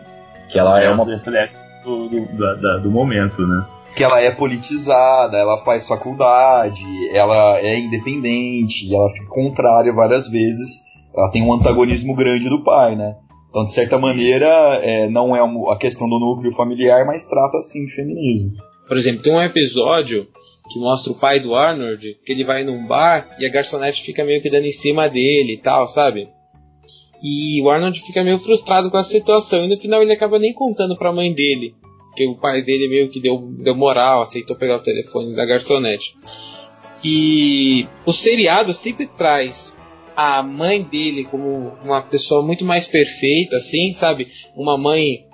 Que 0.50 0.60
ela 0.60 0.82
é, 0.82 0.86
é 0.86 0.90
uma. 0.92 1.06
Do, 1.06 2.08
do, 2.08 2.26
do, 2.26 2.82
do 2.82 2.92
momento, 2.92 3.42
né? 3.42 3.66
que 3.96 4.04
ela 4.04 4.22
é 4.22 4.32
politizada, 4.32 5.38
ela 5.38 5.64
faz 5.64 5.88
faculdade, 5.88 6.84
ela 7.14 7.60
é 7.60 7.78
independente, 7.78 8.94
ela 8.94 9.10
fica 9.10 9.28
contrária 9.28 9.94
várias 9.94 10.30
vezes. 10.30 10.86
Ela 11.16 11.30
tem 11.30 11.44
um 11.44 11.54
antagonismo 11.54 12.16
grande 12.16 12.48
do 12.48 12.64
pai, 12.64 12.96
né? 12.96 13.16
Então, 13.52 13.66
de 13.66 13.74
certa 13.74 14.00
maneira, 14.00 14.48
é, 14.82 15.10
não 15.10 15.36
é 15.36 15.42
a 15.74 15.78
questão 15.78 16.08
do 16.08 16.18
núcleo 16.18 16.56
familiar, 16.56 17.06
mas 17.06 17.26
trata 17.26 17.60
sim 17.60 17.86
de 17.86 17.94
feminismo. 17.94 18.54
Por 18.88 18.96
exemplo, 18.96 19.22
tem 19.22 19.34
um 19.34 19.44
episódio 19.44 20.26
que 20.72 20.80
mostra 20.80 21.12
o 21.12 21.16
pai 21.16 21.42
do 21.42 21.54
Arnold, 21.54 22.18
que 22.26 22.32
ele 22.32 22.46
vai 22.46 22.64
num 22.64 22.88
bar 22.88 23.36
e 23.38 23.46
a 23.46 23.50
garçonete 23.50 24.04
fica 24.04 24.24
meio 24.24 24.42
que 24.42 24.50
dando 24.50 24.66
em 24.66 24.72
cima 24.72 25.10
dele 25.10 25.56
e 25.56 25.58
tal, 25.58 25.86
sabe? 25.90 26.30
E 27.22 27.62
o 27.62 27.70
Arnold 27.70 28.00
fica 28.00 28.24
meio 28.24 28.40
frustrado 28.40 28.90
com 28.90 28.96
a 28.96 29.04
situação 29.04 29.66
e 29.66 29.68
no 29.68 29.78
final 29.78 30.02
ele 30.02 30.14
acaba 30.14 30.40
nem 30.40 30.54
contando 30.54 30.98
pra 30.98 31.12
mãe 31.12 31.34
dele. 31.34 31.76
Que 32.16 32.26
o 32.28 32.36
pai 32.36 32.62
dele 32.62 32.88
meio 32.88 33.10
que 33.10 33.20
deu, 33.20 33.38
deu 33.38 33.76
moral, 33.76 34.22
aceitou 34.22 34.56
pegar 34.56 34.78
o 34.78 34.84
telefone 34.84 35.36
da 35.36 35.46
garçonete. 35.46 36.16
E 37.04 37.86
o 38.06 38.14
seriado 38.14 38.74
sempre 38.74 39.08
traz 39.08 39.76
a 40.22 40.44
mãe 40.44 40.84
dele 40.84 41.26
como 41.26 41.74
uma 41.84 42.00
pessoa 42.00 42.46
muito 42.46 42.64
mais 42.64 42.86
perfeita, 42.86 43.58
assim, 43.58 43.92
sabe? 43.96 44.28
Uma 44.56 44.78
mãe, 44.78 45.26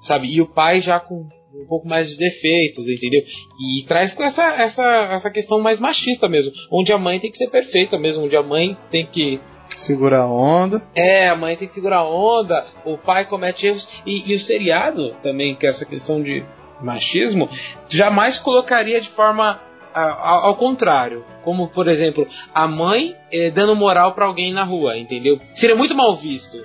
sabe? 0.00 0.34
E 0.34 0.40
o 0.40 0.46
pai 0.46 0.80
já 0.80 0.98
com 0.98 1.14
um 1.14 1.66
pouco 1.68 1.86
mais 1.86 2.10
de 2.10 2.16
defeitos, 2.16 2.88
entendeu? 2.88 3.22
E 3.60 3.84
traz 3.84 4.14
com 4.14 4.24
essa, 4.24 4.56
essa, 4.56 4.84
essa 5.12 5.30
questão 5.30 5.60
mais 5.60 5.78
machista 5.78 6.28
mesmo, 6.28 6.52
onde 6.72 6.92
a 6.92 6.98
mãe 6.98 7.20
tem 7.20 7.30
que 7.30 7.38
ser 7.38 7.50
perfeita 7.50 7.96
mesmo, 7.96 8.24
onde 8.24 8.36
a 8.36 8.42
mãe 8.42 8.76
tem 8.90 9.06
que 9.06 9.38
segurar 9.76 10.22
a 10.22 10.32
onda. 10.32 10.82
É, 10.92 11.28
a 11.28 11.36
mãe 11.36 11.54
tem 11.54 11.68
que 11.68 11.74
segurar 11.74 11.98
a 11.98 12.08
onda, 12.08 12.66
o 12.84 12.98
pai 12.98 13.24
comete 13.24 13.68
erros. 13.68 14.02
E, 14.04 14.32
e 14.32 14.34
o 14.34 14.38
seriado 14.40 15.14
também, 15.22 15.54
que 15.54 15.66
é 15.66 15.68
essa 15.68 15.84
questão 15.84 16.20
de 16.20 16.44
machismo, 16.80 17.48
jamais 17.88 18.40
colocaria 18.40 19.00
de 19.00 19.08
forma 19.08 19.60
ao 19.94 20.56
contrário, 20.56 21.24
como 21.42 21.68
por 21.68 21.88
exemplo, 21.88 22.26
a 22.54 22.66
mãe 22.68 23.16
eh, 23.32 23.50
dando 23.50 23.74
moral 23.74 24.14
para 24.14 24.26
alguém 24.26 24.52
na 24.52 24.64
rua, 24.64 24.96
entendeu? 24.96 25.40
Seria 25.54 25.76
muito 25.76 25.94
mal 25.94 26.14
visto. 26.16 26.58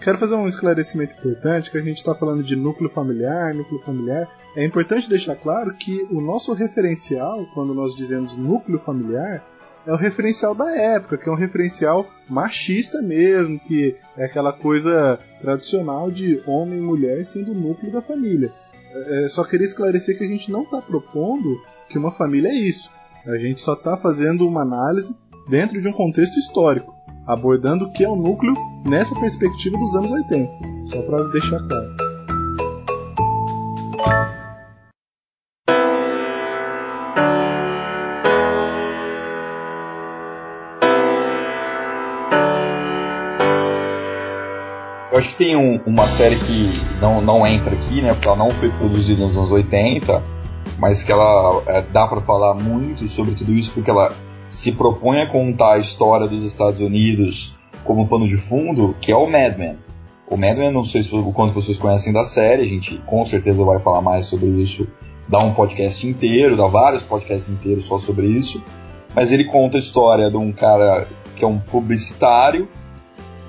Quero 0.00 0.18
fazer 0.18 0.34
um 0.34 0.46
esclarecimento 0.46 1.14
importante, 1.14 1.70
que 1.70 1.78
a 1.78 1.82
gente 1.82 1.96
está 1.96 2.14
falando 2.14 2.42
de 2.42 2.54
núcleo 2.54 2.90
familiar, 2.90 3.54
núcleo 3.54 3.80
familiar. 3.80 4.28
É 4.54 4.64
importante 4.64 5.08
deixar 5.08 5.34
claro 5.36 5.74
que 5.74 6.06
o 6.10 6.20
nosso 6.20 6.52
referencial, 6.52 7.46
quando 7.54 7.74
nós 7.74 7.94
dizemos 7.94 8.36
núcleo 8.36 8.78
familiar, 8.78 9.44
é 9.86 9.92
o 9.92 9.96
referencial 9.96 10.54
da 10.54 10.70
época, 10.76 11.16
que 11.16 11.28
é 11.28 11.32
um 11.32 11.36
referencial 11.36 12.06
machista 12.28 13.00
mesmo, 13.00 13.58
que 13.60 13.96
é 14.16 14.24
aquela 14.24 14.52
coisa 14.52 15.18
tradicional 15.40 16.10
de 16.10 16.42
homem 16.46 16.78
e 16.78 16.82
mulher 16.82 17.24
sendo 17.24 17.52
o 17.52 17.54
núcleo 17.54 17.92
da 17.92 18.02
família. 18.02 18.52
É, 18.94 19.28
só 19.28 19.44
queria 19.44 19.66
esclarecer 19.66 20.18
que 20.18 20.24
a 20.24 20.28
gente 20.28 20.50
não 20.50 20.62
está 20.62 20.80
propondo 20.80 21.60
que 21.88 21.98
uma 21.98 22.12
família 22.12 22.48
é 22.48 22.54
isso. 22.54 22.90
A 23.26 23.36
gente 23.38 23.60
só 23.60 23.74
está 23.74 23.96
fazendo 23.96 24.46
uma 24.46 24.62
análise 24.62 25.14
dentro 25.48 25.80
de 25.80 25.88
um 25.88 25.92
contexto 25.92 26.38
histórico, 26.38 26.94
abordando 27.26 27.86
o 27.86 27.92
que 27.92 28.04
é 28.04 28.08
o 28.08 28.16
núcleo 28.16 28.54
nessa 28.84 29.18
perspectiva 29.18 29.76
dos 29.76 29.94
anos 29.94 30.10
80. 30.10 30.52
Só 30.86 31.02
para 31.02 31.22
deixar 31.30 31.60
claro. 31.60 32.06
Eu 45.16 45.20
acho 45.20 45.30
que 45.30 45.36
tem 45.36 45.56
um, 45.56 45.80
uma 45.86 46.06
série 46.06 46.36
que 46.36 46.70
não, 47.00 47.22
não 47.22 47.46
entra 47.46 47.74
aqui, 47.74 48.02
né? 48.02 48.12
Porque 48.12 48.28
ela 48.28 48.36
não 48.36 48.50
foi 48.50 48.68
produzida 48.70 49.24
nos 49.24 49.34
anos 49.34 49.50
80, 49.50 50.35
mas 50.78 51.02
que 51.02 51.10
ela 51.10 51.62
é, 51.66 51.82
dá 51.82 52.06
para 52.06 52.20
falar 52.20 52.54
muito 52.54 53.08
sobre 53.08 53.34
tudo 53.34 53.52
isso 53.52 53.72
porque 53.72 53.90
ela 53.90 54.14
se 54.48 54.72
propõe 54.72 55.20
a 55.20 55.26
contar 55.26 55.74
a 55.74 55.78
história 55.78 56.26
dos 56.26 56.44
Estados 56.44 56.80
Unidos 56.80 57.56
como 57.84 58.08
pano 58.08 58.26
de 58.26 58.36
fundo, 58.36 58.94
que 59.00 59.12
é 59.12 59.16
o 59.16 59.26
Mad 59.26 59.56
Men. 59.56 59.78
O 60.28 60.36
Mad 60.36 60.56
Men, 60.56 60.72
não 60.72 60.84
sei 60.84 61.02
se, 61.02 61.14
o 61.14 61.32
quanto 61.32 61.54
vocês 61.54 61.78
conhecem 61.78 62.12
da 62.12 62.24
série, 62.24 62.62
a 62.62 62.66
gente 62.66 62.98
com 63.06 63.24
certeza 63.24 63.64
vai 63.64 63.78
falar 63.78 64.00
mais 64.00 64.26
sobre 64.26 64.48
isso, 64.60 64.86
dá 65.28 65.38
um 65.38 65.54
podcast 65.54 66.06
inteiro, 66.06 66.56
dá 66.56 66.66
vários 66.66 67.02
podcasts 67.02 67.48
inteiros 67.48 67.84
só 67.84 67.98
sobre 67.98 68.26
isso. 68.26 68.62
mas 69.14 69.32
ele 69.32 69.44
conta 69.44 69.78
a 69.78 69.80
história 69.80 70.30
de 70.30 70.36
um 70.36 70.52
cara 70.52 71.08
que 71.34 71.44
é 71.44 71.48
um 71.48 71.58
publicitário 71.58 72.68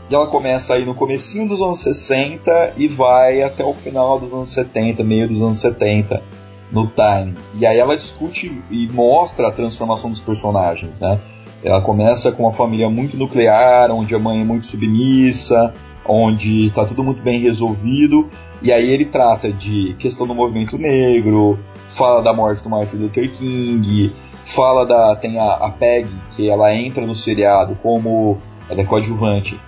e 0.09 0.15
ela 0.15 0.27
começa 0.27 0.73
aí 0.73 0.85
no 0.85 0.95
comecinho 0.95 1.47
dos 1.47 1.61
anos 1.61 1.79
60 1.79 2.73
e 2.77 2.87
vai 2.87 3.41
até 3.41 3.63
o 3.63 3.73
final 3.73 4.19
dos 4.19 4.31
anos 4.31 4.49
70, 4.49 5.03
meio 5.03 5.27
dos 5.27 5.41
anos 5.41 5.57
70 5.57 6.23
no 6.71 6.87
Time. 6.87 7.35
E 7.53 7.65
aí 7.65 7.77
ela 7.77 7.95
discute 7.95 8.61
e 8.69 8.87
mostra 8.89 9.47
a 9.47 9.51
transformação 9.51 10.09
dos 10.09 10.21
personagens, 10.21 10.99
né? 10.99 11.19
Ela 11.63 11.81
começa 11.81 12.31
com 12.31 12.43
uma 12.43 12.53
família 12.53 12.89
muito 12.89 13.17
nuclear, 13.17 13.91
onde 13.91 14.13
a 14.13 14.19
mãe 14.19 14.41
é 14.41 14.43
muito 14.43 14.67
submissa, 14.67 15.73
onde 16.05 16.67
está 16.67 16.85
tudo 16.85 17.03
muito 17.03 17.21
bem 17.21 17.39
resolvido, 17.39 18.29
e 18.61 18.71
aí 18.71 18.89
ele 18.89 19.05
trata 19.05 19.51
de 19.51 19.95
questão 19.99 20.25
do 20.25 20.33
movimento 20.33 20.77
negro, 20.77 21.59
fala 21.89 22.21
da 22.21 22.33
morte 22.33 22.63
do 22.63 22.69
Martin 22.69 22.97
Luther 22.97 23.31
King, 23.31 24.13
fala 24.45 24.85
da. 24.85 25.15
tem 25.15 25.37
a, 25.37 25.53
a 25.53 25.69
Peg, 25.69 26.07
que 26.35 26.49
ela 26.49 26.73
entra 26.73 27.05
no 27.05 27.15
seriado 27.15 27.77
como. 27.81 28.37
ela 28.69 28.81
é 28.81 28.85
coadjuvante. 28.85 29.59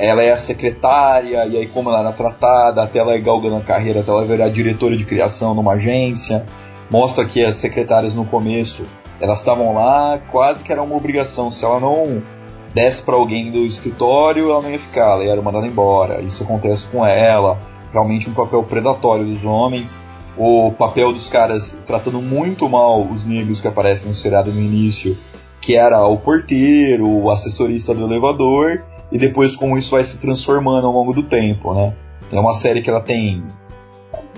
Ela 0.00 0.22
é 0.22 0.32
a 0.32 0.38
secretária, 0.38 1.44
e 1.44 1.58
aí 1.58 1.66
como 1.66 1.90
ela 1.90 2.00
era 2.00 2.12
tratada, 2.12 2.82
até 2.82 3.00
ela 3.00 3.14
ir 3.14 3.20
galgando 3.20 3.56
a 3.56 3.60
carreira, 3.60 4.00
até 4.00 4.10
ela 4.10 4.24
virar 4.24 4.48
diretora 4.48 4.96
de 4.96 5.04
criação 5.04 5.54
numa 5.54 5.74
agência. 5.74 6.46
Mostra 6.90 7.26
que 7.26 7.44
as 7.44 7.56
secretárias 7.56 8.14
no 8.14 8.24
começo, 8.24 8.84
elas 9.20 9.40
estavam 9.40 9.74
lá, 9.74 10.18
quase 10.30 10.64
que 10.64 10.72
era 10.72 10.82
uma 10.82 10.96
obrigação. 10.96 11.50
Se 11.50 11.66
ela 11.66 11.78
não 11.78 12.22
desse 12.72 13.02
para 13.02 13.14
alguém 13.14 13.52
do 13.52 13.58
escritório, 13.66 14.50
ela 14.50 14.62
não 14.62 14.70
ia 14.70 14.78
ficar, 14.78 15.20
ela 15.20 15.32
era 15.32 15.42
mandada 15.42 15.66
embora. 15.66 16.22
Isso 16.22 16.44
acontece 16.44 16.88
com 16.88 17.04
ela. 17.04 17.58
Realmente 17.92 18.30
um 18.30 18.32
papel 18.32 18.62
predatório 18.62 19.26
dos 19.26 19.44
homens. 19.44 20.00
O 20.34 20.72
papel 20.72 21.12
dos 21.12 21.28
caras 21.28 21.78
tratando 21.86 22.22
muito 22.22 22.66
mal 22.70 23.02
os 23.02 23.22
negros 23.22 23.60
que 23.60 23.68
aparecem 23.68 24.08
no 24.08 24.14
seriado 24.14 24.50
no 24.50 24.60
início, 24.62 25.18
que 25.60 25.76
era 25.76 26.02
o 26.06 26.16
porteiro, 26.16 27.06
o 27.06 27.30
assessorista 27.30 27.94
do 27.94 28.06
elevador, 28.06 28.82
e 29.10 29.18
depois 29.18 29.56
como 29.56 29.76
isso 29.76 29.90
vai 29.90 30.04
se 30.04 30.18
transformando 30.18 30.86
ao 30.86 30.92
longo 30.92 31.12
do 31.12 31.22
tempo, 31.22 31.74
né? 31.74 31.94
É 32.30 32.38
uma 32.38 32.54
série 32.54 32.80
que 32.80 32.88
ela 32.88 33.00
tem 33.00 33.42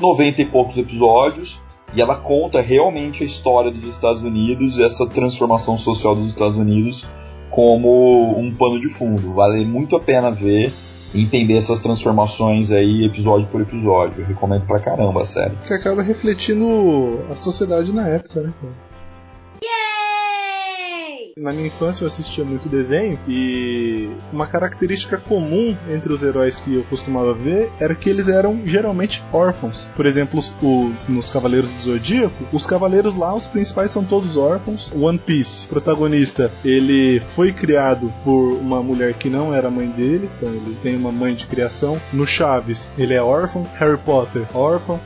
90 0.00 0.42
e 0.42 0.46
poucos 0.46 0.78
episódios, 0.78 1.60
e 1.94 2.00
ela 2.00 2.16
conta 2.16 2.60
realmente 2.60 3.22
a 3.22 3.26
história 3.26 3.70
dos 3.70 3.86
Estados 3.86 4.22
Unidos, 4.22 4.78
essa 4.78 5.06
transformação 5.06 5.76
social 5.76 6.14
dos 6.14 6.28
Estados 6.28 6.56
Unidos 6.56 7.06
como 7.50 8.38
um 8.38 8.54
pano 8.54 8.80
de 8.80 8.88
fundo. 8.88 9.34
Vale 9.34 9.64
muito 9.66 9.94
a 9.94 10.00
pena 10.00 10.30
ver 10.30 10.72
entender 11.14 11.58
essas 11.58 11.80
transformações 11.80 12.72
aí 12.72 13.04
episódio 13.04 13.46
por 13.48 13.60
episódio. 13.60 14.22
Eu 14.22 14.26
recomendo 14.26 14.64
pra 14.66 14.80
caramba 14.80 15.22
a 15.22 15.26
série. 15.26 15.54
Que 15.66 15.74
acaba 15.74 16.02
refletindo 16.02 17.24
a 17.30 17.34
sociedade 17.34 17.92
na 17.92 18.08
época, 18.08 18.40
né? 18.40 18.52
Na 21.36 21.50
minha 21.50 21.66
infância 21.66 22.04
eu 22.04 22.06
assistia 22.06 22.44
muito 22.44 22.68
desenho 22.68 23.18
e 23.26 24.10
uma 24.32 24.46
característica 24.46 25.16
comum 25.16 25.76
entre 25.90 26.12
os 26.12 26.22
heróis 26.22 26.56
que 26.56 26.74
eu 26.74 26.84
costumava 26.84 27.32
ver 27.32 27.70
era 27.80 27.94
que 27.94 28.10
eles 28.10 28.28
eram 28.28 28.60
geralmente 28.66 29.24
órfãos. 29.32 29.88
Por 29.96 30.04
exemplo, 30.04 30.40
o, 30.62 30.92
nos 31.08 31.30
Cavaleiros 31.30 31.72
do 31.72 31.80
Zodíaco, 31.80 32.44
os 32.52 32.66
cavaleiros 32.66 33.16
lá, 33.16 33.34
os 33.34 33.46
principais 33.46 33.90
são 33.90 34.04
todos 34.04 34.36
órfãos. 34.36 34.92
One 34.94 35.18
Piece, 35.18 35.66
protagonista, 35.66 36.50
ele 36.64 37.20
foi 37.34 37.52
criado 37.52 38.12
por 38.24 38.54
uma 38.54 38.82
mulher 38.82 39.14
que 39.14 39.30
não 39.30 39.54
era 39.54 39.70
mãe 39.70 39.88
dele, 39.88 40.28
então 40.36 40.48
ele 40.50 40.76
tem 40.82 40.96
uma 40.96 41.12
mãe 41.12 41.34
de 41.34 41.46
criação. 41.46 42.00
No 42.12 42.26
Chaves, 42.26 42.90
ele 42.98 43.14
é 43.14 43.22
órfão. 43.22 43.66
Harry 43.78 43.98
Potter, 43.98 44.46
órfão. 44.54 45.00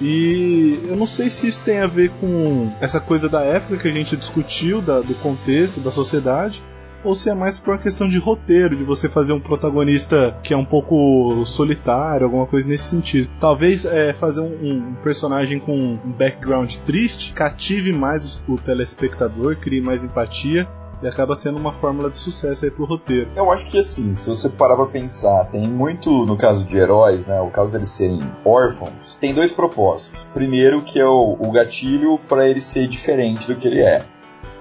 E 0.00 0.80
eu 0.88 0.96
não 0.96 1.06
sei 1.06 1.30
se 1.30 1.46
isso 1.46 1.62
tem 1.62 1.78
a 1.78 1.86
ver 1.86 2.10
com 2.20 2.72
essa 2.80 3.00
coisa 3.00 3.28
da 3.28 3.42
época 3.42 3.76
que 3.76 3.88
a 3.88 3.92
gente 3.92 4.16
discutiu, 4.16 4.82
da, 4.82 5.00
do 5.00 5.14
contexto, 5.14 5.80
da 5.80 5.90
sociedade, 5.90 6.62
ou 7.04 7.14
se 7.14 7.28
é 7.28 7.34
mais 7.34 7.58
por 7.58 7.74
uma 7.74 7.78
questão 7.78 8.08
de 8.08 8.18
roteiro, 8.18 8.74
de 8.74 8.82
você 8.82 9.08
fazer 9.08 9.34
um 9.34 9.40
protagonista 9.40 10.36
que 10.42 10.54
é 10.54 10.56
um 10.56 10.64
pouco 10.64 11.44
solitário, 11.44 12.24
alguma 12.24 12.46
coisa 12.46 12.66
nesse 12.66 12.84
sentido. 12.84 13.28
Talvez 13.38 13.84
é, 13.84 14.12
fazer 14.14 14.40
um, 14.40 14.46
um, 14.46 14.94
personagem 15.04 15.58
com 15.60 15.76
um 15.76 16.12
background 16.12 16.74
triste 16.86 17.34
cative 17.34 17.92
mais 17.92 18.42
o 18.48 18.56
telespectador, 18.56 19.56
crie 19.56 19.82
mais 19.82 20.02
empatia 20.02 20.66
e 21.04 21.08
acaba 21.08 21.36
sendo 21.36 21.58
uma 21.58 21.72
fórmula 21.74 22.10
de 22.10 22.16
sucesso 22.16 22.64
aí 22.64 22.70
pro 22.70 22.86
roteiro. 22.86 23.28
Eu 23.36 23.52
acho 23.52 23.66
que 23.66 23.78
assim, 23.78 24.14
se 24.14 24.30
você 24.30 24.48
parar 24.48 24.74
pra 24.74 24.86
pensar, 24.86 25.44
tem 25.50 25.68
muito 25.68 26.24
no 26.24 26.34
caso 26.34 26.64
de 26.64 26.78
heróis, 26.78 27.26
né? 27.26 27.38
O 27.42 27.50
caso 27.50 27.72
deles 27.72 27.90
serem 27.90 28.22
órfãos, 28.42 29.16
tem 29.20 29.34
dois 29.34 29.52
propósitos. 29.52 30.26
Primeiro, 30.32 30.80
que 30.80 30.98
é 30.98 31.06
o, 31.06 31.36
o 31.38 31.52
gatilho 31.52 32.18
para 32.26 32.48
ele 32.48 32.60
ser 32.62 32.88
diferente 32.88 33.46
do 33.46 33.54
que 33.54 33.68
ele 33.68 33.82
é. 33.82 34.02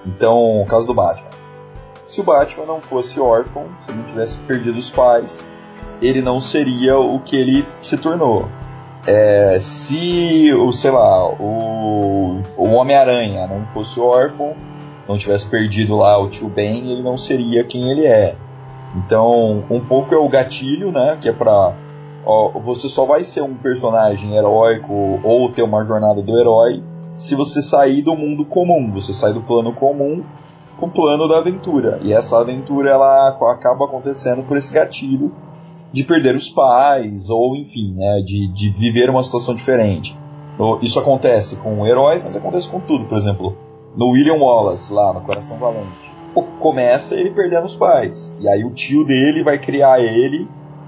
Então, 0.05 0.61
o 0.61 0.65
caso 0.65 0.85
do 0.85 0.93
Batman. 0.93 1.29
Se 2.03 2.19
o 2.19 2.23
Batman 2.25 2.65
não 2.65 2.81
fosse 2.81 3.21
órfão, 3.21 3.67
se 3.79 3.89
ele 3.89 3.99
não 3.99 4.05
tivesse 4.05 4.37
perdido 4.39 4.77
os 4.77 4.89
pais, 4.89 5.47
ele 6.01 6.21
não 6.21 6.41
seria 6.41 6.99
o 6.99 7.21
que 7.21 7.37
ele 7.37 7.65
se 7.79 7.95
tornou. 7.95 8.49
É, 9.07 9.59
se 9.61 10.53
o, 10.53 10.73
sei 10.73 10.91
lá, 10.91 11.25
o, 11.29 12.41
o 12.57 12.65
Homem-Aranha 12.71 13.47
não 13.47 13.65
fosse 13.73 13.97
órfão, 14.01 14.55
não 15.07 15.17
tivesse 15.17 15.47
perdido 15.47 15.95
lá 15.95 16.17
o 16.17 16.29
tio 16.29 16.49
Ben, 16.49 16.91
ele 16.91 17.03
não 17.03 17.17
seria 17.17 17.63
quem 17.63 17.89
ele 17.89 18.05
é. 18.05 18.35
Então, 18.95 19.63
um 19.69 19.79
pouco 19.79 20.13
é 20.13 20.17
o 20.17 20.29
gatilho, 20.29 20.91
né? 20.91 21.17
Que 21.19 21.29
é 21.29 21.33
pra. 21.33 21.75
Ó, 22.25 22.59
você 22.59 22.87
só 22.87 23.05
vai 23.05 23.23
ser 23.23 23.41
um 23.41 23.55
personagem 23.55 24.35
heróico 24.35 25.19
ou 25.23 25.51
ter 25.51 25.63
uma 25.63 25.83
jornada 25.83 26.21
do 26.21 26.39
herói 26.39 26.81
se 27.17 27.35
você 27.35 27.61
sair 27.61 28.01
do 28.01 28.15
mundo 28.15 28.45
comum, 28.45 28.91
você 28.91 29.13
sair 29.13 29.33
do 29.33 29.41
plano 29.41 29.73
comum 29.73 30.23
pro 30.77 30.89
plano 30.89 31.27
da 31.27 31.37
aventura. 31.37 31.99
E 32.01 32.11
essa 32.11 32.39
aventura 32.39 32.89
ela 32.89 33.29
acaba 33.29 33.85
acontecendo 33.85 34.43
por 34.43 34.57
esse 34.57 34.73
gatilho 34.73 35.31
de 35.91 36.03
perder 36.03 36.35
os 36.35 36.49
pais, 36.49 37.29
ou 37.29 37.55
enfim, 37.55 37.93
né, 37.93 38.21
de, 38.21 38.47
de 38.47 38.69
viver 38.69 39.09
uma 39.09 39.23
situação 39.23 39.53
diferente. 39.53 40.17
Isso 40.81 40.99
acontece 40.99 41.55
com 41.57 41.85
heróis, 41.85 42.23
mas 42.23 42.35
acontece 42.35 42.67
com 42.67 42.79
tudo. 42.79 43.05
Por 43.05 43.17
exemplo, 43.17 43.55
no 43.95 44.09
William 44.09 44.35
Wallace, 44.35 44.91
lá 44.91 45.13
no 45.13 45.21
Coração 45.21 45.57
Valente. 45.57 46.11
Começa 46.59 47.15
ele 47.15 47.31
perdendo 47.31 47.65
os 47.65 47.75
pais. 47.75 48.35
E 48.39 48.47
aí 48.47 48.63
o 48.63 48.71
tio 48.71 49.05
dele 49.05 49.43
vai 49.43 49.59
criar 49.59 49.99
ele 49.99 50.47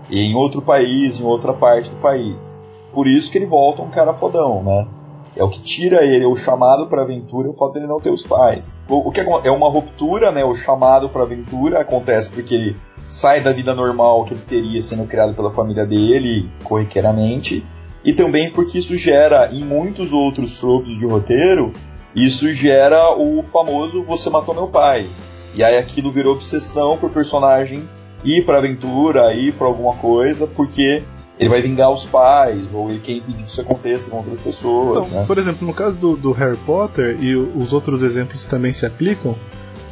em 0.09 0.33
outro 0.35 0.61
país, 0.61 1.19
em 1.19 1.23
outra 1.23 1.53
parte 1.53 1.91
do 1.91 1.97
país. 1.97 2.57
Por 2.93 3.07
isso 3.07 3.31
que 3.31 3.37
ele 3.37 3.45
volta 3.45 3.81
um 3.81 3.89
cara 3.89 4.13
fodão, 4.13 4.63
né? 4.63 4.87
É 5.35 5.43
o 5.43 5.49
que 5.49 5.61
tira 5.61 6.05
ele, 6.05 6.23
é 6.23 6.27
o 6.27 6.35
chamado 6.35 6.87
para 6.87 7.01
aventura, 7.01 7.49
o 7.49 7.53
fato 7.53 7.73
dele 7.73 7.87
não 7.87 7.99
ter 7.99 8.09
os 8.09 8.23
pais. 8.23 8.79
O, 8.87 9.09
o 9.09 9.11
que 9.11 9.19
é 9.19 9.51
uma 9.51 9.69
ruptura, 9.69 10.31
né? 10.31 10.45
O 10.45 10.55
chamado 10.55 11.09
para 11.09 11.23
aventura 11.23 11.81
acontece 11.81 12.29
porque 12.29 12.55
ele 12.55 12.77
sai 13.09 13.41
da 13.41 13.51
vida 13.51 13.75
normal 13.75 14.23
que 14.23 14.33
ele 14.33 14.43
teria 14.47 14.81
sendo 14.81 15.05
criado 15.05 15.33
pela 15.35 15.51
família 15.51 15.85
dele 15.85 16.49
corriqueiramente, 16.63 17.65
e 18.03 18.13
também 18.13 18.49
porque 18.49 18.77
isso 18.77 18.95
gera 18.95 19.49
em 19.51 19.63
muitos 19.63 20.13
outros 20.13 20.57
tropos 20.57 20.97
de 20.97 21.05
roteiro 21.05 21.73
isso 22.15 22.53
gera 22.53 23.15
o 23.15 23.43
famoso 23.43 24.03
você 24.03 24.29
matou 24.29 24.55
meu 24.55 24.67
pai. 24.67 25.07
E 25.53 25.63
aí 25.63 25.77
aquilo 25.77 26.11
virou 26.11 26.33
obsessão 26.33 26.97
pro 26.97 27.09
personagem 27.09 27.87
ir 28.23 28.45
pra 28.45 28.57
aventura, 28.57 29.33
ir 29.33 29.53
pra 29.53 29.67
alguma 29.67 29.95
coisa, 29.95 30.47
porque 30.47 31.03
ele 31.39 31.49
vai 31.49 31.61
vingar 31.61 31.91
os 31.91 32.05
pais, 32.05 32.61
ou 32.73 32.89
ele 32.89 32.99
quer 32.99 33.13
impedir 33.13 33.43
que 33.43 33.49
isso 33.49 33.61
aconteça 33.61 34.09
com 34.09 34.17
outras 34.17 34.39
pessoas. 34.39 35.07
Então, 35.07 35.19
né? 35.19 35.25
Por 35.27 35.37
exemplo, 35.37 35.67
no 35.67 35.73
caso 35.73 35.97
do, 35.97 36.15
do 36.15 36.31
Harry 36.31 36.57
Potter, 36.57 37.17
e 37.21 37.35
os 37.35 37.73
outros 37.73 38.01
exemplos 38.01 38.45
também 38.45 38.71
se 38.71 38.85
aplicam, 38.85 39.35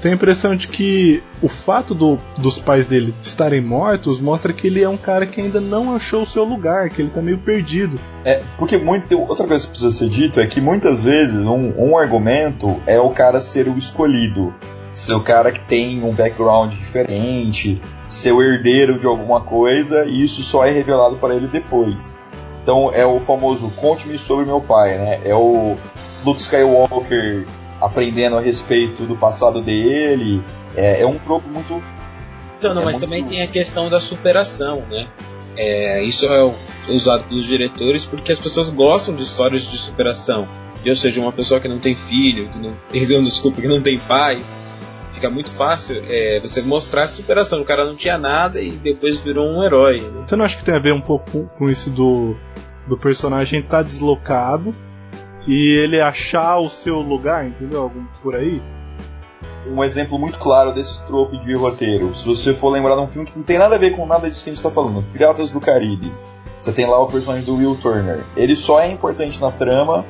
tenho 0.04 0.16
a 0.16 0.18
impressão 0.18 0.54
de 0.54 0.68
que 0.68 1.24
o 1.42 1.48
fato 1.48 1.96
do, 1.96 2.20
dos 2.38 2.60
pais 2.60 2.86
dele 2.86 3.16
estarem 3.22 3.62
mortos 3.62 4.20
mostra 4.20 4.52
que 4.52 4.68
ele 4.68 4.84
é 4.84 4.90
um 4.90 4.98
cara 4.98 5.26
que 5.26 5.40
ainda 5.40 5.62
não 5.62 5.96
achou 5.96 6.24
o 6.24 6.26
seu 6.26 6.44
lugar, 6.44 6.90
que 6.90 7.02
ele 7.02 7.10
tá 7.10 7.22
meio 7.22 7.38
perdido. 7.38 7.98
É, 8.26 8.44
porque 8.58 8.78
muito, 8.78 9.18
outra 9.18 9.48
coisa 9.48 9.66
que 9.66 9.72
precisa 9.72 9.92
ser 9.92 10.10
dito 10.10 10.42
é 10.42 10.46
que 10.46 10.60
muitas 10.60 11.06
vezes 11.06 11.46
um, 11.46 11.72
um 11.78 11.98
argumento 11.98 12.82
é 12.86 13.00
o 13.00 13.12
cara 13.12 13.40
ser 13.40 13.70
o 13.70 13.78
escolhido. 13.78 14.54
Ser 14.92 15.14
o 15.14 15.24
cara 15.24 15.54
que 15.54 15.62
tem 15.62 16.04
um 16.04 16.12
background 16.12 16.72
diferente, 16.72 17.82
ser 18.06 18.34
o 18.34 18.44
herdeiro 18.44 19.00
de 19.00 19.08
alguma 19.08 19.40
coisa, 19.40 20.06
e 20.06 20.22
isso 20.22 20.44
só 20.44 20.66
é 20.66 20.70
revelado 20.70 21.16
para 21.16 21.34
ele 21.34 21.48
depois. 21.48 22.20
Então 22.62 22.92
é 22.94 23.06
o 23.06 23.22
famoso 23.22 23.72
conte-me 23.78 24.18
sobre 24.18 24.46
meu 24.46 24.60
pai, 24.60 24.98
né? 24.98 25.22
É 25.24 25.34
o 25.34 25.78
Luke 26.26 26.42
Skywalker 26.42 27.46
aprendendo 27.82 28.38
a 28.38 28.42
respeito 28.42 29.04
do 29.04 29.16
passado 29.16 29.62
dele. 29.62 30.44
É, 30.76 31.02
é 31.02 31.08
um 31.08 31.18
troco 31.20 31.48
muito. 31.48 31.84
Não, 32.62 32.74
não, 32.74 32.82
é 32.82 32.86
mas 32.86 32.94
muito... 32.94 33.00
também 33.02 33.24
tem 33.24 33.42
a 33.42 33.48
questão 33.48 33.90
da 33.90 34.00
superação, 34.00 34.84
né? 34.90 35.08
É, 35.56 36.02
isso 36.02 36.26
é 36.26 36.52
usado 36.88 37.26
pelos 37.26 37.46
diretores 37.46 38.06
porque 38.06 38.32
as 38.32 38.40
pessoas 38.40 38.70
gostam 38.70 39.16
de 39.16 39.24
histórias 39.24 39.64
de 39.64 39.78
superação. 39.78 40.48
E, 40.84 40.90
ou 40.90 40.96
seja, 40.96 41.22
uma 41.22 41.32
pessoa 41.32 41.60
que 41.60 41.68
não 41.68 41.80
tem 41.80 41.96
filho, 41.96 42.50
que 42.50 42.58
não, 42.58 42.76
perdão, 42.92 43.24
desculpa, 43.24 43.62
que 43.62 43.68
não 43.68 43.82
tem 43.82 44.00
pais, 44.00 44.58
fica 45.12 45.30
muito 45.30 45.52
fácil 45.52 46.02
é, 46.08 46.40
você 46.40 46.62
mostrar 46.62 47.04
a 47.04 47.08
superação. 47.08 47.62
O 47.62 47.66
cara 47.66 47.86
não 47.86 47.96
tinha 47.96 48.18
nada 48.18 48.60
e 48.60 48.72
depois 48.72 49.20
virou 49.20 49.46
um 49.46 49.64
herói. 49.64 50.02
Né? 50.02 50.24
Você 50.28 50.36
não 50.36 50.46
acha 50.46 50.58
que 50.58 50.64
tem 50.64 50.76
a 50.76 50.80
ver 50.80 50.94
um 50.94 51.02
pouco 51.02 51.50
com 51.58 51.70
isso 51.70 51.90
do, 51.90 52.36
do 52.88 52.98
personagem 52.98 53.60
estar 53.60 53.78
tá 53.78 53.84
deslocado 53.84 54.76
e 55.48 55.78
ele 55.78 56.00
achar 56.00 56.58
o 56.58 56.70
seu 56.70 57.00
lugar, 57.00 57.46
entendeu? 57.46 57.92
Por 58.22 58.36
aí. 58.36 58.62
um 59.66 59.84
exemplo 59.84 60.20
muito 60.20 60.40
claro 60.40 60.74
desse 60.74 61.02
trope 61.06 61.38
de 61.38 61.54
roteiro. 61.54 62.14
Se 62.16 62.26
você 62.26 62.54
for 62.54 62.70
lembrar 62.70 62.96
de 62.96 63.02
um 63.02 63.08
filme 63.08 63.28
que 63.28 63.38
não 63.38 63.44
tem 63.44 63.58
nada 63.58 63.76
a 63.76 63.78
ver 63.78 63.92
com 63.92 64.06
nada 64.06 64.30
disso 64.30 64.44
que 64.44 64.50
a 64.50 64.54
gente 64.54 64.64
tá 64.64 64.70
falando, 64.70 65.04
Piratas 65.12 65.50
do 65.52 65.60
Caribe. 65.60 66.12
Você 66.58 66.72
tem 66.72 66.86
lá 66.86 67.00
o 67.00 67.08
personagem 67.08 67.46
do 67.46 67.56
Will 67.56 67.78
Turner. 67.82 68.24
Ele 68.36 68.56
só 68.56 68.80
é 68.80 68.90
importante 68.90 69.42
na 69.42 69.52
trama 69.52 70.06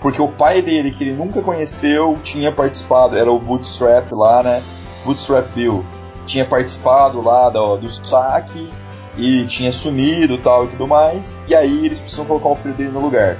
porque 0.00 0.22
o 0.22 0.28
pai 0.28 0.62
dele, 0.62 0.92
que 0.92 1.02
ele 1.02 1.12
nunca 1.12 1.42
conheceu, 1.42 2.18
tinha 2.22 2.52
participado, 2.52 3.16
era 3.16 3.30
o 3.30 3.38
Bootstrap 3.38 4.12
lá, 4.12 4.42
né? 4.42 4.62
Bootstrap 5.04 5.48
Bill. 5.54 5.84
Tinha 6.24 6.44
participado 6.44 7.20
lá 7.20 7.48
do, 7.48 7.78
do 7.78 7.90
saque 7.90 8.70
e 9.16 9.44
tinha 9.46 9.72
sumido 9.72 10.38
tal 10.38 10.66
e 10.66 10.68
tudo 10.68 10.86
mais. 10.86 11.36
E 11.48 11.54
aí 11.54 11.84
eles 11.84 11.98
precisam 11.98 12.24
colocar 12.24 12.48
o 12.48 12.56
filho 12.56 12.74
dele 12.74 12.90
no 12.90 13.00
lugar. 13.00 13.38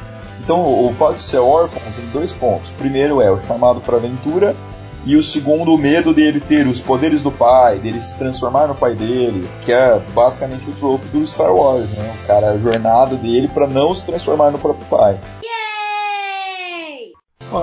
Então 0.48 0.62
o 0.62 0.94
fato 0.94 1.16
de 1.16 1.22
ser 1.22 1.36
órfão 1.36 1.82
tem 1.94 2.06
dois 2.06 2.32
pontos. 2.32 2.70
O 2.70 2.74
primeiro 2.76 3.20
é 3.20 3.30
o 3.30 3.38
chamado 3.38 3.82
para 3.82 3.98
aventura 3.98 4.56
e 5.04 5.14
o 5.14 5.22
segundo, 5.22 5.74
o 5.74 5.76
medo 5.76 6.14
dele 6.14 6.40
ter 6.40 6.66
os 6.66 6.80
poderes 6.80 7.22
do 7.22 7.30
pai, 7.30 7.78
dele 7.78 8.00
se 8.00 8.16
transformar 8.16 8.66
no 8.66 8.74
pai 8.74 8.94
dele, 8.94 9.46
que 9.60 9.70
é 9.70 10.00
basicamente 10.14 10.70
o 10.70 10.72
tropo 10.72 11.04
do 11.08 11.26
Star 11.26 11.54
Wars, 11.54 11.90
né? 11.90 12.16
O 12.24 12.26
cara, 12.26 12.52
a 12.52 12.58
jornada 12.58 13.14
dele 13.14 13.46
para 13.46 13.66
não 13.66 13.94
se 13.94 14.06
transformar 14.06 14.50
no 14.50 14.58
próprio 14.58 14.86
pai. 14.86 15.20
Ó, 15.44 15.57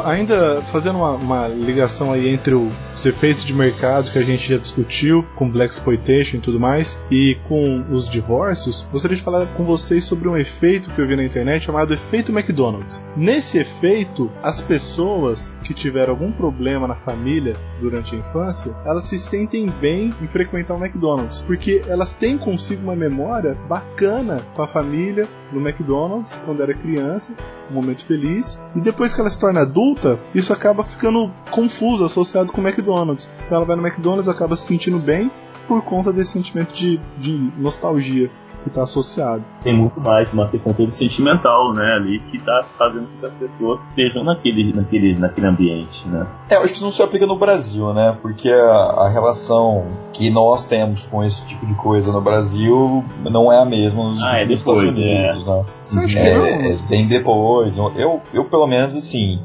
ainda 0.05 0.61
fazendo 0.71 0.97
uma, 0.97 1.11
uma, 1.11 1.47
ligação 1.47 2.11
aí 2.11 2.29
entre 2.29 2.53
os 2.53 3.05
efeitos 3.05 3.43
de 3.43 3.53
mercado 3.53 4.11
que 4.11 4.17
a 4.17 4.23
gente 4.23 4.49
já 4.49 4.57
discutiu, 4.57 5.23
com 5.35 5.49
Black 5.49 5.73
Exploitation 5.73 6.37
e 6.37 6.41
tudo 6.41 6.59
mais, 6.59 6.99
e 7.11 7.37
com 7.47 7.85
os 7.91 8.09
divórcios, 8.09 8.87
gostaria 8.91 9.17
de 9.17 9.23
falar 9.23 9.45
com 9.53 9.63
vocês 9.65 10.03
sobre 10.03 10.27
um 10.27 10.37
efeito 10.37 10.89
que 10.91 10.99
eu 10.99 11.07
vi 11.07 11.15
na 11.15 11.23
internet 11.23 11.65
chamado 11.65 11.93
efeito 11.93 12.31
McDonald's. 12.31 13.03
Nesse 13.15 13.59
efeito, 13.59 14.31
as 14.41 14.61
pessoas 14.61 15.57
que 15.63 15.73
tiveram 15.73 16.11
algum 16.11 16.31
problema 16.31 16.87
na 16.87 16.95
família 16.95 17.55
durante 17.79 18.15
a 18.15 18.19
infância, 18.19 18.75
elas 18.85 19.05
se 19.05 19.17
sentem 19.17 19.69
bem 19.69 20.13
em 20.21 20.27
frequentar 20.27 20.75
o 20.75 20.83
McDonald's, 20.83 21.41
porque 21.41 21.83
elas 21.87 22.13
têm 22.13 22.37
consigo 22.37 22.81
uma 22.83 22.95
memória 22.95 23.55
bacana 23.67 24.41
com 24.55 24.61
a 24.61 24.67
família 24.67 25.27
no 25.51 25.59
McDonald's 25.59 26.39
quando 26.45 26.61
era 26.61 26.73
criança, 26.73 27.33
um 27.69 27.73
momento 27.73 28.05
feliz, 28.05 28.61
e 28.75 28.81
depois 28.81 29.13
que 29.13 29.21
ela 29.21 29.29
se 29.29 29.39
torna 29.39 29.65
adulta, 29.76 30.18
isso 30.34 30.53
acaba 30.53 30.84
ficando 30.85 31.30
confuso, 31.52 32.06
associado 32.06 32.53
com 32.53 32.61
o 32.61 32.68
McDonald's. 32.68 33.30
Então 33.45 33.57
ela 33.57 33.65
vai 33.65 33.76
no 33.76 33.85
McDonald's, 33.85 34.30
acaba 34.30 34.56
se 34.56 34.65
sentindo 34.65 34.97
bem 34.97 35.30
por 35.68 35.81
conta 35.84 36.14
desse 36.14 36.31
sentimento 36.31 36.73
de, 36.73 36.97
de 37.18 37.52
nostalgia 37.57 38.31
que 38.64 38.69
está 38.69 38.81
associado. 38.81 39.43
Tem 39.61 39.76
muito 39.76 39.99
mais 40.02 40.31
uma 40.34 40.47
questão 40.47 40.73
toda 40.73 40.91
sentimental, 40.91 41.72
né, 41.73 41.85
ali, 41.99 42.19
que 42.31 42.38
está 42.38 42.64
fazendo 42.76 43.07
com 43.07 43.19
que 43.19 43.26
as 43.27 43.34
pessoas 43.34 43.80
estejam 43.89 44.23
naquele, 44.23 44.73
naquele, 44.73 45.15
naquele 45.19 45.47
ambiente, 45.47 46.07
né. 46.07 46.26
É, 46.49 46.56
eu 46.56 46.61
acho 46.61 46.69
que 46.69 46.73
isso 46.73 46.84
não 46.84 46.91
se 46.91 47.02
aplica 47.03 47.27
no 47.27 47.35
Brasil, 47.35 47.93
né, 47.93 48.18
porque 48.23 48.49
a, 48.49 49.06
a, 49.06 49.10
relação 49.10 49.85
que 50.11 50.31
nós 50.31 50.65
temos 50.65 51.06
com 51.06 51.23
esse 51.23 51.45
tipo 51.45 51.64
de 51.68 51.76
coisa 51.76 52.11
no 52.11 52.22
Brasil 52.22 53.03
não 53.23 53.53
é 53.53 53.60
a 53.60 53.65
mesma 53.65 54.10
nos, 54.10 54.23
ah, 54.23 54.39
é 54.39 54.45
nos 54.45 54.60
depois, 54.60 54.84
Estados 54.84 54.99
Unidos, 54.99 55.47
é. 55.47 55.52
né. 55.52 55.65
Você 55.84 55.99
acha 55.99 56.19
É, 56.19 56.31
que 56.31 56.38
não? 56.38 56.45
é 56.45 56.77
bem 56.89 57.07
depois. 57.07 57.77
Eu, 57.77 58.22
eu, 58.34 58.45
pelo 58.45 58.65
menos, 58.65 58.95
assim, 58.95 59.39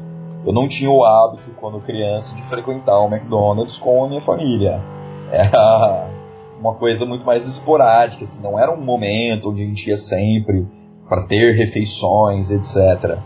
eu 0.45 0.51
não 0.51 0.67
tinha 0.67 0.89
o 0.89 1.03
hábito, 1.03 1.51
quando 1.59 1.79
criança, 1.79 2.35
de 2.35 2.41
frequentar 2.43 2.99
o 2.99 3.07
McDonald's 3.07 3.77
com 3.77 4.03
a 4.03 4.07
minha 4.07 4.21
família. 4.21 4.81
Era 5.31 6.09
uma 6.59 6.73
coisa 6.73 7.05
muito 7.05 7.25
mais 7.25 7.47
esporádica, 7.47 8.23
assim, 8.23 8.41
não 8.41 8.57
era 8.59 8.71
um 8.71 8.81
momento 8.81 9.49
onde 9.49 9.63
a 9.63 9.65
gente 9.65 9.89
ia 9.89 9.97
sempre 9.97 10.67
para 11.07 11.23
ter 11.23 11.55
refeições, 11.55 12.51
etc. 12.51 13.17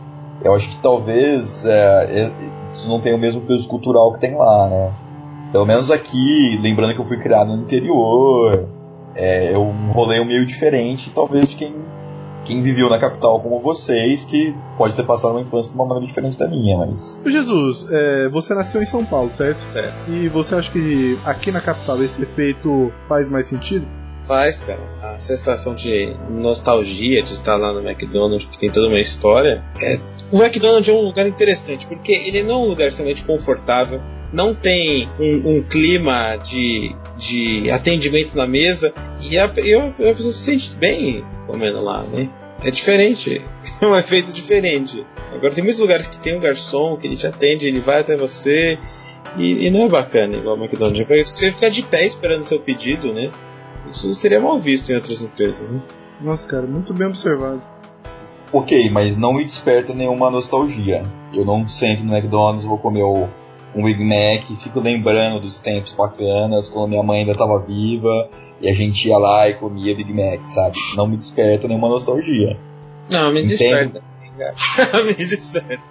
Eu 0.43 0.53
acho 0.53 0.69
que 0.69 0.77
talvez 0.79 1.65
é, 1.65 2.23
é, 2.23 2.31
isso 2.71 2.89
não 2.89 2.99
tenha 2.99 3.15
o 3.15 3.19
mesmo 3.19 3.41
peso 3.41 3.67
cultural 3.67 4.13
que 4.13 4.19
tem 4.19 4.35
lá, 4.35 4.67
né? 4.67 4.93
Pelo 5.51 5.65
menos 5.65 5.89
aqui, 5.89 6.57
lembrando 6.61 6.93
que 6.93 6.99
eu 6.99 7.05
fui 7.05 7.17
criado 7.17 7.55
no 7.55 7.63
interior, 7.63 8.67
é, 9.15 9.57
um 9.57 9.91
rolê 9.91 10.23
meio 10.23 10.45
diferente, 10.45 11.11
talvez 11.11 11.51
de 11.51 11.55
quem 11.55 11.73
quem 12.45 12.61
viveu 12.61 12.89
na 12.89 12.99
capital 12.99 13.41
como 13.41 13.59
vocês, 13.59 14.23
que 14.23 14.55
pode 14.77 14.95
ter 14.95 15.03
passado 15.03 15.31
uma 15.31 15.41
infância 15.41 15.71
de 15.71 15.75
uma 15.75 15.85
maneira 15.85 16.07
diferente 16.07 16.37
da 16.37 16.47
minha, 16.47 16.77
mas. 16.77 17.21
Jesus, 17.25 17.87
é, 17.89 18.29
você 18.29 18.53
nasceu 18.53 18.81
em 18.81 18.85
São 18.85 19.03
Paulo, 19.03 19.31
certo? 19.31 19.59
Certo. 19.71 20.09
E 20.09 20.29
você 20.29 20.55
acha 20.55 20.71
que 20.71 21.17
aqui 21.25 21.51
na 21.51 21.59
capital 21.59 22.01
esse 22.03 22.21
efeito 22.21 22.91
faz 23.07 23.27
mais 23.27 23.47
sentido? 23.47 23.85
Faz, 24.27 24.59
cara. 24.59 24.81
A 25.03 25.17
sensação 25.17 25.75
de 25.75 26.15
nostalgia 26.29 27.21
de 27.21 27.33
estar 27.33 27.55
lá 27.57 27.73
no 27.73 27.87
McDonald's, 27.87 28.47
que 28.51 28.57
tem 28.57 28.71
toda 28.71 28.87
uma 28.87 28.99
história. 28.99 29.63
É... 29.81 29.99
O 30.31 30.41
McDonald's 30.41 30.87
é 30.89 30.93
um 30.93 31.01
lugar 31.01 31.27
interessante, 31.27 31.85
porque 31.85 32.11
ele 32.11 32.43
não 32.43 32.55
é 32.55 32.57
um 32.57 32.69
lugar 32.69 32.87
extremamente 32.87 33.23
confortável, 33.23 34.01
não 34.33 34.53
tem 34.53 35.07
um, 35.19 35.57
um 35.57 35.63
clima 35.63 36.37
de, 36.37 36.95
de 37.17 37.69
atendimento 37.69 38.35
na 38.35 38.47
mesa, 38.47 38.93
e 39.21 39.37
a, 39.37 39.51
e 39.63 39.73
a, 39.73 39.87
a 39.87 39.91
pessoa 39.91 40.33
se 40.33 40.43
sente 40.43 40.75
bem 40.75 41.23
comendo 41.45 41.83
lá, 41.83 42.03
né? 42.03 42.29
É 42.63 42.71
diferente, 42.71 43.41
é 43.81 43.85
um 43.85 43.95
efeito 43.95 44.31
diferente. 44.31 45.05
Agora 45.33 45.53
tem 45.53 45.63
muitos 45.63 45.81
lugares 45.81 46.07
que 46.07 46.17
tem 46.17 46.35
um 46.35 46.39
garçom 46.39 46.95
que 46.97 47.07
ele 47.07 47.15
te 47.15 47.27
atende, 47.27 47.65
ele 47.65 47.79
vai 47.79 47.99
até 47.99 48.15
você, 48.15 48.79
e, 49.37 49.67
e 49.67 49.71
não 49.71 49.85
é 49.85 49.89
bacana 49.89 50.37
igual 50.37 50.55
o 50.57 50.63
McDonald's. 50.63 51.05
É 51.09 51.23
você 51.23 51.51
ficar 51.51 51.69
de 51.69 51.83
pé 51.83 52.05
esperando 52.05 52.45
seu 52.45 52.59
pedido, 52.59 53.13
né? 53.13 53.31
Isso 53.89 54.13
seria 54.15 54.39
mal 54.39 54.57
visto 54.57 54.91
em 54.91 54.95
outras 54.95 55.21
empresas, 55.21 55.69
né? 55.69 55.81
Nossa, 56.21 56.47
cara, 56.47 56.65
muito 56.65 56.93
bem 56.93 57.07
observado. 57.07 57.61
Ok, 58.51 58.89
mas 58.89 59.17
não 59.17 59.33
me 59.33 59.43
desperta 59.43 59.93
nenhuma 59.93 60.31
nostalgia. 60.31 61.03
Eu 61.33 61.43
não 61.43 61.67
sento 61.67 62.03
no 62.03 62.15
McDonald's, 62.15 62.63
vou 62.63 62.77
comer 62.77 63.03
o, 63.03 63.27
um 63.75 63.83
Big 63.83 64.01
Mac 64.03 64.43
fico 64.61 64.79
lembrando 64.79 65.41
dos 65.41 65.57
tempos 65.57 65.93
bacanas, 65.93 66.69
quando 66.69 66.89
minha 66.89 67.03
mãe 67.03 67.19
ainda 67.19 67.33
estava 67.33 67.59
viva 67.59 68.29
e 68.61 68.69
a 68.69 68.73
gente 68.73 69.07
ia 69.09 69.17
lá 69.17 69.49
e 69.49 69.55
comia 69.55 69.95
Big 69.95 70.13
Mac, 70.13 70.43
sabe? 70.43 70.77
Não 70.95 71.05
me 71.05 71.17
desperta 71.17 71.67
nenhuma 71.67 71.89
nostalgia. 71.89 72.57
Não, 73.11 73.31
me 73.31 73.41
Entende? 73.41 73.57
desperta. 73.57 74.01
me 75.05 75.13
desperta. 75.13 75.83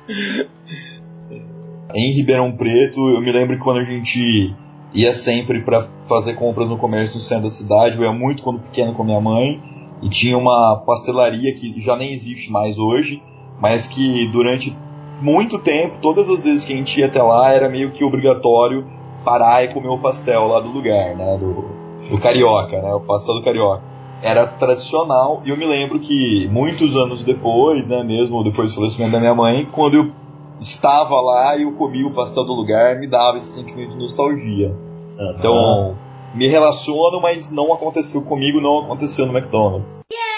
Em 1.94 2.10
Ribeirão 2.10 2.52
Preto, 2.52 3.08
eu 3.10 3.20
me 3.20 3.30
lembro 3.30 3.56
que 3.56 3.62
quando 3.62 3.80
a 3.80 3.84
gente 3.84 4.54
ia 4.92 5.12
sempre 5.12 5.60
para 5.60 5.86
fazer 6.06 6.34
compras 6.34 6.68
no 6.68 6.78
comércio 6.78 7.16
no 7.16 7.20
centro 7.20 7.44
da 7.44 7.50
cidade, 7.50 7.96
eu 7.96 8.04
ia 8.04 8.12
muito 8.12 8.42
quando 8.42 8.60
pequeno 8.60 8.94
com 8.94 9.04
minha 9.04 9.20
mãe, 9.20 9.62
e 10.02 10.08
tinha 10.08 10.36
uma 10.36 10.82
pastelaria 10.86 11.54
que 11.54 11.80
já 11.80 11.96
nem 11.96 12.12
existe 12.12 12.50
mais 12.50 12.78
hoje, 12.78 13.22
mas 13.60 13.86
que 13.86 14.26
durante 14.28 14.76
muito 15.20 15.58
tempo, 15.58 15.98
todas 16.00 16.28
as 16.28 16.44
vezes 16.44 16.64
que 16.64 16.72
a 16.72 16.76
gente 16.76 17.00
ia 17.00 17.06
até 17.06 17.22
lá, 17.22 17.52
era 17.52 17.68
meio 17.68 17.90
que 17.90 18.04
obrigatório 18.04 18.86
parar 19.24 19.64
e 19.64 19.68
comer 19.72 19.88
o 19.88 19.98
pastel 19.98 20.46
lá 20.46 20.60
do 20.60 20.68
lugar, 20.68 21.14
né, 21.16 21.38
do, 21.38 21.64
do 22.10 22.20
carioca, 22.20 22.80
né, 22.80 22.94
o 22.94 23.00
pastel 23.00 23.36
do 23.36 23.42
carioca. 23.42 23.82
Era 24.22 24.46
tradicional, 24.46 25.42
e 25.44 25.50
eu 25.50 25.56
me 25.56 25.66
lembro 25.66 25.98
que 26.00 26.48
muitos 26.50 26.96
anos 26.96 27.22
depois, 27.24 27.86
né, 27.86 28.02
mesmo 28.02 28.42
depois 28.42 28.70
do 28.70 28.76
falecimento 28.76 29.12
da 29.12 29.20
minha 29.20 29.34
mãe, 29.34 29.66
quando 29.70 29.94
eu 29.94 30.12
estava 30.60 31.20
lá 31.20 31.56
e 31.56 31.62
eu 31.62 31.72
comi 31.72 32.04
o 32.04 32.12
pastel 32.12 32.44
do 32.44 32.52
lugar, 32.52 32.98
me 32.98 33.06
dava 33.06 33.36
esse 33.36 33.48
sentimento 33.48 33.90
de 33.90 33.98
nostalgia. 33.98 34.74
Aham. 35.18 35.34
Então, 35.38 35.98
me 36.34 36.48
relaciono, 36.48 37.20
mas 37.20 37.50
não 37.50 37.72
aconteceu 37.72 38.22
comigo, 38.22 38.60
não 38.60 38.84
aconteceu 38.84 39.26
no 39.26 39.36
McDonald's. 39.36 40.02
Eu 40.10 40.33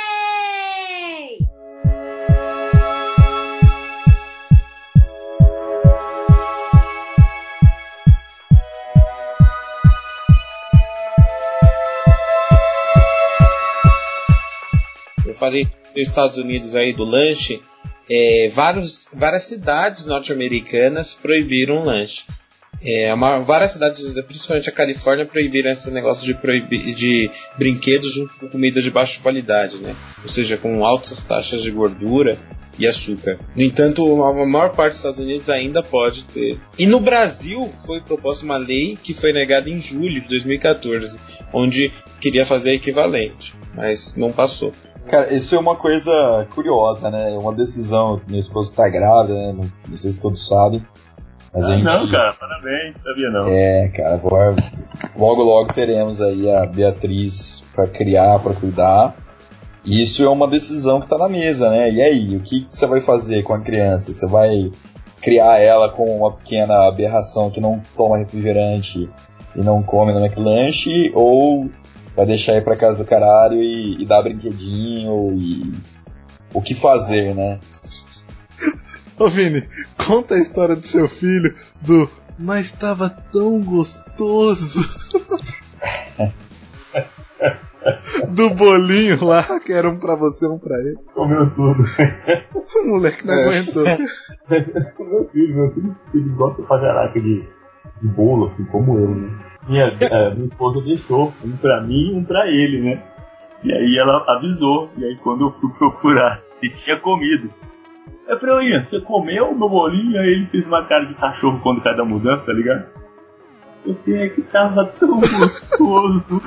falei 15.47 15.67
nos 15.97 16.09
Estados 16.09 16.39
Unidos 16.39 16.75
aí 16.75 16.93
do 16.93 17.05
lanche, 17.05 17.63
é, 18.11 18.51
vários, 18.55 19.09
várias 19.13 19.45
cidades 19.45 20.05
norte-americanas 20.07 21.15
proibiram 21.15 21.79
o 21.79 21.85
lanche. 21.85 22.25
É, 22.83 23.13
uma- 23.15 23.39
várias 23.39 23.71
cidades, 23.71 24.13
principalmente 24.25 24.69
a 24.69 24.73
Califórnia, 24.73 25.25
proibiram 25.25 25.71
esse 25.71 25.91
negócio 25.91 26.27
de, 26.27 26.35
proibir, 26.35 26.95
de 26.95 27.31
brinquedos 27.57 28.13
junto 28.13 28.35
com 28.35 28.49
comida 28.49 28.83
de 28.83 28.91
baixa 28.91 29.19
qualidade, 29.23 29.79
né? 29.79 29.97
Ou 30.23 30.29
seja, 30.29 30.59
com 30.59 30.85
altas 30.85 31.23
taxas 31.23 31.63
de 31.63 31.71
gordura 31.71 32.39
e 32.79 32.87
açúcar. 32.87 33.39
No 33.57 33.63
entanto, 33.63 34.23
a 34.23 34.47
maior 34.47 34.73
parte 34.77 34.91
dos 34.91 34.99
Estados 34.99 35.21
Unidos 35.21 35.49
ainda 35.49 35.83
pode 35.83 36.25
ter. 36.27 36.61
E 36.79 36.85
no 36.87 37.01
Brasil 37.01 37.73
foi 37.87 38.03
proposta 38.03 38.45
uma 38.45 38.59
lei 38.59 38.99
que 39.03 39.15
foi 39.15 39.33
negada 39.33 39.71
em 39.71 39.81
julho 39.81 40.21
de 40.21 40.29
2014, 40.29 41.19
onde 41.55 41.91
queria 42.21 42.45
fazer 42.45 42.73
equivalente, 42.75 43.55
mas 43.75 44.17
não 44.17 44.31
passou. 44.31 44.71
Cara, 45.09 45.33
isso 45.33 45.55
é 45.55 45.59
uma 45.59 45.77
coisa 45.77 46.47
curiosa, 46.55 47.11
né? 47.11 47.35
É 47.35 47.39
uma 47.39 47.53
decisão. 47.53 48.21
Minha 48.29 48.41
esposa 48.41 48.73
tá 48.75 48.89
grávida, 48.89 49.35
né? 49.35 49.53
Não, 49.53 49.71
não 49.89 49.97
sei 49.97 50.13
se 50.13 50.19
todos 50.19 50.47
sabem. 50.47 50.83
Mas 51.55 51.65
a 51.65 51.69
Ah, 51.69 51.73
gente. 51.77 51.85
não, 51.85 52.09
cara, 52.11 52.33
parabéns, 52.35 52.95
sabia 53.03 53.31
não. 53.31 53.47
É, 53.49 53.89
cara, 53.89 54.15
agora 54.15 54.55
logo 55.17 55.43
logo 55.43 55.73
teremos 55.73 56.21
aí 56.21 56.51
a 56.51 56.67
Beatriz 56.67 57.63
pra 57.75 57.87
criar, 57.87 58.39
pra 58.41 58.53
cuidar. 58.53 59.15
E 59.85 60.03
isso 60.03 60.25
é 60.25 60.29
uma 60.29 60.49
decisão 60.49 61.01
que 61.01 61.07
tá 61.09 61.17
na 61.17 61.29
mesa, 61.29 61.71
né? 61.71 61.89
E 61.91 62.03
aí, 62.03 62.37
o 62.37 62.41
que, 62.41 62.63
que 62.63 62.75
você 62.77 62.87
vai 62.87 63.01
fazer 63.01 63.45
com 63.45 63.55
a 63.55 63.61
criança? 63.61 64.13
Você 64.13 64.27
vai 64.27 64.71
criar 65.23 65.61
ela 65.61 65.89
com 65.89 66.05
uma 66.19 66.33
pequena 66.33 66.89
aberração 66.89 67.51
que 67.51 67.61
não 67.61 67.81
toma 67.97 68.19
refrigerante 68.19 69.09
e 69.55 69.61
não 69.65 69.83
come 69.85 70.13
no 70.13 70.19
McLanche, 70.19 71.11
ou 71.15 71.71
vai 72.17 72.27
deixar 72.27 72.57
ir 72.57 72.65
pra 72.65 72.77
casa 72.77 73.05
do 73.05 73.09
caralho 73.09 73.61
e, 73.61 74.03
e 74.03 74.07
dar 74.07 74.23
brinquedinho 74.23 75.37
e 75.37 75.73
o 76.53 76.63
que 76.63 76.75
fazer, 76.75 77.35
né? 77.35 77.61
Ô 79.19 79.29
Vini, 79.29 79.69
conta 79.97 80.35
a 80.35 80.39
história 80.39 80.75
do 80.75 80.87
seu 80.87 81.09
filho, 81.09 81.55
do 81.81 82.09
Mas 82.39 82.73
tava 82.73 83.11
tão 83.11 83.63
gostoso. 83.63 84.81
do 88.29 88.51
bolinho 88.51 89.25
lá, 89.25 89.61
que 89.61 89.73
era 89.73 89.89
um 89.89 89.99
pra 89.99 90.17
você, 90.17 90.47
um 90.47 90.59
pra 90.59 90.77
ele. 90.79 90.97
Comeu 91.15 91.51
tudo. 91.51 91.85
O 92.77 92.89
moleque 92.89 93.27
não 93.27 93.35
aguentou. 93.35 93.85
meu 93.85 95.29
filho, 95.31 95.57
meu 95.57 95.73
filho, 95.73 95.97
ele 96.15 96.29
gosta 96.31 96.63
pra 96.63 96.81
caraca 96.81 97.21
de, 97.21 97.43
de 98.03 98.09
bolo, 98.09 98.47
assim, 98.47 98.65
como 98.67 98.99
eu, 98.99 99.15
né? 99.15 99.31
Minha, 99.69 99.97
é, 100.01 100.31
minha 100.35 100.45
esposa 100.45 100.81
deixou 100.81 101.33
um 101.45 101.57
pra 101.57 101.81
mim 101.83 102.11
e 102.11 102.15
um 102.15 102.25
pra 102.25 102.47
ele, 102.47 102.81
né? 102.81 103.03
E 103.65 103.73
aí 103.73 103.99
ela 103.99 104.25
avisou. 104.29 104.91
E 104.97 105.05
aí 105.05 105.17
quando 105.17 105.47
eu 105.47 105.53
fui 105.61 105.71
procurar, 105.79 106.41
ele 106.63 106.73
tinha 106.75 106.99
comido. 107.01 107.51
Eu 108.29 108.39
falei, 108.41 108.71
Ian, 108.71 108.83
você 108.83 109.01
comeu 109.01 109.55
meu 109.55 109.69
bolinho? 109.69 110.21
Aí 110.21 110.29
ele 110.29 110.47
fez 110.47 110.67
uma 110.67 110.85
cara 110.85 111.05
de 111.05 111.15
cachorro 111.15 111.61
quando 111.63 111.81
cai 111.81 111.97
da 111.97 112.05
mudança, 112.05 112.45
tá 112.45 112.53
ligado? 112.53 112.87
Eu 113.85 113.95
falei, 114.05 114.23
é 114.23 114.29
que 114.29 114.43
tava 114.43 114.85
tão 114.87 115.21
gostoso. 115.23 116.43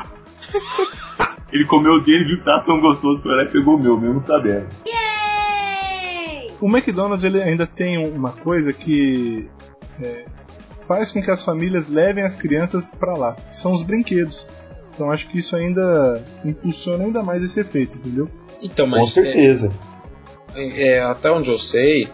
ele 1.51 1.65
comeu 1.65 1.93
o 1.93 1.99
dele, 2.01 2.25
viu 2.25 2.37
que 2.37 2.43
tava 2.43 2.65
tão 2.65 2.81
gostoso, 2.81 3.21
foi 3.21 3.35
lá 3.35 3.43
e 3.43 3.49
pegou 3.49 3.75
o 3.75 3.81
meu, 3.81 3.97
mesmo 3.97 4.21
sabendo. 4.25 4.67
Yay! 4.85 6.47
O 6.59 6.67
McDonald's 6.67 7.23
ele 7.23 7.41
ainda 7.41 7.65
tem 7.65 7.97
uma 8.13 8.33
coisa 8.33 8.73
que 8.73 9.49
é, 10.03 10.25
faz 10.89 11.11
com 11.11 11.21
que 11.21 11.29
as 11.29 11.43
famílias 11.43 11.87
levem 11.87 12.23
as 12.23 12.35
crianças 12.35 12.89
pra 12.99 13.13
lá, 13.13 13.35
que 13.35 13.59
são 13.59 13.71
os 13.73 13.83
brinquedos. 13.83 14.47
Então 14.91 15.11
acho 15.11 15.29
que 15.29 15.37
isso 15.37 15.55
ainda 15.55 16.19
impulsiona 16.43 17.03
ainda 17.03 17.21
mais 17.21 17.43
esse 17.43 17.59
efeito, 17.59 17.97
entendeu? 17.97 18.27
Então, 18.59 18.89
Com 18.89 18.97
mas 18.97 19.11
certeza. 19.11 19.69
é, 20.55 20.87
é, 20.87 21.01
até 21.01 21.29
onde 21.29 21.51
eu 21.51 21.59
sei, 21.59 22.09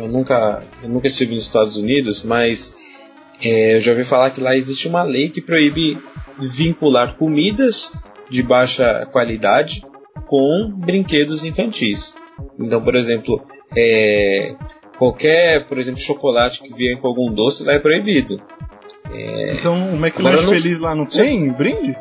eu 0.00 0.08
nunca, 0.08 0.62
eu 0.82 0.88
nunca 0.88 1.06
estive 1.06 1.34
nos 1.34 1.44
Estados 1.44 1.76
Unidos, 1.76 2.22
mas 2.24 2.72
é, 3.44 3.76
eu 3.76 3.80
já 3.82 3.92
ouvi 3.92 4.04
falar 4.04 4.30
que 4.30 4.40
lá 4.40 4.56
existe 4.56 4.88
uma 4.88 5.02
lei 5.02 5.28
que 5.28 5.42
proíbe 5.42 6.02
vincular 6.38 7.16
comidas 7.18 7.92
de 8.30 8.42
baixa 8.42 9.06
qualidade 9.12 9.84
com 10.26 10.72
brinquedos 10.74 11.44
infantis. 11.44 12.16
Então, 12.58 12.82
por 12.82 12.96
exemplo, 12.96 13.46
é, 13.76 14.56
qualquer, 14.98 15.66
por 15.66 15.78
exemplo, 15.78 16.00
chocolate 16.00 16.62
que 16.62 16.72
vier 16.74 16.96
com 16.98 17.06
algum 17.08 17.32
doce 17.32 17.64
lá 17.64 17.74
é 17.74 17.78
proibido. 17.78 18.40
Então 19.52 19.92
o 19.94 19.96
McLanche 19.96 20.42
não- 20.42 20.52
Feliz 20.52 20.80
lá 20.80 20.94
não 20.94 21.06
tem 21.06 21.52
brinde? 21.52 21.96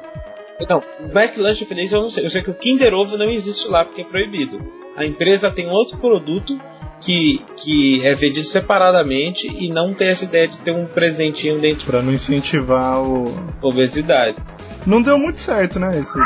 Não, 0.70 0.82
o 1.00 1.06
McLanche 1.18 1.66
Feliz 1.66 1.92
eu 1.92 2.02
não 2.02 2.10
sei. 2.10 2.26
Eu 2.26 2.30
sei 2.30 2.42
que 2.42 2.50
o 2.50 2.54
Kinder 2.54 2.94
Ovo 2.94 3.18
não 3.18 3.30
existe 3.30 3.68
lá 3.68 3.84
porque 3.84 4.02
é 4.02 4.06
proibido. 4.06 4.62
A 4.96 5.06
empresa 5.06 5.50
tem 5.52 5.68
outro 5.70 5.98
produto 5.98 6.60
que, 7.02 7.42
que 7.58 8.06
é 8.06 8.14
vendido 8.16 8.46
separadamente 8.48 9.48
e 9.48 9.68
não 9.70 9.94
tem 9.94 10.08
essa 10.08 10.24
ideia 10.24 10.48
de 10.48 10.60
ter 10.60 10.72
um 10.72 10.86
presentinho 10.86 11.60
dentro 11.60 11.86
Pra 11.88 12.02
não 12.02 12.14
incentivar 12.14 13.02
o. 13.02 13.26
da 13.62 13.68
obesidade. 13.68 14.38
Não 14.86 15.02
deu 15.02 15.18
muito 15.18 15.40
certo, 15.40 15.80
né? 15.80 16.00
Esse 16.00 16.14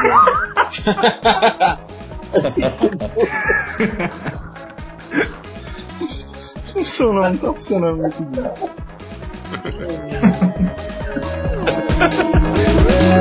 funcionando, 6.78 7.30
não 7.30 7.38
tá 7.38 7.54
funcionando 7.54 7.98
muito 7.98 8.24
bem. 8.24 8.44